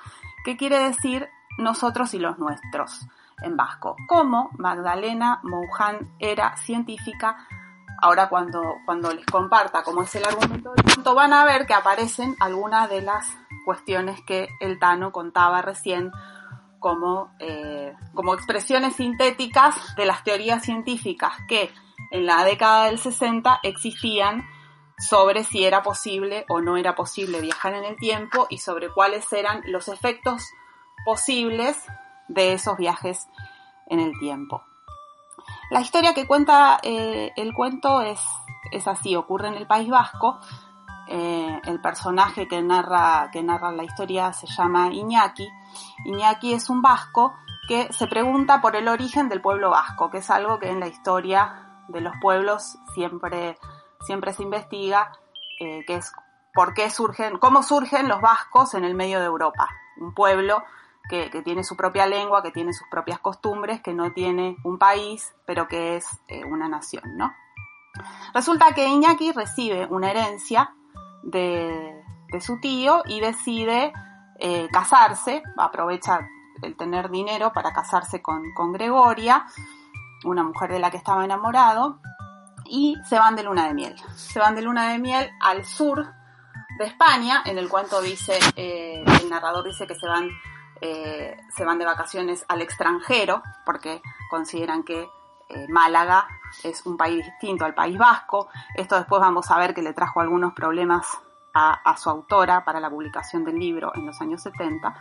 que 0.45 0.59
quiere 0.59 0.79
decir 0.79 1.27
nosotros 1.57 2.13
y 2.15 2.19
los 2.19 2.39
nuestros 2.39 3.07
en 3.43 3.57
vasco. 3.57 3.97
Como 4.07 4.51
Magdalena 4.59 5.41
Moujan 5.43 6.15
era 6.19 6.57
científica, 6.57 7.47
Ahora 8.01 8.29
cuando, 8.29 8.61
cuando 8.85 9.13
les 9.13 9.27
comparta 9.27 9.83
cómo 9.83 10.03
es 10.03 10.15
el 10.15 10.25
argumento 10.25 10.75
van 11.15 11.33
a 11.33 11.45
ver 11.45 11.67
que 11.67 11.75
aparecen 11.75 12.37
algunas 12.41 12.89
de 12.89 13.03
las 13.03 13.27
cuestiones 13.65 14.21
que 14.27 14.49
el 14.61 14.79
Tano 14.79 15.13
contaba 15.13 15.63
recién 15.63 16.11
como, 16.79 17.35
eh, 17.39 17.95
como 18.15 18.35
expresiones 18.35 18.97
sintéticas 18.97 19.95
de 19.97 20.07
las 20.07 20.23
teorías 20.23 20.63
científicas 20.63 21.33
que 21.49 21.71
en 22.11 22.27
la 22.27 22.45
década 22.45 22.87
del 22.87 22.99
60 22.99 23.61
existían 23.63 24.47
sobre 24.99 25.45
si 25.45 25.65
era 25.65 25.83
posible 25.83 26.45
o 26.49 26.61
no 26.61 26.77
era 26.77 26.95
posible 26.95 27.41
viajar 27.41 27.75
en 27.75 27.85
el 27.85 27.97
tiempo 27.97 28.47
y 28.51 28.59
sobre 28.59 28.91
cuáles 28.91 29.33
eran 29.33 29.63
los 29.67 29.89
efectos 29.89 30.45
posibles 31.05 31.77
de 32.29 32.53
esos 32.53 32.77
viajes 32.77 33.29
en 33.87 34.01
el 34.01 34.13
tiempo. 34.19 34.63
La 35.75 35.81
historia 35.81 36.15
que 36.15 36.25
cuenta 36.25 36.79
eh, 36.85 37.33
el 37.35 37.53
cuento 37.53 38.01
es, 38.01 38.21
es 38.71 38.87
así, 38.87 39.17
ocurre 39.17 39.49
en 39.49 39.55
el 39.55 39.67
País 39.67 39.91
Vasco. 39.91 40.39
Eh, 41.09 41.61
el 41.65 41.81
personaje 41.81 42.47
que 42.47 42.63
narra, 42.63 43.29
que 43.33 43.43
narra 43.43 43.73
la 43.73 43.83
historia 43.83 44.33
se 44.33 44.47
llama 44.47 44.93
Iñaki. 44.93 45.49
Iñaki 46.05 46.53
es 46.53 46.71
un 46.71 46.81
vasco 46.81 47.35
que 47.67 47.93
se 47.93 48.07
pregunta 48.07 48.61
por 48.61 48.77
el 48.77 48.87
origen 48.87 49.29
del 49.29 49.41
pueblo 49.41 49.71
vasco, 49.71 50.11
que 50.11 50.19
es 50.19 50.31
algo 50.31 50.61
que 50.61 50.71
en 50.71 50.79
la 50.79 50.87
historia 50.87 51.83
de 51.89 52.01
los 52.01 52.15
pueblos 52.23 52.79
siempre, 52.95 53.59
siempre 54.07 54.33
se 54.33 54.45
investiga, 54.45 55.11
eh, 55.59 55.85
que 55.89 55.97
es 55.97 56.13
por 56.55 56.75
qué 56.75 56.89
surgen, 56.89 57.39
cómo 57.39 57.65
surgen 57.65 58.07
los 58.07 58.21
vascos 58.21 58.75
en 58.75 58.85
el 58.85 58.95
medio 58.95 59.19
de 59.19 59.27
Europa. 59.27 59.69
Un 59.97 60.15
pueblo 60.15 60.63
que, 61.09 61.43
tiene 61.45 61.65
su 61.65 61.77
propia 61.77 62.07
lengua, 62.07 62.43
que 62.43 62.51
tiene 62.51 62.73
sus 62.73 62.89
propias 62.89 63.19
costumbres, 63.19 63.81
que 63.83 63.93
no 63.93 64.13
tiene 64.13 64.57
un 64.65 64.79
país, 64.79 65.35
pero 65.47 65.69
que 65.69 65.97
es 65.97 66.07
eh, 66.29 66.45
una 66.45 66.69
nación, 66.69 67.17
¿no? 67.17 67.33
Resulta 68.33 68.75
que 68.75 68.89
Iñaki 68.89 69.33
recibe 69.33 69.87
una 69.87 70.11
herencia 70.11 70.75
de, 71.23 72.03
su 72.41 72.59
tío 72.61 73.03
y 73.07 73.21
decide 73.21 73.93
eh, 74.41 74.69
casarse, 74.73 75.43
aprovecha 75.57 76.27
el 76.63 76.77
tener 76.77 77.11
dinero 77.11 77.53
para 77.53 77.73
casarse 77.73 78.21
con, 78.21 78.43
Gregoria, 78.73 79.47
una 80.25 80.43
mujer 80.43 80.73
de 80.73 80.81
la 80.81 80.91
que 80.91 80.97
estaba 80.97 81.25
enamorado, 81.25 82.01
y 82.65 82.97
se 83.05 83.19
van 83.19 83.37
de 83.37 83.45
luna 83.45 83.67
de 83.67 83.75
miel. 83.75 83.95
Se 84.17 84.41
van 84.41 84.57
de 84.57 84.63
luna 84.63 84.91
de 84.91 84.99
miel 84.99 85.31
al 85.41 85.65
sur 85.65 86.05
de 86.79 86.85
España, 86.87 87.43
en 87.45 87.59
el 87.59 87.69
cuento 87.69 88.01
dice, 88.01 88.39
eh, 88.57 89.05
el 89.23 89.31
narrador 89.31 89.65
dice 89.65 89.87
que 89.87 89.95
se 89.95 90.09
van, 90.09 90.29
eh, 90.87 91.41
se 91.49 91.65
van 91.65 91.79
de 91.79 91.87
vacaciones 91.87 92.45
al 92.47 92.61
extranjero, 92.61 93.43
porque 93.65 94.03
consideran 94.29 94.83
que 94.83 95.09
eh, 95.49 95.67
Málaga 95.71 96.29
es 96.63 96.85
un 96.85 96.99
país 96.99 97.25
distinto 97.25 97.65
al 97.65 97.73
País 97.73 97.97
Vasco. 97.97 98.49
Esto 98.75 98.97
después 98.97 99.19
vamos 99.19 99.51
a 99.51 99.57
ver 99.57 99.73
que 99.73 99.81
le 99.81 99.95
trajo 99.95 100.21
algunos 100.21 100.53
problemas 100.53 101.07
a, 101.55 101.97
su 101.97 102.11
autora 102.11 102.67
para 102.67 102.81
la 102.81 102.91
publicación 102.91 103.45
del 103.45 103.59
libro 103.59 103.93
en 103.95 104.05
los 104.05 104.21
años 104.21 104.43
70. 104.43 104.95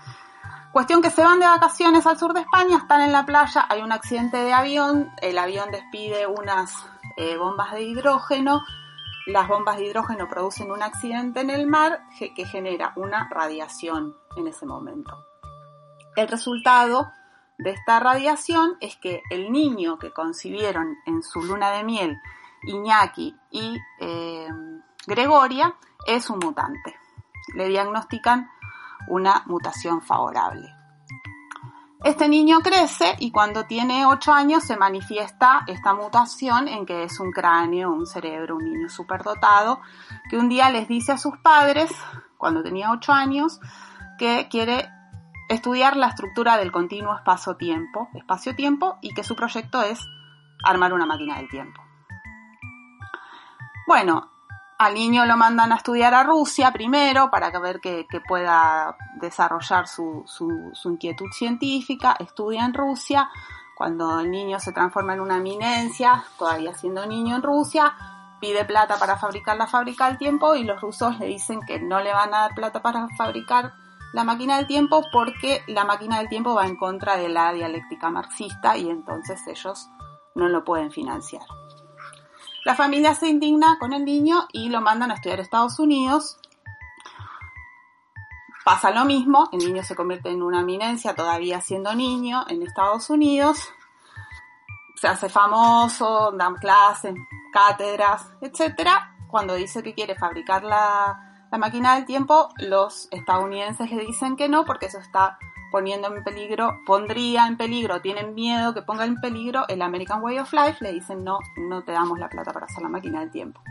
Cuestión 0.72 1.02
que 1.02 1.10
se 1.10 1.22
van 1.22 1.42
de 1.42 1.48
vacaciones 1.48 2.08
al 2.08 2.18
sur 2.18 2.34
de 2.34 2.42
España, 2.42 2.78
están 2.78 3.02
en 3.02 3.12
la 3.12 3.26
playa, 3.26 3.66
hay 3.68 3.82
un 3.82 3.92
accidente 3.92 4.38
de 4.38 4.54
avión, 4.54 5.12
el 5.22 5.38
avión 5.38 5.70
despide 5.70 6.28
unas 6.28 6.86
eh, 7.18 7.36
bombas 7.36 7.74
de 7.74 7.82
hidrógeno, 7.82 8.62
las 9.26 9.50
bombas 9.50 9.76
de 9.76 9.86
hidrógeno 9.86 10.30
producen 10.30 10.72
un 10.72 10.82
accidente 10.82 11.42
en 11.42 11.50
el 11.50 11.68
mar 11.68 12.04
que 12.18 12.46
genera 12.46 12.94
una 12.96 13.28
radiación 13.30 14.16
en 14.38 14.48
ese 14.48 14.66
momento. 14.66 15.33
El 16.16 16.28
resultado 16.28 17.12
de 17.58 17.72
esta 17.72 18.00
radiación 18.00 18.78
es 18.80 18.96
que 18.98 19.24
el 19.30 19.52
niño 19.52 19.98
que 19.98 20.12
concibieron 20.12 20.98
en 21.06 21.24
su 21.24 21.42
luna 21.42 21.72
de 21.72 21.84
miel, 21.84 22.22
Iñaki 22.64 23.36
y 23.52 23.78
eh, 24.00 24.48
Gregoria, 25.08 25.76
es 26.06 26.30
un 26.30 26.40
mutante. 26.40 26.96
Le 27.56 27.68
diagnostican 27.68 28.50
una 29.08 29.44
mutación 29.48 30.02
favorable. 30.02 30.74
Este 32.04 32.28
niño 32.28 32.60
crece 32.60 33.16
y 33.20 33.32
cuando 33.32 33.66
tiene 33.66 34.06
8 34.06 34.34
años 34.34 34.64
se 34.64 34.76
manifiesta 34.76 35.64
esta 35.68 35.94
mutación 35.94 36.68
en 36.68 36.86
que 36.86 37.04
es 37.04 37.18
un 37.22 37.32
cráneo, 37.32 37.94
un 37.94 38.06
cerebro, 38.06 38.58
un 38.58 38.66
niño 38.66 38.90
superdotado, 38.90 39.80
que 40.30 40.38
un 40.38 40.50
día 40.50 40.70
les 40.70 40.90
dice 40.90 41.14
a 41.14 41.18
sus 41.18 41.38
padres, 41.38 41.92
cuando 42.38 42.62
tenía 42.62 42.92
8 42.92 43.14
años, 43.14 43.62
que 44.18 44.50
quiere 44.50 44.90
estudiar 45.50 45.98
la 45.98 46.08
estructura 46.08 46.58
del 46.58 46.72
continuo 46.72 47.16
espacio-tiempo, 47.16 48.98
y 49.02 49.14
que 49.14 49.24
su 49.24 49.36
proyecto 49.36 49.82
es 49.82 50.00
armar 50.64 50.94
una 50.94 51.06
máquina 51.06 51.38
del 51.38 51.50
tiempo. 51.50 51.82
Bueno, 53.86 54.32
al 54.78 54.94
niño 54.96 55.26
lo 55.26 55.38
mandan 55.38 55.72
a 55.72 55.76
estudiar 55.76 56.14
a 56.14 56.24
Rusia 56.24 56.72
primero 56.72 57.30
para 57.30 57.58
ver 57.60 57.80
que, 57.80 58.06
pueda 58.28 58.98
desarrollar 59.20 59.88
su, 59.88 60.26
inquietud 60.86 61.30
científica. 61.32 62.16
Estudia 62.20 62.66
en 62.66 62.74
Rusia. 62.74 63.30
Cuando 63.76 64.20
el 64.20 64.30
niño 64.32 64.60
se 64.60 64.72
transforma 64.72 65.14
en 65.14 65.22
una 65.22 65.38
eminencia, 65.38 66.24
todavía 66.38 66.74
siendo 66.74 67.06
niño 67.06 67.36
en 67.36 67.44
Rusia, 67.44 67.94
pide 68.40 68.66
plata 68.66 68.98
para 68.98 69.18
fabricar 69.18 69.58
la 69.58 69.68
fábrica 69.68 70.08
del 70.08 70.18
tiempo 70.18 70.56
y 70.56 70.64
los 70.64 70.80
rusos 70.82 71.18
le 71.20 71.28
dicen 71.28 71.62
que 71.62 71.80
no 71.80 72.02
le 72.02 72.14
van 72.14 72.34
a 72.34 72.40
dar 72.40 72.56
plata 72.56 72.82
para 72.82 73.08
fabricar 73.18 73.74
la 74.14 74.24
máquina 74.24 74.58
del 74.58 74.68
tiempo 74.68 75.04
porque 75.12 75.64
la 75.68 75.84
máquina 75.84 76.20
del 76.20 76.30
tiempo 76.30 76.54
va 76.54 76.68
en 76.68 76.78
contra 76.78 77.18
de 77.18 77.30
la 77.30 77.52
dialéctica 77.52 78.10
marxista 78.10 78.78
y 78.78 78.90
entonces 78.90 79.42
ellos 79.48 79.90
no 80.36 80.48
lo 80.48 80.64
pueden 80.64 80.92
financiar. 80.92 81.44
La 82.64 82.76
familia 82.76 83.16
se 83.16 83.28
indigna 83.28 83.78
con 83.80 83.92
el 83.92 84.06
niño 84.06 84.48
y 84.54 84.70
lo 84.70 84.82
mandan 84.82 85.12
a 85.12 85.16
estudiar 85.16 85.40
a 85.40 85.42
Estados 85.42 85.80
Unidos. 85.80 86.38
Pasa 88.64 88.92
lo 88.92 89.04
mismo, 89.04 89.50
el 89.52 89.60
niño 89.60 89.84
se 89.84 89.96
convierte 89.96 90.30
en 90.30 90.42
una 90.42 90.62
eminencia 90.62 91.16
todavía 91.16 91.60
siendo 91.60 91.94
niño 91.94 92.46
en 92.48 92.62
Estados 92.62 93.10
Unidos. 93.10 93.68
Se 94.96 95.08
hace 95.08 95.28
famoso, 95.28 96.32
dan 96.38 96.56
clases, 96.56 97.16
cátedras, 97.52 98.32
etc. 98.42 98.90
Cuando 99.28 99.56
dice 99.56 99.84
que 99.84 99.94
quiere 99.94 100.16
fabricar 100.16 100.64
la, 100.64 101.33
la 101.54 101.60
máquina 101.60 101.94
del 101.94 102.06
tiempo, 102.06 102.50
los 102.58 103.08
estadounidenses 103.12 103.92
le 103.92 104.04
dicen 104.04 104.36
que 104.36 104.50
no 104.50 104.66
porque 104.66 104.88
eso 104.88 104.98
está 104.98 105.38
poniendo 105.72 106.08
en 106.08 106.24
peligro, 106.24 106.80
pondría 106.84 107.46
en 107.46 107.58
peligro, 107.58 108.02
tienen 108.02 108.34
miedo 108.34 108.74
que 108.74 108.82
ponga 108.82 109.06
en 109.06 109.22
peligro 109.22 109.64
el 109.68 109.84
American 109.84 110.24
Way 110.24 110.40
of 110.40 110.52
Life, 110.52 110.78
le 110.80 110.92
dicen 110.92 111.24
no, 111.24 111.38
no 111.58 111.84
te 111.84 111.92
damos 111.92 112.18
la 112.18 112.28
plata 112.28 112.52
para 112.52 112.66
hacer 112.66 112.82
la 112.82 112.90
máquina 112.90 113.20
del 113.20 113.30
tiempo. 113.30 113.62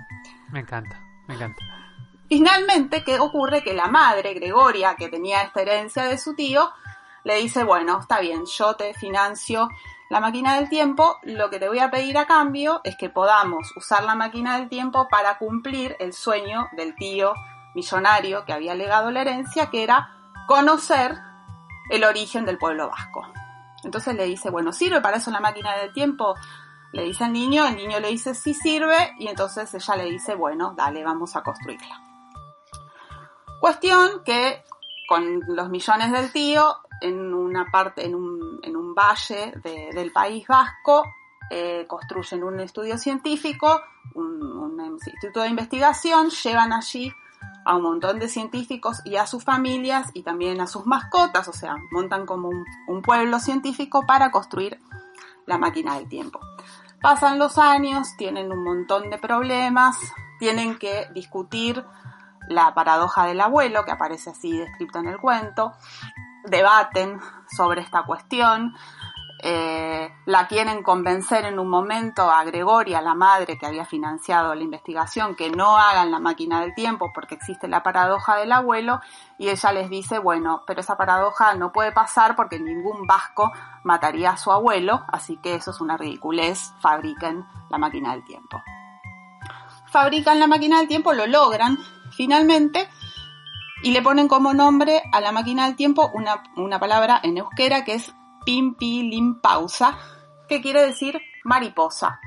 Me 0.52 0.60
encanta, 0.60 1.02
me 1.26 1.34
encanta. 1.34 1.58
Finalmente, 2.28 3.02
¿qué 3.02 3.18
ocurre? 3.18 3.64
Que 3.64 3.74
la 3.74 3.88
madre, 3.88 4.32
Gregoria, 4.34 4.94
que 4.94 5.08
tenía 5.08 5.42
esta 5.42 5.62
herencia 5.62 6.04
de 6.04 6.18
su 6.18 6.36
tío, 6.36 6.70
le 7.24 7.38
dice, 7.38 7.64
bueno, 7.64 7.98
está 7.98 8.20
bien, 8.20 8.44
yo 8.46 8.76
te 8.76 8.94
financio 8.94 9.68
la 10.08 10.20
máquina 10.20 10.54
del 10.54 10.68
tiempo, 10.68 11.16
lo 11.24 11.50
que 11.50 11.58
te 11.58 11.68
voy 11.68 11.80
a 11.80 11.90
pedir 11.90 12.16
a 12.16 12.26
cambio 12.26 12.80
es 12.84 12.96
que 12.96 13.08
podamos 13.08 13.76
usar 13.76 14.04
la 14.04 14.14
máquina 14.14 14.58
del 14.58 14.68
tiempo 14.68 15.08
para 15.08 15.36
cumplir 15.38 15.96
el 15.98 16.12
sueño 16.12 16.68
del 16.76 16.94
tío 16.94 17.34
millonario 17.74 18.44
que 18.44 18.52
había 18.52 18.74
legado 18.74 19.10
la 19.10 19.22
herencia, 19.22 19.70
que 19.70 19.82
era 19.82 20.10
conocer 20.46 21.18
el 21.90 22.04
origen 22.04 22.44
del 22.44 22.58
pueblo 22.58 22.88
vasco. 22.88 23.26
Entonces 23.84 24.14
le 24.14 24.24
dice, 24.24 24.50
bueno, 24.50 24.72
¿sirve 24.72 25.00
para 25.00 25.16
eso 25.16 25.30
la 25.30 25.40
máquina 25.40 25.76
del 25.76 25.92
tiempo? 25.92 26.34
Le 26.92 27.04
dice 27.04 27.24
al 27.24 27.32
niño, 27.32 27.66
el 27.66 27.76
niño 27.76 28.00
le 28.00 28.08
dice, 28.08 28.34
sí 28.34 28.54
sirve, 28.54 29.14
y 29.18 29.28
entonces 29.28 29.72
ella 29.74 29.96
le 29.96 30.04
dice, 30.10 30.34
bueno, 30.34 30.74
dale, 30.76 31.02
vamos 31.02 31.34
a 31.36 31.42
construirla. 31.42 32.00
Cuestión 33.60 34.22
que 34.24 34.64
con 35.08 35.40
los 35.48 35.68
millones 35.68 36.12
del 36.12 36.32
tío, 36.32 36.76
en 37.00 37.34
una 37.34 37.66
parte, 37.70 38.04
en 38.06 38.14
un, 38.14 38.60
en 38.62 38.76
un 38.76 38.94
valle 38.94 39.52
del 39.94 40.12
País 40.12 40.46
Vasco, 40.46 41.04
eh, 41.50 41.86
construyen 41.88 42.44
un 42.44 42.60
estudio 42.60 42.96
científico, 42.96 43.82
un 44.14 44.80
instituto 44.92 45.40
de 45.40 45.48
investigación, 45.48 46.30
llevan 46.30 46.72
allí 46.72 47.12
a 47.64 47.76
un 47.76 47.82
montón 47.82 48.18
de 48.18 48.28
científicos 48.28 49.00
y 49.04 49.16
a 49.16 49.26
sus 49.26 49.44
familias 49.44 50.10
y 50.14 50.22
también 50.22 50.60
a 50.60 50.66
sus 50.66 50.86
mascotas, 50.86 51.48
o 51.48 51.52
sea, 51.52 51.76
montan 51.90 52.26
como 52.26 52.48
un, 52.48 53.02
pueblo 53.02 53.38
científico 53.40 54.06
para 54.06 54.30
construir 54.30 54.80
la 55.46 55.58
máquina 55.58 55.96
del 55.96 56.08
tiempo. 56.08 56.40
Pasan 57.00 57.38
los 57.38 57.58
años, 57.58 58.16
tienen 58.16 58.52
un 58.52 58.62
montón 58.62 59.10
de 59.10 59.18
problemas, 59.18 59.96
tienen 60.38 60.78
que 60.78 61.08
discutir 61.14 61.84
la 62.48 62.74
paradoja 62.74 63.26
del 63.26 63.40
abuelo, 63.40 63.84
que 63.84 63.92
aparece 63.92 64.30
así 64.30 64.56
descrito 64.56 64.98
en 64.98 65.08
el 65.08 65.18
cuento, 65.18 65.72
debaten 66.44 67.20
sobre 67.56 67.80
esta 67.80 68.04
cuestión, 68.04 68.74
eh, 69.44 70.08
la 70.24 70.46
quieren 70.46 70.84
convencer 70.84 71.44
en 71.46 71.58
un 71.58 71.68
momento 71.68 72.30
a 72.30 72.44
Gregoria, 72.44 73.02
la 73.02 73.14
madre 73.14 73.58
que 73.58 73.66
había 73.66 73.84
financiado 73.84 74.54
la 74.54 74.62
investigación, 74.62 75.34
que 75.34 75.50
no 75.50 75.76
hagan 75.76 76.12
la 76.12 76.20
máquina 76.20 76.60
del 76.60 76.74
tiempo 76.74 77.10
porque 77.12 77.34
existe 77.34 77.66
la 77.66 77.82
paradoja 77.82 78.36
del 78.36 78.52
abuelo 78.52 79.00
y 79.38 79.48
ella 79.48 79.72
les 79.72 79.90
dice, 79.90 80.20
bueno, 80.20 80.62
pero 80.64 80.80
esa 80.80 80.96
paradoja 80.96 81.54
no 81.56 81.72
puede 81.72 81.90
pasar 81.90 82.36
porque 82.36 82.60
ningún 82.60 83.04
vasco 83.04 83.50
mataría 83.82 84.30
a 84.30 84.36
su 84.36 84.52
abuelo, 84.52 85.02
así 85.08 85.36
que 85.38 85.56
eso 85.56 85.72
es 85.72 85.80
una 85.80 85.96
ridiculez, 85.96 86.72
fabriquen 86.80 87.44
la 87.68 87.78
máquina 87.78 88.12
del 88.12 88.22
tiempo. 88.22 88.62
Fabrican 89.86 90.38
la 90.38 90.46
máquina 90.46 90.78
del 90.78 90.86
tiempo, 90.86 91.12
lo 91.14 91.26
logran 91.26 91.78
finalmente 92.12 92.88
y 93.82 93.90
le 93.90 94.02
ponen 94.02 94.28
como 94.28 94.54
nombre 94.54 95.02
a 95.12 95.20
la 95.20 95.32
máquina 95.32 95.66
del 95.66 95.74
tiempo 95.74 96.12
una, 96.14 96.44
una 96.54 96.78
palabra 96.78 97.18
en 97.24 97.38
euskera 97.38 97.84
que 97.84 97.94
es 97.94 98.14
Limpausa, 98.46 99.98
que 100.48 100.60
quiere 100.60 100.82
decir 100.82 101.20
mariposa, 101.44 102.20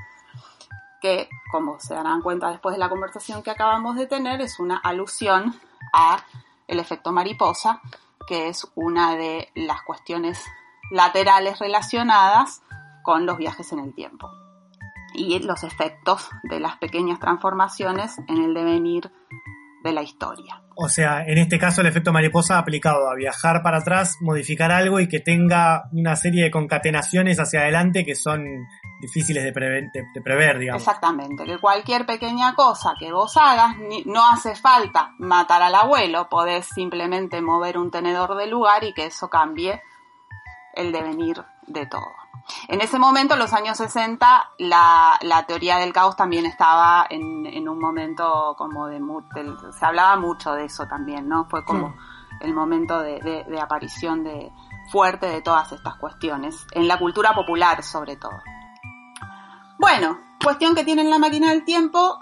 que 1.01 1.29
como 1.51 1.79
se 1.79 1.93
darán 1.93 2.21
cuenta 2.21 2.49
después 2.49 2.75
de 2.75 2.79
la 2.79 2.89
conversación 2.89 3.43
que 3.43 3.51
acabamos 3.51 3.95
de 3.95 4.07
tener, 4.07 4.41
es 4.41 4.59
una 4.59 4.77
alusión 4.77 5.59
a 5.93 6.23
el 6.67 6.79
efecto 6.79 7.11
mariposa, 7.11 7.81
que 8.27 8.47
es 8.47 8.67
una 8.75 9.15
de 9.15 9.49
las 9.55 9.81
cuestiones 9.83 10.43
laterales 10.91 11.59
relacionadas 11.59 12.61
con 13.03 13.25
los 13.25 13.37
viajes 13.37 13.71
en 13.71 13.79
el 13.79 13.93
tiempo 13.93 14.31
y 15.13 15.39
los 15.39 15.63
efectos 15.63 16.29
de 16.43 16.59
las 16.59 16.77
pequeñas 16.77 17.19
transformaciones 17.19 18.17
en 18.27 18.43
el 18.43 18.53
devenir 18.53 19.11
de 19.85 19.93
la 19.93 20.01
historia. 20.01 20.61
O 20.75 20.89
sea, 20.89 21.23
en 21.25 21.37
este 21.37 21.59
caso 21.59 21.81
el 21.81 21.87
efecto 21.87 22.11
mariposa 22.11 22.57
aplicado 22.57 23.07
a 23.07 23.15
viajar 23.15 23.61
para 23.63 23.77
atrás, 23.77 24.17
modificar 24.19 24.71
algo 24.71 24.99
y 24.99 25.07
que 25.07 25.19
tenga 25.19 25.83
una 25.93 26.15
serie 26.15 26.43
de 26.43 26.51
concatenaciones 26.51 27.39
hacia 27.39 27.61
adelante 27.61 28.03
que 28.03 28.15
son 28.15 28.43
difíciles 28.99 29.43
de, 29.43 29.53
prever, 29.53 29.91
de, 29.93 30.21
prever 30.21 30.57
digamos. 30.57 30.81
Exactamente, 30.81 31.45
que 31.45 31.59
cualquier 31.59 32.05
pequeña 32.05 32.55
cosa 32.55 32.93
que 32.99 33.11
vos 33.11 33.37
hagas, 33.37 33.75
no 34.05 34.27
hace 34.27 34.55
falta 34.55 35.11
matar 35.19 35.61
al 35.61 35.75
abuelo, 35.75 36.27
podés 36.29 36.65
simplemente 36.65 37.41
mover 37.41 37.77
un 37.77 37.91
tenedor 37.91 38.35
de 38.35 38.47
lugar 38.47 38.83
y 38.83 38.93
que 38.93 39.05
eso 39.05 39.29
cambie 39.29 39.81
el 40.73 40.91
devenir 40.91 41.41
de 41.67 41.85
todo. 41.85 42.24
En 42.67 42.81
ese 42.81 42.99
momento, 42.99 43.33
en 43.33 43.39
los 43.39 43.53
años 43.53 43.77
60, 43.77 44.51
la, 44.59 45.17
la 45.21 45.45
teoría 45.45 45.77
del 45.77 45.93
caos 45.93 46.15
también 46.15 46.45
estaba 46.45 47.07
en, 47.09 47.45
en 47.45 47.67
un 47.67 47.79
momento 47.79 48.55
como 48.57 48.87
de, 48.87 49.01
Se 49.77 49.85
hablaba 49.85 50.15
mucho 50.17 50.53
de 50.53 50.65
eso 50.65 50.85
también, 50.87 51.27
¿no? 51.27 51.45
Fue 51.49 51.63
como 51.65 51.95
el 52.41 52.53
momento 52.53 52.99
de, 52.99 53.19
de, 53.21 53.43
de 53.45 53.61
aparición 53.61 54.23
de, 54.23 54.51
fuerte 54.87 55.27
de 55.27 55.41
todas 55.41 55.71
estas 55.71 55.95
cuestiones, 55.95 56.65
en 56.71 56.87
la 56.87 56.99
cultura 56.99 57.33
popular 57.33 57.83
sobre 57.83 58.15
todo. 58.15 58.39
Bueno, 59.77 60.19
cuestión 60.43 60.75
que 60.75 60.83
tienen 60.83 61.09
la 61.09 61.19
máquina 61.19 61.49
del 61.49 61.65
tiempo, 61.65 62.19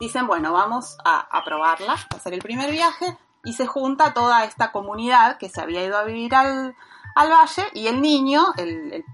dicen, 0.00 0.26
bueno, 0.26 0.52
vamos 0.52 0.96
a, 1.04 1.20
a 1.20 1.44
probarla, 1.44 1.92
a 1.92 2.16
hacer 2.16 2.34
el 2.34 2.40
primer 2.40 2.70
viaje, 2.70 3.16
y 3.44 3.52
se 3.54 3.66
junta 3.66 4.14
toda 4.14 4.44
esta 4.44 4.72
comunidad 4.72 5.36
que 5.38 5.48
se 5.48 5.60
había 5.60 5.84
ido 5.84 5.96
a 5.96 6.04
vivir 6.04 6.34
al, 6.34 6.74
al 7.14 7.30
valle 7.30 7.68
y 7.74 7.86
el 7.86 8.00
niño, 8.00 8.46
el, 8.56 9.04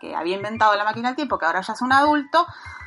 que 0.00 0.14
había 0.14 0.36
inventado 0.36 0.74
la 0.76 0.84
máquina 0.84 1.08
del 1.08 1.16
tiempo, 1.16 1.38
que 1.38 1.46
ahora 1.46 1.60
ya 1.60 1.72
es 1.72 1.82
un 1.82 1.92
adulto, 1.92 2.46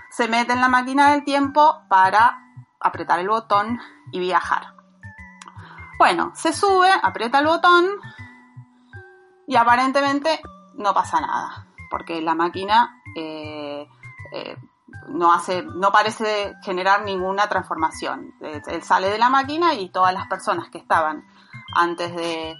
se 0.09 0.27
mete 0.27 0.53
en 0.53 0.61
la 0.61 0.67
máquina 0.67 1.11
del 1.11 1.23
tiempo 1.23 1.83
para 1.87 2.39
apretar 2.79 3.19
el 3.19 3.29
botón 3.29 3.79
y 4.11 4.19
viajar. 4.19 4.73
Bueno, 5.97 6.31
se 6.35 6.53
sube, 6.53 6.89
aprieta 7.01 7.39
el 7.39 7.47
botón 7.47 7.85
y 9.47 9.55
aparentemente 9.55 10.41
no 10.75 10.93
pasa 10.93 11.21
nada, 11.21 11.67
porque 11.89 12.21
la 12.21 12.33
máquina 12.33 13.01
eh, 13.15 13.87
eh, 14.33 14.57
no 15.09 15.31
hace, 15.31 15.63
no 15.63 15.91
parece 15.91 16.55
generar 16.63 17.03
ninguna 17.03 17.47
transformación. 17.47 18.33
Él 18.41 18.83
sale 18.83 19.09
de 19.09 19.17
la 19.17 19.29
máquina 19.29 19.73
y 19.73 19.89
todas 19.89 20.13
las 20.13 20.27
personas 20.27 20.69
que 20.69 20.77
estaban 20.77 21.25
antes 21.75 22.15
de, 22.15 22.55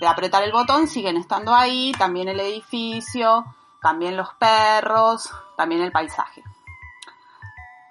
de 0.00 0.06
apretar 0.08 0.42
el 0.42 0.52
botón 0.52 0.88
siguen 0.88 1.16
estando 1.16 1.54
ahí, 1.54 1.92
también 1.92 2.28
el 2.28 2.40
edificio, 2.40 3.44
también 3.80 4.16
los 4.16 4.32
perros, 4.34 5.30
también 5.56 5.82
el 5.82 5.92
paisaje. 5.92 6.42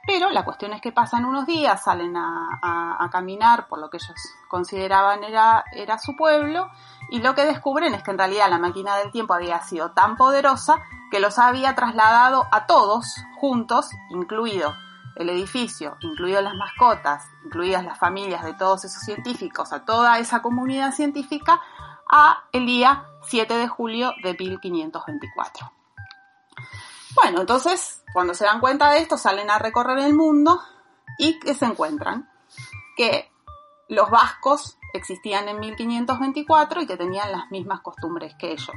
Pero 0.08 0.32
la 0.32 0.44
cuestión 0.44 0.74
es 0.74 0.82
que 0.82 0.92
pasan 0.92 1.24
unos 1.24 1.46
días, 1.46 1.84
salen 1.84 2.18
a, 2.18 3.08
caminar 3.12 3.68
por 3.68 3.80
lo 3.80 3.90
que 3.90 3.98
ellos 3.98 4.16
consideraban 4.48 5.24
era, 5.24 5.64
era 5.72 5.98
su 5.98 6.16
pueblo 6.16 6.70
y 7.10 7.22
lo 7.22 7.34
que 7.34 7.46
descubren 7.46 7.96
es 7.96 8.04
que 8.04 8.12
en 8.12 8.20
realidad 8.20 8.50
la 8.50 8.60
máquina 8.60 8.96
del 8.98 9.12
tiempo 9.12 9.34
había 9.34 9.62
sido 9.62 9.92
tan 9.92 10.16
poderosa 10.16 10.84
que 11.10 11.20
los 11.20 11.40
había 11.40 11.74
trasladado 11.74 12.48
a 12.52 12.68
todos 12.68 13.16
juntos, 13.40 13.90
incluido 14.10 14.74
el 15.16 15.30
edificio, 15.30 15.98
incluidas 16.00 16.44
las 16.44 16.56
mascotas, 16.56 17.26
incluidas 17.44 17.84
las 17.84 17.98
familias 17.98 18.44
de 18.44 18.54
todos 18.54 18.86
esos 18.86 19.04
científicos, 19.04 19.74
a 19.74 19.86
toda 19.86 20.18
esa 20.20 20.42
comunidad 20.42 20.92
científica, 20.94 21.60
a 22.10 22.46
el 22.52 22.66
día 22.66 23.06
7 23.28 23.54
de 23.54 23.68
julio 23.68 24.14
de 24.24 24.34
1524. 24.34 25.72
Bueno, 27.16 27.42
entonces, 27.42 28.04
cuando 28.14 28.34
se 28.34 28.46
dan 28.46 28.60
cuenta 28.60 28.92
de 28.92 29.00
esto, 29.00 29.18
salen 29.18 29.50
a 29.50 29.60
recorrer 29.60 30.00
el 30.00 30.14
mundo 30.14 30.62
y 31.18 31.40
que 31.40 31.54
se 31.54 31.66
encuentran 31.66 32.30
que 32.96 33.32
los 33.88 34.10
vascos 34.10 34.78
existían 34.94 35.48
en 35.50 35.60
1524 35.60 36.82
y 36.82 36.88
que 36.88 36.98
tenían 36.98 37.32
las 37.32 37.50
mismas 37.52 37.82
costumbres 37.82 38.36
que 38.38 38.52
ellos, 38.52 38.76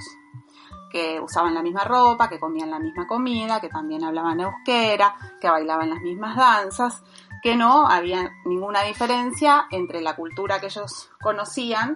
que 0.90 1.20
usaban 1.20 1.54
la 1.54 1.62
misma 1.62 1.84
ropa, 1.84 2.28
que 2.28 2.38
comían 2.40 2.70
la 2.70 2.78
misma 2.78 3.06
comida, 3.06 3.60
que 3.60 3.68
también 3.68 4.04
hablaban 4.04 4.40
euskera, 4.40 5.14
que 5.40 5.48
bailaban 5.48 5.90
las 5.90 6.00
mismas 6.00 6.36
danzas, 6.36 7.02
que 7.42 7.56
no 7.56 7.86
había 7.86 8.30
ninguna 8.44 8.82
diferencia 8.82 9.66
entre 9.70 10.00
la 10.00 10.16
cultura 10.16 10.60
que 10.60 10.66
ellos 10.66 11.10
conocían 11.20 11.94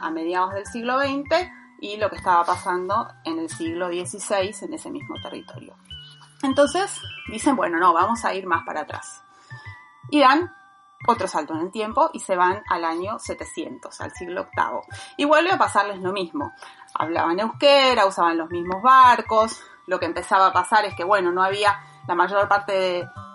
a 0.00 0.10
mediados 0.10 0.54
del 0.54 0.66
siglo 0.66 0.98
XX 1.00 1.50
y 1.80 1.96
lo 1.96 2.08
que 2.10 2.16
estaba 2.16 2.44
pasando 2.44 3.08
en 3.24 3.38
el 3.38 3.48
siglo 3.48 3.88
XVI 3.88 4.54
en 4.62 4.74
ese 4.74 4.90
mismo 4.90 5.16
territorio. 5.20 5.76
Entonces 6.42 7.00
dicen, 7.30 7.56
bueno, 7.56 7.78
no, 7.78 7.92
vamos 7.92 8.24
a 8.24 8.34
ir 8.34 8.46
más 8.46 8.64
para 8.64 8.82
atrás. 8.82 9.22
Y 10.10 10.20
dan 10.20 10.52
otro 11.06 11.26
salto 11.26 11.54
en 11.54 11.60
el 11.60 11.70
tiempo 11.70 12.10
y 12.12 12.20
se 12.20 12.36
van 12.36 12.62
al 12.68 12.84
año 12.84 13.18
700, 13.18 14.00
al 14.00 14.12
siglo 14.12 14.48
VIII. 14.56 14.96
Y 15.16 15.24
vuelve 15.24 15.50
a 15.50 15.58
pasarles 15.58 16.00
lo 16.00 16.12
mismo. 16.12 16.52
Hablaban 16.94 17.40
euskera, 17.40 18.06
usaban 18.06 18.38
los 18.38 18.50
mismos 18.50 18.82
barcos. 18.82 19.60
Lo 19.86 19.98
que 19.98 20.06
empezaba 20.06 20.48
a 20.48 20.52
pasar 20.52 20.84
es 20.84 20.94
que, 20.94 21.04
bueno, 21.04 21.32
no 21.32 21.42
había 21.42 21.80
la 22.06 22.14
mayor 22.14 22.48
parte 22.48 22.72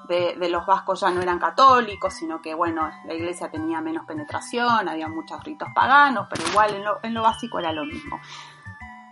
de, 0.08 0.36
de, 0.38 0.50
los 0.50 0.66
vascos 0.66 1.02
ya 1.02 1.10
no 1.10 1.22
eran 1.22 1.40
católicos, 1.40 2.14
sino 2.14 2.42
que, 2.42 2.54
bueno, 2.54 2.90
la 3.06 3.14
iglesia 3.14 3.50
tenía 3.50 3.82
menos 3.82 4.06
penetración, 4.06 4.88
había 4.88 5.08
muchos 5.08 5.44
ritos 5.44 5.68
paganos, 5.74 6.28
pero 6.30 6.48
igual 6.50 6.74
en 6.76 6.84
lo, 6.84 7.00
en 7.04 7.14
lo 7.14 7.22
básico 7.24 7.60
era 7.60 7.72
lo 7.72 7.86
mismo. 7.86 8.20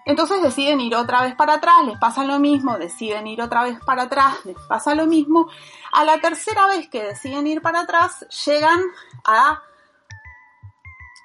Entonces 0.06 0.42
deciden 0.42 0.82
ir 0.82 0.96
otra 0.96 1.24
vez 1.24 1.36
para 1.36 1.56
atrás, 1.56 1.84
les 1.86 1.98
pasa 1.98 2.24
lo 2.24 2.40
mismo, 2.40 2.78
deciden 2.78 3.26
ir 3.26 3.42
otra 3.42 3.64
vez 3.64 3.80
para 3.84 4.04
atrás, 4.04 4.46
les 4.46 4.58
pasa 4.68 4.94
lo 4.94 5.08
mismo. 5.08 5.50
A 5.92 6.06
la 6.06 6.20
tercera 6.20 6.68
vez 6.68 6.88
que 6.90 7.04
deciden 7.04 7.48
ir 7.48 7.62
para 7.62 7.82
atrás, 7.82 8.26
llegan 8.46 8.80
a 9.26 9.64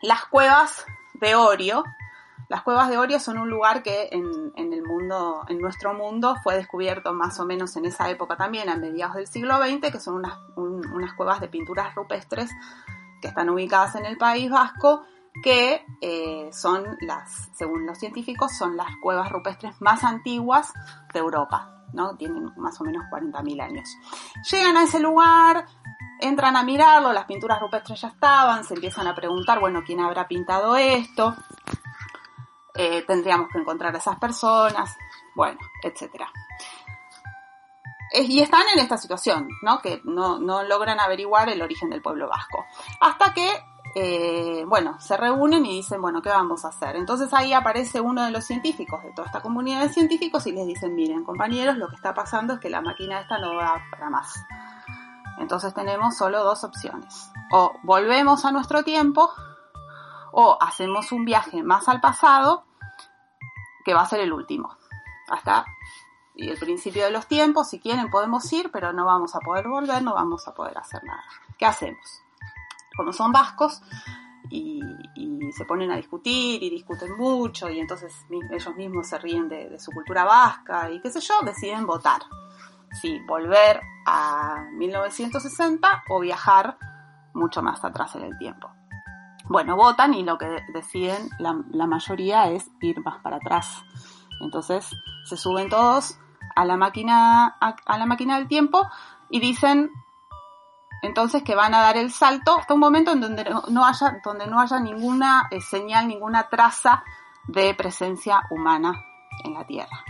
las 0.00 0.24
cuevas 0.26 0.86
de 1.14 1.34
Orio, 1.34 1.84
las 2.50 2.62
cuevas 2.62 2.88
de 2.88 2.98
Orio 2.98 3.20
son 3.20 3.38
un 3.38 3.48
lugar 3.48 3.80
que 3.84 4.08
en, 4.10 4.72
el 4.72 4.82
mundo, 4.82 5.44
en 5.48 5.60
nuestro 5.60 5.94
mundo, 5.94 6.34
fue 6.42 6.56
descubierto 6.56 7.14
más 7.14 7.38
o 7.38 7.46
menos 7.46 7.76
en 7.76 7.86
esa 7.86 8.10
época 8.10 8.36
también, 8.36 8.68
a 8.68 8.74
mediados 8.74 9.14
del 9.14 9.28
siglo 9.28 9.58
XX, 9.58 9.92
que 9.92 10.00
son 10.00 10.16
unas, 10.16 10.36
unas 10.56 11.14
cuevas 11.14 11.40
de 11.40 11.46
pinturas 11.46 11.94
rupestres 11.94 12.50
que 13.22 13.28
están 13.28 13.50
ubicadas 13.50 13.94
en 13.94 14.04
el 14.04 14.18
País 14.18 14.50
Vasco, 14.50 15.04
que 15.44 15.86
eh, 16.00 16.50
son 16.52 16.98
las, 17.02 17.50
según 17.54 17.86
los 17.86 17.98
científicos, 17.98 18.50
son 18.58 18.76
las 18.76 18.88
cuevas 19.00 19.30
rupestres 19.30 19.80
más 19.80 20.02
antiguas 20.02 20.72
de 21.14 21.20
Europa, 21.20 21.84
¿no? 21.92 22.16
Tienen 22.16 22.50
más 22.56 22.80
o 22.80 22.84
menos 22.84 23.04
40.000 23.12 23.62
años. 23.62 23.88
Llegan 24.50 24.76
a 24.76 24.82
ese 24.82 24.98
lugar, 24.98 25.66
entran 26.18 26.56
a 26.56 26.64
mirarlo, 26.64 27.12
las 27.12 27.26
pinturas 27.26 27.60
rupestres 27.60 28.00
ya 28.00 28.08
estaban, 28.08 28.64
se 28.64 28.74
empiezan 28.74 29.06
a 29.06 29.14
preguntar, 29.14 29.60
bueno, 29.60 29.84
¿quién 29.86 30.00
habrá 30.00 30.26
pintado 30.26 30.74
esto? 30.74 31.36
Eh, 32.74 33.04
tendríamos 33.06 33.48
que 33.48 33.58
encontrar 33.58 33.94
a 33.94 33.98
esas 33.98 34.18
personas, 34.18 34.96
bueno, 35.34 35.58
etcétera. 35.82 36.30
Y 38.12 38.40
están 38.40 38.62
en 38.74 38.80
esta 38.80 38.96
situación, 38.96 39.48
¿no? 39.62 39.80
Que 39.80 40.00
no, 40.04 40.38
logran 40.64 40.98
averiguar 40.98 41.48
el 41.48 41.62
origen 41.62 41.90
del 41.90 42.02
pueblo 42.02 42.28
vasco. 42.28 42.64
Hasta 43.00 43.32
que, 43.32 43.48
eh, 43.94 44.64
bueno, 44.66 45.00
se 45.00 45.16
reúnen 45.16 45.64
y 45.64 45.76
dicen, 45.76 46.02
bueno, 46.02 46.20
¿qué 46.20 46.28
vamos 46.28 46.64
a 46.64 46.68
hacer? 46.68 46.96
Entonces 46.96 47.32
ahí 47.32 47.52
aparece 47.52 48.00
uno 48.00 48.24
de 48.24 48.32
los 48.32 48.44
científicos 48.44 49.02
de 49.04 49.12
toda 49.12 49.26
esta 49.26 49.40
comunidad 49.40 49.82
de 49.82 49.92
científicos 49.92 50.46
y 50.48 50.52
les 50.52 50.66
dicen, 50.66 50.94
miren, 50.94 51.24
compañeros, 51.24 51.76
lo 51.76 51.88
que 51.88 51.96
está 51.96 52.12
pasando 52.12 52.54
es 52.54 52.60
que 52.60 52.68
la 52.68 52.80
máquina 52.80 53.20
esta 53.20 53.38
no 53.38 53.54
va 53.54 53.80
para 53.92 54.10
más. 54.10 54.34
Entonces 55.38 55.72
tenemos 55.72 56.16
solo 56.16 56.42
dos 56.42 56.64
opciones. 56.64 57.30
O 57.52 57.72
volvemos 57.84 58.44
a 58.44 58.52
nuestro 58.52 58.82
tiempo 58.82 59.30
o 60.32 60.58
hacemos 60.60 61.12
un 61.12 61.24
viaje 61.24 61.62
más 61.62 61.88
al 61.88 62.00
pasado, 62.00 62.64
va 63.94 64.02
a 64.02 64.06
ser 64.06 64.20
el 64.20 64.32
último. 64.32 64.76
Hasta 65.28 65.64
y 66.34 66.48
el 66.48 66.58
principio 66.58 67.04
de 67.04 67.10
los 67.10 67.26
tiempos, 67.26 67.68
si 67.68 67.80
quieren 67.80 68.08
podemos 68.08 68.50
ir, 68.52 68.70
pero 68.70 68.92
no 68.92 69.04
vamos 69.04 69.34
a 69.34 69.40
poder 69.40 69.68
volver, 69.68 70.02
no 70.02 70.14
vamos 70.14 70.48
a 70.48 70.54
poder 70.54 70.78
hacer 70.78 71.04
nada. 71.04 71.22
¿Qué 71.58 71.66
hacemos? 71.66 72.22
Como 72.96 73.12
son 73.12 73.30
vascos 73.30 73.82
y, 74.48 74.80
se 75.52 75.64
ponen 75.64 75.90
a 75.90 75.96
discutir 75.96 76.62
y 76.62 76.70
discuten 76.70 77.16
mucho 77.16 77.68
y 77.68 77.80
entonces 77.80 78.14
ellos 78.30 78.76
mismos 78.76 79.08
se 79.08 79.18
ríen 79.18 79.48
de 79.48 79.78
su 79.80 79.90
cultura 79.90 80.22
vasca 80.22 80.88
y 80.90 81.00
qué 81.00 81.10
sé 81.10 81.20
yo, 81.20 81.34
deciden 81.44 81.86
votar. 81.86 82.22
Si 83.00 83.18
volver 83.26 83.80
a 84.06 84.64
1960 84.74 86.04
o 86.08 86.20
viajar 86.20 86.78
mucho 87.34 87.62
más 87.62 87.84
atrás 87.84 88.14
en 88.14 88.22
el 88.22 88.38
tiempo 88.38 88.70
bueno, 89.50 89.74
votan 89.74 90.14
y 90.14 90.22
lo 90.22 90.38
que 90.38 90.46
deciden 90.72 91.28
la, 91.40 91.86
mayoría 91.86 92.48
es 92.52 92.70
ir 92.80 93.00
más 93.00 93.18
para 93.20 93.38
atrás. 93.38 93.82
Entonces 94.40 94.88
se 95.24 95.36
suben 95.36 95.68
todos 95.68 96.20
a 96.54 96.64
la 96.64 96.76
máquina, 96.76 97.56
a, 97.60 97.98
la 97.98 98.06
máquina 98.06 98.38
del 98.38 98.46
tiempo 98.46 98.88
y 99.28 99.40
dicen 99.40 99.90
entonces 101.02 101.42
que 101.42 101.56
van 101.56 101.74
a 101.74 101.80
dar 101.80 101.96
el 101.96 102.12
salto 102.12 102.58
hasta 102.58 102.74
un 102.74 102.80
momento 102.80 103.10
en 103.10 103.22
donde 103.22 103.44
no 103.70 103.84
haya, 103.84 104.20
donde 104.24 104.46
no 104.46 104.60
haya 104.60 104.78
ninguna 104.78 105.48
eh, 105.50 105.60
señal, 105.60 106.06
ninguna 106.06 106.48
traza 106.48 107.02
de 107.48 107.74
presencia 107.74 108.42
humana 108.50 108.94
en 109.42 109.54
la 109.54 109.66
Tierra. 109.66 110.04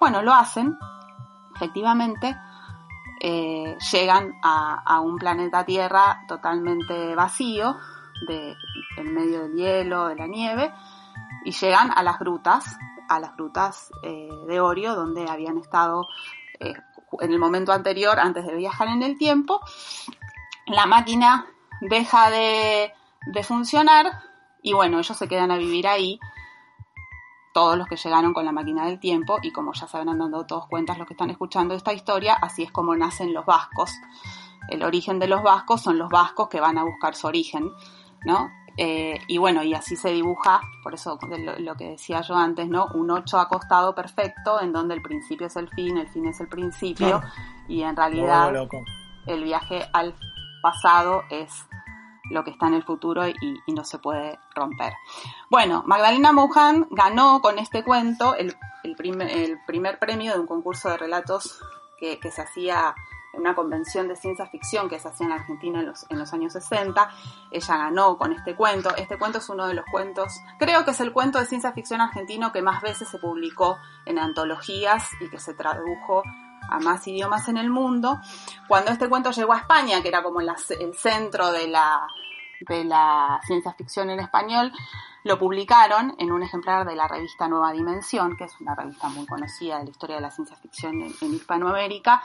Bueno, 0.00 0.20
lo 0.20 0.34
hacen, 0.34 0.76
efectivamente, 1.54 2.36
eh, 3.20 3.76
llegan 3.92 4.32
a, 4.42 4.98
un 4.98 5.16
planeta 5.16 5.64
Tierra 5.64 6.24
totalmente 6.26 7.14
vacío, 7.14 7.76
de, 8.26 8.54
en 8.96 9.14
medio 9.14 9.42
del 9.42 9.54
hielo, 9.54 10.08
de 10.08 10.16
la 10.16 10.26
nieve, 10.26 10.72
y 11.44 11.52
llegan 11.52 11.90
a 11.94 12.02
las 12.02 12.18
grutas, 12.18 12.76
a 13.08 13.20
las 13.20 13.36
grutas 13.36 13.90
eh, 14.02 14.28
de 14.46 14.60
Orio, 14.60 14.94
donde 14.94 15.28
habían 15.28 15.58
estado 15.58 16.06
eh, 16.60 16.74
en 17.20 17.32
el 17.32 17.38
momento 17.38 17.72
anterior, 17.72 18.18
antes 18.18 18.46
de 18.46 18.54
viajar 18.54 18.88
en 18.88 19.02
el 19.02 19.18
tiempo. 19.18 19.60
La 20.66 20.86
máquina 20.86 21.46
deja 21.80 22.30
de, 22.30 22.92
de 23.26 23.42
funcionar 23.42 24.22
y 24.62 24.72
bueno, 24.72 24.98
ellos 24.98 25.16
se 25.16 25.28
quedan 25.28 25.50
a 25.50 25.58
vivir 25.58 25.86
ahí 25.86 26.18
todos 27.52 27.76
los 27.78 27.86
que 27.86 27.96
llegaron 27.96 28.32
con 28.34 28.44
la 28.44 28.50
máquina 28.50 28.86
del 28.86 28.98
tiempo 28.98 29.38
y 29.40 29.52
como 29.52 29.72
ya 29.74 29.86
se 29.86 29.96
habrán 29.96 30.18
dado 30.18 30.44
todos 30.44 30.66
cuentas 30.66 30.98
los 30.98 31.06
que 31.06 31.14
están 31.14 31.30
escuchando 31.30 31.74
esta 31.74 31.92
historia, 31.92 32.34
así 32.34 32.64
es 32.64 32.72
como 32.72 32.96
nacen 32.96 33.32
los 33.32 33.46
vascos. 33.46 33.92
El 34.68 34.82
origen 34.82 35.18
de 35.18 35.28
los 35.28 35.42
vascos 35.42 35.82
son 35.82 35.98
los 35.98 36.10
vascos 36.10 36.48
que 36.48 36.60
van 36.60 36.78
a 36.78 36.84
buscar 36.84 37.14
su 37.14 37.26
origen, 37.26 37.70
¿no? 38.24 38.50
Eh, 38.76 39.20
y 39.28 39.38
bueno, 39.38 39.62
y 39.62 39.72
así 39.72 39.94
se 39.94 40.10
dibuja, 40.10 40.60
por 40.82 40.94
eso 40.94 41.18
lo, 41.58 41.76
que 41.76 41.90
decía 41.90 42.22
yo 42.22 42.34
antes, 42.34 42.68
¿no? 42.68 42.88
Un 42.94 43.10
ocho 43.12 43.38
acostado 43.38 43.94
perfecto 43.94 44.60
en 44.60 44.72
donde 44.72 44.94
el 44.94 45.02
principio 45.02 45.46
es 45.46 45.56
el 45.56 45.68
fin, 45.68 45.96
el 45.96 46.08
fin 46.08 46.26
es 46.26 46.40
el 46.40 46.48
principio 46.48 47.22
y 47.68 47.82
en 47.82 47.94
realidad 47.94 48.52
el 49.26 49.44
viaje 49.44 49.86
al 49.92 50.14
pasado 50.60 51.22
es 51.30 51.66
lo 52.30 52.42
que 52.42 52.50
está 52.50 52.66
en 52.66 52.74
el 52.74 52.82
futuro 52.82 53.28
y, 53.28 53.62
no 53.68 53.84
se 53.84 53.98
puede 53.98 54.38
romper. 54.54 54.92
Bueno, 55.50 55.82
Magdalena 55.86 56.32
Mohan 56.32 56.86
ganó 56.90 57.40
con 57.40 57.58
este 57.58 57.84
cuento 57.84 58.34
el, 58.34 58.56
primer, 58.96 59.98
premio 59.98 60.32
de 60.32 60.40
un 60.40 60.46
concurso 60.46 60.90
de 60.90 60.96
relatos 60.96 61.60
que, 61.98 62.18
se 62.30 62.42
hacía 62.42 62.94
una 63.36 63.54
convención 63.54 64.08
de 64.08 64.16
ciencia 64.16 64.46
ficción 64.46 64.88
que 64.88 64.98
se 64.98 65.08
hacía 65.08 65.26
en 65.26 65.32
Argentina 65.32 65.80
en 65.80 65.86
los, 65.86 66.06
en 66.10 66.18
los 66.18 66.32
años 66.32 66.52
60. 66.52 67.10
Ella 67.50 67.76
ganó 67.76 68.16
con 68.16 68.32
este 68.32 68.54
cuento. 68.54 68.94
Este 68.96 69.18
cuento 69.18 69.38
es 69.38 69.48
uno 69.48 69.66
de 69.66 69.74
los 69.74 69.84
cuentos, 69.90 70.40
creo 70.58 70.84
que 70.84 70.92
es 70.92 71.00
el 71.00 71.12
cuento 71.12 71.38
de 71.38 71.46
ciencia 71.46 71.72
ficción 71.72 72.00
argentino 72.00 72.52
que 72.52 72.62
más 72.62 72.82
veces 72.82 73.08
se 73.08 73.18
publicó 73.18 73.78
en 74.06 74.18
antologías 74.18 75.10
y 75.20 75.28
que 75.28 75.38
se 75.38 75.54
tradujo 75.54 76.22
a 76.68 76.78
más 76.80 77.06
idiomas 77.06 77.48
en 77.48 77.58
el 77.58 77.70
mundo. 77.70 78.20
Cuando 78.68 78.90
este 78.90 79.08
cuento 79.08 79.30
llegó 79.30 79.52
a 79.52 79.58
España, 79.58 80.02
que 80.02 80.08
era 80.08 80.22
como 80.22 80.40
el 80.40 80.50
centro 80.94 81.52
de 81.52 81.68
la, 81.68 82.06
de 82.60 82.84
la 82.84 83.40
ciencia 83.46 83.72
ficción 83.74 84.10
en 84.10 84.20
español, 84.20 84.72
lo 85.24 85.38
publicaron 85.38 86.14
en 86.18 86.30
un 86.30 86.42
ejemplar 86.42 86.86
de 86.86 86.94
la 86.94 87.08
revista 87.08 87.48
Nueva 87.48 87.72
Dimensión, 87.72 88.36
que 88.36 88.44
es 88.44 88.52
una 88.60 88.74
revista 88.74 89.08
muy 89.08 89.24
conocida 89.26 89.78
de 89.78 89.84
la 89.84 89.90
historia 89.90 90.16
de 90.16 90.22
la 90.22 90.30
ciencia 90.30 90.56
ficción 90.56 91.00
en, 91.00 91.34
Hispanoamérica. 91.34 92.22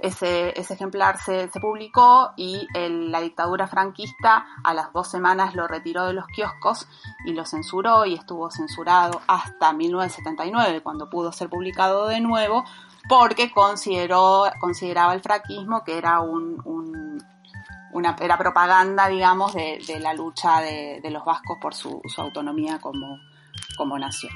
Ese, 0.00 0.50
ejemplar 0.58 1.18
se, 1.18 1.48
publicó 1.60 2.32
y 2.36 2.66
la 2.74 3.20
dictadura 3.20 3.68
franquista 3.68 4.46
a 4.64 4.74
las 4.74 4.92
dos 4.92 5.08
semanas 5.08 5.54
lo 5.54 5.68
retiró 5.68 6.06
de 6.06 6.12
los 6.12 6.26
kioscos 6.26 6.88
y 7.24 7.32
lo 7.32 7.46
censuró 7.46 8.04
y 8.04 8.14
estuvo 8.14 8.50
censurado 8.50 9.20
hasta 9.28 9.72
1979, 9.72 10.82
cuando 10.82 11.08
pudo 11.08 11.30
ser 11.30 11.48
publicado 11.48 12.08
de 12.08 12.20
nuevo, 12.20 12.64
porque 13.08 13.52
consideró, 13.52 14.44
consideraba 14.58 15.14
el 15.14 15.20
fraquismo 15.20 15.84
que 15.84 15.98
era 15.98 16.20
un, 16.20 17.22
una 17.92 18.16
era 18.20 18.38
propaganda, 18.38 19.08
digamos, 19.08 19.54
de, 19.54 19.80
la 20.00 20.14
lucha 20.14 20.60
de, 20.60 21.00
los 21.10 21.24
vascos 21.24 21.58
por 21.60 21.74
su, 21.74 22.00
autonomía 22.16 22.78
como, 22.78 23.18
como, 23.76 23.98
nación. 23.98 24.32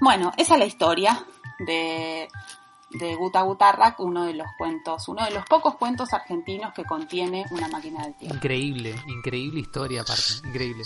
Bueno, 0.00 0.32
esa 0.36 0.54
es 0.54 0.60
la 0.60 0.66
historia 0.66 1.26
de, 1.58 2.28
de 2.90 3.14
Guta 3.14 3.42
Gutarrak, 3.42 4.00
uno 4.00 4.24
de 4.24 4.34
los 4.34 4.46
cuentos, 4.58 5.08
uno 5.08 5.24
de 5.24 5.32
los 5.32 5.44
pocos 5.44 5.76
cuentos 5.76 6.12
argentinos 6.12 6.72
que 6.72 6.84
contiene 6.84 7.44
una 7.50 7.68
máquina 7.68 8.04
del 8.04 8.14
tiempo. 8.14 8.36
Increíble, 8.36 8.94
increíble 9.06 9.60
historia 9.60 10.02
aparte, 10.02 10.46
increíble. 10.48 10.84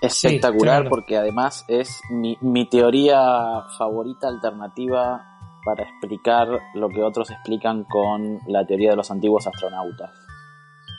Espectacular 0.00 0.88
porque 0.88 1.16
además 1.16 1.64
es 1.68 2.00
mi, 2.10 2.36
mi 2.42 2.68
teoría 2.68 3.62
favorita 3.78 4.28
alternativa 4.28 5.34
para 5.64 5.84
explicar 5.84 6.46
lo 6.74 6.88
que 6.90 7.02
otros 7.02 7.30
explican 7.30 7.84
con 7.84 8.40
la 8.46 8.66
teoría 8.66 8.90
de 8.90 8.96
los 8.96 9.10
antiguos 9.10 9.46
astronautas. 9.46 10.23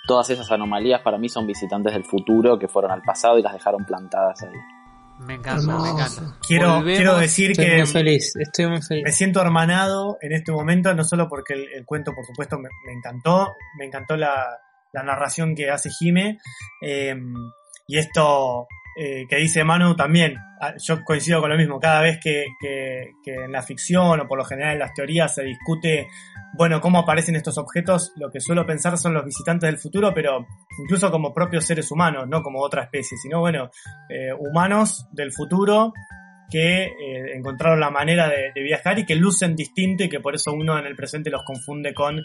Todas 0.08 0.30
esas 0.30 0.52
anomalías 0.52 1.02
para 1.02 1.18
mí 1.18 1.30
son 1.30 1.48
visitantes 1.48 1.94
del 1.94 2.06
futuro 2.06 2.60
que 2.60 2.68
fueron 2.68 2.92
al 2.92 3.02
pasado 3.02 3.38
y 3.38 3.42
las 3.42 3.54
dejaron 3.54 3.86
plantadas 3.86 4.42
ahí. 4.44 4.60
Me 5.20 5.36
encanta, 5.36 5.80
me 5.80 5.90
encanta. 5.90 6.38
Quiero, 6.46 6.84
quiero 6.84 7.18
decir 7.18 7.52
estoy 7.52 7.66
que 7.66 7.78
muy 7.78 7.88
feliz, 7.88 8.36
estoy 8.36 8.68
muy 8.68 8.82
feliz. 8.82 9.04
me 9.06 9.12
siento 9.12 9.42
hermanado 9.42 10.18
en 10.22 10.34
este 10.34 10.52
momento, 10.52 10.94
no 10.94 11.06
solo 11.06 11.30
porque 11.30 11.54
el, 11.54 11.86
cuento, 11.86 12.12
por 12.14 12.26
supuesto, 12.26 12.60
me, 12.60 12.70
encantó, 12.94 13.54
me 13.80 13.86
encantó 13.86 14.18
la, 14.18 14.60
narración 14.94 15.56
que 15.56 15.70
hace 15.70 15.90
Jime, 15.90 16.40
eh, 16.82 17.16
y 17.88 17.98
esto 17.98 18.68
eh, 18.98 19.28
que 19.28 19.36
dice 19.36 19.66
Manu 19.66 19.94
también, 19.94 20.38
ah, 20.62 20.74
yo 20.82 21.04
coincido 21.04 21.42
con 21.42 21.50
lo 21.50 21.58
mismo, 21.58 21.82
cada 21.82 22.02
vez 22.02 22.18
que, 22.22 22.46
en 23.26 23.52
la 23.52 23.62
ficción 23.62 24.22
o 24.22 24.28
por 24.28 24.38
lo 24.38 24.46
general 24.46 24.74
en 24.74 24.80
las 24.80 24.94
teorías 24.94 25.36
se 25.36 25.44
discute, 25.44 26.08
bueno, 26.54 26.80
cómo 26.80 27.00
aparecen 27.00 27.36
estos 27.36 27.58
objetos, 27.58 28.14
lo 28.16 28.32
que 28.32 28.40
suelo 28.40 28.66
pensar 28.66 28.98
son 28.98 29.14
los 29.14 29.26
visitantes 29.26 29.68
del 29.68 29.80
futuro, 29.80 30.14
pero 30.14 30.46
incluso 30.80 31.12
como 31.12 31.34
propios 31.34 31.66
seres 31.66 31.92
humanos, 31.92 32.26
no 32.30 32.42
como 32.42 32.62
otra 32.62 32.84
especie, 32.84 33.18
sino 33.18 33.42
bueno, 33.42 33.70
eh, 34.10 34.32
humanos 34.38 35.06
del 35.12 35.34
futuro 35.34 35.92
que 36.50 36.84
eh, 36.84 37.36
encontraron 37.36 37.82
la 37.82 37.90
manera 37.90 38.30
de, 38.30 38.54
viajar 38.62 38.98
y 39.00 39.06
que 39.06 39.16
lucen 39.16 39.58
distinto 39.58 40.06
y 40.06 40.10
que 40.10 40.22
por 40.22 40.36
eso 40.36 40.54
uno 40.54 40.80
en 40.80 40.86
el 40.86 40.96
presente 40.96 41.30
los 41.30 41.44
confunde 41.44 41.94
con 41.94 42.24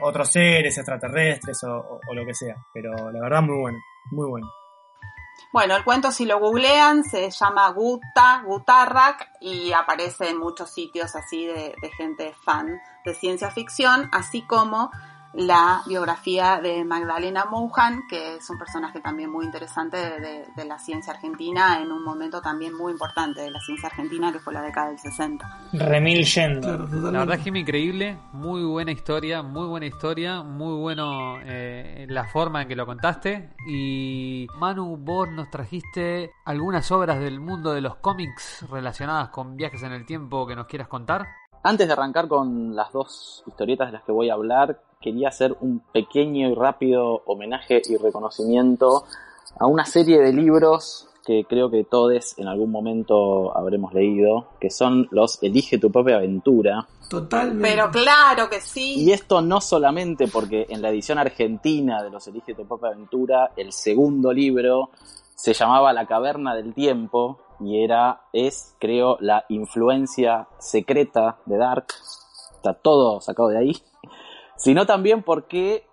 otros 0.00 0.30
seres 0.30 0.76
extraterrestres 0.76 1.62
o 1.64 2.00
lo 2.12 2.26
que 2.26 2.34
sea. 2.34 2.56
Pero 2.74 3.12
la 3.12 3.20
verdad 3.20 3.42
muy 3.42 3.58
bueno, 3.60 3.78
muy 4.10 4.28
bueno. 4.28 4.61
Bueno, 5.52 5.76
el 5.76 5.84
cuento 5.84 6.12
si 6.12 6.24
lo 6.24 6.38
googlean 6.38 7.04
se 7.04 7.30
llama 7.30 7.68
Guta, 7.70 8.42
Gutarrak 8.44 9.30
y 9.40 9.72
aparece 9.72 10.30
en 10.30 10.38
muchos 10.38 10.70
sitios 10.70 11.14
así 11.14 11.46
de, 11.46 11.74
de 11.80 11.90
gente 11.96 12.34
fan 12.44 12.80
de 13.04 13.14
ciencia 13.14 13.50
ficción, 13.50 14.08
así 14.12 14.42
como 14.42 14.90
la 15.34 15.82
biografía 15.86 16.60
de 16.62 16.84
Magdalena 16.84 17.46
Mohan, 17.46 18.02
que 18.08 18.36
es 18.36 18.50
un 18.50 18.58
personaje 18.58 19.00
también 19.00 19.30
muy 19.30 19.46
interesante 19.46 19.96
de, 19.96 20.64
la 20.64 20.78
ciencia 20.78 21.12
argentina 21.12 21.80
en 21.82 21.90
un 21.90 22.04
momento 22.04 22.40
también 22.40 22.74
muy 22.74 22.92
importante 22.92 23.40
de 23.40 23.50
la 23.50 23.60
ciencia 23.60 23.88
argentina, 23.88 24.32
que 24.32 24.38
fue 24.38 24.52
la 24.52 24.62
década 24.62 24.88
del 24.88 24.98
60. 24.98 25.60
Remil 25.72 26.24
Yendo. 26.24 26.78
la 27.10 27.20
verdad 27.20 27.36
es 27.36 27.44
que 27.44 27.50
es 27.50 27.56
increíble, 27.56 28.18
muy 28.32 28.62
buena 28.64 28.92
historia, 28.92 29.42
muy 29.42 29.66
buena 29.66 29.86
historia, 29.86 30.42
muy 30.42 30.78
bueno 30.78 31.38
eh, 31.42 32.06
la 32.08 32.24
forma 32.28 32.62
en 32.62 32.68
que 32.68 32.76
lo 32.76 32.86
contaste. 32.86 33.50
Y 33.66 34.46
Manu, 34.56 34.96
vos 34.98 35.28
nos 35.30 35.50
trajiste 35.50 36.32
algunas 36.44 36.90
obras 36.92 37.18
del 37.18 37.40
mundo 37.40 37.72
de 37.72 37.80
los 37.80 37.96
cómics 37.96 38.64
relacionadas 38.70 39.30
con 39.30 39.56
viajes 39.56 39.82
en 39.82 39.92
el 39.92 40.06
tiempo 40.06 40.46
que 40.46 40.54
nos 40.54 40.66
quieras 40.66 40.88
contar. 40.88 41.26
Antes 41.64 41.86
de 41.86 41.92
arrancar 41.92 42.28
con 42.28 42.74
las 42.74 42.92
dos 42.92 43.44
historietas 43.46 43.88
de 43.88 43.92
las 43.92 44.02
que 44.02 44.12
voy 44.12 44.30
a 44.30 44.34
hablar, 44.34 44.80
quería 45.02 45.28
hacer 45.28 45.56
un 45.60 45.80
pequeño 45.92 46.48
y 46.48 46.54
rápido 46.54 47.22
homenaje 47.26 47.82
y 47.84 47.96
reconocimiento 47.96 49.04
a 49.58 49.66
una 49.66 49.84
serie 49.84 50.20
de 50.20 50.32
libros 50.32 51.08
que 51.24 51.44
creo 51.48 51.70
que 51.70 51.84
todos 51.84 52.36
en 52.38 52.48
algún 52.48 52.70
momento 52.70 53.56
habremos 53.56 53.92
leído, 53.94 54.48
que 54.60 54.70
son 54.70 55.08
los 55.10 55.40
Elige 55.42 55.78
tu 55.78 55.90
propia 55.90 56.16
aventura. 56.16 56.86
Totalmente. 57.08 57.68
Pero 57.68 57.90
claro 57.90 58.48
que 58.48 58.60
sí. 58.60 58.94
Y 59.04 59.12
esto 59.12 59.40
no 59.40 59.60
solamente 59.60 60.26
porque 60.26 60.66
en 60.68 60.82
la 60.82 60.90
edición 60.90 61.18
argentina 61.18 62.02
de 62.02 62.10
los 62.10 62.26
Elige 62.26 62.54
tu 62.54 62.66
propia 62.66 62.88
aventura, 62.88 63.52
el 63.56 63.72
segundo 63.72 64.32
libro 64.32 64.90
se 65.34 65.54
llamaba 65.54 65.92
La 65.92 66.06
caverna 66.06 66.54
del 66.54 66.74
tiempo 66.74 67.38
y 67.60 67.84
era, 67.84 68.22
es, 68.32 68.74
creo, 68.80 69.16
la 69.20 69.44
influencia 69.48 70.48
secreta 70.58 71.38
de 71.46 71.56
Dark. 71.56 71.86
Está 72.56 72.74
todo 72.74 73.20
sacado 73.20 73.48
de 73.48 73.58
ahí 73.58 73.82
sino 74.62 74.86
también 74.86 75.24
porque 75.24 75.84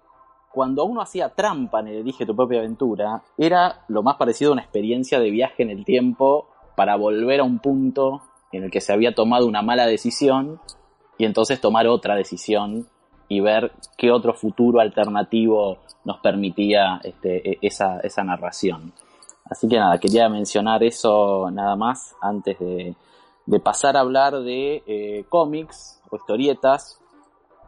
cuando 0.51 0.85
uno 0.85 1.01
hacía 1.01 1.29
trampa 1.29 1.79
en 1.79 1.87
el 1.87 1.95
Elige 1.97 2.27
tu 2.27 2.35
propia 2.35 2.59
aventura, 2.59 3.23
era 3.35 3.83
lo 3.87 4.03
más 4.03 4.17
parecido 4.17 4.51
a 4.51 4.53
una 4.53 4.61
experiencia 4.61 5.19
de 5.19 5.31
viaje 5.31 5.63
en 5.63 5.71
el 5.71 5.85
tiempo 5.85 6.49
para 6.75 6.95
volver 6.95 7.39
a 7.39 7.45
un 7.45 7.57
punto 7.57 8.21
en 8.51 8.65
el 8.65 8.69
que 8.69 8.79
se 8.79 8.93
había 8.93 9.15
tomado 9.15 9.47
una 9.47 9.63
mala 9.63 9.87
decisión 9.87 10.59
y 11.17 11.25
entonces 11.25 11.59
tomar 11.59 11.87
otra 11.87 12.15
decisión 12.15 12.87
y 13.27 13.39
ver 13.39 13.71
qué 13.97 14.11
otro 14.11 14.35
futuro 14.35 14.81
alternativo 14.81 15.79
nos 16.05 16.19
permitía 16.19 17.01
este, 17.03 17.53
e, 17.53 17.57
esa, 17.63 18.23
narración. 18.23 18.93
Así 19.45 19.67
que 19.67 19.77
nada, 19.77 19.97
quería 19.97 20.29
mencionar 20.29 20.83
eso 20.83 21.49
nada 21.51 21.75
más 21.75 22.15
antes 22.21 22.59
de, 22.59 22.95
pasar 23.63 23.97
a 23.97 24.01
hablar 24.01 24.41
de 24.41 24.83
eh, 24.85 25.25
cómics 25.27 26.03
o 26.11 26.17
historietas 26.17 26.99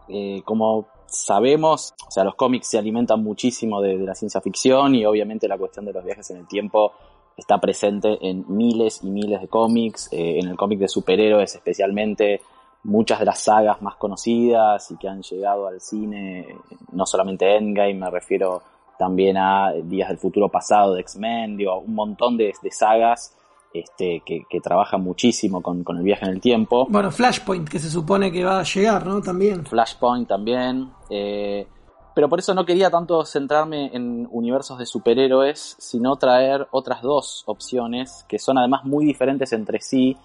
eh, 0.07 0.41
como 0.45 0.87
sabemos, 1.05 1.93
o 2.07 2.11
sea, 2.11 2.23
los 2.23 2.35
cómics 2.35 2.67
se 2.67 2.77
alimentan 2.77 3.23
muchísimo 3.23 3.81
de, 3.81 3.97
la 3.97 4.15
ciencia 4.15 4.41
ficción 4.41 4.95
y 4.95 5.05
obviamente 5.05 5.47
la 5.47 5.57
cuestión 5.57 5.85
de 5.85 5.93
los 5.93 6.03
viajes 6.03 6.29
en 6.31 6.37
el 6.37 6.47
tiempo 6.47 6.93
está 7.35 7.59
presente 7.59 8.17
en 8.21 8.45
miles 8.47 9.03
y 9.03 9.09
miles 9.09 9.41
de 9.41 9.47
cómics, 9.47 10.09
eh, 10.11 10.39
en 10.39 10.47
el 10.47 10.55
cómic 10.55 10.79
de 10.79 10.87
superhéroes 10.87 11.55
especialmente 11.55 12.41
muchas 12.83 13.19
de 13.19 13.25
las 13.25 13.39
sagas 13.39 13.81
más 13.81 13.95
conocidas 13.95 14.89
y 14.91 14.97
que 14.97 15.07
han 15.07 15.21
llegado 15.21 15.67
al 15.67 15.79
cine, 15.81 16.47
no 16.91 17.05
solamente 17.05 17.55
Endgame, 17.55 17.93
me 17.93 18.09
refiero 18.09 18.61
también 18.97 19.37
a 19.37 19.71
Días 19.83 20.09
del 20.09 20.17
Futuro 20.17 20.49
Pasado 20.49 20.93
de 20.93 21.01
X-Men, 21.01 21.57
digo, 21.57 21.79
un 21.79 21.95
montón 21.95 22.37
de, 22.37 22.53
sagas 22.71 23.35
este, 23.73 24.22
que, 24.26 24.60
trabajan 24.61 25.02
muchísimo 25.02 25.61
con, 25.61 25.84
el 25.98 26.03
viaje 26.03 26.26
en 26.26 26.31
el 26.31 26.41
tiempo. 26.41 26.88
Bueno, 26.89 27.11
Flashpoint, 27.11 27.68
que 27.68 27.80
se 27.80 27.89
supone 27.89 28.31
que 28.31 28.43
va 28.43 28.60
a 28.60 28.64
llegar, 28.64 29.06
¿no? 29.06 29.22
También. 29.22 29.65
Flashpoint 29.65 30.27
también. 30.27 30.91
Eh, 31.10 31.68
pero 32.14 32.27
por 32.27 32.39
eso 32.39 32.53
no 32.53 32.65
quería 32.65 32.89
tanto 32.89 33.26
centrarme 33.26 33.89
en 33.93 34.27
universos 34.31 34.77
de 34.77 34.85
superhéroes, 34.85 35.77
sino 35.80 36.18
traer 36.18 36.68
otras 36.72 37.02
dos 37.02 37.43
opciones 37.45 38.26
que 38.27 38.38
son 38.38 38.57
además 38.57 38.84
muy 38.84 39.06
diferentes 39.06 39.53
entre 39.53 39.80
sí. 39.80 40.18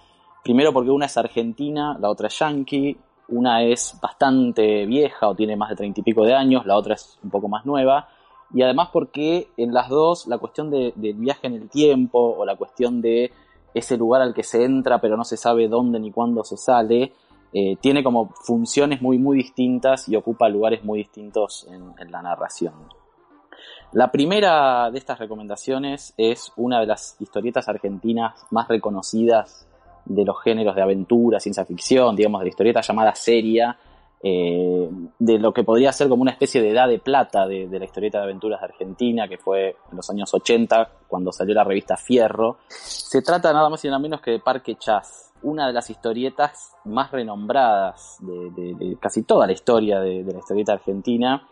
Primero 0.43 0.73
porque 0.73 0.90
una 0.90 1.06
es 1.06 1.16
argentina, 1.16 1.97
la 2.01 2.10
otra 2.10 2.27
es 2.27 2.39
yankee, 2.39 2.97
una 3.28 3.62
es 3.62 3.97
bastante 4.01 4.86
vieja 4.86 5.28
o 5.28 5.35
tiene 5.35 5.56
más 5.56 5.70
de 5.70 5.77
treinta 5.77 6.01
y 6.01 6.02
pico 6.02 6.24
de 6.24 6.35
años, 6.35 6.66
la 6.66 6.77
otra 6.77 6.94
es 6.94 7.18
un 7.23 7.31
poco 7.31 7.48
más 7.48 7.64
nueva. 7.64 8.09
Y 8.55 8.62
además 8.62 8.90
porque 8.93 9.48
en 9.56 9.74
las 9.74 9.89
dos 9.89 10.27
la 10.27 10.39
cuestión 10.39 10.70
del 10.70 11.14
viaje 11.14 11.47
en 11.47 11.55
el 11.55 11.68
tiempo 11.68 12.36
o 12.39 12.44
la 12.44 12.56
cuestión 12.56 13.01
de 13.01 13.32
ese 13.74 13.97
lugar 13.97 14.23
al 14.23 14.32
que 14.32 14.43
se 14.43 14.64
entra 14.64 15.01
pero 15.01 15.16
no 15.16 15.24
se 15.24 15.36
sabe 15.36 15.68
dónde 15.68 16.01
ni 16.01 16.10
cuándo 16.10 16.44
se 16.44 16.56
sale, 16.56 17.12
eh, 17.52 17.77
tiene 17.81 18.02
como 18.02 18.28
funciones 18.28 19.01
muy 19.01 19.18
muy 19.18 19.39
distintas 19.39 20.09
y 20.09 20.16
ocupa 20.16 20.48
lugares 20.48 20.85
muy 20.85 20.98
distintos 20.98 21.66
en, 21.70 22.10
la 22.10 22.23
narración. 22.23 22.74
La 23.93 24.10
primera 24.10 24.90
de 24.90 24.98
estas 24.98 25.18
recomendaciones 25.18 26.12
es 26.16 26.52
una 26.56 26.81
de 26.81 26.86
las 26.86 27.16
historietas 27.20 27.68
argentinas 27.68 28.47
más 28.51 28.68
reconocidas 28.68 29.66
de 30.05 30.24
los 30.24 30.40
géneros 30.43 30.74
de 30.77 30.82
aventura, 30.82 31.40
ciencia 31.40 31.64
ficción, 31.64 32.14
digamos, 32.14 32.40
de 32.40 32.47
la 32.47 32.51
historieta 32.51 32.81
llamada 32.81 33.14
Seria, 33.14 33.78
eh, 34.22 34.88
de 35.18 35.38
lo 35.38 35.52
que 35.52 35.62
podría 35.62 35.93
ser 35.93 36.09
como 36.09 36.22
una 36.22 36.32
especie 36.32 36.62
de 36.62 36.70
edad 36.70 36.88
de 36.88 36.98
plata 36.98 37.47
de, 37.47 37.68
la 37.70 37.84
historieta 37.84 38.18
de 38.18 38.24
aventuras 38.24 38.60
de 38.60 38.66
Argentina, 38.66 39.28
que 39.28 39.38
fue 39.38 39.76
en 39.90 39.97
los 39.97 40.09
años 40.10 40.32
80, 40.32 40.90
cuando 41.06 41.32
salió 41.32 41.55
la 41.55 41.64
revista 41.64 41.97
Fierro. 41.97 42.59
Se 42.68 43.22
trata 43.22 43.52
nada 43.52 43.68
más 43.68 43.84
y 43.84 43.88
nada 43.88 43.98
menos 43.98 44.20
que 44.20 44.32
de 44.32 44.38
Parque 44.40 44.76
Chas, 44.76 45.32
una 45.43 45.66
de 45.66 45.72
las 45.72 45.90
historietas 45.90 46.74
más 46.84 47.10
renombradas 47.10 48.16
de, 48.20 48.97
casi 49.01 49.22
toda 49.22 49.47
la 49.47 49.52
historia 49.52 50.01
de, 50.01 50.24
la 50.24 50.38
historieta 50.38 50.72
argentina, 50.72 51.47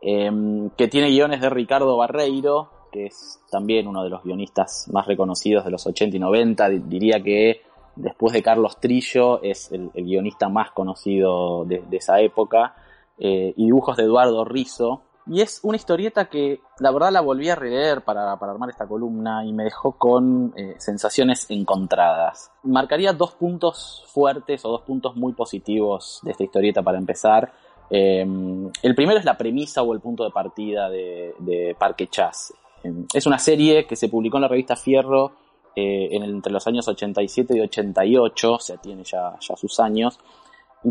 em, 0.00 0.70
que 0.70 0.88
tiene 0.88 1.08
guiones 1.08 1.40
de 1.40 1.50
Ricardo 1.50 1.96
Barreiro, 1.96 2.70
que 2.90 3.06
es 3.06 3.40
también 3.50 3.86
uno 3.86 4.02
de 4.02 4.10
los 4.10 4.22
guionistas 4.22 4.88
más 4.92 5.06
reconocidos 5.06 5.64
de 5.64 5.70
los 5.70 5.86
80 5.86 6.16
y 6.16 6.20
90, 6.20 6.68
diría 6.68 7.22
que 7.22 7.62
después 7.96 8.32
de 8.32 8.42
Carlos 8.42 8.78
Trillo 8.80 9.42
es 9.42 9.70
el, 9.72 9.90
guionista 9.94 10.48
más 10.48 10.70
conocido 10.70 11.64
de, 11.64 11.84
esa 11.92 12.20
época, 12.20 12.74
eh, 13.18 13.52
y 13.56 13.66
dibujos 13.66 13.96
de 13.96 14.04
Eduardo 14.04 14.44
Rizzo, 14.44 15.02
y 15.26 15.40
es 15.40 15.60
una 15.62 15.76
historieta 15.76 16.24
que 16.24 16.60
la 16.80 16.90
verdad 16.90 17.12
la 17.12 17.20
volví 17.20 17.48
a 17.48 17.54
releer 17.54 18.02
para, 18.02 18.32
armar 18.32 18.70
esta 18.70 18.88
columna 18.88 19.44
y 19.44 19.52
me 19.52 19.64
dejó 19.64 19.92
con 19.92 20.52
eh, 20.56 20.74
sensaciones 20.78 21.46
encontradas. 21.48 22.50
Marcaría 22.64 23.12
dos 23.12 23.32
puntos 23.32 24.04
fuertes 24.08 24.64
o 24.64 24.70
dos 24.70 24.82
puntos 24.82 25.14
muy 25.14 25.32
positivos 25.32 26.20
de 26.24 26.32
esta 26.32 26.42
historieta 26.42 26.82
para 26.82 26.98
empezar. 26.98 27.52
Eh, 27.88 28.26
el 28.82 28.94
primero 28.96 29.18
es 29.18 29.24
la 29.24 29.38
premisa 29.38 29.82
o 29.82 29.92
el 29.92 30.00
punto 30.00 30.24
de 30.24 30.30
partida 30.30 30.90
de, 30.90 31.76
Parque 31.78 32.08
Chas. 32.08 32.52
Es 33.14 33.26
una 33.26 33.38
serie 33.38 33.86
que 33.86 33.94
se 33.94 34.08
publicó 34.08 34.38
en 34.38 34.42
la 34.42 34.48
revista 34.48 34.74
Fierro 34.74 35.32
entre 35.74 36.52
los 36.52 36.66
años 36.66 36.86
87 36.88 37.56
y 37.56 37.60
88, 37.60 38.52
o 38.52 38.58
sea, 38.58 38.76
tiene 38.76 39.04
ya, 39.04 39.36
ya 39.40 39.56
sus 39.56 39.80
años 39.80 40.18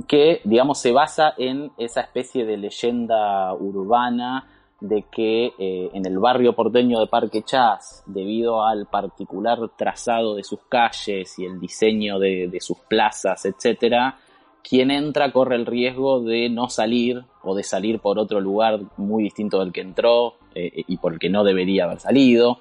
que, 0.07 0.41
digamos, 0.45 0.79
se 0.79 0.91
basa 0.91 1.33
en 1.37 1.71
esa 1.77 2.01
especie 2.01 2.45
de 2.45 2.57
leyenda 2.57 3.53
urbana 3.53 4.47
de 4.79 5.05
que 5.11 5.53
eh, 5.59 5.89
en 5.93 6.05
el 6.05 6.17
barrio 6.17 6.53
porteño 6.53 6.99
de 6.99 7.07
Parque 7.07 7.43
Chas, 7.43 8.03
debido 8.07 8.65
al 8.65 8.87
particular 8.87 9.59
trazado 9.77 10.35
de 10.35 10.43
sus 10.43 10.59
calles 10.69 11.37
y 11.37 11.45
el 11.45 11.59
diseño 11.59 12.17
de, 12.19 12.57
sus 12.61 12.77
plazas, 12.79 13.45
etcétera, 13.45 14.17
quien 14.63 14.89
entra 14.89 15.31
corre 15.31 15.55
el 15.55 15.65
riesgo 15.65 16.21
de 16.21 16.49
no 16.49 16.69
salir 16.69 17.23
o 17.43 17.53
de 17.53 17.63
salir 17.63 17.99
por 17.99 18.17
otro 18.17 18.39
lugar 18.39 18.79
muy 18.97 19.23
distinto 19.23 19.59
del 19.59 19.71
que 19.71 19.81
entró 19.81 20.35
eh, 20.55 20.83
y 20.87 20.97
por 20.97 21.13
el 21.13 21.19
que 21.19 21.29
no 21.29 21.43
debería 21.43 21.83
haber 21.83 21.99
salido. 21.99 22.59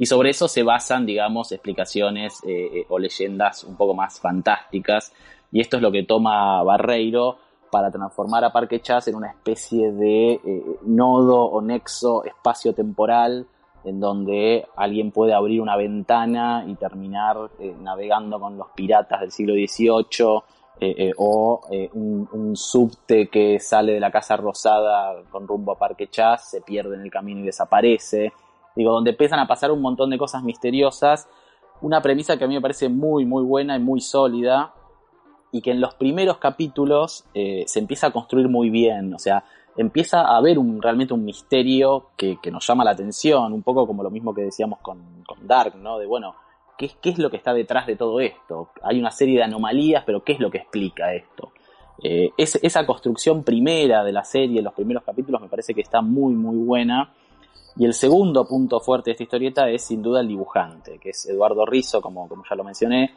Y 0.00 0.06
sobre 0.06 0.30
eso 0.30 0.48
se 0.48 0.64
basan, 0.64 1.06
digamos, 1.06 1.52
explicaciones 1.52 2.40
eh, 2.44 2.86
o 2.88 2.98
leyendas 2.98 3.62
un 3.62 3.76
poco 3.76 3.94
más 3.94 4.18
fantásticas 4.18 5.12
y 5.52 5.60
esto 5.60 5.76
es 5.76 5.82
lo 5.82 5.90
que 5.90 6.04
toma 6.04 6.62
Barreiro 6.62 7.38
para 7.70 7.90
transformar 7.90 8.44
a 8.44 8.52
Parque 8.52 8.80
Chas 8.80 9.08
en 9.08 9.14
una 9.14 9.28
especie 9.28 9.92
de 9.92 10.32
eh, 10.32 10.64
nodo 10.82 11.44
o 11.44 11.60
nexo 11.60 12.24
espacio-temporal 12.24 13.46
en 13.84 14.00
donde 14.00 14.66
alguien 14.76 15.10
puede 15.10 15.32
abrir 15.32 15.60
una 15.60 15.76
ventana 15.76 16.64
y 16.66 16.74
terminar 16.74 17.36
eh, 17.58 17.74
navegando 17.80 18.38
con 18.38 18.58
los 18.58 18.68
piratas 18.74 19.20
del 19.20 19.30
siglo 19.30 19.54
XVIII 19.54 20.42
eh, 20.82 21.12
o 21.16 21.60
un, 21.92 22.56
subte 22.56 23.28
que 23.28 23.60
sale 23.60 23.92
de 23.92 24.00
la 24.00 24.10
Casa 24.10 24.36
Rosada 24.36 25.22
con 25.30 25.46
rumbo 25.46 25.72
a 25.72 25.78
Parque 25.78 26.08
Chas 26.08 26.50
se 26.50 26.62
pierde 26.62 26.96
en 26.96 27.02
el 27.02 27.10
camino 27.10 27.40
y 27.40 27.44
desaparece. 27.44 28.32
Donde 28.84 29.10
empiezan 29.10 29.38
a 29.38 29.46
pasar 29.46 29.70
un 29.70 29.80
montón 29.80 30.10
de 30.10 30.18
cosas 30.18 30.42
misteriosas. 30.42 31.28
Una 31.80 32.02
premisa 32.02 32.36
que 32.36 32.44
a 32.44 32.48
mí 32.48 32.54
me 32.54 32.60
parece 32.60 32.88
muy, 32.88 33.24
muy 33.24 33.42
buena 33.42 33.76
y 33.76 33.80
muy 33.80 34.00
sólida 34.00 34.74
y 35.52 35.62
que 35.62 35.70
en 35.72 35.80
los 35.80 35.94
primeros 35.94 36.38
capítulos 36.38 37.24
eh, 37.34 37.64
se 37.66 37.78
empieza 37.78 38.08
a 38.08 38.12
construir 38.12 38.48
muy 38.48 38.70
bien, 38.70 39.12
o 39.14 39.18
sea, 39.18 39.44
empieza 39.76 40.20
a 40.20 40.36
haber 40.36 40.58
un, 40.58 40.80
realmente 40.80 41.14
un 41.14 41.24
misterio 41.24 42.10
que, 42.16 42.38
nos 42.52 42.66
llama 42.66 42.84
la 42.84 42.92
atención, 42.92 43.52
un 43.52 43.62
poco 43.62 43.86
como 43.86 44.02
lo 44.02 44.10
mismo 44.10 44.34
que 44.34 44.42
decíamos 44.42 44.78
con, 44.80 45.24
Dark, 45.42 45.74
¿no? 45.76 45.98
De 45.98 46.06
bueno, 46.06 46.34
¿qué, 46.76 46.90
¿qué, 47.00 47.10
es 47.10 47.18
lo 47.18 47.30
que 47.30 47.36
está 47.36 47.54
detrás 47.54 47.86
de 47.86 47.96
todo 47.96 48.20
esto? 48.20 48.70
Hay 48.82 48.98
una 48.98 49.10
serie 49.10 49.38
de 49.38 49.44
anomalías, 49.44 50.04
pero 50.04 50.22
¿qué 50.22 50.32
es 50.32 50.40
lo 50.40 50.50
que 50.50 50.58
explica 50.58 51.14
esto? 51.14 51.52
Eh, 52.02 52.30
esa 52.36 52.86
construcción 52.86 53.42
primera 53.42 54.02
de 54.04 54.12
la 54.12 54.24
serie, 54.24 54.62
los 54.62 54.72
primeros 54.72 55.02
capítulos, 55.02 55.40
me 55.40 55.48
parece 55.48 55.74
que 55.74 55.82
está 55.82 56.00
muy, 56.00 56.34
muy 56.34 56.56
buena. 56.56 57.12
Y 57.76 57.84
el 57.84 57.94
segundo 57.94 58.46
punto 58.46 58.80
fuerte 58.80 59.10
de 59.10 59.12
esta 59.12 59.22
historieta 59.22 59.68
es 59.70 59.84
sin 59.84 60.02
duda 60.02 60.20
el 60.20 60.28
dibujante, 60.28 60.98
que 60.98 61.10
es 61.10 61.26
Eduardo 61.26 61.64
Rizzo, 61.64 62.00
como, 62.00 62.28
como 62.28 62.42
ya 62.48 62.56
lo 62.56 62.64
mencioné, 62.64 63.14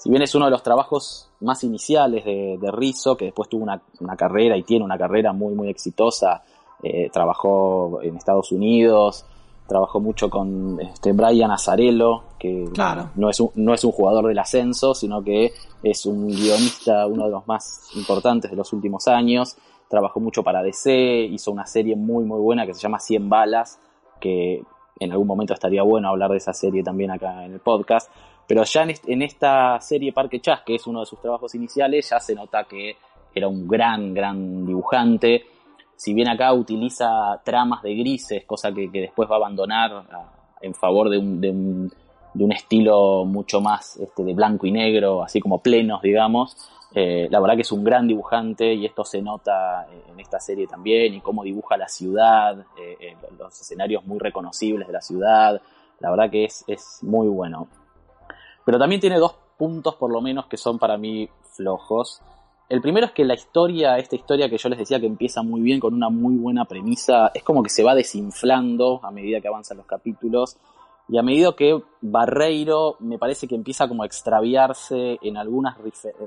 si 0.00 0.08
bien 0.08 0.22
es 0.22 0.34
uno 0.34 0.46
de 0.46 0.50
los 0.50 0.62
trabajos 0.62 1.28
más 1.40 1.62
iniciales 1.62 2.24
de, 2.24 2.56
de 2.58 2.70
Rizzo, 2.70 3.18
que 3.18 3.26
después 3.26 3.50
tuvo 3.50 3.64
una, 3.64 4.16
carrera 4.16 4.56
y 4.56 4.62
tiene 4.62 4.82
una 4.82 4.96
carrera 4.96 5.34
muy, 5.34 5.54
muy 5.54 5.68
exitosa, 5.68 6.42
eh, 6.82 7.10
trabajó 7.12 8.00
en 8.02 8.16
Estados 8.16 8.50
Unidos, 8.50 9.26
trabajó 9.68 10.00
mucho 10.00 10.30
con 10.30 10.80
este, 10.80 11.12
Brian 11.12 11.50
Azarello, 11.50 12.22
que 12.38 12.64
no, 13.14 13.28
es 13.28 13.40
un, 13.40 13.50
no 13.56 13.74
es 13.74 13.84
un 13.84 13.92
jugador 13.92 14.26
del 14.26 14.38
ascenso, 14.38 14.94
sino 14.94 15.22
que 15.22 15.52
es 15.82 16.06
un 16.06 16.28
guionista, 16.28 17.06
uno 17.06 17.26
de 17.26 17.32
los 17.32 17.46
más 17.46 17.90
importantes 17.94 18.50
de 18.50 18.56
los 18.56 18.72
últimos 18.72 19.06
años. 19.06 19.54
Trabajó 19.86 20.18
mucho 20.18 20.42
para 20.42 20.62
DC, 20.62 21.28
hizo 21.30 21.52
una 21.52 21.66
serie 21.66 21.94
muy, 21.94 22.24
muy 22.24 22.40
buena 22.40 22.64
que 22.64 22.72
se 22.72 22.80
llama 22.80 22.98
100 22.98 23.28
balas, 23.28 23.78
que 24.20 24.62
en 25.00 25.12
algún 25.12 25.26
momento 25.26 25.54
estaría 25.54 25.82
bueno 25.82 26.08
hablar 26.08 26.30
de 26.30 26.36
esa 26.36 26.52
serie 26.52 26.82
también 26.82 27.10
acá 27.10 27.44
en 27.44 27.54
el 27.54 27.60
podcast. 27.60 28.10
Pero 28.46 28.64
ya 28.64 28.82
en, 28.82 29.22
esta 29.22 29.80
serie 29.80 30.12
Parque 30.12 30.40
Chas, 30.40 30.62
que 30.66 30.74
es 30.74 30.86
uno 30.86 31.00
de 31.00 31.06
sus 31.06 31.20
trabajos 31.20 31.54
iniciales, 31.54 32.10
ya 32.10 32.20
se 32.20 32.34
nota 32.34 32.64
que 32.64 32.96
era 33.34 33.48
un 33.48 33.66
gran, 33.66 34.12
gran 34.12 34.66
dibujante. 34.66 35.44
Si 35.96 36.12
bien 36.14 36.28
acá 36.28 36.52
utiliza 36.52 37.40
tramas 37.44 37.82
de 37.82 37.94
grises, 37.94 38.44
cosa 38.44 38.72
que, 38.72 38.88
después 38.92 39.30
va 39.30 39.34
a 39.34 39.38
abandonar 39.38 40.04
en 40.60 40.74
favor 40.74 41.08
de 41.08 41.18
un, 41.18 41.40
de 41.40 42.44
un, 42.44 42.52
estilo 42.52 43.24
mucho 43.24 43.60
más 43.60 43.96
este, 43.98 44.24
de 44.24 44.34
blanco 44.34 44.66
y 44.66 44.72
negro, 44.72 45.22
así 45.22 45.40
como 45.40 45.58
plenos, 45.58 46.02
digamos. 46.02 46.56
Eh, 46.92 47.28
la 47.30 47.38
verdad 47.38 47.54
que 47.54 47.62
es 47.62 47.72
un 47.72 47.84
gran 47.84 48.08
dibujante 48.08 48.74
y 48.74 48.84
esto 48.84 49.04
se 49.04 49.22
nota 49.22 49.86
en 50.08 50.18
esta 50.18 50.40
serie 50.40 50.66
también 50.66 51.14
y 51.14 51.20
cómo 51.20 51.44
dibuja 51.44 51.76
la 51.76 51.88
ciudad, 51.88 52.58
eh, 52.76 52.96
eh, 53.00 53.16
los 53.38 53.60
escenarios 53.60 54.04
muy 54.04 54.18
reconocibles 54.18 54.86
de 54.86 54.92
la 54.92 55.00
ciudad. 55.00 55.60
La 56.00 56.10
verdad 56.10 56.30
que 56.30 56.44
es, 56.44 56.64
es 56.66 56.98
muy 57.02 57.28
bueno. 57.28 57.68
Pero 58.64 58.78
también 58.78 59.00
tiene 59.00 59.18
dos 59.18 59.34
puntos 59.56 59.94
por 59.96 60.10
lo 60.10 60.20
menos 60.20 60.46
que 60.46 60.56
son 60.56 60.78
para 60.78 60.96
mí 60.96 61.28
flojos. 61.42 62.22
El 62.68 62.80
primero 62.80 63.06
es 63.06 63.12
que 63.12 63.24
la 63.24 63.34
historia, 63.34 63.98
esta 63.98 64.14
historia 64.14 64.48
que 64.48 64.56
yo 64.56 64.68
les 64.68 64.78
decía 64.78 65.00
que 65.00 65.06
empieza 65.06 65.42
muy 65.42 65.60
bien 65.60 65.80
con 65.80 65.92
una 65.92 66.08
muy 66.08 66.36
buena 66.36 66.64
premisa, 66.64 67.30
es 67.34 67.42
como 67.42 67.62
que 67.62 67.68
se 67.68 67.82
va 67.82 67.96
desinflando 67.96 69.00
a 69.02 69.10
medida 69.10 69.40
que 69.40 69.48
avanzan 69.48 69.76
los 69.76 69.86
capítulos. 69.86 70.56
Y 71.10 71.18
a 71.18 71.22
medida 71.22 71.54
que 71.56 71.76
Barreiro 72.00 72.96
me 73.00 73.18
parece 73.18 73.48
que 73.48 73.56
empieza 73.56 73.88
como 73.88 74.04
a 74.04 74.06
extraviarse 74.06 75.18
en 75.20 75.36
algunas 75.36 75.76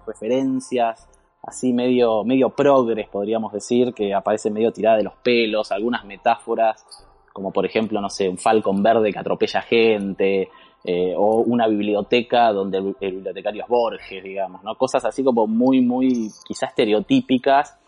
referencias, 0.05 1.07
así 1.41 1.71
medio, 1.71 2.25
medio 2.25 2.49
progres 2.49 3.07
podríamos 3.07 3.53
decir, 3.53 3.93
que 3.93 4.13
aparece 4.13 4.51
medio 4.51 4.73
tirada 4.73 4.97
de 4.97 5.03
los 5.03 5.13
pelos, 5.23 5.71
algunas 5.71 6.03
metáforas, 6.03 6.85
como 7.31 7.51
por 7.51 7.65
ejemplo, 7.65 8.01
no 8.01 8.09
sé, 8.09 8.27
un 8.27 8.37
falcón 8.37 8.83
verde 8.83 9.13
que 9.13 9.19
atropella 9.19 9.61
gente, 9.61 10.49
eh, 10.83 11.13
o 11.15 11.37
una 11.37 11.67
biblioteca 11.67 12.51
donde 12.51 12.79
el, 12.79 12.95
el, 12.99 13.11
bibliotecario 13.13 13.63
es 13.63 13.69
Borges, 13.69 14.21
digamos, 14.21 14.65
¿no? 14.65 14.75
Cosas 14.75 15.05
así 15.05 15.23
como 15.23 15.47
muy, 15.47 15.79
muy 15.79 16.29
quizás 16.45 16.71
estereotípicas, 16.71 17.79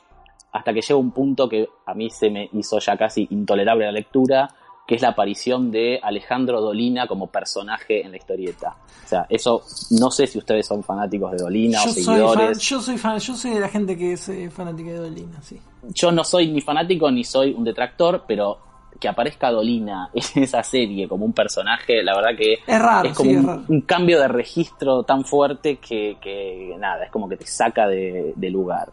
hasta 0.53 0.73
que 0.73 0.80
llega 0.80 0.95
un 0.97 1.11
punto 1.11 1.49
que 1.49 1.67
a 1.85 1.93
mí 1.93 2.09
se 2.09 2.30
me 2.30 2.49
hizo 2.53 2.80
ya 2.80 2.95
casi 2.95 3.27
intolerable 3.31 3.84
la 3.84 3.91
lectura, 3.91 4.47
que 4.88 4.95
es 4.95 5.02
la 5.02 5.10
aparición 5.10 5.72
de 5.72 5.99
Alejandro 6.02 6.62
Dolina 6.62 7.07
como 7.07 7.28
personaje 7.28 8.06
en 8.06 8.12
la 8.12 8.18
historieta. 8.18 8.76
O 9.03 9.07
sea, 9.07 9.26
eso 9.30 9.64
no 9.91 10.12
sé 10.12 10.28
si 10.28 10.38
ustedes 10.38 10.66
son 10.66 10.84
fanáticos 10.84 11.32
de 11.32 11.38
Dolina 11.38 11.84
yo 11.84 11.90
o 11.90 11.94
seguidores. 11.94 12.36
Soy 12.36 12.38
fan, 12.38 12.60
yo 12.60 12.82
soy 12.82 12.98
fan, 12.98 13.20
yo 13.20 13.36
soy 13.36 13.52
de 13.52 13.60
la 13.60 13.70
gente 13.70 13.98
que 13.98 14.14
es 14.14 14.30
eh, 14.30 14.49
fanática 14.49 14.91
de 14.91 14.98
Dolina, 14.98 15.41
sí. 15.41 15.60
Yo 15.94 16.12
no 16.12 16.24
soy 16.24 16.52
ni 16.52 16.62
fanático 16.62 17.10
ni 17.10 17.24
soy 17.24 17.53
un 17.53 17.64
detractor, 17.64 18.24
pero 18.28 18.60
que 18.99 19.07
aparezca 19.07 19.52
Dolina 19.52 20.10
en 20.14 20.44
esa 20.44 20.64
serie 20.64 21.07
como 21.07 21.26
un 21.26 21.34
personaje, 21.34 22.03
la 22.03 22.16
verdad 22.16 22.38
que 22.38 22.53
es, 22.66 22.80
raro, 22.80 23.10
es 23.10 23.16
como 23.16 23.30
sí, 23.30 23.36
un, 23.36 23.41
es 23.41 23.48
raro. 23.48 23.64
un, 23.68 23.82
cambio 23.82 24.20
de 24.20 24.28
registro 24.28 25.03
tan 25.03 25.26
fuerte 25.26 25.78
que, 25.78 26.18
que 26.22 26.76
nada, 26.80 27.06
es 27.06 27.12
como 27.12 27.28
que 27.28 27.38
te 27.38 27.45
saca 27.45 27.88
de, 27.88 28.34
de 28.36 28.49
lugar. 28.49 28.90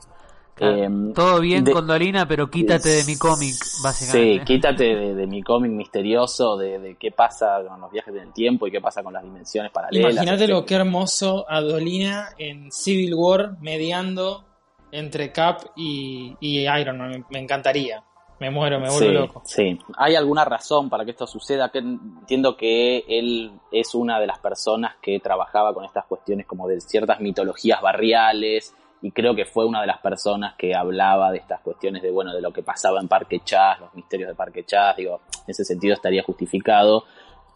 Claro, 0.54 0.76
eh, 0.76 1.12
todo 1.14 1.40
bien 1.40 1.64
de, 1.64 1.72
con 1.72 1.86
Dolina, 1.86 2.28
pero 2.28 2.50
quítate 2.50 2.90
de 2.90 3.04
mi 3.04 3.16
cómic, 3.16 3.54
básicamente. 3.82 4.38
Sí, 4.38 4.44
quítate 4.44 4.84
de, 4.84 5.14
de 5.14 5.26
mi 5.26 5.42
cómic 5.42 5.72
misterioso, 5.72 6.58
de, 6.58 6.78
de, 6.78 6.96
qué 6.96 7.10
pasa 7.10 7.62
con 7.66 7.80
los 7.80 7.90
viajes 7.90 8.12
del 8.12 8.32
tiempo 8.32 8.66
y 8.66 8.70
qué 8.70 8.80
pasa 8.80 9.02
con 9.02 9.14
las 9.14 9.22
dimensiones 9.22 9.72
paralelas. 9.72 10.12
Imagínate 10.12 10.48
lo 10.48 10.66
que 10.66 10.74
hermoso 10.74 11.46
a 11.48 11.60
Dolina 11.62 12.30
en 12.36 12.70
Civil 12.70 13.14
War 13.14 13.56
mediando 13.60 14.44
entre 14.90 15.32
Cap 15.32 15.62
y, 15.74 16.36
y 16.38 16.68
Iron 16.68 16.98
Man. 16.98 17.10
Me, 17.10 17.24
me 17.30 17.38
encantaría. 17.38 18.04
Me 18.38 18.50
muero, 18.50 18.80
me 18.80 18.90
vuelvo 18.90 19.06
sí, 19.06 19.12
loco. 19.12 19.42
Sí, 19.44 19.78
hay 19.96 20.16
alguna 20.16 20.44
razón 20.44 20.90
para 20.90 21.04
que 21.04 21.12
esto 21.12 21.28
suceda. 21.28 21.70
Que 21.70 21.78
entiendo 21.78 22.56
que 22.56 23.04
él 23.06 23.52
es 23.70 23.94
una 23.94 24.18
de 24.18 24.26
las 24.26 24.40
personas 24.40 24.96
que 25.00 25.20
trabajaba 25.20 25.72
con 25.72 25.84
estas 25.84 26.06
cuestiones 26.06 26.44
como 26.44 26.66
de 26.66 26.80
ciertas 26.80 27.20
mitologías 27.20 27.80
barriales 27.80 28.74
y 29.02 29.10
creo 29.10 29.34
que 29.34 29.44
fue 29.44 29.66
una 29.66 29.80
de 29.80 29.88
las 29.88 29.98
personas 29.98 30.54
que 30.56 30.74
hablaba 30.74 31.32
de 31.32 31.38
estas 31.38 31.60
cuestiones 31.60 32.02
de 32.02 32.10
bueno 32.10 32.32
de 32.32 32.40
lo 32.40 32.52
que 32.52 32.62
pasaba 32.62 33.00
en 33.00 33.08
Parque 33.08 33.40
Chas, 33.44 33.80
los 33.80 33.92
misterios 33.94 34.28
de 34.28 34.34
Parque 34.36 34.64
Chas, 34.64 34.96
digo, 34.96 35.20
en 35.38 35.50
ese 35.50 35.64
sentido 35.64 35.94
estaría 35.94 36.22
justificado, 36.22 37.04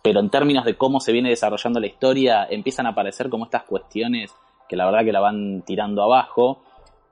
pero 0.03 0.19
en 0.21 0.29
términos 0.29 0.65
de 0.65 0.77
cómo 0.77 0.99
se 0.99 1.13
viene 1.13 1.31
desarrollando 1.31 1.79
la 1.79 1.87
historia, 1.87 2.47
empiezan 2.51 2.87
a 2.87 2.91
aparecer 2.91 3.31
como 3.31 3.45
estas 3.45 3.63
cuestiones 3.63 4.35
que 4.69 4.75
la 4.75 4.87
verdad 4.87 5.05
que 5.05 5.13
la 5.13 5.21
van 5.21 5.63
tirando 5.63 6.03
abajo, 6.03 6.63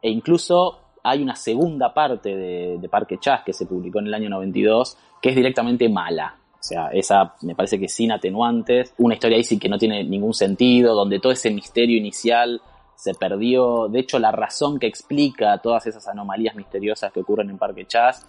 e 0.03 0.11
incluso 0.11 0.81
hay 1.05 1.23
una 1.23 1.37
segunda 1.37 1.95
parte 1.95 2.35
de, 2.35 2.79
de 2.79 2.89
Parque 2.89 3.19
Chas 3.21 3.43
que 3.45 3.53
se 3.53 3.67
publicó 3.67 4.01
en 4.01 4.09
el 4.09 4.15
año 4.15 4.31
92, 4.31 4.99
que 5.23 5.29
es 5.29 5.37
directamente 5.37 5.89
mala, 5.89 6.39
o 6.65 6.67
sea, 6.67 6.89
esa 6.89 7.35
me 7.43 7.55
parece 7.55 7.79
que 7.79 7.89
sin 7.89 8.11
atenuantes, 8.11 8.95
una 8.97 9.15
historia 9.15 9.37
ahí 9.37 9.45
sí 9.45 9.59
que 9.59 9.69
no 9.69 9.77
tiene 9.77 10.03
ningún 10.03 10.33
sentido, 10.33 10.95
donde 10.95 11.21
todo 11.21 11.31
ese 11.31 11.51
misterio 11.51 11.99
inicial 11.99 12.61
se 12.97 13.15
perdió, 13.15 13.89
de 13.89 14.01
hecho 14.01 14.19
la 14.19 14.33
razón 14.33 14.79
que 14.79 14.87
explica 14.87 15.59
todas 15.59 15.87
esas 15.87 16.07
anomalías 16.09 16.55
misteriosas 16.55 17.13
que 17.13 17.21
ocurren 17.21 17.51
en 17.51 17.59
Parque 17.59 17.87
Chas 17.87 18.27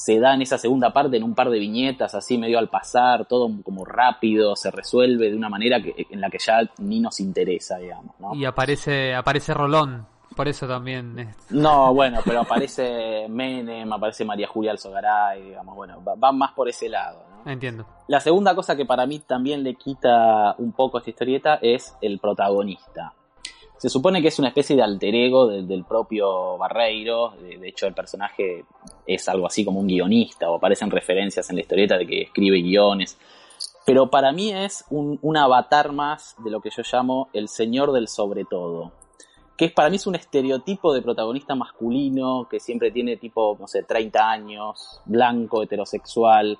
se 0.00 0.18
da 0.18 0.32
en 0.32 0.40
esa 0.40 0.56
segunda 0.56 0.94
parte 0.94 1.18
en 1.18 1.22
un 1.22 1.34
par 1.34 1.50
de 1.50 1.58
viñetas 1.58 2.14
así 2.14 2.38
medio 2.38 2.58
al 2.58 2.70
pasar, 2.70 3.26
todo 3.26 3.50
como 3.62 3.84
rápido, 3.84 4.56
se 4.56 4.70
resuelve 4.70 5.30
de 5.30 5.36
una 5.36 5.50
manera 5.50 5.78
que, 5.82 6.06
en 6.08 6.22
la 6.22 6.30
que 6.30 6.38
ya 6.38 6.62
ni 6.78 7.00
nos 7.00 7.20
interesa, 7.20 7.76
digamos. 7.76 8.18
¿no? 8.18 8.34
Y 8.34 8.46
aparece, 8.46 9.14
aparece 9.14 9.52
Rolón, 9.52 10.06
por 10.34 10.48
eso 10.48 10.66
también. 10.66 11.18
Es... 11.18 11.36
No, 11.50 11.92
bueno, 11.92 12.20
pero 12.24 12.40
aparece 12.40 13.26
Menem, 13.28 13.92
aparece 13.92 14.24
María 14.24 14.48
Julia 14.48 14.70
Alzogaray, 14.70 15.42
digamos, 15.42 15.76
bueno, 15.76 16.02
va, 16.02 16.14
va 16.14 16.32
más 16.32 16.52
por 16.52 16.66
ese 16.66 16.88
lado. 16.88 17.22
¿no? 17.44 17.50
Entiendo. 17.50 17.86
La 18.08 18.20
segunda 18.20 18.54
cosa 18.54 18.76
que 18.76 18.86
para 18.86 19.04
mí 19.04 19.18
también 19.18 19.62
le 19.62 19.74
quita 19.74 20.54
un 20.56 20.72
poco 20.72 20.96
a 20.96 21.00
esta 21.00 21.10
historieta 21.10 21.58
es 21.60 21.94
el 22.00 22.18
protagonista 22.20 23.12
se 23.80 23.88
supone 23.88 24.20
que 24.20 24.28
es 24.28 24.38
una 24.38 24.48
especie 24.48 24.76
de 24.76 24.82
alter 24.82 25.14
ego 25.14 25.46
de, 25.46 25.62
del 25.62 25.84
propio 25.84 26.58
Barreiro, 26.58 27.32
de, 27.40 27.56
de, 27.56 27.68
hecho 27.70 27.86
el 27.86 27.94
personaje 27.94 28.66
es 29.06 29.26
algo 29.26 29.46
así 29.46 29.64
como 29.64 29.80
un 29.80 29.86
guionista 29.86 30.50
o 30.50 30.56
aparecen 30.56 30.90
referencias 30.90 31.48
en 31.48 31.56
la 31.56 31.62
historieta 31.62 31.96
de 31.96 32.06
que 32.06 32.20
escribe 32.20 32.60
guiones, 32.60 33.16
pero 33.86 34.10
para 34.10 34.32
mí 34.32 34.52
es 34.52 34.84
un, 34.90 35.18
un 35.22 35.36
avatar 35.38 35.92
más 35.92 36.36
de 36.44 36.50
lo 36.50 36.60
que 36.60 36.68
yo 36.68 36.82
llamo 36.92 37.30
el 37.32 37.48
señor 37.48 37.92
del 37.92 38.06
sobre 38.08 38.44
todo, 38.44 38.92
que 39.56 39.64
es, 39.64 39.72
para 39.72 39.88
mí 39.88 39.96
es 39.96 40.06
un 40.06 40.14
estereotipo 40.14 40.92
de 40.92 41.00
protagonista 41.00 41.54
masculino 41.54 42.48
que 42.50 42.60
siempre 42.60 42.90
tiene 42.90 43.16
tipo, 43.16 43.56
no 43.58 43.66
sé, 43.66 43.84
30 43.84 44.30
años, 44.30 45.00
blanco, 45.06 45.62
heterosexual, 45.62 46.58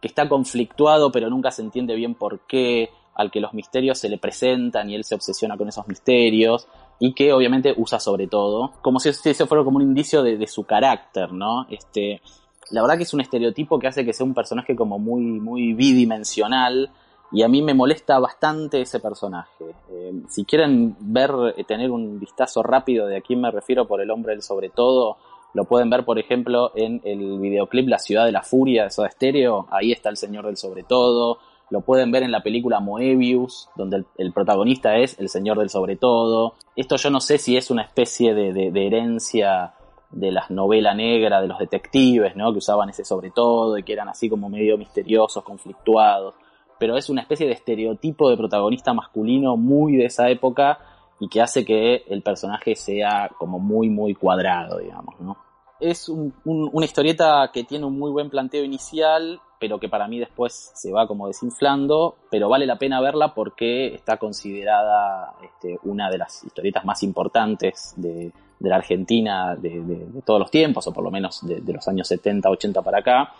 que 0.00 0.06
está 0.06 0.28
conflictuado 0.28 1.10
pero 1.10 1.28
nunca 1.28 1.50
se 1.50 1.62
entiende 1.62 1.96
bien 1.96 2.14
por 2.14 2.46
qué, 2.46 2.90
al 3.14 3.30
que 3.30 3.40
los 3.40 3.54
misterios 3.54 3.98
se 3.98 4.08
le 4.08 4.18
presentan 4.18 4.88
y 4.90 4.94
él 4.94 5.04
se 5.04 5.14
obsesiona 5.14 5.56
con 5.56 5.68
esos 5.68 5.86
misterios 5.86 6.68
y 6.98 7.14
que 7.14 7.32
obviamente 7.32 7.74
usa 7.76 7.98
sobre 7.98 8.26
todo, 8.26 8.72
como 8.80 9.00
si 9.00 9.08
eso 9.08 9.46
fuera 9.46 9.64
como 9.64 9.76
un 9.76 9.82
indicio 9.82 10.22
de, 10.22 10.46
su 10.46 10.64
carácter, 10.64 11.32
¿no? 11.32 11.66
Este, 11.68 12.22
la 12.70 12.80
verdad 12.82 12.96
que 12.96 13.02
es 13.02 13.12
un 13.12 13.20
estereotipo 13.20 13.78
que 13.78 13.88
hace 13.88 14.04
que 14.04 14.12
sea 14.12 14.24
un 14.24 14.34
personaje 14.34 14.76
como 14.76 14.98
muy, 14.98 15.22
muy 15.22 15.74
bidimensional 15.74 16.90
y 17.32 17.42
a 17.42 17.48
mí 17.48 17.62
me 17.62 17.74
molesta 17.74 18.18
bastante 18.18 18.82
ese 18.82 19.00
personaje. 19.00 19.64
Eh, 19.90 20.12
si 20.28 20.44
quieren 20.44 20.94
ver, 21.00 21.30
eh, 21.56 21.64
tener 21.64 21.90
un 21.90 22.20
vistazo 22.20 22.62
rápido 22.62 23.06
de 23.06 23.16
a 23.16 23.20
quién 23.20 23.40
me 23.40 23.50
refiero 23.50 23.86
por 23.86 24.00
el 24.00 24.10
hombre 24.10 24.32
del 24.32 24.42
sobre 24.42 24.68
todo, 24.68 25.16
lo 25.54 25.64
pueden 25.64 25.90
ver, 25.90 26.04
por 26.04 26.18
ejemplo, 26.18 26.72
en 26.74 27.00
el 27.04 27.38
videoclip 27.38 27.88
La 27.88 27.98
ciudad 27.98 28.24
de 28.24 28.32
la 28.32 28.42
furia 28.42 28.84
de 28.84 28.90
Soda 28.90 29.10
Stereo, 29.10 29.66
ahí 29.70 29.92
está 29.92 30.08
el 30.08 30.16
señor 30.16 30.46
del 30.46 30.56
sobre 30.56 30.82
todo, 30.82 31.38
lo 31.72 31.80
pueden 31.80 32.12
ver 32.12 32.22
en 32.22 32.30
la 32.30 32.42
película 32.42 32.80
Moebius, 32.80 33.70
donde 33.76 34.04
el, 34.18 34.32
protagonista 34.34 34.98
es 34.98 35.18
el 35.18 35.30
señor 35.30 35.58
del 35.58 35.70
sobre 35.70 35.96
todo. 35.96 36.52
Esto 36.76 36.96
yo 36.96 37.08
no 37.08 37.18
sé 37.18 37.38
si 37.38 37.56
es 37.56 37.70
una 37.70 37.80
especie 37.80 38.34
de, 38.34 38.86
herencia 38.86 39.72
de 40.10 40.32
las 40.32 40.50
novelas 40.50 40.94
negras, 40.94 41.40
de 41.40 41.48
los 41.48 41.58
detectives, 41.58 42.36
¿no? 42.36 42.52
Que 42.52 42.58
usaban 42.58 42.90
ese 42.90 43.06
sobre 43.06 43.30
todo 43.30 43.78
y 43.78 43.84
que 43.84 43.94
eran 43.94 44.10
así 44.10 44.28
como 44.28 44.50
medio 44.50 44.76
misteriosos, 44.76 45.42
conflictuados. 45.44 46.34
Pero 46.78 46.98
es 46.98 47.08
una 47.08 47.22
especie 47.22 47.46
de 47.46 47.54
estereotipo 47.54 48.28
de 48.28 48.36
protagonista 48.36 48.92
masculino 48.92 49.56
muy 49.56 49.96
de 49.96 50.04
esa 50.04 50.28
época 50.28 50.78
y 51.20 51.28
que 51.28 51.40
hace 51.40 51.64
que 51.64 52.04
el 52.06 52.22
personaje 52.22 52.76
sea 52.76 53.30
como 53.38 53.58
muy, 53.58 53.88
muy 53.88 54.14
cuadrado, 54.14 54.76
digamos, 54.76 55.18
¿no? 55.20 55.38
Es 55.80 56.10
un, 56.10 56.34
un, 56.44 56.68
una 56.70 56.84
historieta 56.84 57.50
que 57.50 57.64
tiene 57.64 57.86
un 57.86 57.98
muy 57.98 58.10
buen 58.10 58.28
planteo 58.28 58.62
inicial 58.62 59.40
pero 59.62 59.78
que 59.78 59.88
para 59.88 60.08
mí 60.08 60.18
después 60.18 60.72
se 60.74 60.90
va 60.90 61.06
como 61.06 61.28
desinflando, 61.28 62.16
pero 62.32 62.48
vale 62.48 62.66
la 62.66 62.78
pena 62.78 63.00
verla 63.00 63.32
porque 63.32 63.94
está 63.94 64.16
considerada 64.16 65.34
este, 65.40 65.78
una 65.84 66.10
de 66.10 66.18
las 66.18 66.42
historietas 66.42 66.84
más 66.84 67.04
importantes 67.04 67.94
de, 67.96 68.32
de 68.58 68.68
la 68.68 68.74
Argentina 68.74 69.54
de, 69.54 69.80
de, 69.82 70.06
de, 70.06 70.22
todos 70.22 70.40
los 70.40 70.50
tiempos, 70.50 70.84
o 70.88 70.92
por 70.92 71.04
lo 71.04 71.12
menos 71.12 71.46
de, 71.46 71.62
los 71.72 71.86
años 71.86 72.08
70, 72.08 72.50
80 72.50 72.82
para 72.82 72.98
acá. 72.98 73.32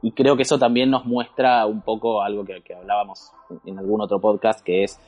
Y 0.00 0.12
creo 0.12 0.34
que 0.34 0.44
eso 0.44 0.58
también 0.58 0.90
nos 0.90 1.04
muestra 1.04 1.66
un 1.66 1.82
poco 1.82 2.22
algo 2.22 2.42
que, 2.42 2.62
que 2.62 2.74
hablábamos 2.74 3.30
en 3.66 3.78
algún 3.78 4.00
otro 4.00 4.18
podcast, 4.18 4.64
que 4.64 4.84
es 4.84 4.98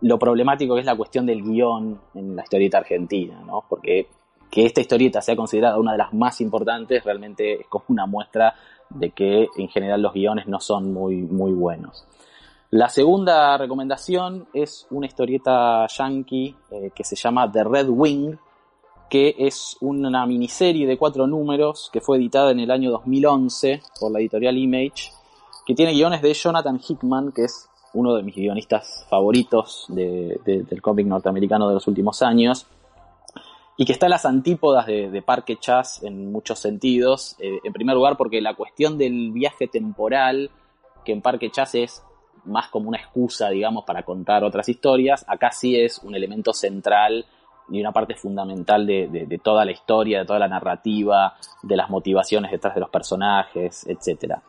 lo 0.00 0.18
problemático 0.18 0.76
que 0.76 0.80
es 0.80 0.86
la 0.86 0.96
cuestión 0.96 1.26
del 1.26 1.42
guion 1.42 2.00
en 2.14 2.36
la 2.36 2.42
historieta 2.42 2.78
argentina, 2.78 3.42
¿no? 3.44 3.64
Porque 3.68 4.08
que 4.50 4.64
esta 4.64 4.80
historieta 4.80 5.20
sea 5.20 5.36
considerada 5.36 5.78
una 5.78 5.92
de 5.92 5.98
las 5.98 6.12
más 6.14 6.40
importantes 6.40 7.04
realmente 7.04 7.60
es 7.60 7.66
como 7.66 7.84
una 7.88 8.06
muestra 8.06 8.54
de 8.90 9.10
que 9.10 9.48
en 9.56 9.68
general 9.68 10.02
los 10.02 10.12
guiones 10.12 10.46
no 10.46 10.60
son 10.60 10.92
muy, 10.92 11.16
muy 11.16 11.52
buenos. 11.52 12.04
La 12.70 12.88
segunda 12.90 13.56
recomendación 13.56 14.46
es 14.52 14.86
una 14.90 15.06
historieta 15.06 15.86
yankee 15.86 16.54
eh, 16.70 16.90
que 16.94 17.02
se 17.02 17.16
llama 17.16 17.50
The 17.50 17.64
Red 17.64 17.88
Wing, 17.88 18.36
que 19.08 19.34
es 19.38 19.78
una 19.80 20.26
miniserie 20.26 20.86
de 20.86 20.98
cuatro 20.98 21.26
números 21.26 21.88
que 21.90 22.02
fue 22.02 22.18
editada 22.18 22.50
en 22.50 22.60
el 22.60 22.70
año 22.70 22.90
2011 22.90 23.80
por 23.98 24.12
la 24.12 24.20
editorial 24.20 24.58
Image, 24.58 25.12
que 25.66 25.74
tiene 25.74 25.92
guiones 25.92 26.20
de 26.20 26.34
Jonathan 26.34 26.78
Hickman, 26.78 27.32
que 27.32 27.44
es 27.44 27.70
uno 27.94 28.14
de 28.14 28.22
mis 28.22 28.34
guionistas 28.34 29.06
favoritos 29.08 29.86
de, 29.88 30.38
de, 30.44 30.62
del 30.62 30.82
cómic 30.82 31.06
norteamericano 31.06 31.68
de 31.68 31.74
los 31.74 31.86
últimos 31.86 32.20
años, 32.20 32.66
y 33.80 33.84
que 33.84 33.92
está 33.92 34.06
a 34.06 34.08
las 34.08 34.26
antípodas 34.26 34.86
de, 34.86 35.22
Parque 35.24 35.56
Chas 35.56 36.02
en 36.02 36.32
muchos 36.32 36.58
sentidos. 36.58 37.36
Eh, 37.38 37.60
en 37.62 37.72
primer 37.72 37.94
lugar, 37.94 38.16
porque 38.16 38.40
la 38.40 38.54
cuestión 38.54 38.98
del 38.98 39.30
viaje 39.30 39.68
temporal, 39.68 40.50
que 41.04 41.12
en 41.12 41.22
Parque 41.22 41.48
Chas 41.52 41.76
es 41.76 42.02
más 42.44 42.68
como 42.70 42.88
una 42.88 42.98
excusa, 42.98 43.50
digamos, 43.50 43.84
para 43.84 44.02
contar 44.02 44.42
otras 44.42 44.68
historias, 44.68 45.24
acá 45.28 45.52
sí 45.52 45.78
es 45.78 45.98
un 45.98 46.16
elemento 46.16 46.52
central 46.52 47.24
y 47.70 47.80
una 47.80 47.92
parte 47.92 48.16
fundamental 48.16 48.84
de, 48.84 49.06
de 49.08 49.38
toda 49.38 49.64
la 49.64 49.70
historia, 49.70 50.18
de 50.18 50.24
toda 50.24 50.40
la 50.40 50.48
narrativa, 50.48 51.36
de 51.62 51.76
las 51.76 51.88
motivaciones 51.88 52.50
detrás 52.50 52.74
de 52.74 52.80
los 52.80 52.90
personajes, 52.90 53.86
etcétera. 53.86 54.42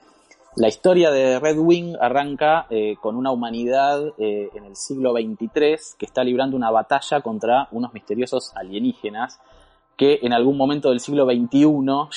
La 0.56 0.68
historia 0.68 1.12
de 1.12 1.40
Red 1.40 1.60
Wing 1.60 1.96
arranca 2.02 2.66
eh, 2.70 2.96
con 3.00 3.16
una 3.16 3.32
humanidad 3.32 4.14
eh, 4.18 4.50
en 4.54 4.66
el 4.66 4.76
siglo 4.76 5.14
XXIII 5.14 5.96
que 5.98 6.06
está 6.06 6.24
librando 6.24 6.58
una 6.58 6.72
batalla 6.72 7.22
contra 7.22 7.68
unos 7.72 7.94
misteriosos 7.94 8.52
alienígenas 8.56 9.40
que 9.96 10.20
en 10.24 10.34
algún 10.34 10.58
momento 10.58 10.90
del 10.90 11.02
siglo 11.02 11.26
XXI 11.26 11.68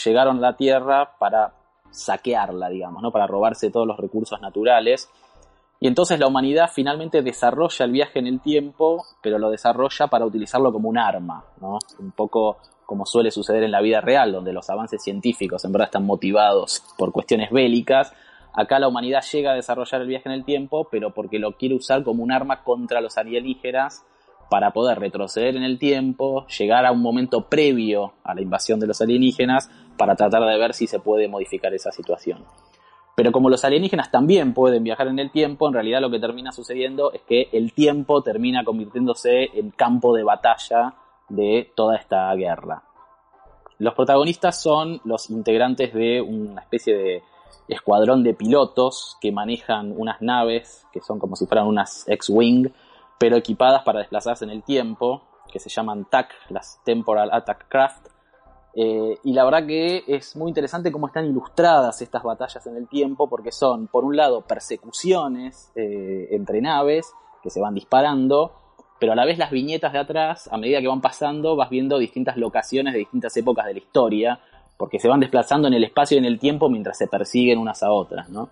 llegaron 0.05 0.39
a 0.39 0.41
la 0.41 0.57
Tierra 0.57 1.17
para 1.19 1.53
saquearla, 1.91 2.71
digamos, 2.71 3.03
¿no? 3.03 3.11
para 3.11 3.27
robarse 3.27 3.71
todos 3.71 3.87
los 3.87 3.99
recursos 3.99 4.41
naturales. 4.41 5.11
Y 5.79 5.89
entonces 5.89 6.19
la 6.19 6.29
humanidad 6.29 6.71
finalmente 6.73 7.23
desarrolla 7.23 7.85
el 7.85 7.91
viaje 7.91 8.21
en 8.21 8.29
el 8.29 8.41
tiempo, 8.41 9.05
pero 9.21 9.39
lo 9.39 9.51
desarrolla 9.51 10.07
para 10.07 10.25
utilizarlo 10.25 10.73
como 10.73 10.89
un 10.89 10.97
arma, 10.97 11.45
¿no? 11.61 11.81
Un 11.99 12.13
poco 12.13 12.59
como 12.87 13.07
suele 13.07 13.31
suceder 13.31 13.63
en 13.63 13.71
la 13.71 13.81
vida 13.81 14.01
real, 14.01 14.33
donde 14.33 14.53
los 14.53 14.69
avances 14.71 15.03
científicos 15.03 15.65
en 15.65 15.73
verdad 15.73 15.89
están 15.89 16.05
motivados 16.05 16.83
por 16.99 17.13
cuestiones 17.13 17.51
bélicas. 17.51 18.13
Acá 18.55 18.79
la 18.79 18.89
humanidad 18.89 19.23
llega 19.33 19.53
a 19.53 19.55
desarrollar 19.55 20.03
el 20.03 20.09
viaje 20.09 20.29
en 20.29 20.35
el 20.35 20.45
tiempo, 20.45 20.89
pero 20.91 21.15
porque 21.15 21.39
lo 21.39 21.57
quiere 21.57 21.75
usar 21.75 22.03
como 22.03 22.23
un 22.23 22.33
arma 22.33 22.63
contra 22.65 23.01
los 23.01 23.17
alienígenas 23.17 24.05
para 24.51 24.73
poder 24.73 24.99
retroceder 24.99 25.57
en 25.57 25.63
el 25.63 25.79
tiempo, 25.79 26.47
llegar 26.47 26.85
a 26.85 26.93
un 26.93 27.01
momento 27.01 27.49
previo 27.49 28.13
a 28.23 28.35
la 28.35 28.43
invasión 28.43 28.79
de 28.79 28.87
los 28.87 29.01
alienígenas, 29.01 29.71
para 29.97 30.15
tratar 30.15 30.43
de 30.45 30.59
ver 30.59 30.75
si 30.75 30.87
se 30.87 31.01
puede 31.01 31.29
modificar 31.29 31.73
esa 31.73 31.91
situación. 31.91 32.45
Pero 33.15 33.33
como 33.33 33.51
los 33.51 33.65
alienígenas 33.65 34.11
también 34.11 34.53
pueden 34.53 34.85
viajar 34.85 35.09
en 35.09 35.19
el 35.19 35.31
tiempo, 35.31 35.69
en 35.69 35.75
realidad 35.75 36.01
lo 36.01 36.11
que 36.11 36.19
termina 36.19 36.53
sucediendo 36.53 37.13
es 37.13 37.23
que 37.23 37.49
el 37.53 37.73
tiempo 37.73 38.23
termina 38.23 38.65
convirtiéndose 38.65 39.45
en 39.59 39.71
campo 39.71 40.15
de 40.15 40.25
batalla 40.25 40.95
de 41.35 41.73
toda 41.75 41.97
esta 41.97 42.33
guerra. 42.35 42.83
Los 43.79 43.95
protagonistas 43.95 44.63
son 44.63 45.01
los 45.05 45.31
integrantes 45.31 45.93
de 45.93 46.21
una 46.21 46.61
especie 46.61 46.97
de 46.97 47.23
escuadrón 47.69 48.23
de 48.23 48.35
pilotos 48.35 49.17
que 49.21 49.33
manejan 49.33 49.95
unas 49.97 50.21
naves 50.21 50.87
que 50.93 51.01
son 51.01 51.19
como 51.19 51.37
si 51.37 51.47
fueran 51.47 51.67
unas 51.67 52.05
X-Wing, 52.07 52.69
pero 53.19 53.37
equipadas 53.37 53.83
para 53.83 54.01
desplazarse 54.01 54.45
en 54.45 54.51
el 54.51 54.63
tiempo, 54.63 55.23
que 55.51 55.59
se 55.59 55.69
llaman 55.69 56.05
TAC, 56.05 56.33
las 56.49 56.81
Temporal 56.85 57.31
Attack 57.33 57.69
Craft. 57.69 58.09
Eh, 58.75 59.19
y 59.23 59.33
la 59.33 59.45
verdad 59.45 59.67
que 59.67 60.03
es 60.07 60.35
muy 60.35 60.49
interesante 60.49 60.91
cómo 60.91 61.07
están 61.07 61.27
ilustradas 61.27 62.01
estas 62.03 62.23
batallas 62.23 62.67
en 62.67 62.77
el 62.77 62.89
tiempo, 62.89 63.29
porque 63.29 63.53
son, 63.53 63.87
por 63.87 64.05
un 64.05 64.17
lado, 64.17 64.43
persecuciones 64.43 65.71
eh, 65.75 66.29
entre 66.33 66.61
naves 66.61 67.13
que 67.43 67.51
se 67.51 67.61
van 67.61 67.75
disparando, 67.75 68.53
pero 69.03 69.15
a 69.15 69.16
la 69.16 69.24
vez 69.24 69.37
las 69.37 69.51
viñetas 69.51 69.93
de 69.93 69.99
atrás, 69.99 70.49
a 70.53 70.57
medida 70.57 70.81
que 70.81 70.87
van 70.87 71.01
pasando, 71.01 71.57
vas 71.57 71.69
viendo 71.69 71.99
distintas 71.99 72.37
locaciones 72.37 72.93
de 72.93 73.01
distintas 73.01 73.37
épocas 73.37 73.66
de 73.66 73.73
la 73.73 73.81
historia, 73.81 74.39
porque 74.77 75.01
se 75.01 75.09
van 75.09 75.19
desplazando 75.19 75.66
en 75.66 75.74
el 75.74 75.83
espacio 75.83 76.15
y 76.15 76.19
en 76.19 76.24
el 76.24 76.39
tiempo 76.39 76.69
mientras 76.69 76.99
se 76.99 77.09
persiguen 77.09 77.59
unas 77.59 77.83
a 77.83 77.91
otras, 77.91 78.29
¿no? 78.29 78.49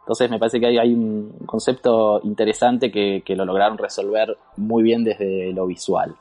Entonces 0.00 0.28
me 0.28 0.38
parece 0.38 0.60
que 0.60 0.66
hay, 0.66 0.92
un 0.92 1.32
concepto 1.46 2.20
interesante 2.22 2.92
que, 2.92 3.22
lo 3.34 3.46
lograron 3.46 3.78
resolver 3.78 4.36
muy 4.58 4.82
bien 4.82 5.04
desde 5.04 5.54
lo 5.54 5.66
visual. 5.66 6.14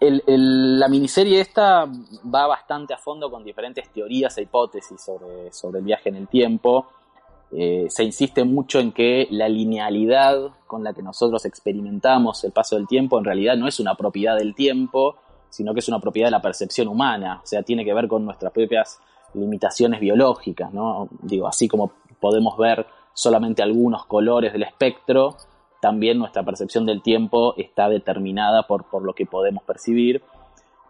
la 0.00 0.88
miniserie 0.88 1.38
esta 1.38 1.84
va 1.84 2.46
bastante 2.46 2.94
a 2.94 2.96
fondo 2.96 3.30
con 3.30 3.44
diferentes 3.44 3.90
teorías 3.90 4.38
e 4.38 4.42
hipótesis 4.44 4.98
sobre, 4.98 5.52
sobre 5.52 5.80
el 5.80 5.84
viaje 5.84 6.08
en 6.08 6.16
el 6.16 6.28
tiempo 6.28 6.86
eh, 7.52 7.86
se 7.88 8.04
insiste 8.04 8.44
mucho 8.44 8.78
en 8.78 8.92
que 8.92 9.26
la 9.30 9.48
linealidad 9.48 10.50
con 10.66 10.84
la 10.84 10.92
que 10.92 11.02
nosotros 11.02 11.44
experimentamos 11.44 12.44
el 12.44 12.52
paso 12.52 12.76
del 12.76 12.86
tiempo 12.86 13.18
en 13.18 13.24
realidad 13.24 13.56
no 13.56 13.66
es 13.66 13.80
una 13.80 13.96
propiedad 13.96 14.36
del 14.36 14.54
tiempo, 14.54 15.16
sino 15.48 15.74
que 15.74 15.80
es 15.80 15.88
una 15.88 15.98
propiedad 15.98 16.28
de 16.28 16.32
la 16.32 16.42
percepción 16.42 16.86
humana, 16.86 17.40
o 17.42 17.46
sea, 17.46 17.62
tiene 17.62 17.84
que 17.84 17.92
ver 17.92 18.06
con 18.06 18.24
nuestras 18.24 18.52
propias 18.52 19.00
limitaciones 19.34 20.00
biológicas, 20.00 20.72
¿no? 20.72 21.08
Digo, 21.22 21.48
así 21.48 21.66
como 21.66 21.92
podemos 22.20 22.56
ver 22.56 22.86
solamente 23.14 23.62
algunos 23.62 24.06
colores 24.06 24.52
del 24.52 24.62
espectro, 24.62 25.36
también 25.80 26.18
nuestra 26.18 26.44
percepción 26.44 26.86
del 26.86 27.02
tiempo 27.02 27.54
está 27.56 27.88
determinada 27.88 28.66
por, 28.66 28.84
por 28.84 29.02
lo 29.02 29.14
que 29.14 29.26
podemos 29.26 29.64
percibir 29.64 30.22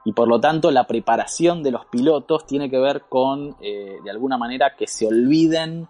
y 0.05 0.13
por 0.13 0.29
lo 0.29 0.41
tanto 0.41 0.71
la 0.71 0.87
preparación 0.87 1.63
de 1.63 1.71
los 1.71 1.87
pilotos 1.87 2.47
tiene 2.47 2.71
que 2.71 2.79
ver 2.79 3.03
con, 3.09 3.57
eh, 3.61 3.99
de 4.03 4.11
alguna 4.11 4.39
manera, 4.39 4.75
que 4.77 4.87
se 4.87 5.07
olviden 5.07 5.89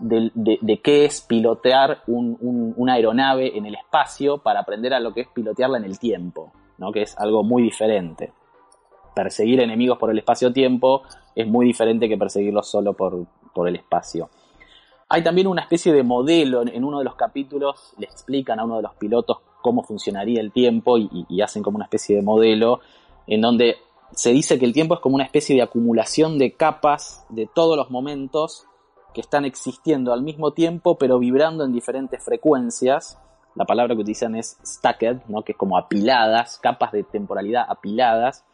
de, 0.00 0.80
qué 0.82 1.04
es 1.04 1.20
pilotear 1.20 2.02
una 2.06 2.94
aeronave 2.94 3.56
en 3.56 3.66
el 3.66 3.74
espacio 3.74 4.38
para 4.38 4.60
aprender 4.60 4.94
a 4.94 5.00
lo 5.00 5.12
que 5.12 5.22
es 5.22 5.28
pilotearla 5.28 5.78
en 5.78 5.84
el 5.84 5.98
tiempo, 5.98 6.52
¿no? 6.78 6.92
que 6.92 7.02
es 7.02 7.16
algo 7.18 7.42
muy 7.42 7.62
diferente. 7.62 8.32
Perseguir 9.14 9.60
enemigos 9.60 9.98
por 9.98 10.10
el 10.10 10.18
espacio-tiempo 10.18 11.02
es 11.34 11.46
muy 11.46 11.66
diferente 11.66 12.08
que 12.08 12.16
perseguirlos 12.16 12.68
solo 12.68 12.94
por, 12.94 13.26
el 13.66 13.76
espacio. 13.76 14.30
Hay 15.08 15.22
también 15.22 15.46
una 15.46 15.62
especie 15.62 15.92
de 15.92 16.02
modelo, 16.02 16.62
en 16.62 16.84
uno 16.84 16.98
de 16.98 17.04
los 17.04 17.14
capítulos 17.14 17.94
le 17.98 18.06
explican 18.06 18.58
a 18.58 18.64
uno 18.64 18.76
de 18.76 18.82
los 18.82 18.94
pilotos 18.94 19.38
cómo 19.60 19.82
funcionaría 19.82 20.40
el 20.40 20.50
tiempo 20.52 20.96
y 20.96 21.42
hacen 21.42 21.62
como 21.62 21.76
una 21.76 21.84
especie 21.84 22.16
de 22.16 22.22
modelo 22.22 22.80
en 23.26 23.40
donde 23.40 23.76
se 24.12 24.30
dice 24.30 24.58
que 24.58 24.64
el 24.64 24.72
tiempo 24.72 24.94
es 24.94 25.00
como 25.00 25.14
una 25.14 25.24
especie 25.24 25.56
de 25.56 25.62
acumulación 25.62 26.38
de 26.38 26.52
capas 26.52 27.24
de 27.28 27.46
todos 27.46 27.76
los 27.76 27.90
momentos 27.90 28.66
que 29.12 29.20
están 29.20 29.44
existiendo 29.44 30.12
al 30.12 30.22
mismo 30.22 30.52
tiempo, 30.52 30.96
pero 30.96 31.18
vibrando 31.18 31.64
en 31.64 31.72
diferentes 31.72 32.22
frecuencias. 32.24 33.18
La 33.54 33.64
palabra 33.64 33.94
que 33.94 34.02
utilizan 34.02 34.36
es 34.36 34.58
stacked, 34.64 35.22
¿no? 35.28 35.42
que 35.42 35.52
es 35.52 35.58
como 35.58 35.76
apiladas, 35.76 36.58
capas 36.62 36.92
de 36.92 37.02
temporalidad 37.02 37.64
apiladas. 37.68 38.44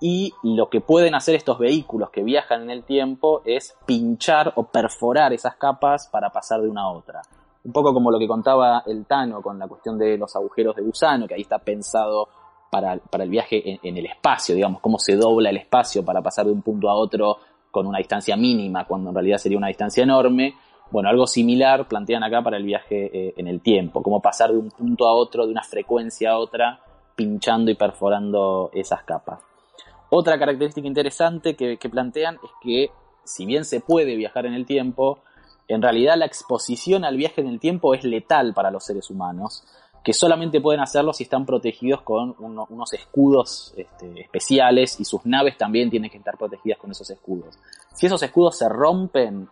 Y 0.00 0.34
lo 0.42 0.68
que 0.68 0.80
pueden 0.80 1.14
hacer 1.14 1.36
estos 1.36 1.58
vehículos 1.58 2.10
que 2.10 2.24
viajan 2.24 2.62
en 2.62 2.70
el 2.70 2.82
tiempo 2.82 3.42
es 3.44 3.76
pinchar 3.86 4.52
o 4.56 4.64
perforar 4.64 5.32
esas 5.32 5.56
capas 5.56 6.08
para 6.08 6.30
pasar 6.30 6.60
de 6.60 6.68
una 6.68 6.82
a 6.82 6.90
otra. 6.90 7.22
Un 7.64 7.72
poco 7.72 7.94
como 7.94 8.10
lo 8.10 8.18
que 8.18 8.26
contaba 8.26 8.82
el 8.86 9.06
Tano 9.06 9.40
con 9.40 9.58
la 9.58 9.68
cuestión 9.68 9.96
de 9.96 10.18
los 10.18 10.34
agujeros 10.34 10.74
de 10.74 10.82
gusano, 10.82 11.28
que 11.28 11.34
ahí 11.34 11.42
está 11.42 11.60
pensado 11.60 12.28
para, 12.68 12.94
el 12.94 13.28
viaje 13.28 13.70
en, 13.70 13.78
en, 13.82 13.96
el 13.98 14.06
espacio, 14.06 14.54
digamos, 14.54 14.80
cómo 14.80 14.98
se 14.98 15.14
dobla 15.14 15.50
el 15.50 15.58
espacio 15.58 16.04
para 16.04 16.22
pasar 16.22 16.46
de 16.46 16.52
un 16.52 16.62
punto 16.62 16.88
a 16.88 16.94
otro 16.94 17.36
con 17.72 17.86
una 17.86 17.98
distancia 17.98 18.36
mínima, 18.36 18.86
cuando 18.86 19.10
en 19.10 19.16
realidad 19.16 19.38
sería 19.38 19.58
una 19.58 19.66
distancia 19.66 20.04
enorme. 20.04 20.54
Bueno, 20.92 21.08
algo 21.08 21.26
similar 21.26 21.88
plantean 21.88 22.22
acá 22.22 22.42
para 22.42 22.58
el 22.58 22.64
viaje 22.64 23.10
eh, 23.12 23.34
en 23.36 23.48
el 23.48 23.60
tiempo, 23.62 24.02
cómo 24.02 24.20
pasar 24.20 24.52
de 24.52 24.58
un 24.58 24.70
punto 24.70 25.08
a 25.08 25.14
otro, 25.14 25.46
de 25.46 25.52
una 25.52 25.64
frecuencia 25.64 26.32
a 26.32 26.38
otra, 26.38 26.80
pinchando 27.16 27.70
y 27.70 27.74
perforando 27.74 28.70
esas 28.74 29.02
capas. 29.02 29.40
Otra 30.10 30.38
característica 30.38 30.86
interesante 30.86 31.56
que, 31.56 31.78
que 31.78 31.88
plantean 31.88 32.36
es 32.44 32.50
que 32.62 32.90
si 33.24 33.46
bien 33.46 33.64
se 33.64 33.80
puede 33.80 34.16
viajar 34.16 34.44
en 34.44 34.52
el 34.52 34.66
tiempo, 34.66 35.20
en 35.66 35.80
realidad 35.80 36.16
la 36.18 36.26
exposición 36.26 37.04
al 37.04 37.16
viaje 37.16 37.40
en 37.40 37.48
el 37.48 37.58
tiempo 37.58 37.94
es 37.94 38.04
letal 38.04 38.52
para 38.52 38.70
los 38.70 38.84
seres 38.84 39.08
humanos 39.08 39.64
que 40.04 40.12
solamente 40.12 40.60
pueden 40.60 40.80
hacerlo 40.80 41.12
si 41.12 41.24
están 41.24 41.46
protegidos 41.46 42.02
con 42.02 42.34
unos 42.38 42.92
escudos 42.92 43.72
este, 43.76 44.22
especiales 44.22 44.98
y 44.98 45.04
sus 45.04 45.24
naves 45.24 45.56
también 45.56 45.90
tienen 45.90 46.10
que 46.10 46.18
estar 46.18 46.36
protegidas 46.36 46.78
con 46.78 46.90
esos 46.90 47.08
escudos. 47.10 47.58
Si 47.94 48.06
esos 48.06 48.22
escudos 48.22 48.58
se 48.58 48.68
rompen 48.68 49.48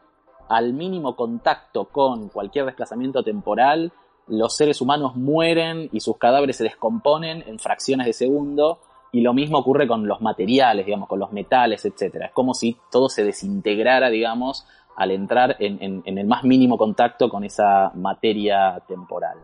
al 0.49 0.73
mínimo 0.73 1.15
contacto 1.15 1.85
con 1.85 2.29
cualquier 2.29 2.67
desplazamiento 2.67 3.23
temporal, 3.23 3.93
los 4.27 4.57
seres 4.57 4.81
humanos 4.81 5.15
mueren 5.15 5.89
y 5.93 6.01
sus 6.01 6.17
cadáveres 6.17 6.57
se 6.57 6.65
descomponen 6.65 7.45
en 7.47 7.59
fracciones 7.61 8.07
de 8.07 8.13
segundo 8.13 8.81
y 9.13 9.21
lo 9.21 9.33
mismo 9.33 9.59
ocurre 9.59 9.87
con 9.87 10.07
los 10.07 10.21
materiales, 10.21 10.87
digamos, 10.87 11.09
con 11.09 11.21
los 11.21 11.33
metales, 11.33 11.85
etc. 11.85 12.17
Es 12.27 12.33
como 12.33 12.55
si 12.55 12.77
todo 12.91 13.09
se 13.09 13.25
desintegrara, 13.25 14.09
digamos, 14.09 14.67
al 14.97 15.13
entrar 15.13 15.57
en 15.61 16.03
el 16.05 16.27
más 16.27 16.43
mínimo 16.45 16.77
contacto 16.77 17.29
con 17.29 17.45
esa 17.45 17.93
materia 17.95 18.83
temporal. 18.87 19.39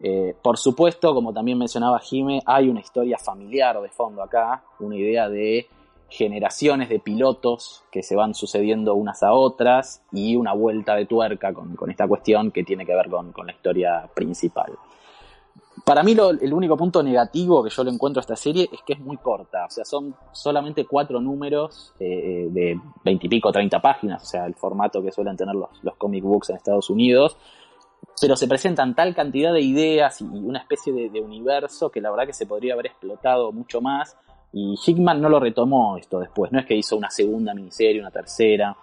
Eh, 0.00 0.34
por 0.42 0.58
supuesto, 0.58 1.14
como 1.14 1.32
también 1.32 1.58
mencionaba 1.58 1.98
Jime, 2.00 2.42
hay 2.44 2.68
una 2.68 2.80
historia 2.80 3.18
familiar 3.18 3.80
de 3.80 3.88
fondo 3.88 4.22
acá, 4.22 4.62
una 4.78 4.96
idea 4.96 5.28
de 5.28 5.68
generaciones 6.08 6.88
de 6.88 7.00
pilotos 7.00 7.82
que 7.90 8.02
se 8.02 8.14
van 8.14 8.34
sucediendo 8.34 8.94
unas 8.94 9.22
a 9.22 9.32
otras 9.32 10.02
y 10.12 10.36
una 10.36 10.52
vuelta 10.52 10.94
de 10.94 11.06
tuerca 11.06 11.52
con, 11.52 11.90
esta 11.90 12.06
cuestión 12.06 12.52
que 12.52 12.62
tiene 12.62 12.86
que 12.86 12.94
ver 12.94 13.08
con, 13.08 13.32
la 13.44 13.52
historia 13.52 14.08
principal. 14.14 14.72
Para 15.84 16.02
mí 16.02 16.16
el 16.40 16.52
único 16.52 16.76
punto 16.76 17.02
negativo 17.02 17.62
que 17.62 17.70
yo 17.70 17.84
le 17.84 17.90
encuentro 17.90 18.20
a 18.20 18.22
esta 18.22 18.36
serie 18.36 18.68
es 18.72 18.80
que 18.82 18.94
es 18.94 19.00
muy 19.00 19.16
corta, 19.18 19.66
o 19.66 19.70
sea, 19.70 19.84
son 19.84 20.14
solamente 20.32 20.84
cuatro 20.84 21.20
números 21.20 21.92
eh, 22.00 22.48
de 22.50 22.80
veintipico, 23.04 23.52
treinta 23.52 23.80
páginas, 23.80 24.22
o 24.22 24.26
sea, 24.26 24.46
el 24.46 24.54
formato 24.54 25.02
que 25.02 25.12
suelen 25.12 25.36
tener 25.36 25.54
los, 25.54 25.70
los 25.82 25.96
comic 25.96 26.24
books 26.24 26.50
en 26.50 26.56
Estados 26.56 26.90
Unidos, 26.90 27.36
pero 28.20 28.36
se 28.36 28.48
presentan 28.48 28.94
tal 28.94 29.14
cantidad 29.14 29.52
de 29.52 29.60
ideas 29.60 30.20
y 30.20 30.24
una 30.24 30.60
especie 30.60 30.92
de, 30.92 31.20
universo 31.20 31.90
que 31.90 32.00
la 32.00 32.10
verdad 32.10 32.26
que 32.26 32.32
se 32.32 32.46
podría 32.46 32.74
haber 32.74 32.86
explotado 32.86 33.52
mucho 33.52 33.80
más 33.80 34.16
y 34.52 34.74
Hickman 34.84 35.20
no 35.20 35.28
lo 35.28 35.38
retomó 35.38 35.96
esto 35.98 36.18
después, 36.18 36.50
no 36.50 36.58
es 36.58 36.66
que 36.66 36.74
hizo 36.74 36.96
una 36.96 37.10
segunda 37.10 37.52
miniserie, 37.52 38.00
una 38.00 38.10
tercera. 38.10 38.74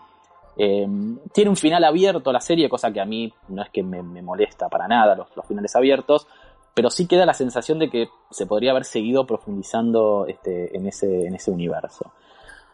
Eh, 0.56 0.88
tiene 1.34 1.50
un 1.50 1.56
final 1.56 1.84
abierto 1.84 2.32
la 2.32 2.42
serie, 2.42 2.70
cosa 2.70 2.92
que 2.92 3.02
a 3.02 3.06
mí 3.06 3.34
no 3.48 3.64
es 3.64 3.70
que 3.72 3.82
me, 3.82 4.04
molesta 4.22 4.70
para 4.70 4.88
nada 4.88 5.16
los, 5.16 5.28
finales 5.48 5.76
abiertos, 5.76 6.28
pero 6.76 6.92
sí 6.92 7.08
queda 7.08 7.26
la 7.26 7.34
sensación 7.34 7.80
de 7.80 7.90
que 7.90 8.10
se 8.30 8.46
podría 8.46 8.72
haber 8.72 8.86
seguido 8.86 9.26
profundizando 9.26 10.28
este, 10.28 10.78
en, 10.78 10.86
ese, 10.86 11.26
en 11.26 11.34
ese 11.34 11.50
universo. 11.50 12.14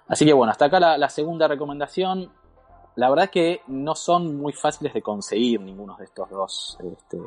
Así 0.09 0.25
que 0.25 0.33
bueno, 0.33 0.51
hasta 0.51 0.65
acá 0.65 0.97
la 0.97 1.09
segunda 1.09 1.47
recomendación 1.47 2.31
la 2.99 3.09
verdad 3.09 3.29
que 3.29 3.61
no 3.67 3.95
son 3.95 4.35
muy 4.35 4.51
fáciles 4.51 4.93
de 4.93 5.01
conseguir 5.01 5.61
ninguno 5.61 5.95
de 5.97 6.03
estos 6.03 6.29
dos 6.29 6.77
este, 6.83 7.17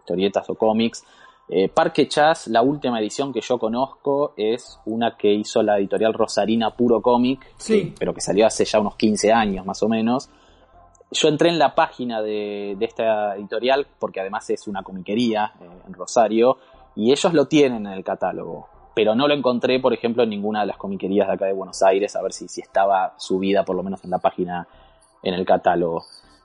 historietas 0.00 0.50
o 0.50 0.56
cómics. 0.56 1.04
Eh, 1.48 1.68
Parque 1.68 2.08
Chas, 2.08 2.48
la 2.48 2.62
última 2.62 2.98
edición 2.98 3.32
que 3.32 3.40
yo 3.40 3.60
conozco, 3.60 4.34
es 4.36 4.80
una 4.86 5.16
que 5.16 5.32
hizo 5.32 5.62
la 5.62 5.78
editorial 5.78 6.14
Rosarina 6.14 6.72
Puro 6.72 7.00
Cómic, 7.00 7.54
pero 7.96 8.12
que 8.12 8.20
salió 8.20 8.44
hace 8.44 8.64
ya 8.64 8.80
unos 8.80 8.96
15 8.96 9.32
años 9.32 9.64
más 9.64 9.80
o 9.84 9.88
menos. 9.88 10.28
yo 11.12 11.28
entré 11.28 11.50
en 11.50 11.60
la 11.60 11.76
página 11.76 12.20
de, 12.20 12.74
de 12.76 12.84
esta 12.84 13.36
editorial, 13.36 13.86
porque 14.00 14.18
además 14.20 14.50
es 14.50 14.66
una 14.66 14.82
comiquería 14.82 15.52
eh, 15.60 15.64
en 15.86 15.92
Rosario, 15.94 16.58
y 16.96 17.12
ellos 17.12 17.32
lo 17.32 17.46
tienen 17.46 17.86
en 17.86 17.92
el 17.92 18.02
catálogo. 18.02 18.68
Pero 18.96 19.14
no 19.14 19.28
lo 19.28 19.34
encontré, 19.34 19.78
por 19.78 19.94
ejemplo, 19.94 20.24
en 20.24 20.30
ninguna 20.30 20.62
de 20.62 20.66
las 20.66 20.76
comiquerías 20.76 21.28
de 21.28 21.34
acá 21.34 21.46
de 21.46 21.52
Buenos 21.52 21.84
Aires, 21.84 22.16
a 22.16 22.22
ver 22.22 22.32
si, 22.32 22.48
si 22.48 22.60
estaba 22.60 23.14
subida 23.16 23.64
por 23.64 23.76
lo 23.76 23.84
menos 23.84 24.02
en 24.02 24.10
la 24.10 24.18
página, 24.18 24.66
en 25.22 25.34
el 25.34 25.44
catálogo. 25.44 26.04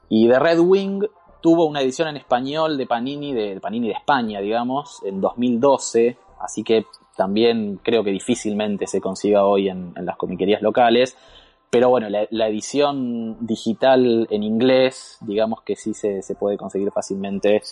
Y 0.10 0.28
de 0.28 0.40
Red 0.40 0.60
Wing 0.60 1.04
tuvo 1.42 1.66
una 1.66 1.82
edición 1.82 2.08
en 2.08 2.18
español 2.18 2.78
de 2.78 2.88
Panini, 2.88 3.34
de 3.34 3.60
Panini 3.60 3.88
de 3.88 3.94
España, 3.94 4.40
digamos, 4.40 5.02
en 5.04 5.20
2012, 5.20 6.18
así 6.40 6.64
que 6.64 6.86
también 7.16 7.80
creo 7.84 8.04
que 8.04 8.12
difícilmente 8.12 8.88
se 8.88 9.02
consiga 9.02 9.46
hoy 9.46 9.70
en, 9.70 9.94
en 9.96 10.06
las 10.06 10.18
comiquerías 10.18 10.62
locales. 10.62 11.18
Pero 11.70 11.90
bueno, 11.90 12.08
la, 12.08 12.28
la, 12.30 12.48
edición 12.48 13.38
digital 13.46 14.28
en 14.30 14.44
inglés, 14.44 15.18
digamos 15.22 15.64
que 15.64 15.76
sí 15.76 15.96
se, 15.96 16.22
se, 16.22 16.36
puede 16.36 16.56
conseguir 16.56 16.92
fácilmente 16.92 17.64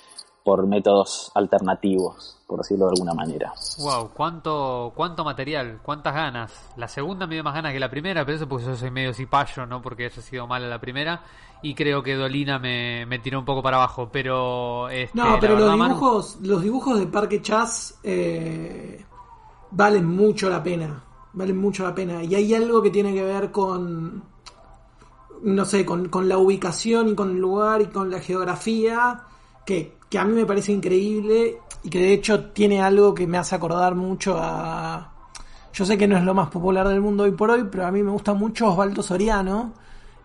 por 0.44 0.66
métodos 0.68 1.32
alternativos, 1.36 2.38
por 2.48 2.60
decirlo 2.60 2.86
de 2.86 2.92
alguna 2.92 3.14
manera. 3.14 3.54
Wow, 3.80 4.12
cuánto, 4.14 4.92
cuánto 4.96 5.24
material, 5.24 5.80
cuántas 5.84 6.14
ganas. 6.14 6.70
La 6.78 6.88
segunda 6.88 7.28
me 7.28 7.36
dio 7.36 7.44
más 7.44 7.54
ganas 7.54 7.74
que 7.74 7.80
la 7.80 7.90
primera, 7.90 8.26
pero 8.26 8.38
eso 8.38 8.48
porque 8.48 8.66
yo 8.66 8.76
soy 8.76 8.92
medio 8.92 9.14
cipayo, 9.14 9.66
¿no? 9.66 9.82
Porque 9.82 10.06
haya 10.06 10.22
sido 10.22 10.48
mala 10.48 10.68
la 10.68 10.82
primera. 10.82 11.24
Y 11.62 11.76
creo 11.76 12.02
que 12.02 12.16
Dolina 12.16 12.58
me, 12.58 13.06
me 13.06 13.20
tiró 13.20 13.38
un 13.38 13.46
poco 13.46 13.62
para 13.62 13.78
abajo, 13.78 14.10
pero... 14.12 14.90
Este, 14.90 15.16
no, 15.18 15.38
pero 15.40 15.60
los 15.60 15.72
dibujos, 15.72 16.36
Manu... 16.38 16.48
los 16.48 16.64
dibujos 16.64 17.00
de 17.00 17.06
Parque 17.06 17.42
Chas 17.42 18.00
eh, 18.04 19.06
valen 19.70 20.06
mucho 20.06 20.50
la 20.50 20.64
pena 20.64 21.04
valen 21.34 21.58
mucho 21.58 21.84
la 21.84 21.96
pena. 21.96 22.24
Y 22.24 22.36
hay 22.36 22.54
algo 22.54 22.82
que 22.82 22.90
tiene 22.90 23.14
que 23.14 23.24
ver 23.24 23.52
con, 23.52 24.24
no 25.44 25.66
sé, 25.66 25.86
con, 25.86 26.10
con 26.10 26.28
la 26.28 26.38
ubicación 26.38 27.10
y 27.10 27.16
con 27.16 27.32
el 27.32 27.38
lugar 27.38 27.82
y 27.82 27.88
con 27.88 28.10
la 28.10 28.20
geografía, 28.20 29.24
que, 29.66 29.98
que, 30.12 30.20
a 30.20 30.26
mí 30.26 30.34
me 30.34 30.46
parece 30.46 30.72
increíble 30.72 31.58
y 31.84 31.90
que 31.90 32.00
de 32.00 32.14
hecho 32.14 32.52
tiene 32.52 32.82
algo 32.82 33.16
que 33.16 33.26
me 33.26 33.38
hace 33.38 33.56
acordar 33.56 33.96
mucho 33.96 34.38
a... 34.38 35.08
Yo 35.74 35.86
sé 35.86 35.98
que 35.98 36.08
no 36.08 36.18
es 36.18 36.24
lo 36.24 36.34
más 36.34 36.50
popular 36.50 36.88
del 36.88 37.02
mundo 37.02 37.24
hoy 37.24 37.32
por 37.32 37.50
hoy, 37.50 37.66
pero 37.72 37.88
a 37.88 37.92
mí 37.92 38.04
me 38.04 38.12
gusta 38.12 38.34
mucho 38.34 38.68
Osvaldo 38.68 39.02
Soriano. 39.02 39.74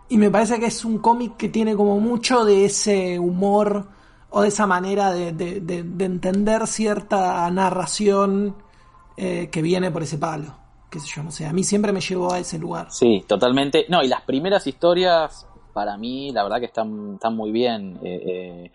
Y 0.08 0.18
me 0.18 0.30
parece 0.30 0.58
que 0.58 0.66
es 0.66 0.84
un 0.84 0.98
cómic 0.98 1.36
que 1.36 1.48
tiene 1.48 1.76
como 1.76 2.00
mucho 2.00 2.44
de 2.44 2.64
ese 2.64 3.18
humor 3.18 3.86
o 4.30 4.42
de 4.42 4.48
esa 4.48 4.66
manera 4.66 5.12
de, 5.12 5.32
de, 5.32 5.60
de, 5.60 5.84
de 5.84 6.04
entender 6.04 6.66
cierta 6.66 7.48
narración 7.50 8.56
eh, 9.16 9.48
que 9.50 9.62
viene 9.62 9.90
por 9.90 10.02
ese 10.02 10.18
palo 10.18 10.66
qué 10.90 11.00
sé 11.00 11.08
yo, 11.14 11.22
no 11.22 11.30
sé, 11.30 11.46
a 11.46 11.52
mí 11.52 11.64
siempre 11.64 11.92
me 11.92 12.00
llevó 12.00 12.32
a 12.32 12.38
ese 12.38 12.58
lugar. 12.58 12.88
Sí, 12.90 13.24
totalmente. 13.26 13.86
No, 13.88 14.02
y 14.02 14.08
las 14.08 14.22
primeras 14.22 14.66
historias, 14.66 15.46
para 15.72 15.96
mí, 15.96 16.32
la 16.32 16.42
verdad 16.42 16.58
que 16.60 16.66
están, 16.66 17.14
están 17.14 17.34
muy 17.34 17.50
bien. 17.50 17.98
Eh, 18.02 18.22
eh, 18.26 18.72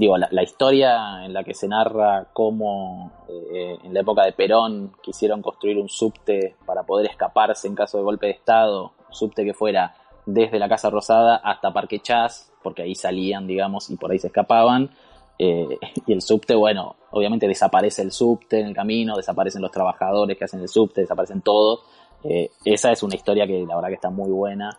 digo, 0.00 0.16
la, 0.16 0.42
historia 0.42 1.26
en 1.26 1.34
la 1.34 1.44
que 1.44 1.52
se 1.52 1.68
narra 1.68 2.28
cómo 2.32 3.12
eh, 3.28 3.76
en 3.84 3.92
la 3.92 4.00
época 4.00 4.24
de 4.24 4.32
Perón 4.32 4.92
quisieron 5.02 5.42
construir 5.42 5.76
un 5.76 5.90
subte 5.90 6.56
para 6.64 6.84
poder 6.84 7.10
escaparse 7.10 7.68
en 7.68 7.74
caso 7.74 7.98
de 7.98 8.04
golpe 8.04 8.26
de 8.26 8.32
Estado, 8.32 8.92
subte 9.10 9.44
que 9.44 9.52
fuera 9.52 9.94
desde 10.24 10.58
la 10.58 10.70
Casa 10.70 10.88
Rosada 10.88 11.36
hasta 11.36 11.74
Parque 11.74 12.00
Chas, 12.00 12.50
porque 12.62 12.80
ahí 12.80 12.94
salían, 12.94 13.46
digamos, 13.46 13.90
y 13.90 13.98
por 13.98 14.10
ahí 14.10 14.18
se 14.18 14.28
escapaban. 14.28 14.90
Eh, 15.38 15.68
y 16.06 16.12
el 16.14 16.22
subte, 16.22 16.54
bueno, 16.54 16.96
obviamente 17.10 17.46
desaparece 17.46 18.00
el 18.00 18.10
subte 18.10 18.58
en 18.58 18.68
el 18.68 18.74
camino, 18.74 19.16
desaparecen 19.16 19.60
los 19.60 19.70
trabajadores 19.70 20.38
que 20.38 20.44
hacen 20.44 20.60
el 20.60 20.68
subte, 20.68 21.02
desaparecen 21.02 21.42
todos. 21.42 21.80
Eh, 22.24 22.52
esa 22.64 22.90
es 22.90 23.02
una 23.02 23.16
historia 23.16 23.46
que 23.46 23.66
la 23.68 23.76
verdad 23.76 23.88
que 23.88 23.96
está 23.96 24.08
muy 24.08 24.30
buena. 24.30 24.78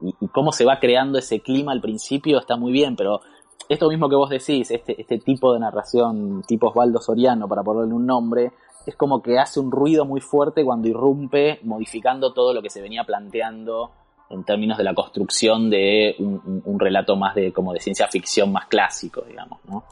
Y, 0.00 0.14
y, 0.20 0.28
cómo 0.28 0.52
se 0.52 0.64
va 0.64 0.80
creando 0.80 1.18
ese 1.18 1.40
clima 1.40 1.72
al 1.72 1.82
principio 1.82 2.38
está 2.38 2.56
muy 2.56 2.72
bien, 2.72 2.96
pero 2.96 3.20
esto 3.68 3.88
mismo 3.88 4.08
que 4.08 4.16
vos 4.16 4.30
decís, 4.30 4.70
este, 4.70 5.00
este 5.00 5.18
tipo 5.18 5.52
de 5.52 5.60
narración 5.60 6.42
tipo 6.46 6.68
Osvaldo 6.68 7.00
Soriano, 7.00 7.48
para 7.48 7.62
ponerle 7.62 7.94
un 7.94 8.06
nombre, 8.06 8.52
es 8.86 8.96
como 8.96 9.22
que 9.22 9.38
hace 9.38 9.60
un 9.60 9.70
ruido 9.70 10.04
muy 10.04 10.20
fuerte 10.20 10.64
cuando 10.64 10.88
irrumpe, 10.88 11.60
modificando 11.62 12.32
todo 12.32 12.52
lo 12.52 12.62
que 12.62 12.70
se 12.70 12.82
venía 12.82 13.04
planteando 13.04 13.90
en 14.30 14.44
términos 14.44 14.78
de 14.78 14.84
la 14.84 14.94
construcción 14.94 15.70
de 15.70 16.14
un, 16.18 16.78
relato 16.78 17.16
más 17.16 17.34
de 17.34 17.52
como 17.52 17.72
de 17.72 17.80
ciencia 17.80 18.08
ficción 18.08 18.52
más 18.52 18.66
clásico, 18.66 19.22
digamos, 19.22 19.60
¿no? 19.66 19.84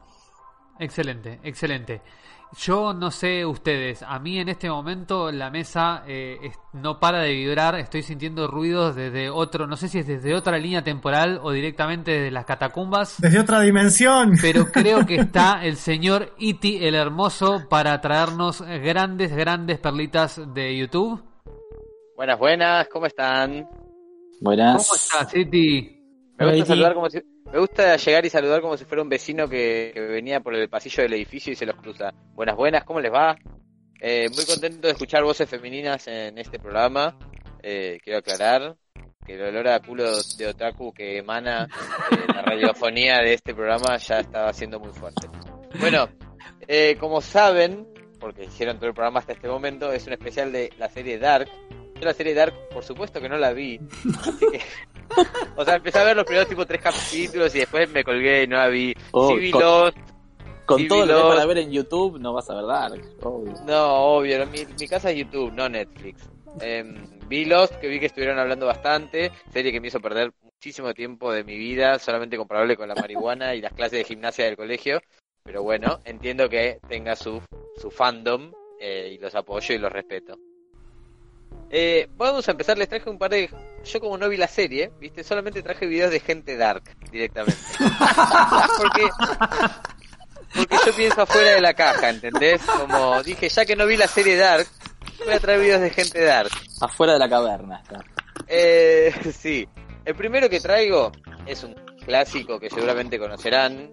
Excelente, 0.78 1.38
excelente. 1.42 2.00
Yo 2.58 2.92
no 2.92 3.10
sé 3.10 3.46
ustedes, 3.46 4.02
a 4.02 4.18
mí 4.18 4.38
en 4.38 4.48
este 4.50 4.68
momento 4.68 5.32
la 5.32 5.50
mesa 5.50 6.04
eh, 6.06 6.38
es, 6.42 6.58
no 6.74 7.00
para 7.00 7.22
de 7.22 7.32
vibrar, 7.32 7.76
estoy 7.76 8.02
sintiendo 8.02 8.46
ruidos 8.46 8.94
desde 8.94 9.30
otro, 9.30 9.66
no 9.66 9.76
sé 9.76 9.88
si 9.88 10.00
es 10.00 10.06
desde 10.06 10.34
otra 10.34 10.58
línea 10.58 10.84
temporal 10.84 11.40
o 11.42 11.50
directamente 11.50 12.10
desde 12.10 12.30
las 12.30 12.44
catacumbas. 12.44 13.20
Desde 13.20 13.40
otra 13.40 13.60
dimensión. 13.60 14.34
Pero 14.40 14.66
creo 14.66 15.06
que 15.06 15.14
está 15.20 15.64
el 15.64 15.76
señor 15.76 16.34
Iti 16.38 16.84
el 16.84 16.94
Hermoso 16.94 17.66
para 17.70 17.98
traernos 18.02 18.60
grandes, 18.60 19.34
grandes 19.34 19.78
perlitas 19.78 20.40
de 20.52 20.76
YouTube. 20.76 21.22
Buenas, 22.16 22.38
buenas, 22.38 22.88
¿cómo 22.88 23.06
están? 23.06 23.66
Buenas. 24.42 24.86
¿Cómo 24.86 24.96
estás, 24.96 25.34
Iti? 25.34 26.02
Me 26.36 26.50
gusta 26.50 26.66
saludar 26.66 26.94
como 26.94 27.08
si, 27.08 27.18
me 27.52 27.58
gusta 27.58 27.96
llegar 27.96 28.24
y 28.24 28.30
saludar 28.30 28.62
como 28.62 28.76
si 28.76 28.84
fuera 28.84 29.02
un 29.02 29.08
vecino 29.08 29.48
que, 29.48 29.90
que, 29.92 30.00
venía 30.00 30.40
por 30.40 30.54
el 30.54 30.68
pasillo 30.68 31.02
del 31.02 31.12
edificio 31.12 31.52
y 31.52 31.56
se 31.56 31.66
los 31.66 31.76
cruza. 31.76 32.12
Buenas, 32.34 32.56
buenas, 32.56 32.84
¿cómo 32.84 33.00
les 33.00 33.12
va? 33.12 33.36
Eh, 34.00 34.28
muy 34.34 34.44
contento 34.46 34.86
de 34.86 34.92
escuchar 34.94 35.22
voces 35.22 35.48
femeninas 35.48 36.08
en 36.08 36.38
este 36.38 36.58
programa. 36.58 37.16
Eh, 37.62 38.00
quiero 38.02 38.18
aclarar 38.18 38.74
que 39.24 39.34
el 39.34 39.42
olor 39.42 39.68
a 39.68 39.80
culo 39.80 40.10
de 40.36 40.46
otaku 40.48 40.92
que 40.92 41.18
emana 41.18 41.68
eh, 42.10 42.16
la 42.34 42.42
radiofonía 42.42 43.18
de 43.18 43.34
este 43.34 43.54
programa 43.54 43.96
ya 43.98 44.20
estaba 44.20 44.52
siendo 44.52 44.80
muy 44.80 44.92
fuerte. 44.92 45.28
Bueno, 45.78 46.08
eh, 46.66 46.96
como 46.98 47.20
saben, 47.20 47.86
porque 48.18 48.44
hicieron 48.44 48.78
todo 48.78 48.88
el 48.88 48.94
programa 48.94 49.20
hasta 49.20 49.32
este 49.34 49.48
momento, 49.48 49.92
es 49.92 50.06
un 50.06 50.14
especial 50.14 50.52
de 50.52 50.72
la 50.78 50.88
serie 50.88 51.18
Dark. 51.18 51.48
Yo 51.94 52.04
la 52.06 52.14
serie 52.14 52.34
Dark, 52.34 52.54
por 52.72 52.82
supuesto 52.82 53.20
que 53.20 53.28
no 53.28 53.36
la 53.36 53.52
vi, 53.52 53.78
así 54.18 54.46
que 54.50 54.60
o 55.56 55.64
sea, 55.64 55.76
empecé 55.76 55.98
a 55.98 56.04
ver 56.04 56.16
los 56.16 56.24
primeros 56.24 56.48
tipo 56.48 56.66
tres 56.66 56.80
capítulos 56.80 57.54
y 57.54 57.60
después 57.60 57.90
me 57.90 58.04
colgué 58.04 58.44
y 58.44 58.46
no 58.46 58.56
la 58.56 58.68
vi. 58.68 58.94
Oh, 59.12 59.28
sí 59.28 59.36
vi 59.36 59.50
con, 59.50 59.62
Lost, 59.62 59.98
con 60.66 60.78
sí 60.78 60.88
todo 60.88 61.02
vi 61.02 61.08
lo 61.08 61.16
que 61.16 61.28
para 61.28 61.46
ver 61.46 61.58
en 61.58 61.70
YouTube 61.70 62.18
no 62.18 62.32
vas 62.32 62.48
a 62.50 62.54
ver 62.54 62.66
Dark. 62.66 63.02
obvio. 63.22 63.54
No, 63.66 63.94
obvio, 64.16 64.38
no, 64.38 64.46
mi, 64.46 64.66
mi 64.78 64.88
casa 64.88 65.10
es 65.10 65.18
YouTube, 65.18 65.52
no 65.52 65.68
Netflix. 65.68 66.28
Eh, 66.60 66.84
vi 67.28 67.44
Lost, 67.44 67.76
que 67.76 67.88
vi 67.88 67.98
que 67.98 68.06
estuvieron 68.06 68.38
hablando 68.38 68.66
bastante, 68.66 69.32
serie 69.52 69.72
que 69.72 69.80
me 69.80 69.88
hizo 69.88 70.00
perder 70.00 70.32
muchísimo 70.42 70.92
tiempo 70.94 71.32
de 71.32 71.44
mi 71.44 71.56
vida, 71.56 71.98
solamente 71.98 72.36
comparable 72.36 72.76
con 72.76 72.88
la 72.88 72.94
marihuana 72.94 73.54
y 73.54 73.60
las 73.60 73.72
clases 73.72 73.98
de 73.98 74.04
gimnasia 74.04 74.44
del 74.44 74.56
colegio. 74.56 75.00
Pero 75.42 75.62
bueno, 75.62 76.00
entiendo 76.04 76.48
que 76.48 76.78
tenga 76.88 77.16
su, 77.16 77.42
su 77.76 77.90
fandom 77.90 78.52
eh, 78.78 79.12
y 79.14 79.18
los 79.18 79.34
apoyo 79.34 79.74
y 79.74 79.78
los 79.78 79.90
respeto. 79.90 80.38
Eh, 81.74 82.06
vamos 82.18 82.46
a 82.46 82.50
empezar, 82.50 82.76
les 82.76 82.86
traje 82.86 83.08
un 83.08 83.18
par 83.18 83.30
de... 83.30 83.48
Yo 83.82 83.98
como 83.98 84.18
no 84.18 84.28
vi 84.28 84.36
la 84.36 84.46
serie, 84.46 84.92
viste, 85.00 85.24
solamente 85.24 85.62
traje 85.62 85.86
videos 85.86 86.10
de 86.10 86.20
gente 86.20 86.58
dark 86.58 86.82
directamente. 87.10 87.58
porque, 88.76 89.08
porque 90.54 90.76
yo 90.84 90.92
pienso 90.94 91.22
afuera 91.22 91.52
de 91.52 91.62
la 91.62 91.72
caja, 91.72 92.10
¿entendés? 92.10 92.60
Como 92.62 93.22
dije, 93.22 93.48
ya 93.48 93.64
que 93.64 93.74
no 93.74 93.86
vi 93.86 93.96
la 93.96 94.06
serie 94.06 94.36
Dark, 94.36 94.66
voy 95.24 95.32
a 95.32 95.40
traer 95.40 95.60
videos 95.60 95.80
de 95.80 95.90
gente 95.90 96.22
dark. 96.22 96.50
Afuera 96.82 97.14
de 97.14 97.18
la 97.18 97.28
caverna 97.30 97.80
está. 97.82 98.04
Eh, 98.46 99.14
sí, 99.32 99.66
el 100.04 100.14
primero 100.14 100.50
que 100.50 100.60
traigo 100.60 101.10
es 101.46 101.64
un 101.64 101.74
clásico 102.04 102.60
que 102.60 102.68
seguramente 102.68 103.18
conocerán. 103.18 103.90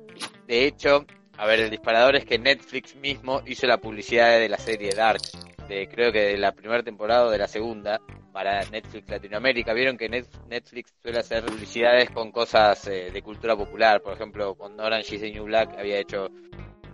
De 0.48 0.66
hecho, 0.66 1.06
a 1.38 1.46
ver, 1.46 1.62
el 1.62 1.70
disparador 1.70 2.18
es 2.18 2.26
que 2.26 2.38
Netflix 2.38 2.96
mismo 2.98 3.42
hizo 3.46 3.68
la 3.68 3.78
publicidad 3.78 4.38
de 4.38 4.50
la 4.50 4.58
serie 4.58 4.94
Dark. 4.94 5.22
De, 5.70 5.88
creo 5.88 6.12
que 6.12 6.20
de 6.20 6.38
la 6.38 6.52
primera 6.52 6.82
temporada 6.84 7.26
o 7.26 7.30
de 7.30 7.38
la 7.38 7.48
segunda 7.48 8.02
para 8.34 8.64
Netflix 8.70 9.08
Latinoamérica. 9.10 9.72
Vieron 9.74 9.98
que 9.98 10.10
Netflix 10.10 10.94
suele 11.02 11.20
hacer 11.20 11.46
publicidades 11.46 12.10
con 12.10 12.32
cosas 12.32 12.88
eh, 12.88 13.10
de 13.14 13.22
cultura 13.22 13.56
popular. 13.56 14.02
Por 14.02 14.14
ejemplo, 14.14 14.56
cuando 14.56 14.84
Orange 14.84 15.16
is 15.16 15.22
the 15.22 15.32
New 15.32 15.46
Black 15.46 15.78
había 15.78 16.00
hecho 16.00 16.28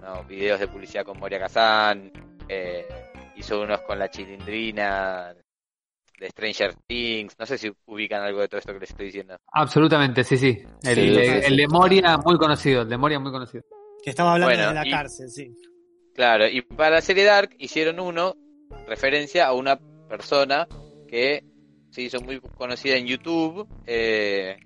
no, 0.01 0.23
videos 0.25 0.59
de 0.59 0.67
publicidad 0.67 1.05
con 1.05 1.17
Moria 1.19 1.39
Kazan. 1.39 2.11
Eh, 2.49 2.85
hizo 3.37 3.61
unos 3.61 3.81
con 3.81 3.97
la 3.97 4.09
chilindrina 4.09 5.33
de 6.19 6.29
Stranger 6.29 6.75
Things. 6.87 7.35
No 7.39 7.45
sé 7.45 7.57
si 7.57 7.71
ubican 7.85 8.21
algo 8.23 8.41
de 8.41 8.47
todo 8.47 8.59
esto 8.59 8.73
que 8.73 8.79
les 8.79 8.89
estoy 8.91 9.05
diciendo. 9.07 9.37
Absolutamente, 9.53 10.23
sí, 10.23 10.37
sí. 10.37 10.57
El, 10.83 10.95
Sí, 10.95 11.01
el- 11.01 11.15
sí, 11.15 11.41
sí. 11.41 11.47
el 11.47 11.57
de 11.57 11.67
Moria, 11.67 12.17
muy 12.17 12.37
conocido. 12.37 12.81
El 12.83 12.89
de 12.89 12.97
Moria, 12.97 13.19
muy 13.19 13.31
conocido. 13.31 13.63
Que 14.03 14.09
estaba 14.11 14.33
hablando 14.33 14.53
Bueno, 14.53 14.67
de 14.69 14.75
la 14.75 14.87
y- 14.87 14.91
cárcel, 14.91 15.29
sí. 15.29 15.55
Claro, 16.13 16.47
y 16.47 16.61
para 16.61 16.91
la 16.95 17.01
serie 17.01 17.25
Dark 17.25 17.55
hicieron 17.57 17.99
uno 17.99 18.35
referencia 18.87 19.47
a 19.47 19.53
una 19.53 19.79
persona 20.09 20.67
que 21.07 21.43
se 21.91 22.01
hizo 22.03 22.21
muy 22.21 22.39
conocida 22.39 22.95
en 22.97 23.07
YouTube. 23.07 23.67
Eh, 23.85 24.57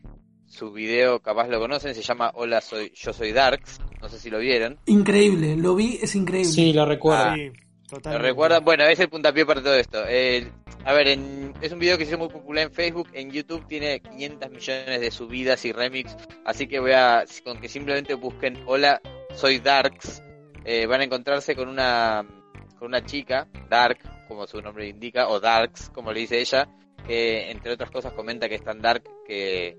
su 0.48 0.72
video, 0.72 1.20
capaz 1.20 1.48
lo 1.48 1.60
conocen, 1.60 1.94
se 1.94 2.02
llama 2.02 2.32
Hola, 2.34 2.60
soy 2.62 2.92
yo 2.96 3.14
soy 3.14 3.32
Darks. 3.32 3.80
No 4.02 4.10
sé 4.10 4.18
si 4.20 4.30
lo 4.32 4.40
vieron. 4.40 4.80
Increíble, 4.88 5.56
lo 5.56 5.76
vi, 5.76 6.00
es 6.02 6.16
increíble. 6.16 6.52
Sí, 6.52 6.74
lo 6.74 6.86
recuerdo. 6.86 7.24
Ah, 7.24 7.36
Sí. 7.36 7.52
Me 7.92 7.96
totalmente. 7.98 8.28
recuerda, 8.28 8.60
bueno, 8.60 8.84
es 8.86 9.00
el 9.00 9.10
puntapié 9.10 9.48
para 9.48 9.64
todo 9.64 9.74
esto. 9.74 10.06
El- 10.06 10.52
a 10.86 10.94
ver, 10.94 11.08
en- 11.08 11.54
es 11.60 11.72
un 11.72 11.80
video 11.80 11.98
que 11.98 12.06
se 12.06 12.12
hizo 12.12 12.20
muy 12.20 12.30
popular 12.30 12.66
en 12.68 12.72
Facebook, 12.72 13.08
en 13.14 13.32
YouTube 13.32 13.66
tiene 13.68 14.00
500 14.00 14.52
millones 14.52 15.02
de 15.02 15.10
subidas 15.10 15.66
y 15.66 15.72
remix, 15.72 16.16
así 16.46 16.68
que 16.68 16.80
voy 16.80 16.92
a, 16.92 17.26
con 17.44 17.60
que 17.60 17.68
simplemente 17.68 18.14
busquen 18.14 18.62
Hola, 18.68 19.02
soy 19.34 19.58
Darks, 19.58 20.22
eh, 20.66 20.86
van 20.86 21.02
a 21.02 21.06
encontrarse 21.06 21.56
con 21.56 21.68
una, 21.68 22.24
con 22.80 22.88
una 22.88 23.04
chica, 23.04 23.48
Dark, 23.70 24.00
como 24.28 24.48
su 24.48 24.62
nombre 24.62 24.88
indica, 24.88 25.28
o 25.28 25.40
Darks, 25.40 25.90
como 25.90 26.14
le 26.14 26.22
dice 26.22 26.40
ella, 26.40 26.68
que 27.06 27.52
entre 27.52 27.74
otras 27.74 27.92
cosas 27.92 28.14
comenta 28.14 28.48
que 28.48 28.56
es 28.56 28.64
tan 28.64 28.82
dark 28.82 29.04
que, 29.26 29.78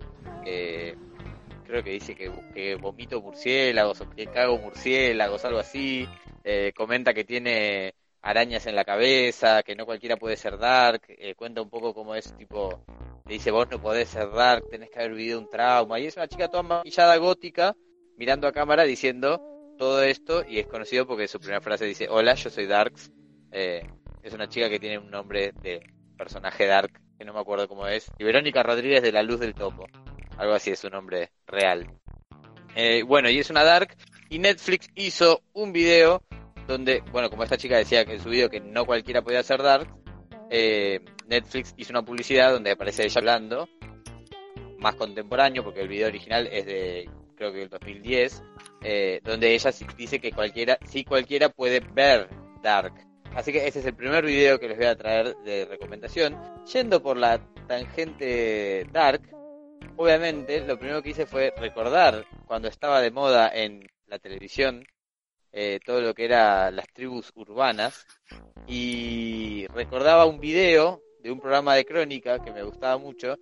creo 1.64 1.82
que 1.82 1.90
dice 1.90 2.14
que, 2.14 2.30
que 2.52 2.74
vomito 2.74 3.20
murciélagos 3.20 4.00
o 4.00 4.10
que 4.10 4.26
cago 4.26 4.58
murciélagos, 4.58 5.44
algo 5.44 5.60
así, 5.60 6.08
eh, 6.44 6.72
comenta 6.76 7.14
que 7.14 7.24
tiene 7.24 7.94
arañas 8.22 8.66
en 8.66 8.76
la 8.76 8.84
cabeza, 8.84 9.62
que 9.62 9.74
no 9.74 9.86
cualquiera 9.86 10.16
puede 10.16 10.36
ser 10.36 10.58
Dark, 10.58 11.02
eh, 11.08 11.34
cuenta 11.34 11.62
un 11.62 11.70
poco 11.70 11.94
cómo 11.94 12.14
es, 12.14 12.36
tipo, 12.36 12.84
le 13.26 13.34
dice, 13.34 13.50
vos 13.50 13.68
no 13.70 13.80
podés 13.80 14.08
ser 14.08 14.30
Dark, 14.30 14.68
tenés 14.68 14.90
que 14.90 14.98
haber 14.98 15.14
vivido 15.14 15.38
un 15.38 15.48
trauma, 15.48 15.98
y 15.98 16.06
es 16.06 16.16
una 16.16 16.28
chica 16.28 16.48
toda 16.48 16.62
maquillada 16.62 17.16
gótica, 17.16 17.74
mirando 18.16 18.46
a 18.46 18.52
cámara 18.52 18.84
diciendo 18.84 19.49
todo 19.80 20.02
esto, 20.02 20.44
y 20.46 20.58
es 20.58 20.66
conocido 20.66 21.06
porque 21.06 21.26
su 21.26 21.38
primera 21.38 21.62
frase 21.62 21.86
dice, 21.86 22.06
hola, 22.10 22.34
yo 22.34 22.50
soy 22.50 22.66
Darks, 22.66 23.10
Eh, 23.50 23.82
es 24.22 24.34
una 24.34 24.46
chica 24.46 24.68
que 24.68 24.78
tiene 24.78 24.98
un 24.98 25.10
nombre 25.10 25.52
de 25.62 25.80
personaje 26.18 26.66
Dark, 26.66 27.00
que 27.18 27.24
no 27.24 27.32
me 27.32 27.40
acuerdo 27.40 27.66
cómo 27.66 27.86
es, 27.86 28.12
y 28.18 28.24
Verónica 28.24 28.62
Rodríguez 28.62 29.02
de 29.02 29.10
La 29.10 29.22
Luz 29.22 29.40
del 29.40 29.54
Topo, 29.54 29.86
algo 30.36 30.52
así 30.52 30.70
es 30.70 30.78
su 30.78 30.90
nombre 30.90 31.30
real. 31.46 31.90
Eh, 32.76 33.02
bueno, 33.04 33.30
y 33.30 33.38
es 33.38 33.48
una 33.48 33.64
Dark, 33.64 33.96
y 34.28 34.38
Netflix 34.38 34.90
hizo 34.94 35.40
un 35.54 35.72
video 35.72 36.22
donde, 36.68 37.02
bueno, 37.10 37.30
como 37.30 37.42
esta 37.42 37.56
chica 37.56 37.78
decía 37.78 38.02
en 38.02 38.20
su 38.20 38.28
video 38.28 38.50
que 38.50 38.60
no 38.60 38.84
cualquiera 38.84 39.22
podía 39.22 39.40
hacer 39.40 39.62
Dark, 39.62 39.88
eh, 40.50 41.00
Netflix 41.26 41.72
hizo 41.78 41.94
una 41.94 42.04
publicidad 42.04 42.52
donde 42.52 42.72
aparece 42.72 43.04
ella 43.04 43.18
hablando, 43.18 43.66
más 44.78 44.94
contemporáneo, 44.94 45.64
porque 45.64 45.80
el 45.80 45.88
video 45.88 46.08
original 46.08 46.46
es 46.48 46.66
de, 46.66 47.08
creo 47.34 47.50
que 47.50 47.62
el 47.62 47.70
2010, 47.70 48.42
eh, 48.82 49.20
donde 49.24 49.54
ella 49.54 49.70
dice 49.96 50.20
que 50.20 50.32
cualquiera, 50.32 50.78
sí 50.84 51.04
cualquiera 51.04 51.48
puede 51.48 51.80
ver 51.80 52.28
Dark. 52.62 52.94
Así 53.34 53.52
que 53.52 53.66
ese 53.66 53.78
es 53.78 53.86
el 53.86 53.94
primer 53.94 54.24
video 54.24 54.58
que 54.58 54.68
les 54.68 54.76
voy 54.76 54.86
a 54.86 54.96
traer 54.96 55.36
de 55.44 55.64
recomendación. 55.64 56.36
Yendo 56.72 57.02
por 57.02 57.16
la 57.16 57.40
tangente 57.68 58.86
Dark, 58.90 59.22
obviamente 59.96 60.60
lo 60.66 60.78
primero 60.78 61.02
que 61.02 61.10
hice 61.10 61.26
fue 61.26 61.52
recordar 61.56 62.24
cuando 62.46 62.68
estaba 62.68 63.00
de 63.00 63.10
moda 63.10 63.50
en 63.54 63.88
la 64.06 64.18
televisión 64.18 64.84
eh, 65.52 65.80
todo 65.84 66.00
lo 66.00 66.14
que 66.14 66.24
era 66.24 66.70
las 66.70 66.86
tribus 66.92 67.32
urbanas 67.34 68.06
y 68.66 69.66
recordaba 69.68 70.24
un 70.24 70.38
video 70.38 71.02
de 71.22 71.32
un 71.32 71.40
programa 71.40 71.74
de 71.74 71.84
crónica 71.84 72.42
que 72.42 72.52
me 72.52 72.62
gustaba 72.62 72.98
mucho 72.98 73.36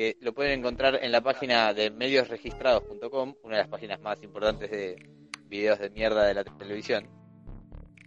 que 0.00 0.16
lo 0.22 0.32
pueden 0.32 0.60
encontrar 0.60 0.98
en 1.02 1.12
la 1.12 1.20
página 1.20 1.74
de 1.74 1.90
mediosregistrados.com 1.90 3.34
una 3.42 3.56
de 3.56 3.62
las 3.64 3.68
páginas 3.68 4.00
más 4.00 4.22
importantes 4.22 4.70
de 4.70 4.96
videos 5.44 5.78
de 5.78 5.90
mierda 5.90 6.24
de 6.24 6.32
la 6.32 6.42
televisión 6.42 7.06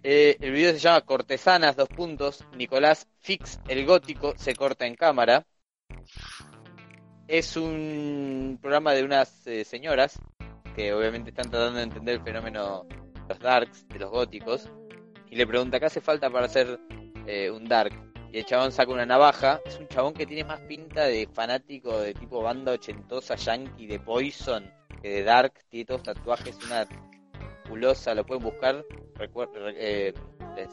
Eh, 0.01 0.35
el 0.39 0.51
video 0.53 0.71
se 0.71 0.79
llama 0.79 1.01
Cortesanas, 1.01 1.75
dos 1.75 1.87
puntos, 1.89 2.43
Nicolás 2.57 3.07
Fix, 3.19 3.59
el 3.67 3.85
gótico, 3.85 4.33
se 4.37 4.55
corta 4.55 4.87
en 4.87 4.95
cámara. 4.95 5.45
Es 7.27 7.55
un 7.57 8.57
programa 8.59 8.93
de 8.93 9.03
unas 9.03 9.45
eh, 9.45 9.63
señoras 9.63 10.19
que 10.75 10.93
obviamente 10.95 11.29
están 11.29 11.51
tratando 11.51 11.77
de 11.77 11.83
entender 11.83 12.15
el 12.15 12.23
fenómeno 12.23 12.85
de 12.89 13.21
los 13.29 13.39
darks, 13.39 13.87
de 13.87 13.99
los 13.99 14.09
góticos, 14.09 14.67
y 15.29 15.35
le 15.35 15.45
pregunta 15.45 15.79
qué 15.79 15.85
hace 15.85 16.01
falta 16.01 16.31
para 16.31 16.47
hacer 16.47 16.79
eh, 17.27 17.51
un 17.51 17.65
dark. 17.65 18.12
Y 18.33 18.39
el 18.39 18.45
chabón 18.45 18.71
saca 18.71 18.91
una 18.91 19.05
navaja. 19.05 19.61
Es 19.65 19.77
un 19.79 19.87
chabón 19.87 20.13
que 20.13 20.25
tiene 20.25 20.43
más 20.43 20.59
pinta 20.61 21.05
de 21.05 21.27
fanático 21.31 21.99
de 21.99 22.13
tipo 22.15 22.41
banda 22.41 22.71
ochentosa 22.71 23.35
yankee 23.35 23.85
de 23.85 23.99
Poison 23.99 24.63
que 25.01 25.09
de 25.09 25.23
Dark. 25.23 25.53
Tiene 25.69 25.85
todos 25.85 26.01
tatuajes, 26.03 26.57
una 26.65 26.87
culosa, 27.69 28.15
lo 28.15 28.25
pueden 28.25 28.43
buscar. 28.43 28.83
Recuerdo, 29.15 29.53
eh, 29.69 30.13
les 30.55 30.69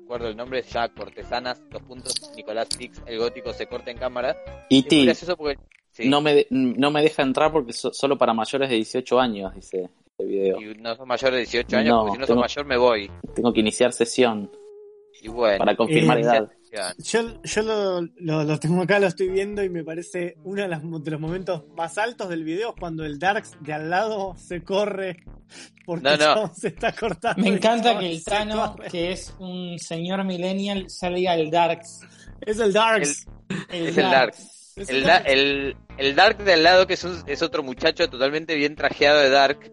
recuerdo 0.00 0.28
el 0.28 0.36
nombre, 0.36 0.62
llama 0.62 0.92
Cortesanas, 0.92 1.62
dos 1.70 1.82
puntos, 1.82 2.32
Nicolás 2.36 2.68
Fix, 2.76 3.00
el 3.06 3.18
gótico 3.18 3.52
se 3.52 3.66
corta 3.68 3.90
en 3.92 3.98
cámara. 3.98 4.36
Y 4.68 4.78
Es 4.80 4.84
muy 4.84 4.88
ti, 4.88 5.34
porque... 5.38 5.58
sí, 5.92 6.08
no, 6.08 6.20
me 6.20 6.34
de- 6.34 6.46
no 6.50 6.90
me 6.90 7.00
deja 7.00 7.22
entrar 7.22 7.52
porque 7.52 7.72
so- 7.72 7.92
solo 7.92 8.18
para 8.18 8.34
mayores 8.34 8.68
de 8.68 8.74
18 8.76 9.20
años, 9.20 9.54
dice 9.54 9.88
este 10.06 10.24
video. 10.24 10.60
y 10.60 10.74
no 10.74 10.94
sos 10.96 11.06
mayor 11.06 11.30
de 11.32 11.38
18 11.38 11.76
años, 11.76 11.88
No, 11.94 12.00
porque 12.00 12.12
si 12.12 12.18
no 12.18 12.26
sos 12.26 12.28
tengo- 12.34 12.40
mayor 12.42 12.64
me 12.66 12.76
voy. 12.76 13.10
Tengo 13.34 13.52
que 13.52 13.60
iniciar 13.60 13.92
sesión 13.92 14.50
Y 15.22 15.28
bueno, 15.28 15.58
para 15.58 15.76
confirmar 15.76 16.18
Eh, 16.18 16.22
Yo, 16.98 17.42
yo 17.42 17.62
lo, 17.62 18.00
lo- 18.16 18.44
lo 18.44 18.58
tengo 18.58 18.82
acá, 18.82 18.98
lo 18.98 19.06
estoy 19.06 19.28
viendo 19.28 19.62
y 19.62 19.68
me 19.68 19.84
parece 19.84 20.36
uno 20.44 20.62
de, 20.62 20.68
las- 20.68 20.82
de 20.82 21.10
los 21.10 21.20
momentos 21.20 21.64
más 21.76 21.98
altos 21.98 22.28
del 22.28 22.44
video 22.44 22.70
es 22.70 22.74
cuando 22.78 23.04
el 23.04 23.18
Darks 23.18 23.52
de 23.60 23.72
al 23.72 23.90
lado 23.90 24.34
se 24.36 24.62
corre 24.62 25.22
porque 25.86 26.02
No, 26.04 26.12
el 26.14 26.18
no. 26.20 26.54
se 26.54 26.68
está 26.68 26.92
cortando. 26.92 27.40
Me 27.42 27.48
encanta 27.48 27.98
que 27.98 28.10
el 28.10 28.24
Tano, 28.24 28.74
corre. 28.76 28.88
que 28.90 29.12
es 29.12 29.34
un 29.38 29.78
señor 29.78 30.24
millennial, 30.24 30.90
salga 30.90 31.32
al 31.32 31.50
Darks. 31.50 32.00
Es 32.40 32.58
el 32.58 32.72
Darks. 32.72 33.26
Es 33.70 33.96
el 33.96 34.04
Darks. 34.10 34.38
Es 34.76 34.88
El, 34.88 35.04
da- 35.04 35.18
el, 35.18 35.76
el 35.98 36.14
Dark 36.16 36.38
de 36.38 36.54
al 36.54 36.62
lado, 36.64 36.86
que 36.88 36.94
es, 36.94 37.04
un- 37.04 37.22
es 37.28 37.42
otro 37.42 37.62
muchacho 37.62 38.08
totalmente 38.10 38.56
bien 38.56 38.74
trajeado 38.74 39.20
de 39.20 39.30
Dark, 39.30 39.72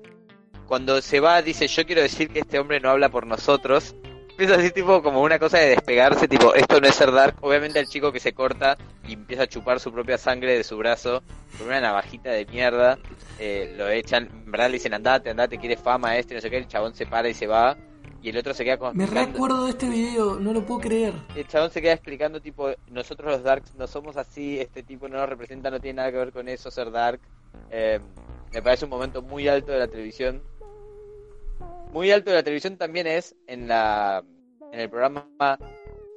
cuando 0.68 1.02
se 1.02 1.20
va 1.20 1.42
dice, 1.42 1.68
yo 1.68 1.86
quiero 1.88 2.02
decir 2.04 2.30
que 2.30 2.40
este 2.42 2.60
hombre 2.60 2.80
no 2.80 2.90
habla 2.92 3.10
por 3.10 3.26
nosotros. 3.26 3.96
Empieza 4.42 4.60
así 4.60 4.72
tipo 4.72 5.04
como 5.04 5.22
una 5.22 5.38
cosa 5.38 5.60
de 5.60 5.70
despegarse, 5.70 6.28
tipo, 6.28 6.56
esto 6.56 6.82
no 6.82 6.88
es 6.88 6.96
ser 6.96 7.12
Dark. 7.12 7.36
Obviamente 7.42 7.78
el 7.78 7.86
chico 7.86 8.12
que 8.12 8.20
se 8.20 8.34
corta 8.34 8.76
y 9.08 9.14
empieza 9.14 9.44
a 9.44 9.48
chupar 9.48 9.80
su 9.80 9.92
propia 9.94 10.18
sangre 10.18 10.58
de 10.58 10.64
su 10.64 10.78
brazo 10.78 11.22
con 11.60 11.68
una 11.68 11.80
navajita 11.80 12.32
de 12.32 12.48
mierda, 12.48 12.98
eh, 13.38 13.76
lo 13.78 13.88
echan, 13.88 14.30
en 14.32 14.52
verdad 14.52 14.66
le 14.66 14.74
dicen, 14.74 14.96
andate, 14.96 15.30
andate, 15.30 15.60
quieres 15.60 15.80
fama 15.80 16.18
este, 16.18 16.34
no 16.34 16.42
sé 16.42 16.50
qué, 16.50 16.58
el 16.58 16.68
chabón 16.68 16.96
se 16.96 17.06
para 17.06 17.30
y 17.30 17.36
se 17.36 17.46
va. 17.46 17.78
Y 18.24 18.30
el 18.30 18.38
otro 18.38 18.56
se 18.56 18.64
queda 18.64 18.78
como 18.78 18.94
Me 18.96 19.06
recuerdo 19.06 19.66
de 19.66 19.70
este 19.70 19.88
video, 19.88 20.40
no 20.40 20.54
lo 20.54 20.66
puedo 20.66 20.80
creer. 20.80 21.14
el 21.36 21.48
chabón 21.48 21.70
se 21.70 21.80
queda 21.80 21.94
explicando 21.94 22.42
tipo 22.42 22.72
nosotros 22.90 23.32
los 23.32 23.44
darks 23.44 23.76
no 23.76 23.86
somos 23.86 24.18
así 24.18 24.60
este 24.60 24.82
tipo 24.82 25.08
no 25.08 25.18
nos 25.18 25.30
representa 25.30 25.70
no 25.70 25.80
tiene 25.80 25.98
nada 25.98 26.12
que 26.12 26.18
ver 26.18 26.32
con 26.32 26.48
eso 26.50 26.72
ser 26.72 26.90
dark 26.90 27.20
Eh, 27.70 28.00
me 28.52 28.62
parece 28.64 28.86
un 28.86 28.92
momento 28.92 29.22
muy 29.22 29.48
alto 29.48 29.72
de 29.72 29.78
la 29.78 29.88
televisión 29.88 30.42
muy 31.92 32.12
alto 32.12 32.30
de 32.32 32.38
la 32.38 32.44
televisión 32.44 32.78
también 32.78 33.08
es 33.08 33.36
en 33.48 33.68
la 33.68 34.24
en 34.72 34.80
el 34.80 34.90
programa 34.90 35.28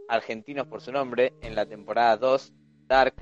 argentinos 0.08 0.66
por 0.66 0.80
su 0.80 0.92
nombre 0.92 1.32
en 1.42 1.54
la 1.54 1.66
temporada 1.66 2.16
2 2.16 2.52
dark 2.86 3.14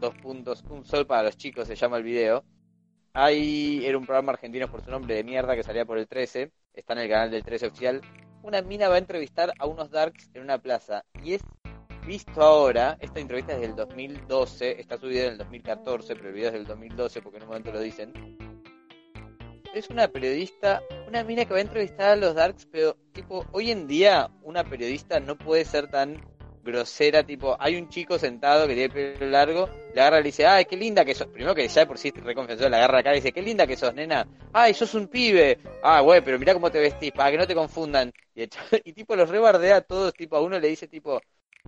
dos 0.00 0.14
puntos 0.16 0.62
un 0.68 0.84
sol 0.84 1.06
para 1.06 1.22
los 1.22 1.36
chicos 1.36 1.66
se 1.68 1.76
llama 1.76 1.96
el 1.96 2.02
video 2.02 2.44
Ahí 3.18 3.80
era 3.86 3.96
un 3.96 4.04
programa 4.04 4.32
argentino 4.32 4.70
por 4.70 4.84
su 4.84 4.90
nombre 4.90 5.14
de 5.14 5.24
mierda 5.24 5.56
que 5.56 5.62
salía 5.62 5.86
por 5.86 5.96
el 5.96 6.06
13. 6.06 6.52
Está 6.74 6.92
en 6.92 6.98
el 6.98 7.08
canal 7.08 7.30
del 7.30 7.42
13 7.42 7.68
oficial. 7.68 8.02
Una 8.42 8.60
mina 8.60 8.90
va 8.90 8.96
a 8.96 8.98
entrevistar 8.98 9.54
a 9.58 9.66
unos 9.66 9.90
darks 9.90 10.28
en 10.34 10.42
una 10.42 10.58
plaza. 10.58 11.02
Y 11.24 11.32
es 11.32 11.40
visto 12.06 12.42
ahora. 12.42 12.98
Esta 13.00 13.18
entrevista 13.18 13.54
es 13.54 13.62
del 13.62 13.74
2012. 13.74 14.78
Está 14.78 14.98
subida 14.98 15.24
en 15.24 15.32
el 15.32 15.38
2014, 15.38 16.14
pero 16.14 16.28
el 16.28 16.34
video 16.34 16.48
es 16.48 16.52
del 16.52 16.66
2012 16.66 17.22
porque 17.22 17.38
en 17.38 17.44
un 17.44 17.48
momento 17.48 17.72
lo 17.72 17.80
dicen. 17.80 18.12
Es 19.76 19.90
una 19.90 20.08
periodista, 20.08 20.82
una 21.06 21.22
mina 21.22 21.44
que 21.44 21.52
va 21.52 21.58
a 21.58 21.60
entrevistar 21.60 22.12
a 22.12 22.16
los 22.16 22.34
darks, 22.34 22.66
pero 22.72 22.96
tipo, 23.12 23.44
hoy 23.52 23.70
en 23.70 23.86
día 23.86 24.30
una 24.42 24.64
periodista 24.64 25.20
no 25.20 25.36
puede 25.36 25.66
ser 25.66 25.90
tan 25.90 26.18
grosera, 26.64 27.24
tipo, 27.24 27.58
hay 27.60 27.76
un 27.76 27.90
chico 27.90 28.18
sentado 28.18 28.66
que 28.66 28.72
tiene 28.72 28.88
pelo 28.88 29.30
largo, 29.30 29.68
le 29.94 30.00
agarra 30.00 30.20
y 30.20 30.22
le 30.22 30.28
dice, 30.28 30.46
ay, 30.46 30.64
qué 30.64 30.78
linda 30.78 31.04
que 31.04 31.14
sos, 31.14 31.26
primero 31.26 31.54
que 31.54 31.68
ya 31.68 31.86
por 31.86 31.98
sí 31.98 32.10
reconfesó, 32.10 32.70
le 32.70 32.76
agarra 32.76 33.00
acá 33.00 33.12
y 33.12 33.16
dice, 33.16 33.32
qué 33.32 33.42
linda 33.42 33.66
que 33.66 33.76
sos, 33.76 33.92
nena, 33.92 34.26
ay, 34.54 34.72
sos 34.72 34.94
un 34.94 35.08
pibe, 35.08 35.58
ah, 35.82 36.00
güey, 36.00 36.22
pero 36.22 36.38
mira 36.38 36.54
cómo 36.54 36.70
te 36.70 36.80
vestís, 36.80 37.12
para 37.12 37.30
que 37.30 37.36
no 37.36 37.46
te 37.46 37.54
confundan, 37.54 38.14
y, 38.34 38.44
y 38.82 38.92
tipo 38.94 39.14
los 39.14 39.28
rebardea 39.28 39.76
a 39.76 39.80
todos, 39.82 40.14
tipo, 40.14 40.36
a 40.36 40.40
uno 40.40 40.58
le 40.58 40.68
dice, 40.68 40.88
tipo, 40.88 41.20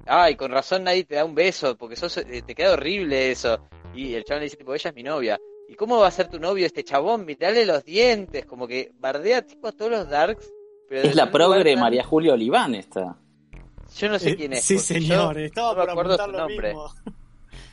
ay, 0.06 0.34
con 0.34 0.50
razón 0.50 0.84
nadie 0.84 1.04
te 1.04 1.16
da 1.16 1.26
un 1.26 1.34
beso, 1.34 1.76
porque 1.76 1.94
sos, 1.94 2.16
eh, 2.16 2.40
te 2.40 2.54
queda 2.54 2.72
horrible 2.72 3.30
eso, 3.30 3.68
y 3.94 4.14
el 4.14 4.24
chabón 4.24 4.40
le 4.40 4.44
dice, 4.44 4.56
tipo, 4.56 4.74
ella 4.74 4.88
es 4.88 4.96
mi 4.96 5.02
novia, 5.02 5.38
¿y 5.68 5.74
cómo 5.74 5.98
va 5.98 6.08
a 6.08 6.10
ser 6.10 6.28
tu 6.28 6.38
novio 6.40 6.66
este 6.66 6.82
chabón? 6.84 7.24
Mirale 7.24 7.64
los 7.66 7.84
dientes, 7.84 8.46
como 8.46 8.66
que 8.66 8.92
bardea, 8.98 9.42
tipo, 9.46 9.68
a 9.68 9.72
todos 9.72 9.90
los 9.90 10.08
darks, 10.08 10.50
pero 10.88 11.02
Es 11.08 11.14
la 11.14 11.30
progre 11.30 11.72
tan- 11.74 11.80
María 11.80 12.04
Julia 12.04 12.32
Oliván 12.34 12.74
esta. 12.74 13.16
Yo 13.96 14.08
no 14.08 14.18
sé 14.18 14.30
Eh, 14.30 14.36
quién 14.36 14.52
es. 14.52 14.64
Sí, 14.64 14.78
señor, 14.78 15.38
estaba 15.38 15.72
no 15.72 15.78
me 15.78 15.82
por 15.82 15.90
acuerdo 15.90 16.24
su 16.24 16.32
nombre. 16.32 16.68
mismo. 16.68 16.90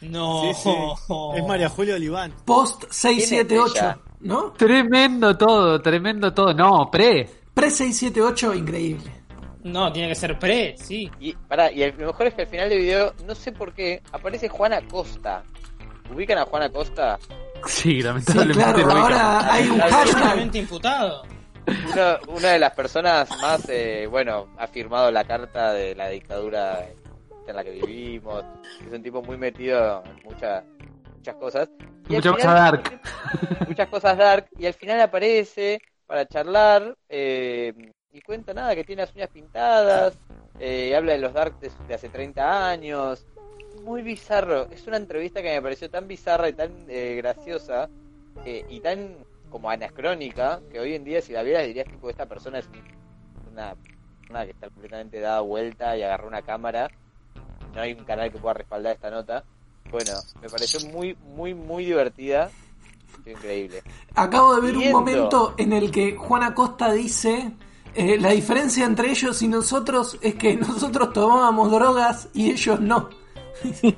No. 0.01 0.53
Sí, 0.53 0.61
sí. 0.63 0.69
Es 1.35 1.45
María 1.47 1.69
Julia 1.69 1.95
Oliván. 1.95 2.31
Post 2.45 2.81
¿Quién 2.81 2.89
es 2.91 2.95
678, 3.29 3.73
ella? 3.75 3.97
¿no? 4.19 4.51
Tremendo 4.51 5.35
todo, 5.35 5.81
tremendo 5.81 6.31
todo. 6.33 6.53
No, 6.53 6.91
pre. 6.91 7.27
Pre 7.53 7.71
678, 7.71 8.53
increíble. 8.53 9.11
No, 9.63 9.91
tiene 9.91 10.09
que 10.09 10.15
ser 10.15 10.37
pre, 10.37 10.75
sí. 10.77 11.09
Y, 11.19 11.33
pará, 11.33 11.71
y 11.71 11.89
lo 11.93 12.07
mejor 12.07 12.27
es 12.27 12.33
que 12.35 12.41
al 12.43 12.47
final 12.47 12.69
del 12.69 12.79
video, 12.79 13.13
no 13.25 13.33
sé 13.33 13.51
por 13.51 13.73
qué, 13.73 14.03
aparece 14.11 14.47
Juana 14.47 14.79
Costa. 14.87 15.43
¿Ubican 16.13 16.37
a 16.37 16.45
Juana 16.45 16.69
Costa? 16.69 17.17
Sí, 17.65 17.81
Sí, 17.95 18.01
lamentablemente. 18.01 18.53
claro, 18.63 18.77
lo 18.77 18.85
ubican. 18.85 19.01
ahora 19.01 19.53
hay 19.53 19.69
un 19.69 19.79
hashtag. 19.79 20.55
Imputado. 20.55 21.23
Una, 21.93 22.19
una 22.27 22.49
de 22.49 22.59
las 22.59 22.73
personas 22.73 23.29
más, 23.41 23.67
eh, 23.69 24.07
bueno, 24.09 24.47
ha 24.57 24.67
firmado 24.67 25.09
la 25.11 25.23
carta 25.23 25.73
de 25.73 25.95
la 25.95 26.09
dictadura 26.09 26.85
en 27.47 27.55
la 27.55 27.63
que 27.63 27.71
vivimos. 27.71 28.43
Es 28.85 28.93
un 28.93 29.01
tipo 29.01 29.21
muy 29.23 29.37
metido 29.37 30.03
en 30.05 30.23
muchas 30.23 30.63
muchas 31.17 31.35
cosas. 31.35 31.69
Y 32.07 32.13
Muchas 32.15 32.33
cosas 32.33 32.53
dark. 32.53 33.01
Muchas 33.67 33.89
cosas 33.89 34.17
dark. 34.17 34.47
Y 34.59 34.67
al 34.67 34.73
final 34.75 35.01
aparece 35.01 35.81
para 36.05 36.27
charlar 36.27 36.95
eh, 37.09 37.73
y 38.11 38.21
cuenta 38.21 38.53
nada, 38.53 38.75
que 38.75 38.83
tiene 38.83 39.01
las 39.01 39.15
uñas 39.15 39.29
pintadas. 39.29 40.13
eh, 40.59 40.95
habla 40.95 41.13
de 41.13 41.17
los 41.17 41.33
dark 41.33 41.59
de, 41.59 41.71
de 41.87 41.93
hace 41.95 42.09
30 42.09 42.69
años. 42.69 43.25
Muy 43.85 44.01
bizarro. 44.01 44.67
Es 44.71 44.87
una 44.87 44.97
entrevista 44.97 45.43
que 45.43 45.53
me 45.53 45.61
pareció 45.61 45.91
tan 45.91 46.07
bizarra 46.07 46.49
y 46.49 46.53
tan 46.53 46.71
eh, 46.87 47.13
graciosa 47.17 47.87
eh, 48.43 48.65
y 48.67 48.79
tan 48.79 49.15
como 49.51 49.69
anacrónica 49.69 50.59
que 50.71 50.79
hoy 50.79 50.95
en 50.95 51.03
día 51.03 51.21
si 51.21 51.33
la 51.33 51.43
vieras 51.43 51.67
dirías 51.67 51.85
tipo 51.87 52.09
esta 52.09 52.25
persona 52.25 52.57
es 52.57 52.67
una 53.51 53.75
persona 54.19 54.43
que 54.45 54.51
está 54.51 54.69
completamente 54.69 55.19
dada 55.19 55.39
vuelta 55.41 55.95
y 55.95 56.01
agarró 56.01 56.27
una 56.27 56.41
cámara. 56.41 56.89
No 57.75 57.81
hay 57.81 57.93
un 57.93 58.03
canal 58.05 58.31
que 58.31 58.39
pueda 58.39 58.55
respaldar 58.55 58.95
esta 58.95 59.11
nota. 59.11 59.43
Bueno 59.91 60.13
me 60.41 60.49
pareció 60.49 60.89
muy 60.89 61.15
muy 61.35 61.53
muy 61.53 61.85
divertida. 61.85 62.49
Increíble. 63.23 63.83
Acabo 64.15 64.55
de 64.55 64.61
ver 64.61 64.77
un 64.77 64.91
momento 64.91 65.53
en 65.59 65.73
el 65.73 65.91
que 65.91 66.15
Juan 66.15 66.41
Acosta 66.41 66.91
dice 66.91 67.51
eh, 67.93 68.17
la 68.19 68.31
diferencia 68.31 68.83
entre 68.83 69.11
ellos 69.11 69.43
y 69.43 69.47
nosotros 69.47 70.17
es 70.23 70.33
que 70.33 70.55
nosotros 70.55 71.13
tomábamos 71.13 71.69
drogas 71.69 72.29
y 72.33 72.49
ellos 72.49 72.79
no. 72.79 73.24
Sí. 73.61 73.95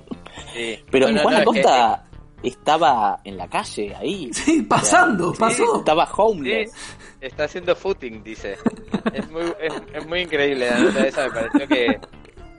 Pero 0.91 1.07
No, 1.07 1.13
no, 1.13 1.21
Juan 1.23 1.33
no, 1.33 1.39
es 1.39 1.45
que- 1.53 1.59
Acosta 1.61 2.03
estaba 2.43 3.19
en 3.23 3.35
la 3.37 3.47
calle, 3.49 3.95
ahí. 3.95 4.29
Sí, 4.33 4.61
pasando, 4.61 5.33
Sí. 5.33 5.39
pasó. 5.39 5.79
Estaba 5.79 6.05
Sí, 6.05 6.11
homeless. 6.17 6.71
está 7.19 7.45
haciendo 7.45 7.75
footing, 7.75 8.23
dice. 8.23 8.57
Es 9.13 9.29
muy, 9.31 9.41
es, 9.59 9.73
es 9.93 10.07
muy 10.07 10.21
increíble 10.21 10.69
la 10.69 10.77
nota 10.79 11.07
esa, 11.07 11.23
me 11.27 11.31
pareció 11.31 11.67
que 11.67 11.99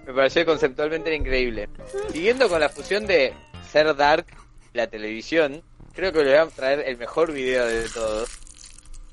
me 0.07 0.13
pareció 0.15 0.45
conceptualmente 0.47 1.15
increíble. 1.15 1.69
Siguiendo 2.11 2.49
con 2.49 2.61
la 2.61 2.69
fusión 2.69 3.07
de 3.07 3.33
ser 3.71 3.95
dark 3.95 4.27
y 4.75 4.79
la 4.79 4.87
televisión, 4.89 5.63
creo 5.93 6.13
que 6.13 6.25
le 6.25 6.31
voy 6.31 6.39
a 6.39 6.47
traer 6.55 6.81
el 6.87 6.97
mejor 6.99 7.33
video 7.33 7.67
de 7.67 7.89
todos. 7.89 8.29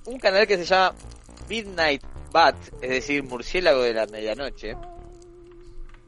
Un 0.06 0.18
canal 0.20 0.48
que 0.48 0.58
se 0.58 0.66
llama 0.66 0.96
Midnight 1.50 2.02
Bat, 2.32 2.56
es 2.82 2.90
decir, 2.90 3.24
murciélago 3.24 3.82
de 3.84 3.94
la 3.94 4.08
medianoche. 4.08 4.76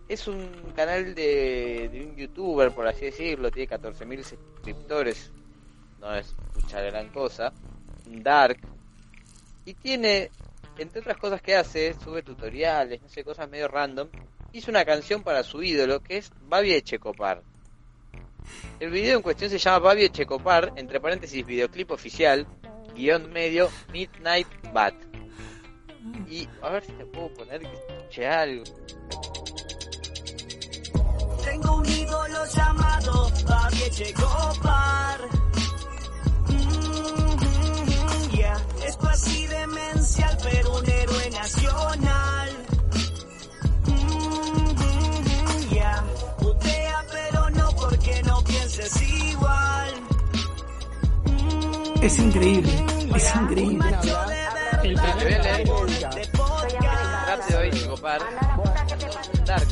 Es 0.07 0.27
un 0.27 0.49
canal 0.75 1.13
de, 1.13 1.89
de 1.91 2.05
un 2.05 2.15
youtuber, 2.15 2.71
por 2.71 2.87
así 2.87 3.05
decirlo, 3.05 3.51
tiene 3.51 3.69
14.000 3.69 4.23
suscriptores, 4.23 5.31
no 5.99 6.15
es 6.15 6.33
mucha 6.55 6.81
gran 6.81 7.09
cosa. 7.09 7.51
Dark, 8.05 8.57
y 9.67 9.73
tiene, 9.73 10.31
entre 10.77 11.01
otras 11.01 11.17
cosas 11.17 11.41
que 11.41 11.53
hace, 11.53 11.93
sube 12.01 12.23
tutoriales, 12.23 13.01
no 13.01 13.09
sé, 13.09 13.25
cosas 13.25 13.49
medio 13.49 13.67
random. 13.67 14.07
Hizo 14.53 14.71
una 14.71 14.85
canción 14.85 15.23
para 15.23 15.43
su 15.43 15.61
ídolo 15.61 15.99
que 15.99 16.15
es 16.15 16.31
Babi 16.47 16.71
Echecopar. 16.71 17.43
El 18.79 18.91
video 18.91 19.17
en 19.17 19.21
cuestión 19.21 19.49
se 19.49 19.57
llama 19.57 19.79
Babi 19.79 20.05
Echecopar, 20.05 20.71
entre 20.77 21.01
paréntesis 21.01 21.45
videoclip 21.45 21.91
oficial, 21.91 22.47
guion 22.95 23.29
medio, 23.29 23.69
Midnight 23.91 24.47
Bat. 24.71 24.95
Y 26.29 26.47
a 26.61 26.69
ver 26.69 26.85
si 26.85 26.93
te 26.93 27.05
puedo 27.05 27.27
poner 27.33 27.59
que 27.59 27.73
escuche 27.73 28.25
algo. 28.25 28.63
Tengo 31.49 31.75
un 31.77 31.85
ídolo 31.85 32.45
llamado 32.55 33.31
Babi 33.47 33.83
Echecopar. 33.83 35.19
Mm, 36.49 38.29
yeah. 38.35 38.57
Es 38.85 38.97
casi 38.97 39.47
demencial, 39.47 40.37
pero 40.43 40.77
un 40.77 40.89
héroe 40.89 41.29
nacional. 41.31 42.49
Mm, 43.85 45.69
yeah. 45.73 46.03
Putea, 46.39 47.05
pero 47.11 47.49
no 47.51 47.69
porque 47.77 48.21
no 48.23 48.43
pienses 48.43 49.01
igual. 49.01 49.93
Mm, 51.25 52.03
Es 52.03 52.19
increíble, 52.19 52.85
es 53.15 53.23
yeah. 53.23 53.41
increíble. 53.41 53.73
Un 53.73 53.91
macho 53.91 54.17
de 54.27 54.89
El 54.89 54.95
verdad 54.95 55.17
Te 55.17 55.23
voy 55.23 55.33
a 55.33 55.39
leer 55.39 55.59
de 55.63 55.65
podcast. 55.71 56.17
rap 57.27 57.39
de 57.47 57.55
Babi 57.55 57.67
Echecopar. 57.69 58.21
Dark, 59.45 59.67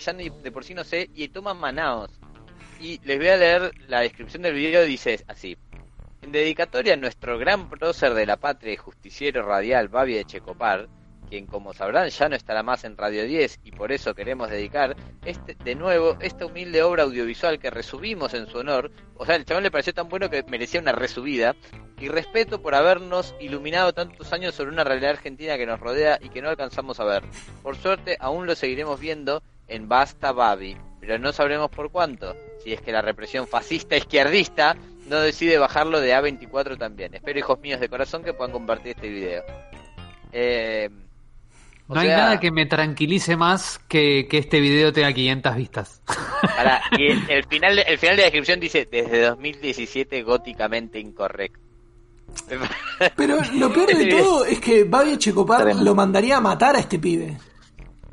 ya 0.00 0.12
ni 0.12 0.30
de 0.30 0.52
por 0.52 0.64
sí 0.64 0.74
no 0.74 0.84
sé, 0.84 1.08
y 1.14 1.28
toma 1.28 1.54
Manaos. 1.54 2.10
Y 2.80 2.98
les 3.04 3.18
voy 3.18 3.28
a 3.28 3.36
leer 3.36 3.72
la 3.88 4.00
descripción 4.00 4.42
del 4.42 4.54
video, 4.54 4.84
dice 4.84 5.22
así. 5.28 5.56
En 6.22 6.32
dedicatoria 6.32 6.94
a 6.94 6.96
nuestro 6.96 7.38
gran 7.38 7.68
prócer 7.70 8.14
de 8.14 8.26
la 8.26 8.36
patria 8.36 8.72
y 8.72 8.76
justiciero 8.76 9.42
radial 9.46 9.88
Babi 9.88 10.14
de 10.14 10.24
Checopar, 10.24 10.88
quien 11.28 11.46
como 11.46 11.72
sabrán 11.72 12.08
ya 12.08 12.28
no 12.28 12.36
estará 12.36 12.62
más 12.62 12.84
en 12.84 12.96
Radio 12.96 13.24
10 13.24 13.60
y 13.62 13.70
por 13.70 13.92
eso 13.92 14.14
queremos 14.14 14.50
dedicar 14.50 14.96
este, 15.24 15.54
de 15.54 15.74
nuevo 15.76 16.18
esta 16.20 16.44
humilde 16.44 16.82
obra 16.82 17.04
audiovisual 17.04 17.60
que 17.60 17.70
resubimos 17.70 18.34
en 18.34 18.48
su 18.48 18.58
honor, 18.58 18.90
o 19.16 19.24
sea, 19.24 19.36
el 19.36 19.44
chabón 19.44 19.62
le 19.62 19.70
pareció 19.70 19.94
tan 19.94 20.08
bueno 20.08 20.28
que 20.28 20.42
merecía 20.42 20.80
una 20.80 20.92
resubida, 20.92 21.54
y 22.00 22.08
respeto 22.08 22.62
por 22.62 22.74
habernos 22.74 23.34
iluminado 23.40 23.92
tantos 23.92 24.32
años 24.32 24.54
sobre 24.54 24.70
una 24.70 24.84
realidad 24.84 25.10
argentina 25.10 25.58
que 25.58 25.66
nos 25.66 25.78
rodea 25.78 26.18
y 26.20 26.30
que 26.30 26.40
no 26.40 26.48
alcanzamos 26.48 26.98
a 26.98 27.04
ver. 27.04 27.22
Por 27.62 27.76
suerte 27.76 28.16
aún 28.18 28.46
lo 28.46 28.54
seguiremos 28.54 28.98
viendo 28.98 29.42
en 29.70 29.88
Basta 29.88 30.32
Babi, 30.32 30.76
pero 31.00 31.18
no 31.18 31.32
sabremos 31.32 31.70
por 31.70 31.90
cuánto, 31.90 32.36
si 32.62 32.72
es 32.72 32.80
que 32.82 32.92
la 32.92 33.00
represión 33.02 33.46
fascista 33.46 33.96
izquierdista 33.96 34.76
no 35.08 35.20
decide 35.20 35.58
bajarlo 35.58 36.00
de 36.00 36.14
A24 36.14 36.76
también. 36.78 37.14
Espero, 37.14 37.38
hijos 37.38 37.58
míos 37.60 37.80
de 37.80 37.88
corazón, 37.88 38.22
que 38.22 38.32
puedan 38.34 38.52
compartir 38.52 38.92
este 38.96 39.08
video. 39.08 39.42
Eh, 40.32 40.88
No 41.88 41.98
hay 42.00 42.06
sea, 42.08 42.18
nada 42.18 42.40
que 42.40 42.50
me 42.52 42.66
tranquilice 42.66 43.36
más 43.36 43.80
que 43.88 44.28
que 44.30 44.38
este 44.38 44.60
video 44.60 44.92
tenga 44.92 45.12
500 45.12 45.56
vistas. 45.56 46.02
y 46.98 47.06
el, 47.08 47.30
el 47.30 47.44
final, 47.46 47.74
de- 47.76 47.82
el 47.82 47.98
final 47.98 48.16
de 48.16 48.22
la 48.22 48.26
descripción 48.26 48.60
dice, 48.60 48.86
desde 48.90 49.20
2017 49.22 50.22
góticamente 50.22 51.00
incorrecto. 51.00 51.58
Pero 53.16 53.38
lo 53.54 53.72
peor 53.72 53.88
de 53.96 54.06
todo 54.10 54.44
es 54.44 54.60
que 54.60 54.84
Babi 54.84 55.18
Checopar 55.18 55.74
lo 55.74 55.94
mandaría 55.96 56.36
a 56.36 56.40
matar 56.40 56.76
a 56.76 56.78
este 56.78 56.98
pibe. 56.98 57.36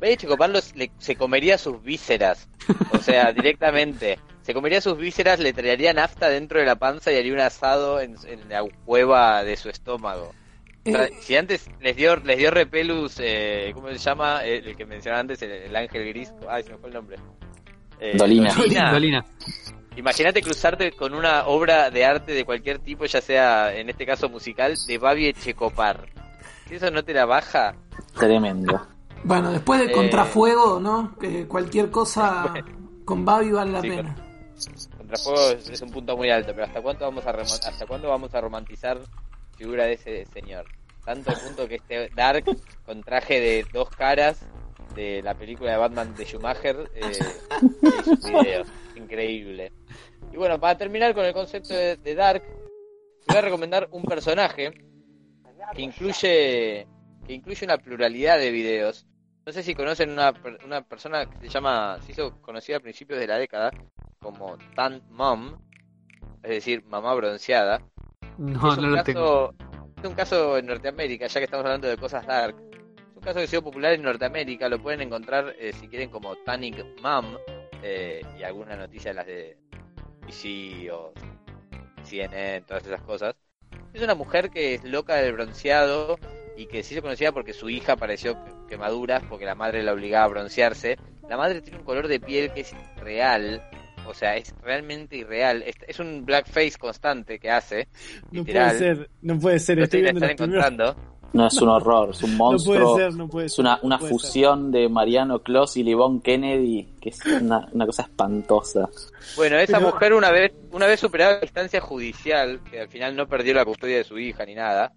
Ve, 0.00 0.16
Chocopar 0.16 0.50
los- 0.50 0.74
le- 0.76 0.90
se 0.98 1.16
comería 1.16 1.58
sus 1.58 1.82
vísceras. 1.82 2.48
O 2.92 2.98
sea, 2.98 3.32
directamente. 3.32 4.18
Se 4.42 4.54
comería 4.54 4.80
sus 4.80 4.96
vísceras, 4.96 5.38
le 5.40 5.52
traería 5.52 5.92
nafta 5.92 6.28
dentro 6.30 6.58
de 6.60 6.66
la 6.66 6.76
panza 6.76 7.12
y 7.12 7.16
haría 7.16 7.32
un 7.34 7.40
asado 7.40 8.00
en, 8.00 8.16
en 8.26 8.48
la 8.48 8.62
cueva 8.84 9.44
de 9.44 9.56
su 9.56 9.68
estómago. 9.68 10.32
O 10.86 10.90
sea, 10.90 11.04
Eh, 11.04 11.10
si 11.20 11.36
antes 11.36 11.68
les 11.80 11.96
dio 11.96 12.16
les 12.16 12.38
dio 12.38 12.50
repelus, 12.50 13.16
eh, 13.20 13.72
¿cómo 13.74 13.88
se 13.88 13.98
llama? 13.98 14.42
El 14.44 14.74
que 14.74 14.86
mencionaba 14.86 15.20
antes, 15.20 15.42
el, 15.42 15.50
el 15.50 15.76
ángel 15.76 16.08
gris. 16.08 16.32
Ay, 16.48 16.62
se 16.62 16.70
me 16.70 16.78
fue 16.78 16.88
el 16.88 16.94
nombre. 16.94 17.16
Eh, 18.00 18.12
Dolina. 18.16 18.54
Dolina. 18.92 19.24
Imagínate 19.96 20.40
cruzarte 20.42 20.92
con 20.92 21.12
una 21.12 21.46
obra 21.48 21.90
de 21.90 22.04
arte 22.04 22.32
de 22.32 22.44
cualquier 22.44 22.78
tipo, 22.78 23.04
ya 23.04 23.20
sea 23.20 23.74
en 23.74 23.90
este 23.90 24.06
caso 24.06 24.28
musical, 24.28 24.74
de 24.86 24.96
Babi 24.96 25.26
Echecopar. 25.26 26.06
Si 26.68 26.76
eso 26.76 26.90
no 26.90 27.02
te 27.02 27.12
la 27.12 27.24
baja, 27.26 27.74
Tremendo. 28.14 28.86
Bueno, 29.24 29.50
después 29.52 29.80
de 29.80 29.86
Eh. 29.86 29.92
Contrafuego, 29.92 30.80
¿no? 30.80 31.16
Que 31.18 31.46
cualquier 31.46 31.90
cosa 31.90 32.52
con 33.04 33.24
Babi 33.24 33.50
vale 33.52 33.72
la 33.72 33.80
Sí, 33.82 33.88
pena. 33.90 34.16
Contrafuego 34.96 35.50
es, 35.50 35.68
es 35.70 35.82
un 35.82 35.90
punto 35.90 36.16
muy 36.16 36.30
alto, 36.30 36.52
pero 36.52 36.66
¿hasta 36.66 36.80
cuánto 36.82 37.04
vamos 37.04 37.26
a 37.26 37.32
remo- 37.32 37.60
hasta 37.68 37.86
cuándo 37.86 38.08
vamos 38.08 38.34
a 38.34 38.40
romantizar 38.40 38.98
figura 39.56 39.84
de 39.84 39.92
ese 39.94 40.26
señor? 40.26 40.66
Tanto 41.04 41.30
al 41.30 41.38
punto 41.40 41.66
que 41.68 41.76
este 41.76 42.10
Dark 42.14 42.44
con 42.84 43.02
traje 43.02 43.40
de 43.40 43.66
dos 43.72 43.88
caras 43.90 44.40
de 44.94 45.22
la 45.22 45.34
película 45.34 45.70
de 45.72 45.76
Batman 45.78 46.14
de 46.14 46.24
Schumacher 46.24 46.90
eh, 46.94 47.12
video 48.24 48.64
increíble. 48.96 49.72
Y 50.32 50.36
bueno, 50.36 50.58
para 50.58 50.76
terminar 50.76 51.14
con 51.14 51.24
el 51.24 51.32
concepto 51.32 51.72
de, 51.74 51.96
de 51.96 52.14
Dark, 52.14 52.42
voy 53.28 53.36
a 53.36 53.40
recomendar 53.40 53.88
un 53.92 54.02
personaje 54.04 54.72
que 55.74 55.82
incluye 55.82 56.86
que 57.28 57.34
incluye 57.34 57.66
una 57.66 57.76
pluralidad 57.76 58.38
de 58.38 58.50
videos. 58.50 59.06
No 59.44 59.52
sé 59.52 59.62
si 59.62 59.74
conocen 59.74 60.10
una, 60.10 60.32
una 60.64 60.80
persona 60.80 61.26
que 61.26 61.46
se 61.46 61.48
llama, 61.48 61.98
se 62.02 62.12
hizo 62.12 62.40
conocida 62.40 62.78
a 62.78 62.80
principios 62.80 63.20
de 63.20 63.26
la 63.26 63.36
década 63.38 63.70
como 64.18 64.56
Tan 64.74 65.02
Mom, 65.10 65.58
es 66.42 66.50
decir, 66.50 66.84
mamá 66.84 67.14
bronceada. 67.14 67.82
No, 68.38 68.72
es, 68.72 68.78
no 68.78 68.84
un 68.84 68.96
lo 68.96 69.02
tengo. 69.04 69.52
caso, 69.52 69.54
es 69.98 70.08
un 70.08 70.14
caso 70.14 70.58
en 70.58 70.66
Norteamérica, 70.66 71.26
ya 71.26 71.40
que 71.40 71.44
estamos 71.44 71.66
hablando 71.66 71.86
de 71.86 71.98
cosas 71.98 72.26
dark. 72.26 72.56
Es 72.72 73.16
un 73.16 73.22
caso 73.22 73.38
que 73.38 73.44
ha 73.44 73.46
sido 73.46 73.62
popular 73.62 73.92
en 73.92 74.02
Norteamérica, 74.02 74.68
lo 74.70 74.78
pueden 74.78 75.02
encontrar 75.02 75.54
eh, 75.58 75.72
si 75.74 75.86
quieren 75.88 76.08
como 76.08 76.34
Tannic 76.36 76.82
Mom 77.02 77.36
eh, 77.82 78.22
y 78.38 78.42
alguna 78.42 78.74
noticia 78.74 79.10
de 79.10 79.14
las 79.14 79.26
de 79.26 79.58
BBC 80.22 80.90
o 80.92 81.12
CNN, 82.04 82.62
todas 82.62 82.86
esas 82.86 83.02
cosas. 83.02 83.34
Es 83.92 84.02
una 84.02 84.14
mujer 84.14 84.48
que 84.50 84.74
es 84.74 84.84
loca 84.84 85.16
del 85.16 85.34
bronceado 85.34 86.18
y 86.58 86.66
que 86.66 86.82
se 86.82 86.94
hizo 86.94 87.02
conocida 87.02 87.30
porque 87.32 87.52
su 87.52 87.70
hija 87.70 87.96
pareció 87.96 88.36
quemaduras 88.68 89.22
porque 89.28 89.44
la 89.44 89.54
madre 89.54 89.82
la 89.82 89.92
obligaba 89.92 90.24
a 90.24 90.28
broncearse. 90.28 90.96
La 91.28 91.36
madre 91.36 91.60
tiene 91.60 91.78
un 91.78 91.84
color 91.84 92.08
de 92.08 92.18
piel 92.20 92.52
que 92.52 92.60
es 92.62 92.74
real, 92.96 93.62
o 94.06 94.12
sea, 94.14 94.36
es 94.36 94.52
realmente 94.62 95.16
irreal. 95.16 95.62
Es, 95.62 95.76
es 95.86 95.98
un 96.00 96.24
blackface 96.24 96.72
constante 96.78 97.38
que 97.38 97.50
hace. 97.50 97.88
No 98.32 98.40
Literal. 98.40 98.68
puede 98.76 98.78
ser, 98.78 99.10
no 99.22 99.38
puede 99.38 99.58
ser. 99.60 99.78
Lo 99.78 99.84
Estoy 99.84 100.02
viendo 100.02 100.26
encontrando. 100.26 100.96
No, 101.34 101.46
es 101.46 101.60
un 101.60 101.68
horror, 101.68 102.10
es 102.10 102.22
un 102.22 102.36
monstruo. 102.38 102.96
ser, 102.96 103.12
no 103.14 103.28
puede 103.28 103.46
es 103.46 103.54
ser, 103.54 103.62
una, 103.66 103.76
no 103.76 103.82
una 103.82 103.98
puede 103.98 104.10
fusión 104.12 104.72
de 104.72 104.88
Mariano 104.88 105.40
Clos 105.42 105.76
y 105.76 105.82
Livon 105.84 106.22
Kennedy, 106.22 106.94
que 107.00 107.10
es 107.10 107.20
una, 107.26 107.68
una 107.70 107.84
cosa 107.84 108.02
espantosa. 108.04 108.88
Bueno, 109.36 109.58
esa 109.58 109.78
Pero- 109.78 109.90
mujer 109.92 110.14
una 110.14 110.30
vez, 110.30 110.52
una 110.72 110.86
vez 110.86 110.98
superada 110.98 111.36
la 111.38 111.44
instancia 111.44 111.80
judicial, 111.82 112.60
que 112.70 112.80
al 112.80 112.88
final 112.88 113.14
no 113.14 113.28
perdió 113.28 113.52
la 113.52 113.66
custodia 113.66 113.98
de 113.98 114.04
su 114.04 114.18
hija 114.18 114.46
ni 114.46 114.54
nada, 114.54 114.94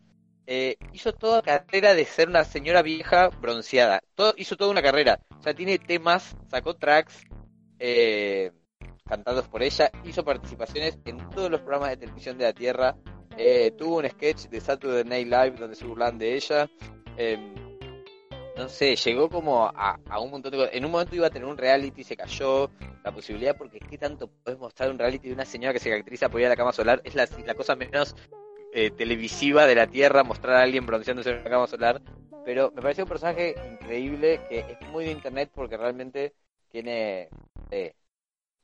eh, 0.53 0.75
hizo 0.91 1.13
toda 1.13 1.41
carrera 1.41 1.93
de 1.93 2.03
ser 2.03 2.27
una 2.27 2.43
señora 2.43 2.81
vieja 2.81 3.29
bronceada. 3.29 4.03
Hizo 4.35 4.57
toda 4.57 4.69
una 4.69 4.81
carrera. 4.81 5.21
O 5.39 5.41
sea, 5.41 5.53
tiene 5.53 5.79
temas, 5.79 6.35
sacó 6.49 6.73
tracks 6.73 7.23
eh, 7.79 8.51
cantados 9.07 9.47
por 9.47 9.63
ella, 9.63 9.89
hizo 10.03 10.25
participaciones 10.25 10.99
en 11.05 11.29
todos 11.29 11.49
los 11.49 11.61
programas 11.61 11.91
de 11.91 11.97
televisión 11.97 12.37
de 12.37 12.43
la 12.43 12.51
Tierra. 12.51 12.97
eh, 13.37 13.71
tuvo 13.77 13.99
un 13.99 14.09
sketch 14.09 14.49
de 14.49 14.59
Saturday 14.59 15.05
Night 15.05 15.27
Live 15.27 15.51
donde 15.57 15.77
se 15.77 15.85
burlan 15.85 16.17
de 16.17 16.35
ella. 16.35 16.69
em, 17.15 17.55
no 18.57 18.67
sé, 18.67 18.97
llegó 18.97 19.29
como 19.29 19.71
a, 19.73 19.97
un 20.19 20.31
montón 20.31 20.51
de 20.51 20.57
cosas. 20.57 20.75
En 20.75 20.83
un 20.83 20.91
momento 20.91 21.15
iba 21.15 21.27
a 21.27 21.29
tener 21.29 21.47
un 21.47 21.57
reality, 21.57 22.03
se 22.03 22.17
cayó 22.17 22.69
la 23.05 23.13
posibilidad, 23.13 23.55
porque 23.55 23.79
¿qué 23.79 23.97
tanto 23.97 24.27
puedes 24.27 24.59
mostrar 24.59 24.91
un 24.91 24.99
reality 24.99 25.29
de 25.29 25.33
una 25.33 25.45
señora 25.45 25.71
que 25.71 25.79
se 25.79 25.89
caracteriza 25.89 26.27
por 26.27 26.41
ir 26.41 26.47
a 26.47 26.49
la 26.49 26.57
cama 26.57 26.73
solar? 26.73 27.01
Es 27.05 27.15
la 27.15 27.55
cosa 27.55 27.77
menos 27.77 28.15
eh, 28.73 28.91
televisiva 28.91 29.65
de 29.65 29.75
la 29.75 29.87
Tierra, 29.87 30.23
mostrar 30.23 30.55
a 30.55 30.63
alguien 30.63 30.85
bronceándose 30.85 31.31
en 31.31 31.43
la 31.43 31.49
cama 31.49 31.67
solar. 31.67 32.01
Pero 32.45 32.71
me 32.75 32.81
parece 32.81 33.03
un 33.03 33.09
personaje 33.09 33.55
increíble, 33.71 34.39
que 34.49 34.59
es 34.59 34.89
muy 34.89 35.05
de 35.05 35.11
internet 35.11 35.51
porque 35.53 35.77
realmente 35.77 36.33
tiene 36.71 37.29
eh, 37.69 37.93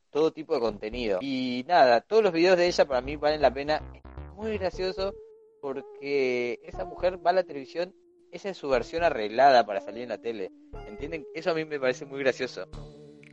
todo 0.10 0.32
tipo 0.32 0.54
de 0.54 0.60
contenido. 0.60 1.20
Y 1.22 1.64
nada, 1.68 2.02
todos 2.02 2.24
los 2.24 2.34
videos 2.34 2.58
de 2.58 2.68
ella 2.68 2.86
para 2.86 3.02
mí 3.02 3.16
valen 3.16 3.42
la 3.42 3.54
pena. 3.54 3.84
Es 3.94 4.34
muy 4.34 4.58
gracioso 4.58 5.14
porque 5.62 6.60
esa 6.64 6.86
mujer 6.86 7.20
va 7.26 7.32
a 7.32 7.34
la 7.34 7.44
televisión, 7.44 7.94
esa 8.32 8.50
es 8.50 8.58
su 8.58 8.70
versión 8.70 9.04
arreglada 9.04 9.66
para 9.66 9.82
salir 9.82 10.04
en 10.04 10.10
la 10.10 10.18
tele. 10.18 10.52
¿Entienden? 10.88 11.26
Eso 11.36 11.52
a 11.52 11.54
mí 11.54 11.66
me 11.66 11.80
parece 11.80 12.06
muy 12.06 12.20
gracioso. 12.20 12.68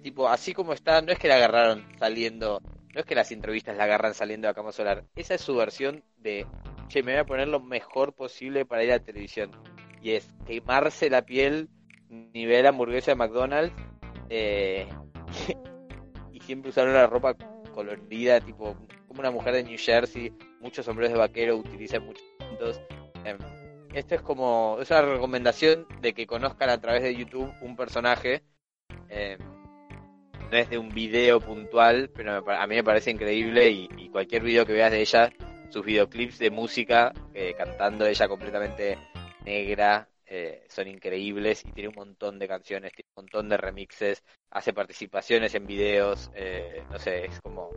Tipo, 0.03 0.29
así 0.29 0.53
como 0.53 0.75
está, 0.75 1.01
no 1.01 1.13
es 1.13 1.19
que 1.19 1.29
la 1.29 1.37
agarraron 1.37 1.87
saliendo, 1.99 2.61
no 2.95 3.01
es 3.01 3.07
que 3.07 3.15
las 3.15 3.33
entrevistas 3.33 3.77
la 3.77 3.85
agarran 3.85 4.15
saliendo 4.15 4.47
de 4.47 4.51
la 4.51 4.55
cama 4.55 4.73
solar. 4.73 5.05
Esa 5.17 5.35
es 5.35 5.41
su 5.41 5.57
versión 5.57 6.05
de, 6.17 6.47
che, 6.87 7.03
me 7.03 7.13
voy 7.13 7.21
a 7.21 7.27
poner 7.27 7.49
lo 7.49 7.61
mejor 7.61 8.15
posible 8.15 8.65
para 8.65 8.85
ir 8.85 8.93
a 8.93 8.99
la 8.99 9.05
televisión. 9.05 9.51
Y 10.01 10.13
es 10.13 10.29
quemarse 10.47 11.11
la 11.11 11.23
piel, 11.23 11.69
nivel 12.09 12.67
hamburguesa 12.67 13.11
de 13.11 13.17
McDonald's, 13.17 13.75
eh, 14.31 14.87
y 16.33 16.41
siempre 16.41 16.71
usar 16.71 16.89
una 16.89 17.07
ropa 17.07 17.35
colorida, 17.75 18.41
tipo, 18.41 18.77
como 19.09 19.21
una 19.21 19.33
mujer 19.33 19.55
de 19.55 19.65
New 19.65 19.79
Jersey, 19.79 20.33
muchos 20.61 20.87
sombreros 20.87 21.13
de 21.13 21.19
vaquero, 21.19 21.57
utiliza 21.57 21.99
muchos 21.99 22.25
puntos. 22.39 22.81
Em, 23.25 23.39
esto 23.93 24.15
es 24.15 24.23
como, 24.23 24.79
es 24.81 24.91
una 24.91 25.03
recomendación 25.03 25.87
de 26.01 26.15
que 26.15 26.27
conozcan 26.27 26.71
a 26.71 26.81
través 26.81 27.03
de 27.03 27.17
YouTube 27.17 27.53
un 27.61 27.75
personaje. 27.75 28.43
em, 29.09 29.54
no 30.51 30.59
es 30.59 30.71
de 30.71 30.79
un 30.79 30.89
video 30.91 31.41
puntual, 31.41 32.11
pero 32.15 32.49
a 32.51 32.67
mí 32.67 32.75
me 32.77 32.85
parece 32.85 33.11
increíble 33.11 33.71
y, 33.71 33.89
y 33.97 34.09
cualquier 34.09 34.43
video 34.43 34.65
que 34.67 34.73
veas 34.73 34.91
de 34.91 35.01
ella, 35.01 35.33
sus 35.71 35.85
videoclips 35.85 36.39
de 36.39 36.51
música, 36.51 37.13
eh, 37.35 37.55
cantando 37.57 38.07
ella 38.07 38.29
completamente 38.29 38.97
negra, 39.45 40.09
eh, 40.27 40.65
son 40.69 40.89
increíbles 40.89 41.65
y 41.67 41.73
tiene 41.73 41.89
un 41.89 41.97
montón 41.97 42.39
de 42.39 42.49
canciones, 42.49 42.93
tiene 42.93 43.09
un 43.15 43.25
montón 43.25 43.49
de 43.49 43.57
remixes, 43.57 44.23
hace 44.51 44.73
participaciones 44.73 45.55
en 45.55 45.67
videos, 45.67 46.31
eh, 46.35 46.83
no 46.91 46.99
sé, 46.99 47.27
es 47.27 47.41
como 47.41 47.71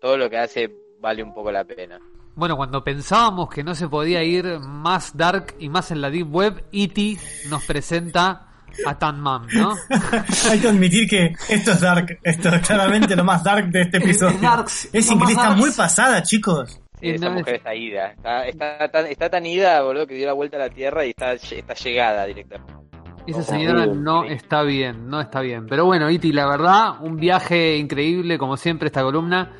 todo 0.00 0.16
lo 0.16 0.28
que 0.28 0.38
hace 0.38 0.70
vale 1.00 1.22
un 1.22 1.32
poco 1.32 1.50
la 1.50 1.64
pena. 1.64 1.98
Bueno, 2.34 2.56
cuando 2.56 2.84
pensábamos 2.84 3.48
que 3.48 3.64
no 3.64 3.74
se 3.74 3.88
podía 3.88 4.22
ir 4.22 4.58
más 4.58 5.16
dark 5.16 5.54
y 5.58 5.70
más 5.70 5.90
en 5.90 6.02
la 6.02 6.10
deep 6.10 6.32
web, 6.32 6.64
E.T. 6.70 7.16
nos 7.48 7.64
presenta 7.64 8.45
a 8.86 8.98
Tan 8.98 9.20
Mam, 9.20 9.46
¿no? 9.54 9.74
Hay 10.50 10.58
que 10.58 10.68
admitir 10.68 11.08
que 11.08 11.32
esto 11.48 11.72
es 11.72 11.80
dark. 11.80 12.18
Esto 12.22 12.48
es 12.50 12.66
claramente 12.66 13.16
lo 13.16 13.24
más 13.24 13.42
dark 13.42 13.66
de 13.70 13.82
este 13.82 13.96
episodio. 14.02 14.38
darks, 14.40 14.88
es 14.92 15.10
increíble, 15.10 15.32
está 15.32 15.48
darks. 15.48 15.60
muy 15.60 15.70
pasada, 15.72 16.22
chicos. 16.22 16.80
Sí, 17.00 17.10
esa 17.10 17.28
mujer 17.28 17.56
está 17.56 17.74
ida, 17.74 18.12
está, 18.12 18.46
está, 18.46 18.88
tan, 18.88 19.06
está 19.06 19.28
tan 19.28 19.44
ida, 19.44 19.82
boludo, 19.82 20.06
que 20.06 20.14
dio 20.14 20.26
la 20.26 20.32
vuelta 20.32 20.56
a 20.56 20.60
la 20.60 20.70
Tierra 20.70 21.04
y 21.04 21.10
está, 21.10 21.34
está 21.34 21.74
llegada 21.74 22.24
directamente. 22.24 22.72
Esa 23.26 23.42
señora 23.42 23.86
no 23.86 24.24
está 24.24 24.62
bien, 24.62 25.08
no 25.08 25.20
está 25.20 25.40
bien. 25.40 25.66
Pero 25.66 25.84
bueno, 25.84 26.08
Iti, 26.08 26.32
la 26.32 26.46
verdad, 26.48 27.00
un 27.00 27.16
viaje 27.16 27.76
increíble, 27.76 28.38
como 28.38 28.56
siempre, 28.56 28.86
esta 28.86 29.02
columna. 29.02 29.52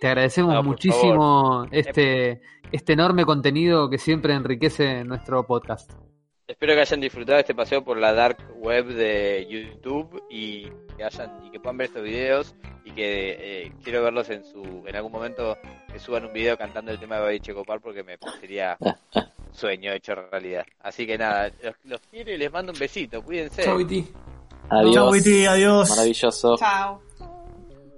Te 0.00 0.08
agradecemos 0.08 0.52
No, 0.52 0.62
muchísimo 0.64 1.66
este, 1.70 2.42
este 2.72 2.92
enorme 2.94 3.24
contenido 3.24 3.88
que 3.88 3.98
siempre 3.98 4.34
enriquece 4.34 5.04
nuestro 5.04 5.46
podcast. 5.46 5.92
Espero 6.46 6.74
que 6.74 6.80
hayan 6.80 7.00
disfrutado 7.00 7.38
este 7.38 7.54
paseo 7.54 7.84
por 7.84 7.98
la 7.98 8.12
dark 8.12 8.36
web 8.56 8.86
de 8.86 9.46
YouTube 9.48 10.22
y 10.28 10.68
que 10.96 11.04
hayan 11.04 11.30
y 11.46 11.50
que 11.50 11.60
puedan 11.60 11.76
ver 11.76 11.86
estos 11.86 12.02
videos 12.02 12.54
y 12.84 12.90
que 12.92 13.36
eh, 13.64 13.72
quiero 13.82 14.02
verlos 14.02 14.28
en 14.28 14.44
su 14.44 14.84
en 14.86 14.96
algún 14.96 15.12
momento 15.12 15.56
que 15.92 15.98
suban 15.98 16.26
un 16.26 16.32
video 16.32 16.58
cantando 16.58 16.90
el 16.90 16.98
tema 16.98 17.16
de 17.16 17.22
Baby 17.22 17.40
Checopar 17.40 17.80
porque 17.80 18.02
me 18.02 18.18
parecería 18.18 18.76
un 18.80 18.94
sueño 19.52 19.92
hecho 19.92 20.14
realidad. 20.14 20.66
Así 20.80 21.06
que 21.06 21.16
nada, 21.16 21.50
los, 21.62 21.74
los 21.84 22.00
quiero 22.10 22.32
y 22.32 22.38
les 22.38 22.52
mando 22.52 22.72
un 22.72 22.78
besito, 22.78 23.22
cuídense. 23.22 23.62
Chau, 23.62 23.80
Iti. 23.80 24.12
Adiós. 24.70 24.94
Chau, 24.94 25.10
Witty, 25.10 25.46
adiós. 25.46 25.90
Maravilloso. 25.90 26.56
Chao. 26.56 27.02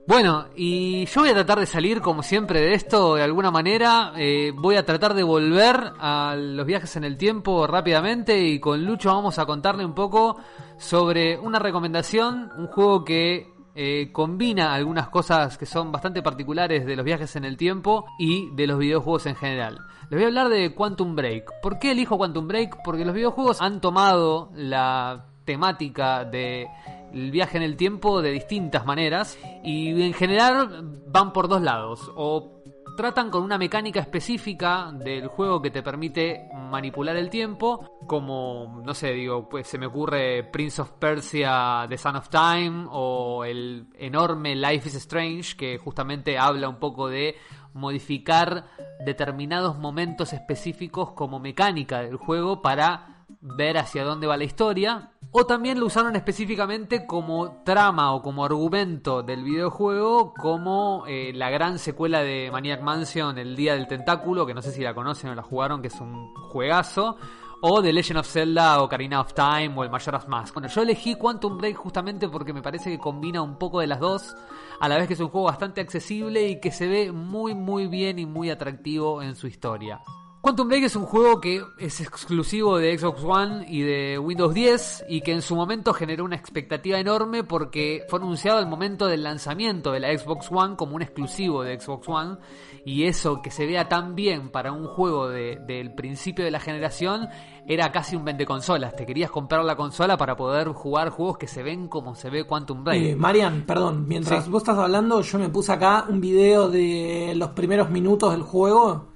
Bueno, 0.06 0.48
y 0.55 1.06
yo 1.06 1.22
voy 1.22 1.31
a 1.31 1.35
tratar 1.35 1.59
de 1.59 1.64
salir 1.64 2.02
como 2.02 2.22
siempre 2.22 2.60
de 2.60 2.74
esto 2.74 3.14
de 3.14 3.22
alguna 3.22 3.51
manera. 3.51 4.12
Eh, 4.18 4.52
voy 4.55 4.76
a 4.76 4.85
tratar 4.85 5.14
de 5.14 5.22
volver 5.22 5.93
a 5.98 6.36
los 6.36 6.66
viajes 6.66 6.97
en 6.97 7.05
el 7.05 7.16
tiempo 7.16 7.66
rápidamente 7.66 8.39
y 8.39 8.60
con 8.60 8.85
Lucho 8.85 9.14
vamos 9.14 9.39
a 9.39 9.47
contarle 9.47 9.82
un 9.82 9.94
poco 9.94 10.36
sobre 10.76 11.39
una 11.39 11.59
recomendación, 11.59 12.52
un 12.59 12.66
juego 12.66 13.02
que 13.02 13.55
eh, 13.74 14.10
combina 14.12 14.74
algunas 14.74 15.09
cosas 15.09 15.56
que 15.56 15.64
son 15.64 15.90
bastante 15.90 16.22
particulares 16.22 16.85
de 16.85 16.97
los 16.97 17.05
viajes 17.05 17.35
en 17.36 17.47
el 17.47 17.56
tiempo 17.56 18.05
y 18.18 18.51
de 18.55 18.66
los 18.66 18.78
videojuegos 18.78 19.24
en 19.24 19.36
general. 19.36 19.78
Les 20.10 20.18
voy 20.18 20.24
a 20.24 20.26
hablar 20.26 20.51
de 20.51 20.74
Quantum 20.74 21.16
Break. 21.16 21.62
¿Por 21.62 21.78
qué 21.78 21.93
elijo 21.93 22.18
Quantum 22.18 22.47
Break? 22.47 22.76
Porque 22.85 23.06
los 23.06 23.14
videojuegos 23.14 23.62
han 23.62 23.81
tomado 23.81 24.51
la 24.55 25.28
temática 25.47 26.24
de 26.24 26.68
el 27.15 27.31
viaje 27.31 27.57
en 27.57 27.62
el 27.62 27.77
tiempo 27.77 28.20
de 28.20 28.32
distintas 28.32 28.85
maneras 28.85 29.39
y 29.62 30.03
en 30.03 30.12
general 30.12 31.01
van 31.07 31.32
por 31.32 31.49
dos 31.49 31.62
lados 31.62 32.11
o 32.16 32.62
tratan 32.97 33.31
con 33.31 33.43
una 33.43 33.59
mecánica 33.59 34.01
específica 34.01 34.93
del 34.93 35.28
juego 35.28 35.62
que 35.62 35.70
te 35.70 35.82
permite 35.82 36.49
manipular 36.70 37.16
el 37.16 37.31
tiempo 37.31 37.99
como 38.07 38.82
no 38.85 38.95
sé 38.95 39.12
digo 39.12 39.49
pues 39.49 39.66
se 39.66 39.78
me 39.78 39.86
ocurre 39.86 40.45
Prince 40.45 40.82
of 40.82 40.93
Persia 40.93 41.86
The 41.89 41.99
Son 41.99 42.16
of 42.16 42.28
Time 42.28 42.86
o 42.91 43.45
el 43.45 43.86
enorme 43.99 44.55
Life 44.55 44.89
is 44.89 44.97
Strange 44.97 45.57
que 45.57 45.78
justamente 45.78 46.39
habla 46.39 46.69
un 46.69 46.78
poco 46.78 47.09
de 47.09 47.36
modificar 47.74 48.66
determinados 49.05 49.78
momentos 49.78 50.32
específicos 50.32 51.12
como 51.12 51.41
mecánica 51.41 52.01
del 52.01 52.16
juego 52.16 52.62
para 52.62 53.15
ver 53.41 53.77
hacia 53.77 54.05
dónde 54.05 54.27
va 54.27 54.36
la 54.36 54.45
historia. 54.45 55.11
O 55.36 55.47
también 55.47 55.81
lo 55.81 55.86
usaron 55.86 56.15
específicamente 56.15 57.06
como 57.06 57.65
trama 57.65 58.15
o 58.15 58.23
como 58.23 58.44
argumento 58.44 59.24
del 59.24 59.43
videojuego, 59.43 60.32
como 60.32 61.02
eh, 61.09 61.32
la 61.35 61.51
gran 61.51 61.81
secuela 61.81 62.23
de 62.23 62.52
Maniac 62.52 62.82
Mansion, 62.82 63.36
El 63.36 63.56
Día 63.56 63.74
del 63.74 63.89
Tentáculo, 63.89 64.47
que 64.47 64.55
no 64.55 64.62
sé 64.62 64.70
si 64.70 64.82
la 64.82 64.94
conocen 64.94 65.31
o 65.31 65.35
la 65.35 65.43
jugaron, 65.43 65.82
que 65.82 65.89
es 65.89 66.01
un 66.01 66.32
juegazo. 66.35 67.16
O 67.62 67.82
The 67.82 67.93
Legend 67.93 68.20
of 68.20 68.28
Zelda, 68.28 68.81
Ocarina 68.81 69.20
of 69.20 69.35
Time, 69.35 69.73
o 69.77 69.82
el 69.82 69.90
Majora's 69.90 70.28
Mask. 70.28 70.55
Bueno, 70.55 70.69
yo 70.69 70.82
elegí 70.82 71.16
Quantum 71.16 71.59
Break 71.59 71.78
justamente 71.78 72.28
porque 72.28 72.52
me 72.52 72.62
parece 72.62 72.90
que 72.90 72.98
combina 72.98 73.43
un 73.43 73.59
poco 73.59 73.81
de 73.81 73.89
las 73.89 73.98
dos, 73.98 74.36
a 74.78 74.89
la 74.89 74.98
vez 74.98 75.09
que 75.09 75.15
es 75.15 75.20
un 75.20 75.31
juego 75.31 75.48
bastante 75.48 75.81
accesible 75.81 76.47
y 76.47 76.61
que 76.61 76.70
se 76.70 76.86
ve 76.86 77.11
muy 77.11 77.56
muy 77.56 77.89
bien 77.89 78.20
y 78.20 78.27
muy 78.27 78.51
atractivo 78.51 79.20
en 79.20 79.35
su 79.35 79.48
historia. 79.48 80.01
Quantum 80.45 80.69
Break 80.69 80.85
es 80.85 80.95
un 80.95 81.07
juego 81.07 81.41
que 81.41 81.62
es 81.79 82.03
exclusivo 82.03 82.77
de 82.77 82.99
Xbox 82.99 83.25
One 83.25 83.65
y 83.66 83.81
de 83.81 84.19
Windows 84.19 84.53
10 84.53 85.07
y 85.09 85.23
que 85.23 85.33
en 85.33 85.41
su 85.41 85.57
momento 85.57 85.95
generó 85.95 86.23
una 86.23 86.37
expectativa 86.37 86.99
enorme 86.99 87.45
porque 87.45 88.05
fue 88.11 88.19
anunciado 88.19 88.59
al 88.59 88.66
momento 88.69 89.07
del 89.07 89.23
lanzamiento 89.23 89.91
de 89.91 90.01
la 90.01 90.19
Xbox 90.19 90.49
One 90.53 90.77
como 90.77 90.97
un 90.97 91.01
exclusivo 91.03 91.62
de 91.62 91.81
Xbox 91.81 92.07
One 92.11 92.37
y 92.85 93.05
eso 93.05 93.41
que 93.41 93.51
se 93.51 93.65
vea 93.65 93.89
tan 93.89 94.15
bien 94.15 94.51
para 94.51 94.71
un 94.73 94.87
juego 94.87 95.29
de- 95.31 95.57
del 95.66 95.95
principio 95.95 96.45
de 96.45 96.51
la 96.51 96.61
generación 96.61 97.27
era 97.66 97.91
casi 97.91 98.15
un 98.15 98.27
vende 98.27 98.45
consolas. 98.45 98.95
Te 98.95 99.07
querías 99.07 99.31
comprar 99.31 99.65
la 99.65 99.77
consola 99.77 100.19
para 100.19 100.37
poder 100.37 100.69
jugar 100.69 101.09
juegos 101.09 101.39
que 101.39 101.47
se 101.47 101.62
ven 101.62 101.89
como 101.89 102.15
se 102.15 102.29
ve 102.29 102.45
Quantum 102.45 102.85
Break. 102.85 103.03
Eh, 103.03 103.16
Marian, 103.16 103.62
perdón, 103.66 104.07
mientras 104.07 104.45
Sí. 104.45 104.51
vos 104.51 104.61
estás 104.62 104.77
hablando, 104.77 105.23
yo 105.23 105.39
me 105.39 105.49
puse 105.49 105.73
acá 105.73 106.05
un 106.07 106.21
video 106.21 106.69
de 106.69 107.33
los 107.35 107.49
primeros 107.53 107.89
minutos 107.89 108.31
del 108.33 108.43
juego 108.43 109.14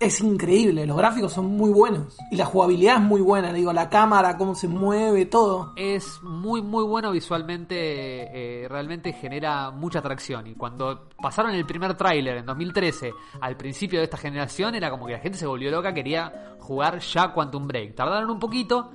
es 0.00 0.20
increíble, 0.20 0.86
los 0.86 0.96
gráficos 0.96 1.32
son 1.32 1.46
muy 1.46 1.70
buenos 1.70 2.16
y 2.30 2.36
la 2.36 2.44
jugabilidad 2.44 2.96
es 2.96 3.02
muy 3.02 3.20
buena, 3.20 3.52
digo, 3.52 3.72
la 3.72 3.90
cámara, 3.90 4.36
cómo 4.36 4.54
se 4.54 4.68
mueve, 4.68 5.26
todo. 5.26 5.72
Es 5.74 6.22
muy 6.22 6.62
muy 6.62 6.84
bueno 6.84 7.10
visualmente, 7.10 7.74
eh, 7.74 8.68
realmente 8.68 9.12
genera 9.12 9.72
mucha 9.72 9.98
atracción 9.98 10.46
y 10.46 10.54
cuando 10.54 11.08
pasaron 11.20 11.52
el 11.52 11.66
primer 11.66 11.96
tráiler 11.96 12.36
en 12.36 12.46
2013 12.46 13.12
al 13.40 13.56
principio 13.56 13.98
de 13.98 14.04
esta 14.04 14.16
generación 14.16 14.76
era 14.76 14.88
como 14.90 15.06
que 15.06 15.14
la 15.14 15.18
gente 15.18 15.36
se 15.36 15.46
volvió 15.46 15.70
loca, 15.70 15.92
quería 15.92 16.56
jugar 16.60 17.00
ya 17.00 17.32
Quantum 17.32 17.66
Break. 17.66 17.96
Tardaron 17.96 18.30
un 18.30 18.38
poquito, 18.38 18.90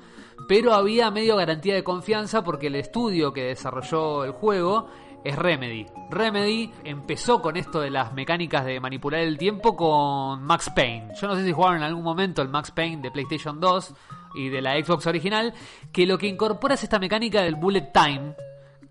pero 0.47 0.73
había 0.73 1.11
medio 1.11 1.35
garantía 1.35 1.75
de 1.75 1.83
confianza 1.83 2.45
porque 2.45 2.67
el 2.67 2.75
estudio 2.75 3.33
que 3.33 3.43
desarrolló 3.43 4.23
el 4.23 4.31
juego 4.31 4.87
es 5.23 5.35
Remedy. 5.35 5.85
Remedy 6.09 6.71
empezó 6.83 7.41
con 7.41 7.57
esto 7.57 7.79
de 7.79 7.89
las 7.89 8.13
mecánicas 8.13 8.65
de 8.65 8.79
manipular 8.79 9.21
el 9.21 9.37
tiempo 9.37 9.75
con 9.75 10.43
Max 10.43 10.69
Payne. 10.75 11.09
Yo 11.19 11.27
no 11.27 11.35
sé 11.35 11.45
si 11.45 11.51
jugaron 11.51 11.77
en 11.77 11.83
algún 11.83 12.03
momento 12.03 12.41
el 12.41 12.49
Max 12.49 12.71
Payne 12.71 13.01
de 13.01 13.11
PlayStation 13.11 13.59
2 13.59 13.93
y 14.35 14.49
de 14.49 14.61
la 14.61 14.73
Xbox 14.83 15.07
original, 15.07 15.53
que 15.91 16.05
lo 16.05 16.17
que 16.17 16.27
incorpora 16.27 16.73
es 16.73 16.83
esta 16.83 16.99
mecánica 16.99 17.41
del 17.41 17.55
bullet 17.55 17.91
time, 17.93 18.35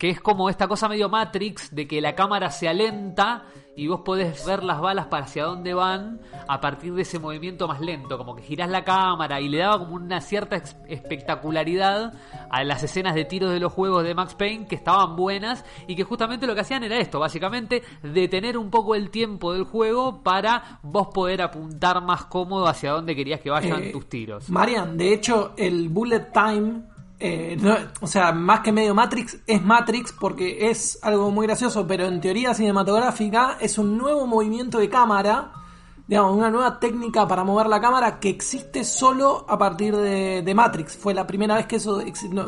que 0.02 0.10
es 0.10 0.20
como 0.20 0.50
esta 0.50 0.66
cosa 0.66 0.88
medio 0.88 1.08
Matrix 1.08 1.72
de 1.72 1.86
que 1.86 2.00
la 2.00 2.16
cámara 2.16 2.50
se 2.50 2.66
alenta 2.68 3.44
y 3.76 3.86
vos 3.86 4.00
podés 4.00 4.44
ver 4.44 4.64
las 4.64 4.80
balas 4.80 5.06
para 5.06 5.26
hacia 5.26 5.44
dónde 5.44 5.74
van 5.74 6.20
a 6.48 6.60
partir 6.60 6.92
de 6.94 7.02
ese 7.02 7.20
movimiento 7.20 7.68
más 7.68 7.80
lento, 7.80 8.18
como 8.18 8.34
que 8.34 8.42
girás 8.42 8.68
la 8.68 8.82
cámara 8.82 9.40
y 9.40 9.48
le 9.48 9.58
daba 9.58 9.78
como 9.78 9.94
una 9.94 10.20
cierta 10.20 10.56
espectacularidad 10.88 12.14
a 12.50 12.64
las 12.64 12.82
escenas 12.82 13.14
de 13.14 13.24
tiros 13.24 13.52
de 13.52 13.60
los 13.60 13.72
juegos 13.72 14.02
de 14.02 14.12
Max 14.14 14.34
Payne 14.34 14.66
que 14.66 14.74
estaban 14.74 15.14
buenas 15.14 15.64
y 15.86 15.94
que 15.94 16.02
justamente 16.02 16.48
lo 16.48 16.56
que 16.56 16.62
hacían 16.62 16.82
era 16.82 16.98
esto, 16.98 17.20
básicamente 17.20 17.84
detener 18.02 18.58
un 18.58 18.70
poco 18.70 18.96
el 18.96 19.08
tiempo 19.08 19.52
del 19.52 19.62
juego 19.62 20.24
para 20.24 20.80
vos 20.82 21.10
poder 21.14 21.42
apuntar 21.42 22.02
más 22.02 22.24
cómodo 22.24 22.66
hacia 22.66 22.90
dónde 22.90 23.14
querías 23.14 23.40
que 23.40 23.50
vayan 23.50 23.84
Eh, 23.84 23.92
tus 23.92 24.08
tiros. 24.08 24.50
Marian, 24.50 24.98
de 24.98 25.14
hecho, 25.14 25.52
el 25.56 25.88
bullet 25.88 26.32
time, 26.32 26.90
eh, 27.24 27.56
no- 27.60 27.76
o 28.00 28.06
sea, 28.06 28.32
más 28.32 28.60
que 28.60 28.72
medio 28.72 28.94
Matrix, 28.94 29.38
es 29.46 29.62
Matrix 29.62 30.12
porque 30.12 30.68
es 30.70 30.98
algo 31.02 31.30
muy 31.30 31.46
gracioso, 31.46 31.86
pero 31.86 32.06
en 32.06 32.20
teoría 32.20 32.52
cinematográfica 32.52 33.58
es 33.60 33.78
un 33.78 33.96
nuevo 33.96 34.26
movimiento 34.26 34.78
de 34.78 34.88
cámara, 34.88 35.52
digamos, 36.08 36.36
una 36.36 36.50
nueva 36.50 36.80
técnica 36.80 37.26
para 37.28 37.44
mover 37.44 37.68
la 37.68 37.80
cámara 37.80 38.18
que 38.18 38.28
existe 38.28 38.82
solo 38.82 39.46
a 39.48 39.56
partir 39.56 39.94
de, 39.96 40.52
Matrix. 40.54 40.96
Fue 40.96 41.14
la 41.14 41.26
primera 41.26 41.54
vez 41.54 41.66
que 41.66 41.76
eso 41.76 42.02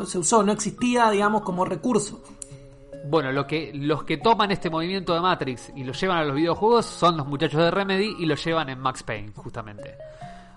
se 0.05 0.17
usó, 0.19 0.43
no 0.43 0.51
existía, 0.51 1.09
digamos, 1.09 1.41
como 1.43 1.63
recurso. 1.63 2.21
Bueno, 3.07 3.31
lo 3.31 3.45
que, 3.45 3.71
los 3.73 4.03
que 4.03 4.17
toman 4.17 4.51
este 4.51 4.69
movimiento 4.69 5.13
de 5.13 5.21
Matrix 5.21 5.71
y 5.75 5.83
lo 5.83 5.93
llevan 5.93 6.17
a 6.17 6.23
los 6.25 6.35
videojuegos 6.35 6.85
son 6.87 7.15
los 7.17 7.27
muchachos 7.27 7.61
de 7.61 7.69
Remedy 7.71 8.15
y 8.19 8.25
lo 8.25 8.35
llevan 8.35 8.67
en 8.69 8.79
Max 8.79 9.03
Payne, 9.03 9.31
justamente. 9.35 9.95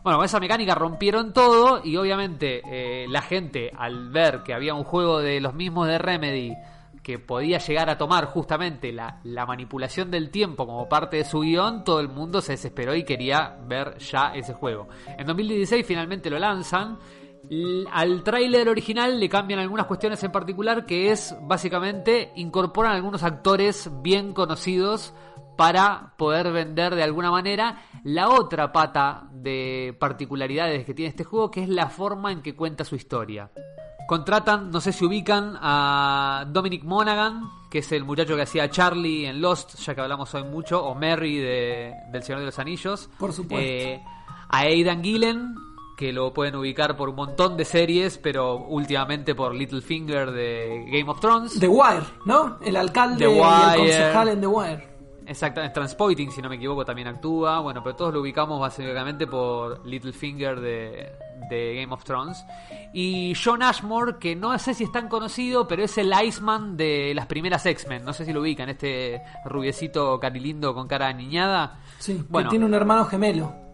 Bueno, 0.08 0.20
con 0.20 0.24
esa 0.24 0.40
mecánica 0.40 0.74
rompieron 0.74 1.34
todo 1.34 1.82
y 1.84 1.98
obviamente 1.98 2.62
eh, 2.64 3.06
la 3.10 3.20
gente 3.20 3.70
al 3.76 4.08
ver 4.08 4.42
que 4.42 4.54
había 4.54 4.72
un 4.72 4.82
juego 4.82 5.18
de 5.18 5.38
los 5.38 5.52
mismos 5.52 5.86
de 5.86 5.98
Remedy 5.98 6.54
que 7.02 7.18
podía 7.18 7.58
llegar 7.58 7.90
a 7.90 7.98
tomar 7.98 8.24
justamente 8.24 8.90
la, 8.90 9.20
la 9.24 9.44
manipulación 9.44 10.10
del 10.10 10.30
tiempo 10.30 10.66
como 10.66 10.88
parte 10.88 11.18
de 11.18 11.26
su 11.26 11.40
guion, 11.40 11.84
todo 11.84 12.00
el 12.00 12.08
mundo 12.08 12.40
se 12.40 12.52
desesperó 12.52 12.94
y 12.94 13.04
quería 13.04 13.58
ver 13.66 13.98
ya 13.98 14.32
ese 14.34 14.54
juego. 14.54 14.88
En 15.18 15.26
2016 15.26 15.84
finalmente 15.86 16.30
lo 16.30 16.38
lanzan. 16.38 16.96
Al 17.92 18.22
tráiler 18.22 18.66
original 18.70 19.20
le 19.20 19.28
cambian 19.28 19.60
algunas 19.60 19.84
cuestiones 19.84 20.24
en 20.24 20.32
particular 20.32 20.86
que 20.86 21.10
es 21.10 21.36
básicamente 21.42 22.32
incorporan 22.36 22.92
algunos 22.92 23.24
actores 23.24 23.90
bien 24.00 24.32
conocidos 24.32 25.12
para 25.58 26.14
poder 26.16 26.52
vender 26.52 26.94
de 26.94 27.02
alguna 27.02 27.32
manera 27.32 27.82
la 28.04 28.28
otra 28.28 28.70
pata 28.70 29.26
de 29.32 29.92
particularidades 29.98 30.86
que 30.86 30.94
tiene 30.94 31.08
este 31.08 31.24
juego 31.24 31.50
que 31.50 31.64
es 31.64 31.68
la 31.68 31.88
forma 31.88 32.30
en 32.30 32.42
que 32.42 32.54
cuenta 32.54 32.84
su 32.84 32.94
historia. 32.94 33.50
Contratan, 34.06 34.70
no 34.70 34.80
sé 34.80 34.92
si 34.92 35.04
ubican, 35.04 35.58
a 35.60 36.44
Dominic 36.46 36.84
Monaghan, 36.84 37.42
que 37.68 37.80
es 37.80 37.90
el 37.90 38.04
muchacho 38.04 38.36
que 38.36 38.42
hacía 38.42 38.70
Charlie 38.70 39.26
en 39.26 39.40
Lost, 39.40 39.74
ya 39.80 39.96
que 39.96 40.00
hablamos 40.00 40.32
hoy 40.32 40.44
mucho, 40.44 40.80
o 40.80 40.94
Merry 40.94 41.38
de, 41.38 41.92
del 42.12 42.22
Señor 42.22 42.38
de 42.38 42.46
los 42.46 42.58
Anillos. 42.60 43.10
Por 43.18 43.32
supuesto. 43.32 43.68
Eh, 43.68 44.00
a 44.50 44.58
Aidan 44.60 45.02
Gillen, 45.02 45.56
que 45.96 46.12
lo 46.12 46.32
pueden 46.32 46.54
ubicar 46.54 46.96
por 46.96 47.08
un 47.08 47.16
montón 47.16 47.56
de 47.56 47.64
series, 47.64 48.16
pero 48.16 48.58
últimamente 48.58 49.34
por 49.34 49.56
Littlefinger 49.56 50.30
de 50.30 50.84
Game 50.86 51.10
of 51.10 51.18
Thrones. 51.18 51.58
The 51.58 51.66
Wire, 51.66 52.06
¿no? 52.26 52.58
El 52.64 52.76
alcalde 52.76 53.26
The 53.26 53.32
y 53.32 53.38
el 53.40 53.76
concejal 53.76 54.28
en 54.28 54.40
The 54.40 54.46
Wire. 54.46 54.97
Exactamente, 55.28 55.74
Transpoiting, 55.74 56.30
si 56.32 56.40
no 56.40 56.48
me 56.48 56.56
equivoco, 56.56 56.84
también 56.84 57.08
actúa. 57.08 57.60
Bueno, 57.60 57.82
pero 57.82 57.94
todos 57.94 58.14
lo 58.14 58.20
ubicamos 58.20 58.58
básicamente 58.58 59.26
por 59.26 59.86
Littlefinger 59.86 60.58
de, 60.58 61.12
de 61.50 61.74
Game 61.76 61.92
of 61.92 62.02
Thrones. 62.02 62.44
Y 62.94 63.34
John 63.34 63.62
Ashmore, 63.62 64.16
que 64.18 64.34
no 64.34 64.58
sé 64.58 64.72
si 64.72 64.84
es 64.84 64.92
tan 64.92 65.08
conocido, 65.08 65.68
pero 65.68 65.82
es 65.84 65.98
el 65.98 66.10
Iceman 66.24 66.76
de 66.78 67.12
las 67.14 67.26
primeras 67.26 67.66
X-Men. 67.66 68.04
No 68.04 68.12
sé 68.14 68.24
si 68.24 68.32
lo 68.32 68.40
ubican, 68.40 68.70
este 68.70 69.20
rubiecito 69.44 70.18
carilindo 70.18 70.72
con 70.74 70.88
cara 70.88 71.12
niñada. 71.12 71.78
Sí, 71.98 72.24
Bueno. 72.28 72.48
que 72.48 72.52
tiene 72.52 72.64
un 72.64 72.72
hermano 72.74 73.04
gemelo. 73.04 73.67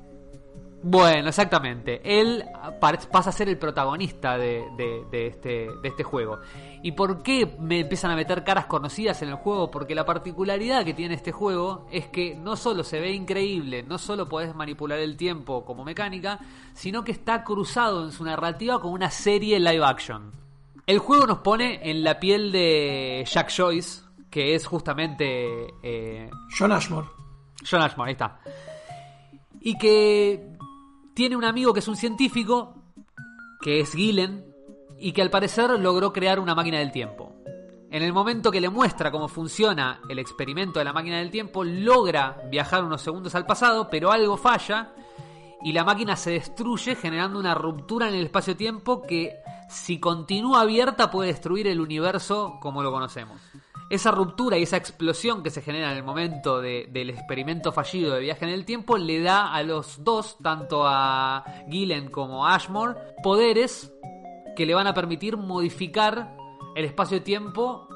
Bueno, 0.86 1.28
exactamente. 1.30 2.02
Él 2.04 2.44
pa- 2.78 2.92
pasa 3.10 3.30
a 3.30 3.32
ser 3.32 3.48
el 3.48 3.56
protagonista 3.56 4.36
de, 4.36 4.64
de- 4.76 5.02
de 5.10 5.26
este, 5.28 5.48
de 5.82 5.88
este 5.88 6.02
juego. 6.02 6.40
¿Y 6.82 6.92
por 6.92 7.22
qué 7.22 7.56
me 7.58 7.80
empiezan 7.80 8.10
a 8.10 8.16
meter 8.16 8.44
caras 8.44 8.66
conocidas 8.66 9.22
en 9.22 9.30
el 9.30 9.36
juego? 9.36 9.70
Porque 9.70 9.94
la 9.94 10.04
particularidad 10.04 10.84
que 10.84 10.92
tiene 10.92 11.14
este 11.14 11.32
juego 11.32 11.86
es 11.90 12.08
que 12.08 12.34
no 12.34 12.54
solo 12.56 12.84
se 12.84 13.00
ve 13.00 13.12
increíble, 13.12 13.82
no 13.82 13.96
solo 13.96 14.28
podés 14.28 14.54
manipular 14.54 14.98
el 14.98 15.16
tiempo 15.16 15.64
como 15.64 15.84
mecánica, 15.86 16.38
sino 16.74 17.02
que 17.02 17.12
está 17.12 17.44
cruzado 17.44 18.04
en 18.04 18.12
su 18.12 18.22
narrativa 18.22 18.78
con 18.78 18.92
una 18.92 19.10
serie 19.10 19.58
live 19.58 19.86
action. 19.86 20.32
El 20.86 20.98
juego 20.98 21.26
nos 21.26 21.38
pone 21.38 21.80
en 21.88 22.04
la 22.04 22.20
piel 22.20 22.52
de 22.52 23.24
Jack 23.26 23.50
Joyce, 23.56 24.02
que 24.28 24.54
es 24.54 24.66
justamente 24.66 25.66
eh, 25.82 26.28
John 26.58 26.72
Ashmore. 26.72 27.06
John 27.70 27.80
Ashmore, 27.80 28.10
ahí 28.10 28.12
está. 28.12 28.38
Y 29.66 29.78
que 29.78 30.53
tiene 31.14 31.36
un 31.36 31.44
amigo 31.44 31.72
que 31.72 31.80
es 31.80 31.88
un 31.88 31.96
científico, 31.96 32.74
que 33.60 33.80
es 33.80 33.92
Gillen, 33.92 34.44
y 34.98 35.12
que 35.12 35.22
al 35.22 35.30
parecer 35.30 35.70
logró 35.78 36.12
crear 36.12 36.40
una 36.40 36.54
máquina 36.54 36.78
del 36.78 36.92
tiempo. 36.92 37.32
En 37.90 38.02
el 38.02 38.12
momento 38.12 38.50
que 38.50 38.60
le 38.60 38.68
muestra 38.68 39.12
cómo 39.12 39.28
funciona 39.28 40.00
el 40.08 40.18
experimento 40.18 40.80
de 40.80 40.84
la 40.84 40.92
máquina 40.92 41.18
del 41.18 41.30
tiempo, 41.30 41.62
logra 41.62 42.42
viajar 42.50 42.84
unos 42.84 43.02
segundos 43.02 43.34
al 43.34 43.46
pasado, 43.46 43.88
pero 43.88 44.10
algo 44.10 44.36
falla 44.36 44.92
y 45.62 45.72
la 45.72 45.84
máquina 45.84 46.16
se 46.16 46.32
destruye 46.32 46.96
generando 46.96 47.38
una 47.38 47.54
ruptura 47.54 48.08
en 48.08 48.14
el 48.14 48.24
espacio-tiempo 48.24 49.02
que 49.02 49.36
si 49.68 50.00
continúa 50.00 50.62
abierta 50.62 51.10
puede 51.10 51.30
destruir 51.30 51.68
el 51.68 51.80
universo 51.80 52.58
como 52.60 52.82
lo 52.82 52.90
conocemos. 52.90 53.40
Esa 53.90 54.10
ruptura 54.10 54.56
y 54.58 54.62
esa 54.62 54.76
explosión 54.76 55.42
que 55.42 55.50
se 55.50 55.60
genera 55.62 55.90
en 55.92 55.98
el 55.98 56.02
momento 56.04 56.60
de- 56.60 56.88
del 56.90 57.10
experimento 57.10 57.70
fallido 57.72 58.14
de 58.14 58.20
viaje 58.20 58.44
en 58.44 58.50
el 58.50 58.64
tiempo 58.64 58.96
le 58.96 59.20
da 59.20 59.52
a 59.54 59.62
los 59.62 60.02
dos, 60.02 60.36
tanto 60.42 60.86
a 60.86 61.44
Gillen 61.70 62.10
como 62.10 62.46
a 62.46 62.54
Ashmore, 62.54 62.94
poderes 63.22 63.92
que 64.56 64.66
le 64.66 64.74
van 64.74 64.86
a 64.86 64.94
permitir 64.94 65.36
modificar 65.36 66.34
el 66.76 66.84
espacio-tiempo 66.84 67.88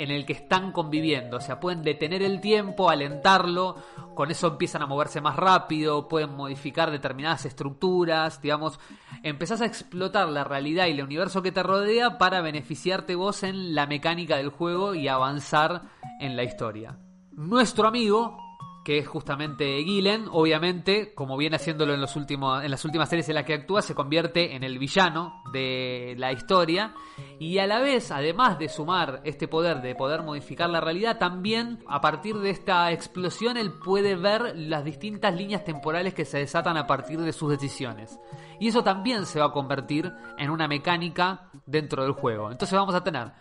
en 0.00 0.10
el 0.10 0.24
que 0.24 0.32
están 0.32 0.72
conviviendo. 0.72 1.36
O 1.36 1.40
sea, 1.40 1.60
pueden 1.60 1.82
detener 1.82 2.22
el 2.22 2.40
tiempo, 2.40 2.88
alentarlo, 2.88 3.76
con 4.14 4.30
eso 4.30 4.46
empiezan 4.48 4.80
a 4.80 4.86
moverse 4.86 5.20
más 5.20 5.36
rápido, 5.36 6.08
pueden 6.08 6.34
modificar 6.34 6.90
determinadas 6.90 7.44
estructuras, 7.44 8.40
digamos, 8.40 8.80
empezás 9.22 9.60
a 9.60 9.66
explotar 9.66 10.30
la 10.30 10.42
realidad 10.42 10.86
y 10.86 10.92
el 10.92 11.02
universo 11.02 11.42
que 11.42 11.52
te 11.52 11.62
rodea 11.62 12.16
para 12.16 12.40
beneficiarte 12.40 13.14
vos 13.14 13.42
en 13.42 13.74
la 13.74 13.86
mecánica 13.86 14.38
del 14.38 14.48
juego 14.48 14.94
y 14.94 15.06
avanzar 15.06 15.82
en 16.18 16.34
la 16.34 16.44
historia. 16.44 16.96
Nuestro 17.32 17.86
amigo, 17.86 18.38
que 18.84 18.98
es 18.98 19.06
justamente 19.06 19.82
Gillen, 19.84 20.26
obviamente, 20.30 21.14
como 21.14 21.36
viene 21.36 21.56
haciéndolo 21.56 21.92
en, 21.92 22.00
los 22.00 22.16
últimos, 22.16 22.64
en 22.64 22.70
las 22.70 22.84
últimas 22.84 23.08
series 23.08 23.28
en 23.28 23.34
las 23.34 23.44
que 23.44 23.54
actúa, 23.54 23.82
se 23.82 23.94
convierte 23.94 24.54
en 24.56 24.64
el 24.64 24.78
villano 24.78 25.42
de 25.52 26.14
la 26.16 26.32
historia 26.32 26.94
y 27.38 27.58
a 27.58 27.66
la 27.66 27.80
vez, 27.80 28.10
además 28.10 28.58
de 28.58 28.68
sumar 28.68 29.20
este 29.24 29.48
poder 29.48 29.82
de 29.82 29.94
poder 29.94 30.22
modificar 30.22 30.70
la 30.70 30.80
realidad, 30.80 31.18
también 31.18 31.84
a 31.88 32.00
partir 32.00 32.38
de 32.38 32.50
esta 32.50 32.90
explosión 32.90 33.56
él 33.56 33.72
puede 33.84 34.16
ver 34.16 34.54
las 34.56 34.84
distintas 34.84 35.34
líneas 35.34 35.64
temporales 35.64 36.14
que 36.14 36.24
se 36.24 36.38
desatan 36.38 36.76
a 36.76 36.86
partir 36.86 37.20
de 37.20 37.32
sus 37.32 37.50
decisiones. 37.50 38.18
Y 38.58 38.68
eso 38.68 38.82
también 38.82 39.26
se 39.26 39.40
va 39.40 39.46
a 39.46 39.52
convertir 39.52 40.12
en 40.38 40.50
una 40.50 40.68
mecánica 40.68 41.50
dentro 41.66 42.02
del 42.02 42.12
juego. 42.12 42.50
Entonces 42.50 42.78
vamos 42.78 42.94
a 42.94 43.04
tener 43.04 43.32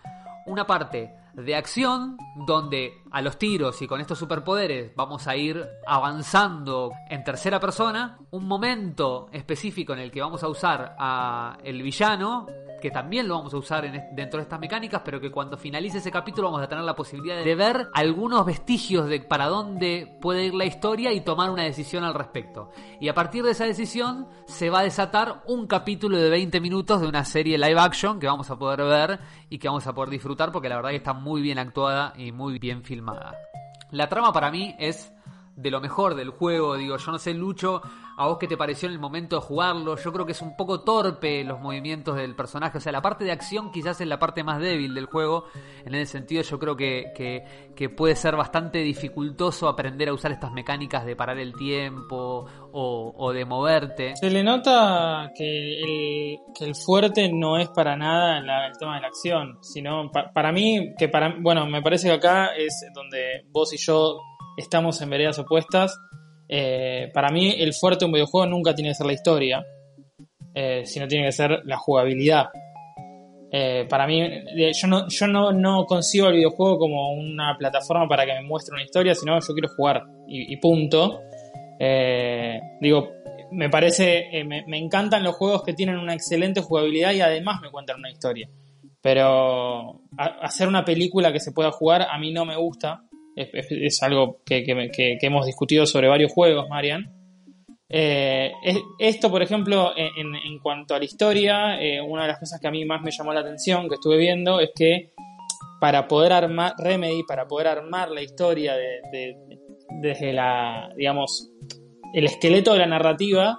una 0.46 0.66
parte 0.66 1.14
de 1.44 1.56
acción 1.56 2.18
donde 2.36 3.02
a 3.12 3.22
los 3.22 3.38
tiros 3.38 3.82
y 3.82 3.88
con 3.88 4.02
estos 4.02 4.20
superpoderes 4.20 4.92
vamos 4.96 5.28
a 5.28 5.36
ir 5.36 5.66
avanzando 5.88 6.92
en 7.10 7.24
tercera 7.24 7.60
persona, 7.60 8.20
un 8.32 8.48
momento 8.48 9.30
específico 9.32 9.94
en 9.94 10.00
el 10.00 10.12
que 10.12 10.22
vamos 10.22 10.44
a 10.44 10.48
usar 10.48 10.96
a 11.00 11.58
el 11.64 11.82
villano 11.82 12.48
que 12.80 12.92
también 12.92 13.28
lo 13.28 13.36
vamos 13.36 13.54
a 13.54 13.58
usar 13.58 13.86
en 13.86 14.16
dentro 14.16 14.38
de 14.38 14.44
estas 14.44 14.60
mecánicas, 14.60 15.02
pero 15.04 15.20
que 15.20 15.32
cuando 15.32 15.58
finalice 15.58 16.00
ese 16.00 16.12
capítulo 16.12 16.50
vamos 16.50 16.64
a 16.64 16.70
tener 16.70 16.84
la 16.84 16.96
posibilidad 16.96 17.44
de 17.44 17.56
ver 17.56 17.90
algunos 17.94 18.46
vestigios 18.46 19.08
de 19.08 19.20
para 19.22 19.48
dónde 19.48 20.18
puede 20.22 20.46
ir 20.46 20.54
la 20.54 20.66
historia 20.66 21.12
y 21.12 21.22
tomar 21.22 21.50
una 21.50 21.64
decisión 21.64 22.04
al 22.04 22.14
respecto. 22.14 22.72
Y 23.00 23.10
a 23.10 23.14
partir 23.14 23.44
de 23.44 23.52
esa 23.52 23.66
decisión 23.66 24.28
se 24.46 24.70
va 24.70 24.80
a 24.80 24.84
desatar 24.84 25.44
un 25.46 25.68
capítulo 25.68 26.18
de 26.18 26.30
20 26.30 26.60
minutos 26.62 27.02
de 27.02 27.08
una 27.08 27.26
serie 27.26 27.58
live 27.58 27.80
action 27.80 28.20
que 28.20 28.28
vamos 28.28 28.50
a 28.50 28.58
poder 28.58 28.84
ver 28.84 29.20
y 29.50 29.60
que 29.60 29.68
vamos 29.68 29.86
a 29.88 29.94
poder 29.94 30.10
disfrutar 30.10 30.52
porque 30.52 30.70
la 30.70 30.78
verdad 30.78 30.92
que 30.92 30.98
está 30.98 31.14
muy 31.14 31.42
bien 31.42 31.60
actuada 31.60 32.14
y 32.18 32.32
muy 32.32 32.60
bien 32.60 32.84
filmada. 32.84 33.36
La 33.92 34.08
trama 34.08 34.32
para 34.32 34.52
mí 34.52 34.76
es 34.78 35.12
de 35.62 35.72
lo 35.72 35.82
mejor 35.82 36.16
del 36.16 36.30
juego. 36.30 36.76
Digo, 36.78 36.98
yo 36.98 37.12
no 37.12 37.20
sé, 37.20 37.34
Lucho, 37.34 37.82
a 38.18 38.28
vos 38.28 38.38
qué 38.38 38.48
te 38.48 38.56
pareció 38.58 38.88
en 38.88 38.94
el 38.94 39.00
momento 39.00 39.36
de 39.36 39.42
jugarlo. 39.42 39.98
Yo 39.98 40.14
creo 40.14 40.26
que 40.26 40.32
es 40.32 40.42
un 40.42 40.56
poco 40.56 40.82
torpe 40.82 41.44
los 41.44 41.60
movimientos 41.60 42.16
del 42.16 42.36
personaje. 42.36 42.78
O 42.78 42.82
sea, 42.82 42.92
la 42.92 43.02
parte 43.02 43.26
de 43.26 43.32
acción 43.32 43.72
quizás 43.72 44.00
es 44.00 44.08
la 44.08 44.20
parte 44.20 44.44
más 44.44 44.60
débil 44.60 44.94
del 44.96 45.06
juego. 45.06 45.46
En 45.86 45.96
ese 45.96 46.14
sentido, 46.14 46.42
yo 46.44 46.60
creo 46.60 46.76
que, 46.78 47.12
que, 47.76 47.90
puede 47.90 48.16
ser 48.16 48.36
bastante 48.36 48.80
dificultoso 48.80 49.68
aprender 49.68 50.10
a 50.10 50.14
usar 50.14 50.32
estas 50.32 50.52
mecánicas 50.52 51.06
de 51.06 51.16
parar 51.16 51.38
el 51.40 51.54
tiempo 51.56 52.46
o, 52.72 53.14
o 53.18 53.34
de 53.34 53.46
moverte. 53.46 54.16
Se 54.16 54.30
le 54.30 54.44
nota 54.44 55.32
que 55.36 55.82
el, 55.82 56.38
que 56.58 56.66
el 56.66 56.76
fuerte 56.76 57.30
no 57.34 57.58
es 57.58 57.68
para 57.70 57.96
nada 57.98 58.38
el 58.40 58.78
tema 58.78 58.96
de 58.96 59.02
la 59.02 59.08
acción, 59.08 59.58
sino 59.62 60.10
pa- 60.12 60.32
para 60.34 60.52
mí, 60.52 60.94
que 60.98 61.10
para, 61.10 61.36
bueno, 61.40 61.66
me 61.66 61.82
parece 61.82 62.08
que 62.08 62.14
acá 62.14 62.48
es 62.56 62.86
donde 62.94 63.46
vos 63.52 63.74
y 63.74 63.78
yo 63.78 64.20
estamos 64.60 65.02
en 65.02 65.10
veredas 65.10 65.40
opuestas. 65.40 66.00
Eh, 66.48 67.10
para 67.14 67.30
mí 67.30 67.54
el 67.58 67.74
fuerte 67.74 68.00
de 68.00 68.06
un 68.08 68.14
videojuego 68.14 68.48
nunca 68.48 68.76
tiene 68.76 68.92
que 68.92 68.96
ser 68.96 69.08
la 69.08 69.14
historia, 69.14 69.66
eh, 70.54 70.84
sino 70.86 71.08
tiene 71.08 71.26
que 71.26 71.32
ser 71.32 71.62
la 71.66 71.78
jugabilidad. 71.78 72.50
Eh, 73.52 73.88
para 73.90 74.06
mí, 74.06 74.22
yo, 74.74 74.88
no, 74.88 75.08
yo 75.08 75.28
no, 75.28 75.52
no 75.52 75.86
concibo 75.86 76.28
el 76.28 76.36
videojuego 76.36 76.78
como 76.78 77.14
una 77.14 77.56
plataforma 77.58 78.08
para 78.08 78.26
que 78.26 78.34
me 78.34 78.44
muestre 78.44 78.74
una 78.74 78.84
historia, 78.84 79.16
sino 79.16 79.40
yo 79.40 79.54
quiero 79.54 79.70
jugar 79.76 80.04
y, 80.28 80.56
punto. 80.58 81.22
Digo, 82.80 83.10
me 83.52 83.70
parece, 83.70 84.44
me, 84.46 84.78
encantan 84.78 85.24
los 85.24 85.36
juegos 85.36 85.64
que 85.64 85.74
tienen 85.74 85.98
una 85.98 86.14
excelente 86.14 86.62
jugabilidad 86.62 87.14
y 87.14 87.22
además 87.22 87.62
me 87.62 87.72
cuentan 87.72 87.98
una 87.98 88.12
historia. 88.12 88.50
Pero 89.02 90.02
hacer 90.18 90.68
una 90.68 90.84
película 90.84 91.32
que 91.32 91.40
se 91.40 91.54
pueda 91.54 91.72
jugar 91.72 92.04
a 92.04 92.20
mí 92.20 92.32
no 92.32 92.46
me 92.46 92.58
gusta. 92.58 93.09
Es, 93.42 94.04
algo 94.04 94.42
que, 94.46 94.64
que 94.64 95.18
hemos 95.22 95.46
discutido 95.46 95.86
sobre 95.86 96.08
varios 96.08 96.32
juegos, 96.32 96.68
Marian. 96.70 97.12
Eh, 97.92 98.52
es- 98.64 98.78
esto, 99.00 99.32
por 99.32 99.42
ejemplo, 99.42 99.92
en, 99.98 100.36
en- 100.36 100.60
cuanto 100.60 100.94
a 100.94 101.00
la 101.00 101.06
historia, 101.06 101.82
eh, 101.82 102.00
una 102.02 102.24
de 102.24 102.28
las 102.28 102.40
cosas 102.40 102.60
que 102.62 102.68
a 102.68 102.72
mí 102.72 102.86
más 102.86 103.02
me 103.02 103.12
llamó 103.12 103.34
la 103.34 103.40
atención, 103.40 103.88
que 103.90 103.96
estuve 103.96 104.18
viendo, 104.18 104.60
es 104.60 104.70
que 104.76 105.14
para 105.80 106.08
poder 106.08 106.34
armar 106.34 106.74
Remedy, 106.78 107.24
para 107.24 107.48
poder 107.48 107.68
armar 107.68 108.12
la 108.12 108.22
historia 108.22 108.76
de, 108.76 109.00
de- 109.12 109.36
desde 110.02 110.34
la, 110.34 110.90
digamos, 110.96 111.50
el 112.14 112.26
esqueleto 112.26 112.74
de 112.74 112.80
la 112.80 112.86
narrativa, 112.86 113.58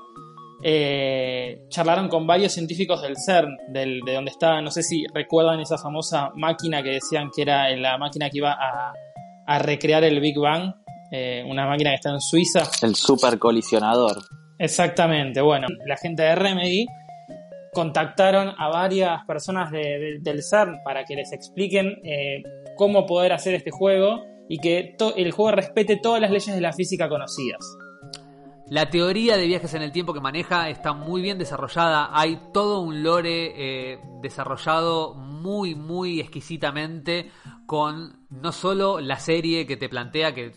eh, 0.63 1.63
charlaron 1.71 2.09
con 2.09 2.27
varios 2.27 2.53
científicos 2.53 3.03
del 3.03 3.17
CERN, 3.17 3.57
de 3.73 4.01
donde 4.15 4.31
estaba, 4.31 4.61
no 4.61 4.71
sé 4.71 4.83
si 4.83 5.07
recuerdan 5.13 5.59
esa 5.61 5.79
famosa 5.79 6.31
máquina 6.37 6.83
que 6.83 6.91
decían 6.91 7.31
que 7.35 7.43
era 7.43 7.69
la 7.77 7.97
máquina 7.99 8.29
que 8.31 8.39
iba 8.39 8.53
a, 8.53 8.93
a 9.51 9.59
recrear 9.59 10.05
el 10.05 10.21
Big 10.21 10.39
Bang, 10.39 10.75
eh, 11.13 11.43
una 11.47 11.67
máquina 11.67 11.91
que 11.91 11.97
está 11.97 12.11
en 12.11 12.21
Suiza. 12.21 12.63
El 12.83 12.95
super 12.95 13.39
colisionador. 13.39 14.17
Exactamente, 14.59 15.41
bueno, 15.41 15.67
la 15.87 15.97
gente 15.97 16.23
de 16.23 16.35
Remedy 16.35 16.87
contactaron 17.73 18.53
a 18.59 18.69
varias 18.69 19.25
personas 19.27 19.71
de- 19.71 19.79
de- 19.99 20.19
del 20.21 20.43
CERN 20.43 20.79
para 20.85 21.05
que 21.05 21.15
les 21.15 21.33
expliquen 21.33 21.87
eh, 22.05 22.43
cómo 22.77 23.07
poder 23.07 23.33
hacer 23.33 23.55
este 23.55 23.71
juego 23.71 24.25
y 24.49 24.59
que 24.59 24.97
el 25.17 25.31
juego 25.33 25.53
respete 25.53 25.97
todas 26.03 26.21
las 26.21 26.31
leyes 26.31 26.55
de 26.55 26.61
la 26.61 26.73
física 26.73 27.09
conocidas. 27.09 27.61
La 28.71 28.89
teoría 28.89 29.37
de 29.37 29.49
viajes 29.49 29.75
en 29.75 29.83
el 29.83 29.91
tiempo 29.91 30.15
que 30.15 30.21
maneja 30.21 30.69
está 30.69 30.93
muy 30.93 31.21
bien 31.23 31.39
desarrollada. 31.39 32.11
Hay 32.13 32.41
todo 32.55 32.83
un 32.83 33.03
lore 33.03 33.53
eh, 33.57 34.01
desarrollado 34.23 35.15
muy, 35.15 35.75
muy 35.75 36.21
exquisitamente 36.21 37.33
con 37.67 38.27
no 38.31 38.53
solo 38.53 39.01
la 39.01 39.19
serie 39.19 39.67
que 39.67 39.77
te 39.77 39.89
plantea 39.89 40.33
que, 40.33 40.53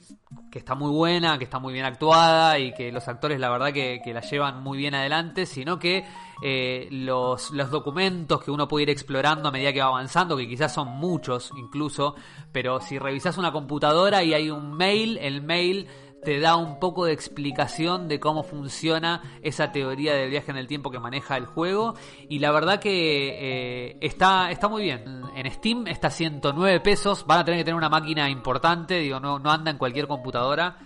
está 0.53 0.75
muy 0.75 0.91
buena, 0.91 1.39
que 1.39 1.45
está 1.45 1.57
muy 1.57 1.73
bien 1.73 1.85
actuada 1.85 2.59
y 2.59 2.71
que 2.75 2.91
los 2.91 3.07
actores 3.07 3.39
la 3.39 3.49
verdad 3.49 3.73
que, 3.73 3.99
la 4.13 4.21
llevan 4.21 4.61
muy 4.61 4.77
bien 4.77 4.93
adelante, 4.93 5.47
sino 5.47 5.79
que 5.79 6.05
eh, 6.43 6.87
los 6.91 7.51
documentos 7.71 8.43
que 8.43 8.51
uno 8.51 8.67
puede 8.67 8.83
ir 8.83 8.89
explorando 8.91 9.49
a 9.49 9.51
medida 9.51 9.73
que 9.73 9.81
va 9.81 9.87
avanzando, 9.87 10.37
que 10.37 10.47
quizás 10.47 10.71
son 10.71 10.87
muchos 10.87 11.49
incluso, 11.57 12.13
pero 12.51 12.79
si 12.79 12.99
revisas 12.99 13.39
una 13.39 13.51
computadora 13.51 14.23
y 14.23 14.35
hay 14.35 14.51
un 14.51 14.73
mail, 14.73 15.17
el 15.19 15.41
mail 15.41 15.87
te 16.23 16.39
da 16.39 16.55
un 16.55 16.79
poco 16.79 17.05
de 17.05 17.13
explicación 17.13 18.07
de 18.07 18.19
cómo 18.19 18.43
funciona 18.43 19.21
esa 19.41 19.71
teoría 19.71 20.13
del 20.13 20.29
viaje 20.29 20.51
en 20.51 20.57
el 20.57 20.67
tiempo 20.67 20.91
que 20.91 20.99
maneja 20.99 21.37
el 21.37 21.45
juego 21.45 21.95
y 22.29 22.39
la 22.39 22.51
verdad 22.51 22.79
que 22.79 23.89
eh, 23.89 23.97
está, 24.01 24.51
está 24.51 24.67
muy 24.67 24.83
bien. 24.83 25.23
En 25.35 25.51
Steam 25.51 25.87
está 25.87 26.07
a 26.07 26.11
109 26.11 26.79
pesos, 26.79 27.25
van 27.25 27.39
a 27.39 27.45
tener 27.45 27.59
que 27.59 27.65
tener 27.65 27.77
una 27.77 27.89
máquina 27.89 28.29
importante, 28.29 28.99
digo, 28.99 29.19
no, 29.19 29.39
no 29.39 29.51
anda 29.51 29.71
en 29.71 29.77
cualquier 29.77 30.07
computadora, 30.07 30.77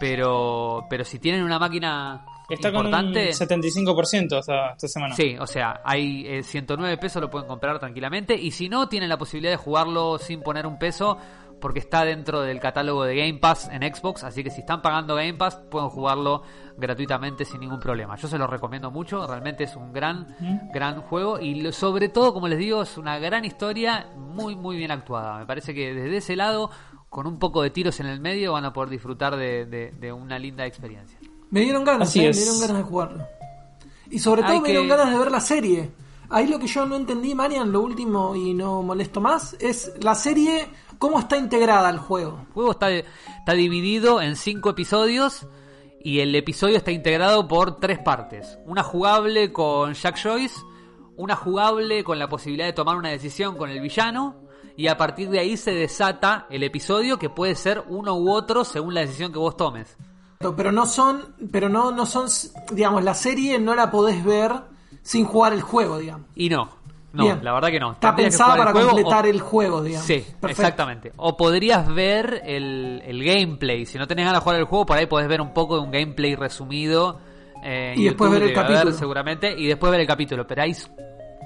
pero, 0.00 0.86
pero 0.88 1.04
si 1.04 1.18
tienen 1.18 1.42
una 1.42 1.58
máquina 1.58 2.24
Está 2.48 2.68
importante... 2.68 3.30
con 3.32 3.58
un 3.58 3.62
75% 3.62 4.38
esta, 4.38 4.72
esta 4.72 4.88
semana. 4.88 5.14
Sí, 5.14 5.36
o 5.38 5.46
sea, 5.46 5.80
hay 5.84 6.26
eh, 6.26 6.42
109 6.42 6.98
pesos, 6.98 7.22
lo 7.22 7.30
pueden 7.30 7.48
comprar 7.48 7.78
tranquilamente. 7.78 8.34
Y 8.34 8.50
si 8.50 8.68
no, 8.68 8.88
tienen 8.88 9.08
la 9.08 9.16
posibilidad 9.16 9.52
de 9.52 9.56
jugarlo 9.56 10.18
sin 10.18 10.42
poner 10.42 10.66
un 10.66 10.78
peso, 10.78 11.18
porque 11.62 11.78
está 11.78 12.04
dentro 12.04 12.42
del 12.42 12.60
catálogo 12.60 13.04
de 13.04 13.16
Game 13.16 13.38
Pass 13.38 13.70
en 13.72 13.82
Xbox. 13.94 14.24
Así 14.24 14.44
que 14.44 14.50
si 14.50 14.60
están 14.60 14.82
pagando 14.82 15.14
Game 15.14 15.34
Pass, 15.34 15.56
pueden 15.70 15.88
jugarlo 15.88 16.42
gratuitamente 16.76 17.44
sin 17.46 17.60
ningún 17.60 17.80
problema. 17.80 18.16
Yo 18.16 18.28
se 18.28 18.36
lo 18.36 18.46
recomiendo 18.46 18.90
mucho, 18.90 19.26
realmente 19.26 19.64
es 19.64 19.76
un 19.76 19.92
gran, 19.92 20.36
gran 20.74 21.00
juego. 21.02 21.38
Y 21.38 21.62
lo- 21.62 21.72
sobre 21.72 22.08
todo, 22.10 22.34
como 22.34 22.48
les 22.48 22.58
digo, 22.58 22.82
es 22.82 22.98
una 22.98 23.18
gran 23.18 23.44
historia 23.46 24.08
muy, 24.16 24.56
muy 24.56 24.76
bien 24.76 24.90
actuada. 24.90 25.38
Me 25.38 25.46
parece 25.46 25.72
que 25.72 25.94
desde 25.94 26.16
ese 26.18 26.36
lado, 26.36 26.70
con 27.08 27.26
un 27.26 27.38
poco 27.38 27.62
de 27.62 27.70
tiros 27.70 28.00
en 28.00 28.06
el 28.06 28.20
medio, 28.20 28.52
van 28.52 28.64
a 28.64 28.72
poder 28.72 28.90
disfrutar 28.90 29.36
de, 29.36 29.64
de- 29.66 29.92
de 29.92 30.12
una 30.12 30.38
linda 30.38 30.66
experiencia. 30.66 31.18
Me 31.50 31.60
dieron 31.60 31.84
ganas, 31.84 32.08
Así 32.08 32.20
eh, 32.24 32.28
es. 32.30 32.36
me 32.36 32.42
dieron 32.42 32.60
ganas 32.60 32.76
de 32.78 32.82
jugarlo. 32.82 33.24
Y 34.10 34.18
sobre 34.18 34.42
todo 34.42 34.52
Hay 34.52 34.60
me 34.60 34.68
dieron 34.68 34.84
que- 34.86 34.90
ganas 34.96 35.10
de 35.12 35.18
ver 35.18 35.30
la 35.30 35.40
serie. 35.40 35.90
Ahí 36.34 36.46
lo 36.46 36.58
que 36.58 36.66
yo 36.66 36.86
no 36.86 36.96
entendí, 36.96 37.34
Marian, 37.34 37.70
lo 37.70 37.82
último 37.82 38.34
y 38.34 38.54
no 38.54 38.82
molesto 38.82 39.20
más, 39.20 39.54
es 39.60 39.92
la 40.00 40.14
serie, 40.14 40.66
cómo 40.98 41.18
está 41.18 41.36
integrada 41.36 41.88
al 41.88 41.98
juego. 41.98 42.40
El 42.46 42.52
juego 42.52 42.70
está, 42.72 42.90
está 42.90 43.52
dividido 43.54 44.20
en 44.20 44.36
cinco 44.36 44.70
episodios 44.70 45.46
y 46.00 46.20
el 46.20 46.34
episodio 46.34 46.76
está 46.76 46.90
integrado 46.90 47.46
por 47.48 47.78
tres 47.78 47.98
partes. 47.98 48.58
Una 48.66 48.82
jugable 48.82 49.52
con 49.52 49.94
Jack 49.94 50.18
Joyce, 50.20 50.60
una 51.16 51.36
jugable 51.36 52.04
con 52.04 52.18
la 52.18 52.28
posibilidad 52.28 52.66
de 52.66 52.72
tomar 52.72 52.96
una 52.96 53.10
decisión 53.10 53.56
con 53.56 53.70
el 53.70 53.80
villano 53.80 54.42
y 54.76 54.88
a 54.88 54.96
partir 54.96 55.28
de 55.30 55.38
ahí 55.38 55.56
se 55.56 55.72
desata 55.72 56.46
el 56.50 56.62
episodio 56.62 57.18
que 57.18 57.30
puede 57.30 57.54
ser 57.54 57.84
uno 57.88 58.16
u 58.16 58.30
otro 58.30 58.64
según 58.64 58.94
la 58.94 59.02
decisión 59.02 59.32
que 59.32 59.38
vos 59.38 59.56
tomes. 59.56 59.96
Pero 60.56 60.72
no 60.72 60.86
son, 60.86 61.36
pero 61.52 61.68
no, 61.68 61.92
no 61.92 62.04
son, 62.04 62.26
digamos, 62.72 63.04
la 63.04 63.14
serie 63.14 63.60
no 63.60 63.74
la 63.74 63.90
podés 63.90 64.24
ver 64.24 64.52
sin 65.02 65.24
jugar 65.24 65.52
el 65.52 65.62
juego, 65.62 65.98
digamos. 65.98 66.26
Y 66.34 66.48
no, 66.48 66.70
no, 67.12 67.24
Bien. 67.24 67.40
la 67.44 67.52
verdad 67.52 67.68
que 67.70 67.78
no. 67.80 67.92
Está 67.92 68.16
pensada 68.16 68.56
para 68.56 68.70
el 68.70 68.76
juego 68.76 68.88
completar 68.90 69.24
o- 69.24 69.28
el 69.28 69.40
juego, 69.40 69.82
digamos. 69.82 70.06
Sí, 70.06 70.14
Perfecto. 70.20 70.48
exactamente. 70.48 71.12
O 71.16 71.36
podrías 71.36 71.92
ver 71.92 72.40
el, 72.44 73.02
el 73.04 73.22
gameplay. 73.24 73.84
Si 73.86 73.98
no 73.98 74.06
tenés 74.06 74.24
ganas 74.24 74.40
de 74.40 74.42
jugar 74.44 74.58
el 74.60 74.64
juego, 74.64 74.86
por 74.86 74.96
ahí 74.96 75.06
podés 75.06 75.28
ver 75.28 75.40
un 75.40 75.52
poco 75.52 75.76
de 75.76 75.82
un 75.82 75.90
gameplay 75.90 76.34
resumido. 76.34 77.20
eh, 77.62 77.94
Y 77.96 78.04
después 78.04 78.30
ver 78.30 78.42
el 78.44 78.52
capítulo. 78.54 78.92
seguramente. 78.92 79.54
Y 79.56 79.66
después 79.66 79.90
ver 79.92 80.00
el 80.00 80.06
capítulo. 80.06 80.46
Pero 80.46 80.62
hay 80.62 80.74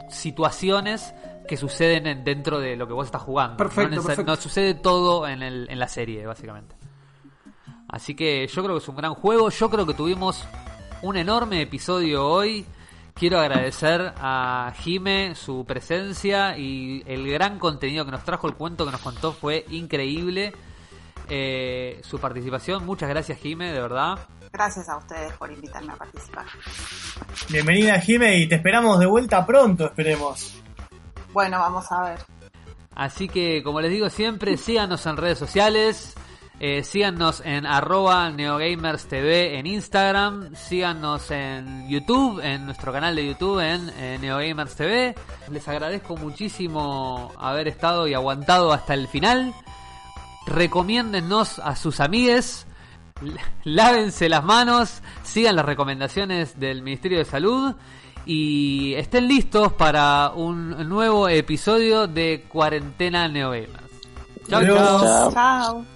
situaciones 0.08 1.14
que 1.48 1.56
suceden 1.56 2.06
en- 2.06 2.24
dentro 2.24 2.58
de 2.58 2.76
lo 2.76 2.86
que 2.86 2.92
vos 2.92 3.06
estás 3.06 3.22
jugando. 3.22 3.56
Perfecto, 3.56 3.96
no, 3.96 4.02
perfecto. 4.02 4.30
no 4.32 4.36
sucede 4.36 4.74
todo 4.74 5.26
en, 5.28 5.42
el, 5.42 5.66
en 5.70 5.78
la 5.78 5.88
serie, 5.88 6.26
básicamente. 6.26 6.74
Así 7.88 8.14
que 8.16 8.46
yo 8.48 8.62
creo 8.62 8.74
que 8.76 8.82
es 8.82 8.88
un 8.88 8.96
gran 8.96 9.14
juego. 9.14 9.48
Yo 9.50 9.70
creo 9.70 9.86
que 9.86 9.94
tuvimos 9.94 10.44
un 11.02 11.16
enorme 11.16 11.62
episodio 11.62 12.26
hoy. 12.26 12.66
Quiero 13.18 13.40
agradecer 13.40 14.12
a 14.18 14.74
Jime 14.76 15.34
su 15.34 15.64
presencia 15.64 16.58
y 16.58 17.02
el 17.06 17.26
gran 17.30 17.58
contenido 17.58 18.04
que 18.04 18.10
nos 18.10 18.24
trajo. 18.24 18.46
El 18.46 18.54
cuento 18.54 18.84
que 18.84 18.92
nos 18.92 19.00
contó 19.00 19.32
fue 19.32 19.64
increíble. 19.70 20.52
Eh, 21.30 21.98
su 22.04 22.20
participación. 22.20 22.84
Muchas 22.84 23.08
gracias, 23.08 23.38
Jime, 23.38 23.72
de 23.72 23.80
verdad. 23.80 24.18
Gracias 24.52 24.90
a 24.90 24.98
ustedes 24.98 25.32
por 25.32 25.50
invitarme 25.50 25.94
a 25.94 25.96
participar. 25.96 26.44
Bienvenida, 27.48 27.98
Jime, 28.00 28.36
y 28.36 28.48
te 28.48 28.56
esperamos 28.56 28.98
de 28.98 29.06
vuelta 29.06 29.46
pronto, 29.46 29.86
esperemos. 29.86 30.54
Bueno, 31.32 31.58
vamos 31.58 31.90
a 31.90 32.02
ver. 32.02 32.18
Así 32.94 33.28
que, 33.28 33.62
como 33.62 33.80
les 33.80 33.90
digo 33.90 34.10
siempre, 34.10 34.58
síganos 34.58 35.06
en 35.06 35.16
redes 35.16 35.38
sociales. 35.38 36.14
Eh, 36.58 36.82
síganos 36.84 37.42
en 37.44 37.66
arroba 37.66 38.30
neogamerstv 38.30 39.56
en 39.56 39.66
Instagram, 39.66 40.54
síganos 40.54 41.30
en 41.30 41.86
YouTube, 41.86 42.40
en 42.42 42.64
nuestro 42.64 42.92
canal 42.92 43.14
de 43.14 43.26
YouTube 43.26 43.60
en 43.60 43.90
eh, 43.98 44.16
neogamerstv. 44.18 45.14
Les 45.50 45.68
agradezco 45.68 46.16
muchísimo 46.16 47.30
haber 47.38 47.68
estado 47.68 48.08
y 48.08 48.14
aguantado 48.14 48.72
hasta 48.72 48.94
el 48.94 49.06
final. 49.06 49.52
Recomiéndennos 50.46 51.58
a 51.58 51.76
sus 51.76 52.00
amigues, 52.00 52.66
lávense 53.64 54.30
las 54.30 54.42
manos, 54.42 55.02
sigan 55.24 55.56
las 55.56 55.66
recomendaciones 55.66 56.58
del 56.58 56.80
Ministerio 56.82 57.18
de 57.18 57.26
Salud 57.26 57.74
y 58.24 58.94
estén 58.94 59.28
listos 59.28 59.74
para 59.74 60.32
un 60.34 60.88
nuevo 60.88 61.28
episodio 61.28 62.06
de 62.06 62.46
Cuarentena 62.48 63.28
Neogamers. 63.28 63.84
Chau. 64.48 64.64
Chao. 64.64 65.32
Chao. 65.32 65.95